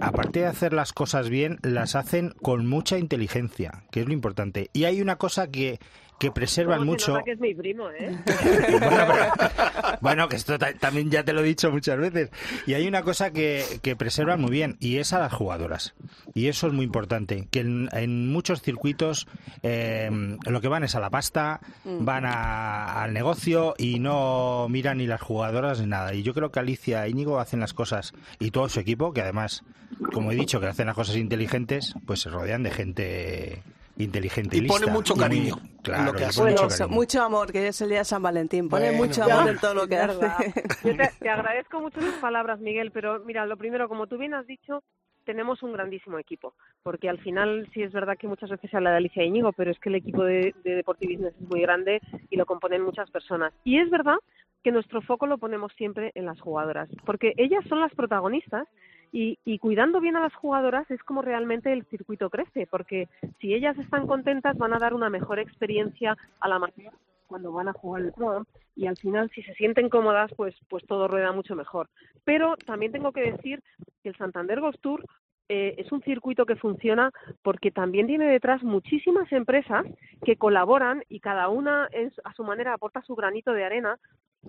aparte 0.00 0.40
de 0.40 0.46
hacer 0.46 0.72
las 0.72 0.92
cosas 0.92 1.28
bien 1.28 1.60
las 1.62 1.94
hacen 1.94 2.34
con 2.42 2.66
mucha 2.66 2.98
inteligencia 2.98 3.84
que 3.92 4.00
es 4.00 4.06
lo 4.08 4.12
importante 4.12 4.70
y 4.72 4.84
hay 4.84 5.00
una 5.00 5.16
cosa 5.16 5.52
que 5.52 5.78
que 6.20 6.30
preservan 6.30 6.78
¿Cómo 6.80 6.92
se 6.92 6.92
mucho 6.92 7.12
nota 7.14 7.24
que 7.24 7.32
es 7.32 7.40
mi 7.40 7.54
primo, 7.54 7.90
¿eh? 7.90 8.16
bueno, 8.78 9.06
pero- 9.08 9.98
bueno, 10.02 10.28
que 10.28 10.36
esto 10.36 10.58
ta- 10.58 10.74
también 10.74 11.10
ya 11.10 11.24
te 11.24 11.32
lo 11.32 11.40
he 11.40 11.44
dicho 11.44 11.70
muchas 11.72 11.98
veces. 11.98 12.30
Y 12.66 12.74
hay 12.74 12.86
una 12.86 13.02
cosa 13.02 13.32
que, 13.32 13.64
que 13.82 13.96
preservan 13.96 14.40
muy 14.40 14.50
bien 14.50 14.76
y 14.80 14.98
es 14.98 15.12
a 15.14 15.18
las 15.18 15.32
jugadoras. 15.32 15.94
Y 16.34 16.48
eso 16.48 16.66
es 16.68 16.72
muy 16.74 16.84
importante, 16.84 17.48
que 17.50 17.60
en, 17.60 17.88
en 17.92 18.30
muchos 18.30 18.60
circuitos 18.62 19.26
eh, 19.62 20.10
lo 20.46 20.60
que 20.60 20.68
van 20.68 20.84
es 20.84 20.94
a 20.94 21.00
la 21.00 21.10
pasta, 21.10 21.60
Mm. 21.84 22.04
van 22.04 22.26
a- 22.26 23.02
al 23.02 23.12
negocio 23.14 23.74
y 23.78 23.98
no 23.98 24.66
miran 24.68 24.98
ni 24.98 25.06
las 25.06 25.22
jugadoras 25.22 25.80
ni 25.80 25.86
nada. 25.86 26.12
Y 26.14 26.22
yo 26.22 26.34
creo 26.34 26.50
que 26.52 26.60
Alicia 26.60 27.06
e 27.06 27.10
Íñigo 27.10 27.40
hacen 27.40 27.60
las 27.60 27.72
cosas 27.72 28.12
y 28.38 28.50
todo 28.50 28.68
su 28.68 28.78
equipo, 28.80 29.14
que 29.14 29.22
además, 29.22 29.64
como 30.12 30.30
he 30.32 30.34
dicho, 30.34 30.60
que 30.60 30.66
hacen 30.66 30.86
las 30.86 30.94
cosas 30.94 31.16
inteligentes, 31.16 31.94
pues 32.06 32.20
se 32.20 32.28
rodean 32.28 32.62
de 32.62 32.70
gente 32.70 33.62
inteligente 34.04 34.56
y, 34.56 34.60
Y 34.64 34.66
pone 34.66 34.80
lista. 34.86 34.92
mucho 34.92 35.14
Y 35.14 35.16
muy- 35.16 35.22
cariño 35.24 35.54
en 35.58 35.76
lo 35.76 35.82
claro, 35.82 36.12
que 36.14 36.24
hace. 36.24 36.40
Bueno, 36.40 36.56
mucho 36.62 36.66
eso, 36.68 36.78
cariño. 36.84 36.94
mucho 36.96 37.22
amor, 37.22 37.52
que 37.52 37.68
es 37.68 37.80
el 37.80 37.88
día 37.88 37.98
de 37.98 38.04
San 38.04 38.22
Valentín. 38.22 38.68
Pone 38.68 38.86
Bueno, 38.90 38.98
mucho 39.04 39.26
ya. 39.26 39.36
amor 39.38 39.50
en 39.50 39.58
todo 39.58 39.74
lo 39.74 39.86
que 39.88 39.96
hace. 39.96 40.20
Yo 40.84 40.96
te, 40.96 41.10
te 41.18 41.28
agradezco 41.28 41.80
mucho 41.80 42.00
tus 42.00 42.14
palabras, 42.20 42.60
Miguel, 42.60 42.90
pero 42.90 43.20
mira, 43.24 43.46
lo 43.46 43.56
primero, 43.56 43.88
como 43.88 44.06
tú 44.06 44.18
bien 44.18 44.34
has 44.34 44.46
dicho, 44.46 44.82
tenemos 45.24 45.62
un 45.62 45.72
grandísimo 45.72 46.18
equipo, 46.18 46.54
porque 46.82 47.08
al 47.08 47.18
final 47.18 47.68
sí 47.74 47.82
es 47.82 47.92
verdad 47.92 48.16
que 48.18 48.26
muchas 48.26 48.50
veces 48.50 48.70
se 48.70 48.76
habla 48.76 48.90
de 48.90 48.96
Alicia 48.96 49.22
Íñigo, 49.22 49.52
pero 49.52 49.70
es 49.70 49.78
que 49.78 49.90
el 49.90 49.94
equipo 49.96 50.24
de, 50.24 50.54
de 50.64 50.82
Business 50.82 51.34
es 51.40 51.48
muy 51.48 51.60
grande 51.60 52.00
y 52.30 52.36
lo 52.36 52.46
componen 52.46 52.82
muchas 52.82 53.10
personas. 53.10 53.52
Y 53.62 53.78
es 53.78 53.90
verdad 53.90 54.16
que 54.64 54.72
nuestro 54.72 55.00
foco 55.02 55.26
lo 55.26 55.38
ponemos 55.38 55.72
siempre 55.76 56.10
en 56.14 56.26
las 56.26 56.40
jugadoras, 56.40 56.88
porque 57.06 57.32
ellas 57.36 57.62
son 57.68 57.80
las 57.80 57.94
protagonistas 57.94 58.66
Y, 59.12 59.38
y 59.44 59.58
cuidando 59.58 60.00
bien 60.00 60.16
a 60.16 60.20
las 60.20 60.34
jugadoras 60.34 60.90
es 60.90 61.02
como 61.02 61.22
realmente 61.22 61.72
el 61.72 61.84
circuito 61.86 62.30
crece, 62.30 62.66
porque 62.66 63.08
si 63.40 63.54
ellas 63.54 63.76
están 63.78 64.06
contentas 64.06 64.56
van 64.56 64.72
a 64.72 64.78
dar 64.78 64.94
una 64.94 65.10
mejor 65.10 65.38
experiencia 65.38 66.16
a 66.40 66.48
la 66.48 66.56
amateur 66.56 66.92
cuando 67.26 67.52
van 67.52 67.68
a 67.68 67.72
jugar 67.72 68.02
el 68.02 68.12
Pro 68.12 68.44
y 68.74 68.86
al 68.86 68.96
final 68.96 69.30
si 69.30 69.42
se 69.42 69.54
sienten 69.54 69.88
cómodas 69.88 70.32
pues 70.36 70.54
pues 70.68 70.84
todo 70.86 71.06
rueda 71.06 71.32
mucho 71.32 71.54
mejor. 71.54 71.88
Pero 72.24 72.56
también 72.66 72.92
tengo 72.92 73.12
que 73.12 73.32
decir 73.32 73.62
que 74.02 74.08
el 74.10 74.16
Santander 74.16 74.60
Golf 74.60 74.76
Tour 74.80 75.04
eh, 75.48 75.74
es 75.78 75.90
un 75.90 76.02
circuito 76.02 76.46
que 76.46 76.54
funciona 76.54 77.10
porque 77.42 77.70
también 77.70 78.06
tiene 78.06 78.26
detrás 78.26 78.62
muchísimas 78.62 79.30
empresas 79.32 79.84
que 80.24 80.36
colaboran 80.36 81.02
y 81.08 81.18
cada 81.20 81.48
una 81.48 81.88
es, 81.92 82.12
a 82.22 82.32
su 82.34 82.44
manera 82.44 82.74
aporta 82.74 83.02
su 83.02 83.16
granito 83.16 83.52
de 83.52 83.64
arena 83.64 83.98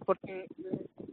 porque 0.05 0.47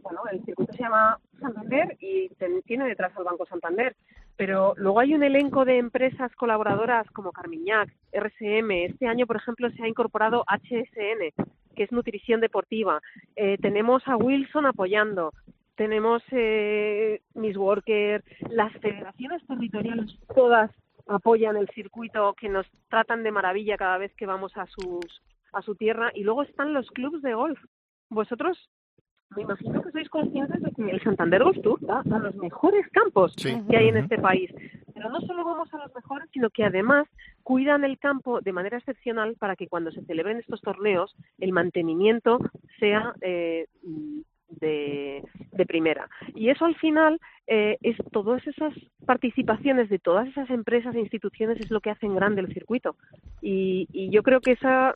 bueno, 0.01 0.21
el 0.31 0.43
circuito 0.45 0.73
se 0.73 0.83
llama 0.83 1.19
Santander 1.39 1.97
y 1.99 2.29
tiene 2.65 2.87
detrás 2.87 3.15
al 3.15 3.23
Banco 3.23 3.45
Santander, 3.45 3.95
pero 4.35 4.73
luego 4.77 4.99
hay 4.99 5.13
un 5.13 5.23
elenco 5.23 5.65
de 5.65 5.77
empresas 5.77 6.33
colaboradoras 6.35 7.09
como 7.11 7.31
Carmiñac, 7.31 7.89
RSM, 8.11 8.71
este 8.71 9.07
año 9.07 9.27
por 9.27 9.35
ejemplo 9.35 9.69
se 9.71 9.83
ha 9.83 9.87
incorporado 9.87 10.45
HSN, 10.47 11.45
que 11.75 11.83
es 11.83 11.91
nutrición 11.91 12.41
deportiva, 12.41 13.01
Eh, 13.35 13.57
tenemos 13.61 14.05
a 14.07 14.17
Wilson 14.17 14.65
apoyando, 14.65 15.31
tenemos 15.75 16.21
eh, 16.31 17.21
Miss 17.35 17.55
Worker, 17.55 18.23
las 18.49 18.73
federaciones 18.81 19.45
territoriales 19.47 20.17
todas 20.35 20.71
apoyan 21.07 21.57
el 21.57 21.67
circuito 21.69 22.33
que 22.33 22.49
nos 22.49 22.67
tratan 22.89 23.23
de 23.23 23.31
maravilla 23.31 23.77
cada 23.77 23.97
vez 23.97 24.13
que 24.15 24.25
vamos 24.25 24.55
a 24.55 24.65
sus 24.67 25.21
a 25.51 25.61
su 25.61 25.75
tierra. 25.75 26.11
Y 26.13 26.23
luego 26.23 26.43
están 26.43 26.73
los 26.73 26.89
clubs 26.91 27.21
de 27.21 27.33
golf. 27.33 27.59
Vosotros 28.09 28.69
me 29.35 29.43
imagino 29.43 29.81
que 29.83 29.91
sois 29.91 30.09
conscientes 30.09 30.59
de 30.61 30.71
que 30.71 30.89
el 30.89 31.01
Santander 31.03 31.43
Golf 31.43 31.61
Tour 31.61 31.79
da 31.81 32.01
a 32.01 32.19
los 32.19 32.35
mejores 32.35 32.87
campos 32.89 33.35
que 33.35 33.77
hay 33.77 33.89
en 33.89 33.97
este 33.97 34.17
país. 34.17 34.49
Pero 34.93 35.09
no 35.11 35.21
solo 35.21 35.45
vamos 35.45 35.71
a 35.73 35.77
los 35.77 35.93
mejores, 35.93 36.27
sino 36.33 36.49
que 36.49 36.63
además 36.63 37.07
cuidan 37.43 37.83
el 37.83 37.99
campo 37.99 38.41
de 38.41 38.51
manera 38.51 38.77
excepcional 38.77 39.35
para 39.35 39.55
que 39.55 39.67
cuando 39.67 39.91
se 39.91 40.03
celebren 40.05 40.37
estos 40.37 40.61
torneos 40.61 41.15
el 41.37 41.51
mantenimiento 41.53 42.39
sea 42.79 43.13
eh, 43.21 43.67
de, 44.49 45.23
de 45.51 45.65
primera. 45.65 46.09
Y 46.35 46.49
eso 46.49 46.65
al 46.65 46.75
final 46.75 47.19
eh, 47.47 47.77
es 47.81 47.97
todas 48.11 48.45
esas 48.47 48.73
participaciones 49.05 49.89
de 49.89 49.99
todas 49.99 50.27
esas 50.27 50.49
empresas 50.49 50.95
e 50.95 50.99
instituciones 50.99 51.59
es 51.59 51.71
lo 51.71 51.81
que 51.81 51.89
hacen 51.89 52.15
grande 52.15 52.41
el 52.41 52.53
circuito. 52.53 52.95
Y, 53.41 53.87
y 53.91 54.09
yo 54.09 54.23
creo 54.23 54.41
que 54.41 54.51
esa, 54.51 54.93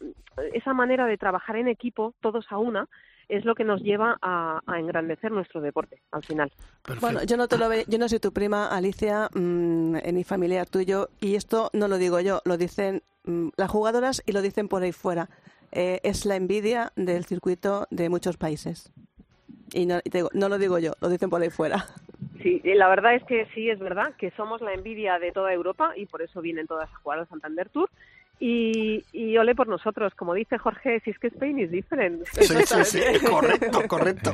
esa 0.54 0.74
manera 0.74 1.06
de 1.06 1.18
trabajar 1.18 1.56
en 1.56 1.68
equipo, 1.68 2.14
todos 2.22 2.45
a 2.49 2.58
una, 2.58 2.88
es 3.30 3.45
lo 3.45 3.56
que 3.56 3.64
nos 3.64 3.82
lleva 3.82 4.18
a, 4.22 4.62
a 4.66 4.80
engrandecer 4.80 5.32
nuestro 5.32 5.62
deporte 5.62 6.01
al 6.12 6.24
final. 6.24 6.51
Bueno, 6.99 7.24
yo 7.24 7.38
no 7.38 7.47
te 7.47 7.58
lo 7.58 7.70
ve, 7.70 7.86
yo 7.88 7.97
no 7.97 8.10
soy 8.10 8.20
tu 8.20 8.34
prima 8.34 8.68
Alicia, 8.68 9.30
mm, 9.34 9.97
ni 10.14 10.24
familiar 10.24 10.68
tuyo, 10.68 11.10
y 11.22 11.36
esto 11.36 11.70
no 11.74 11.88
lo 11.88 11.97
digo 11.97 12.20
yo, 12.20 12.41
lo 12.45 12.58
dicen 12.58 13.01
mm, 13.24 13.49
las 13.56 13.72
jugadoras 13.72 14.22
y 14.26 14.34
lo 14.34 14.41
dicen 14.41 14.68
por 14.68 14.84
ahí 14.84 14.91
fuera. 14.91 15.30
Eh, 15.72 15.99
es 16.04 16.26
la 16.26 16.36
envidia 16.36 16.91
del 16.95 17.26
circuito 17.26 17.88
de 17.89 18.10
muchos 18.10 18.38
países. 18.38 18.91
Y 19.74 19.86
no, 19.86 19.99
y 20.03 20.09
te 20.09 20.19
digo, 20.19 20.30
no 20.34 20.49
lo 20.49 20.57
digo 20.57 20.80
yo, 20.80 20.93
lo 21.01 21.09
dicen 21.09 21.30
por 21.30 21.41
ahí 21.41 21.49
fuera. 21.49 21.88
Sí, 22.41 22.61
y 22.63 22.74
la 22.76 22.88
verdad 22.89 23.15
es 23.15 23.24
que 23.24 23.47
sí, 23.53 23.69
es 23.69 23.80
verdad 23.80 24.13
que 24.17 24.32
somos 24.32 24.61
la 24.61 24.74
envidia 24.74 25.17
de 25.17 25.32
toda 25.32 25.53
Europa 25.53 25.93
y 25.95 26.05
por 26.05 26.21
eso 26.21 26.41
vienen 26.41 26.67
todas 26.67 26.89
a 26.91 26.95
jugar 26.97 27.19
al 27.19 27.28
Santander 27.30 27.69
Tour. 27.69 27.89
Y, 28.39 29.05
y 29.13 29.38
ole 29.38 29.55
por 29.55 29.67
nosotros, 29.67 30.13
como 30.15 30.34
dice 30.34 30.57
Jorge, 30.57 30.99
si 31.05 31.11
es 31.11 31.19
que 31.19 31.28
Spain 31.28 31.59
is 31.59 31.71
different. 31.71 32.28
Sí, 32.28 32.43
sí, 32.65 32.84
sí, 32.84 32.99
correcto, 33.30 33.88
correcto. 33.88 34.34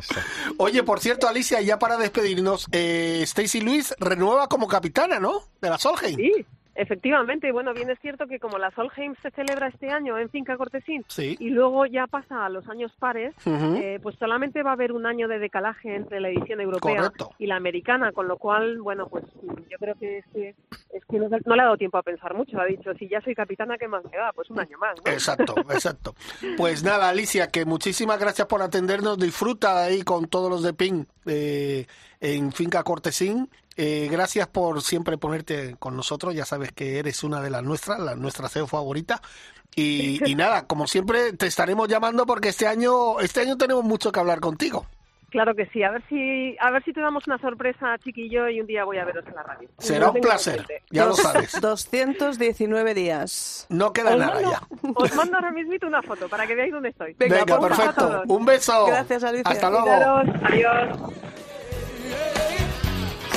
Oye, 0.57 0.81
por 0.83 0.99
cierto, 0.99 1.27
Alicia, 1.27 1.61
ya 1.61 1.77
para 1.77 1.97
despedirnos, 1.97 2.67
eh, 2.71 3.19
Stacy 3.23 3.61
Luis 3.61 3.93
renueva 3.99 4.47
como 4.47 4.67
capitana, 4.67 5.19
¿no? 5.19 5.43
De 5.61 5.69
la 5.69 5.77
Solheim. 5.77 6.15
Sí, 6.15 6.45
efectivamente. 6.81 7.51
Bueno, 7.51 7.73
bien 7.73 7.89
es 7.89 7.99
cierto 7.99 8.27
que 8.27 8.39
como 8.39 8.57
la 8.57 8.71
Solheim 8.71 9.15
se 9.21 9.31
celebra 9.31 9.67
este 9.67 9.89
año 9.91 10.17
en 10.17 10.29
Finca 10.29 10.57
Cortesín 10.57 11.03
Sí. 11.07 11.35
y 11.39 11.49
luego 11.49 11.85
ya 11.85 12.07
pasa 12.07 12.45
a 12.45 12.49
los 12.49 12.67
años 12.69 12.91
pares, 12.99 13.33
eh, 13.45 13.99
pues 14.01 14.15
solamente 14.17 14.63
va 14.63 14.71
a 14.71 14.73
haber 14.73 14.91
un 14.91 15.05
año 15.05 15.27
de 15.27 15.39
decalaje 15.39 15.95
entre 15.95 16.19
la 16.19 16.29
edición 16.29 16.61
europea 16.61 16.97
Correcto. 16.97 17.31
y 17.37 17.47
la 17.47 17.55
americana, 17.57 18.11
con 18.11 18.27
lo 18.27 18.37
cual, 18.37 18.81
bueno, 18.81 19.07
pues 19.07 19.23
yo 19.69 19.77
creo 19.79 19.95
que 19.95 20.19
es 20.19 20.25
que, 20.33 20.49
es 20.93 21.05
que 21.05 21.19
no, 21.19 21.27
no 21.29 21.55
le 21.55 21.61
ha 21.61 21.65
dado 21.65 21.77
tiempo 21.77 21.97
a 21.97 22.03
pensar 22.03 22.33
mucho. 22.33 22.59
Ha 22.59 22.65
dicho, 22.65 22.93
si 22.95 23.07
ya 23.07 23.21
soy 23.21 23.35
capitana, 23.35 23.77
¿qué 23.77 23.87
más 23.87 24.03
me 24.05 24.17
da? 24.17 24.31
Pues 24.33 24.49
un 24.49 24.59
año 24.59 24.77
más. 24.77 24.95
¿no? 25.05 25.11
Exacto, 25.11 25.55
exacto. 25.71 26.15
Pues 26.57 26.83
nada, 26.83 27.09
Alicia, 27.09 27.47
que 27.47 27.65
muchísimas 27.65 28.19
gracias 28.19 28.47
por 28.47 28.61
atendernos. 28.61 29.17
Disfruta 29.17 29.83
ahí 29.83 30.01
con 30.03 30.27
todos 30.27 30.49
los 30.49 30.63
de 30.63 30.73
PIN 30.73 31.07
eh, 31.25 31.85
en 32.21 32.51
Finca 32.51 32.83
Cortesín. 32.83 33.49
Eh, 33.81 34.09
gracias 34.11 34.45
por 34.47 34.81
siempre 34.81 35.17
ponerte 35.17 35.77
con 35.79 35.95
nosotros. 35.95 36.35
Ya 36.35 36.43
sabes 36.43 36.73
que 36.73 36.99
eres 36.99 37.23
una 37.23 37.39
de 37.41 37.49
las 37.49 37.63
nuestras, 37.63 37.97
la 37.99 38.13
nuestra 38.15 38.49
CEO 38.49 38.67
favorita. 38.67 39.21
Y, 39.73 40.19
y 40.29 40.35
nada, 40.35 40.67
como 40.67 40.85
siempre, 40.85 41.31
te 41.31 41.47
estaremos 41.47 41.87
llamando 41.87 42.25
porque 42.25 42.49
este 42.49 42.67
año, 42.67 43.21
este 43.21 43.39
año 43.39 43.55
tenemos 43.57 43.85
mucho 43.85 44.11
que 44.11 44.19
hablar 44.19 44.41
contigo. 44.41 44.85
Claro 45.29 45.55
que 45.55 45.67
sí. 45.67 45.81
A 45.83 45.91
ver 45.91 46.03
si, 46.09 46.57
a 46.59 46.71
ver 46.71 46.83
si 46.83 46.91
te 46.91 46.99
damos 46.99 47.25
una 47.27 47.37
sorpresa, 47.37 47.95
chiquillo, 48.03 48.49
y 48.49 48.59
un 48.59 48.67
día 48.67 48.83
voy 48.83 48.97
a 48.97 49.05
veros 49.05 49.25
en 49.27 49.35
la 49.35 49.43
radio. 49.43 49.69
Será 49.77 50.09
un 50.09 50.19
placer, 50.19 50.65
presente. 50.65 50.83
ya 50.89 51.05
lo 51.05 51.13
sabes. 51.13 51.53
219 51.61 52.93
días. 52.95 53.65
No 53.69 53.93
queda 53.93 54.11
Os 54.11 54.17
nada 54.19 54.33
mando- 54.33 54.51
ya. 54.51 54.91
Os 54.95 55.15
mando 55.15 55.35
ahora 55.37 55.51
mismo 55.51 55.73
una 55.87 56.01
foto 56.01 56.27
para 56.27 56.45
que 56.47 56.55
veáis 56.55 56.73
dónde 56.73 56.89
estoy. 56.89 57.15
Venga, 57.17 57.41
Un 57.41 57.45
beso 57.45 57.55
a 57.55 57.59
perfecto. 57.69 58.23
Un 58.27 58.45
beso. 58.45 58.85
Gracias, 58.87 59.23
Alicia. 59.23 59.51
Hasta 59.51 59.69
luego. 59.69 59.85
Cuidaros. 59.85 60.29
Adiós. 60.43 61.13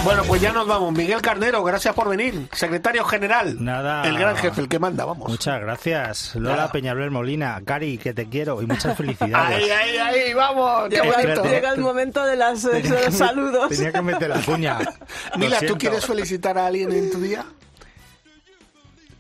Bueno, 0.05 0.25
pues 0.27 0.41
ya 0.43 0.53
nos 0.53 0.67
vamos. 0.67 0.93
Miguel 0.93 1.23
Carnero, 1.23 1.63
gracias 1.63 1.95
por 1.95 2.09
venir. 2.09 2.49
Secretario 2.53 3.05
General. 3.05 3.57
Nada. 3.63 4.03
El 4.05 4.19
gran 4.19 4.37
jefe, 4.37 4.61
el 4.61 4.69
que 4.69 4.81
manda, 4.81 5.05
vamos. 5.05 5.29
Muchas 5.29 5.61
gracias. 5.61 6.35
Lola 6.35 6.57
Nada. 6.57 6.73
Peñalver 6.73 7.11
Molina, 7.13 7.61
Cari, 7.65 7.99
que 7.99 8.13
te 8.13 8.29
quiero 8.29 8.61
y 8.63 8.67
muchas 8.67 8.97
felicidades. 8.97 9.63
Ahí, 9.63 9.71
ahí, 9.71 9.97
ahí, 9.99 10.35
vamos. 10.35 10.89
Qué 10.89 10.97
Llega, 10.97 11.17
bonito. 11.23 11.45
llega 11.45 11.71
el 11.73 11.81
momento 11.81 12.25
de, 12.27 12.37
las, 12.37 12.63
de 12.63 12.83
los 12.83 13.15
saludos. 13.15 13.69
Tenía 13.69 13.93
que 13.93 14.03
meter 14.03 14.29
la 14.31 14.41
cuña. 14.41 14.79
Lo 15.35 15.39
Mila, 15.39 15.61
¿tú 15.61 15.79
quieres 15.79 16.05
felicitar 16.05 16.59
a 16.59 16.67
alguien 16.67 16.91
en 16.91 17.11
tu 17.13 17.21
día? 17.21 17.45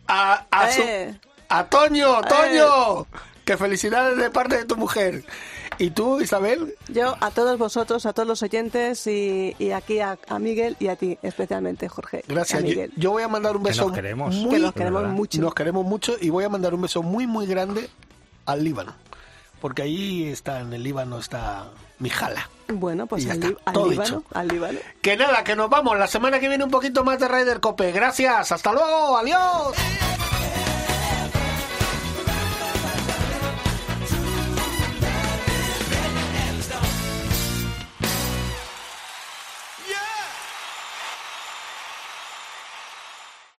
A, 0.08 0.46
a, 0.50 0.70
su- 0.72 0.82
Eh. 0.82 1.14
a 1.48 1.64
Toño, 1.64 2.20
Toño. 2.22 3.06
Que 3.44 3.56
felicidades 3.56 4.16
de 4.18 4.30
parte 4.30 4.56
de 4.56 4.64
tu 4.64 4.76
mujer. 4.76 5.24
¿Y 5.82 5.90
tú, 5.90 6.20
Isabel? 6.20 6.76
Yo 6.88 7.16
a 7.20 7.30
todos 7.32 7.58
vosotros, 7.58 8.06
a 8.06 8.12
todos 8.12 8.28
los 8.28 8.42
oyentes 8.42 9.04
y, 9.08 9.56
y 9.58 9.72
aquí 9.72 9.98
a, 9.98 10.16
a 10.28 10.38
Miguel 10.38 10.76
y 10.78 10.86
a 10.88 10.94
ti 10.96 11.18
especialmente, 11.22 11.88
Jorge. 11.88 12.22
Gracias. 12.28 12.60
A 12.60 12.62
Miguel. 12.62 12.92
yo 12.96 13.10
voy 13.10 13.24
a 13.24 13.28
mandar 13.28 13.56
un 13.56 13.64
Que 13.64 13.70
beso 13.70 13.86
nos 13.86 13.92
queremos. 13.92 14.34
muy 14.34 14.50
que 14.50 14.58
los 14.60 14.72
queremos 14.72 15.02
¿verdad? 15.02 15.16
mucho. 15.16 15.40
Nos 15.40 15.54
queremos 15.54 15.84
mucho 15.84 16.14
y 16.20 16.30
voy 16.30 16.44
a 16.44 16.48
mandar 16.48 16.72
un 16.74 16.82
beso 16.82 17.02
muy, 17.02 17.26
muy 17.26 17.46
grande 17.46 17.90
al 18.46 18.62
Líbano. 18.62 18.94
Porque 19.60 19.82
ahí 19.82 20.24
está, 20.28 20.60
en 20.60 20.72
el 20.72 20.82
Líbano 20.84 21.18
está 21.18 21.68
mi 21.98 22.10
jala. 22.10 22.48
Bueno, 22.68 23.06
pues 23.06 23.26
al, 23.28 23.42
está, 23.42 23.48
al 23.64 23.72
todo 23.74 23.90
Líbano, 23.90 24.18
dicho. 24.18 24.24
al 24.34 24.48
Líbano. 24.48 24.78
Que 25.02 25.16
nada, 25.16 25.42
que 25.42 25.56
nos 25.56 25.68
vamos. 25.68 25.98
La 25.98 26.06
semana 26.06 26.38
que 26.38 26.48
viene 26.48 26.62
un 26.64 26.70
poquito 26.70 27.02
más 27.02 27.18
de 27.18 27.26
Ryder 27.26 27.58
Cope. 27.60 27.90
Gracias. 27.90 28.52
Hasta 28.52 28.72
luego. 28.72 29.16
Adiós. 29.18 29.74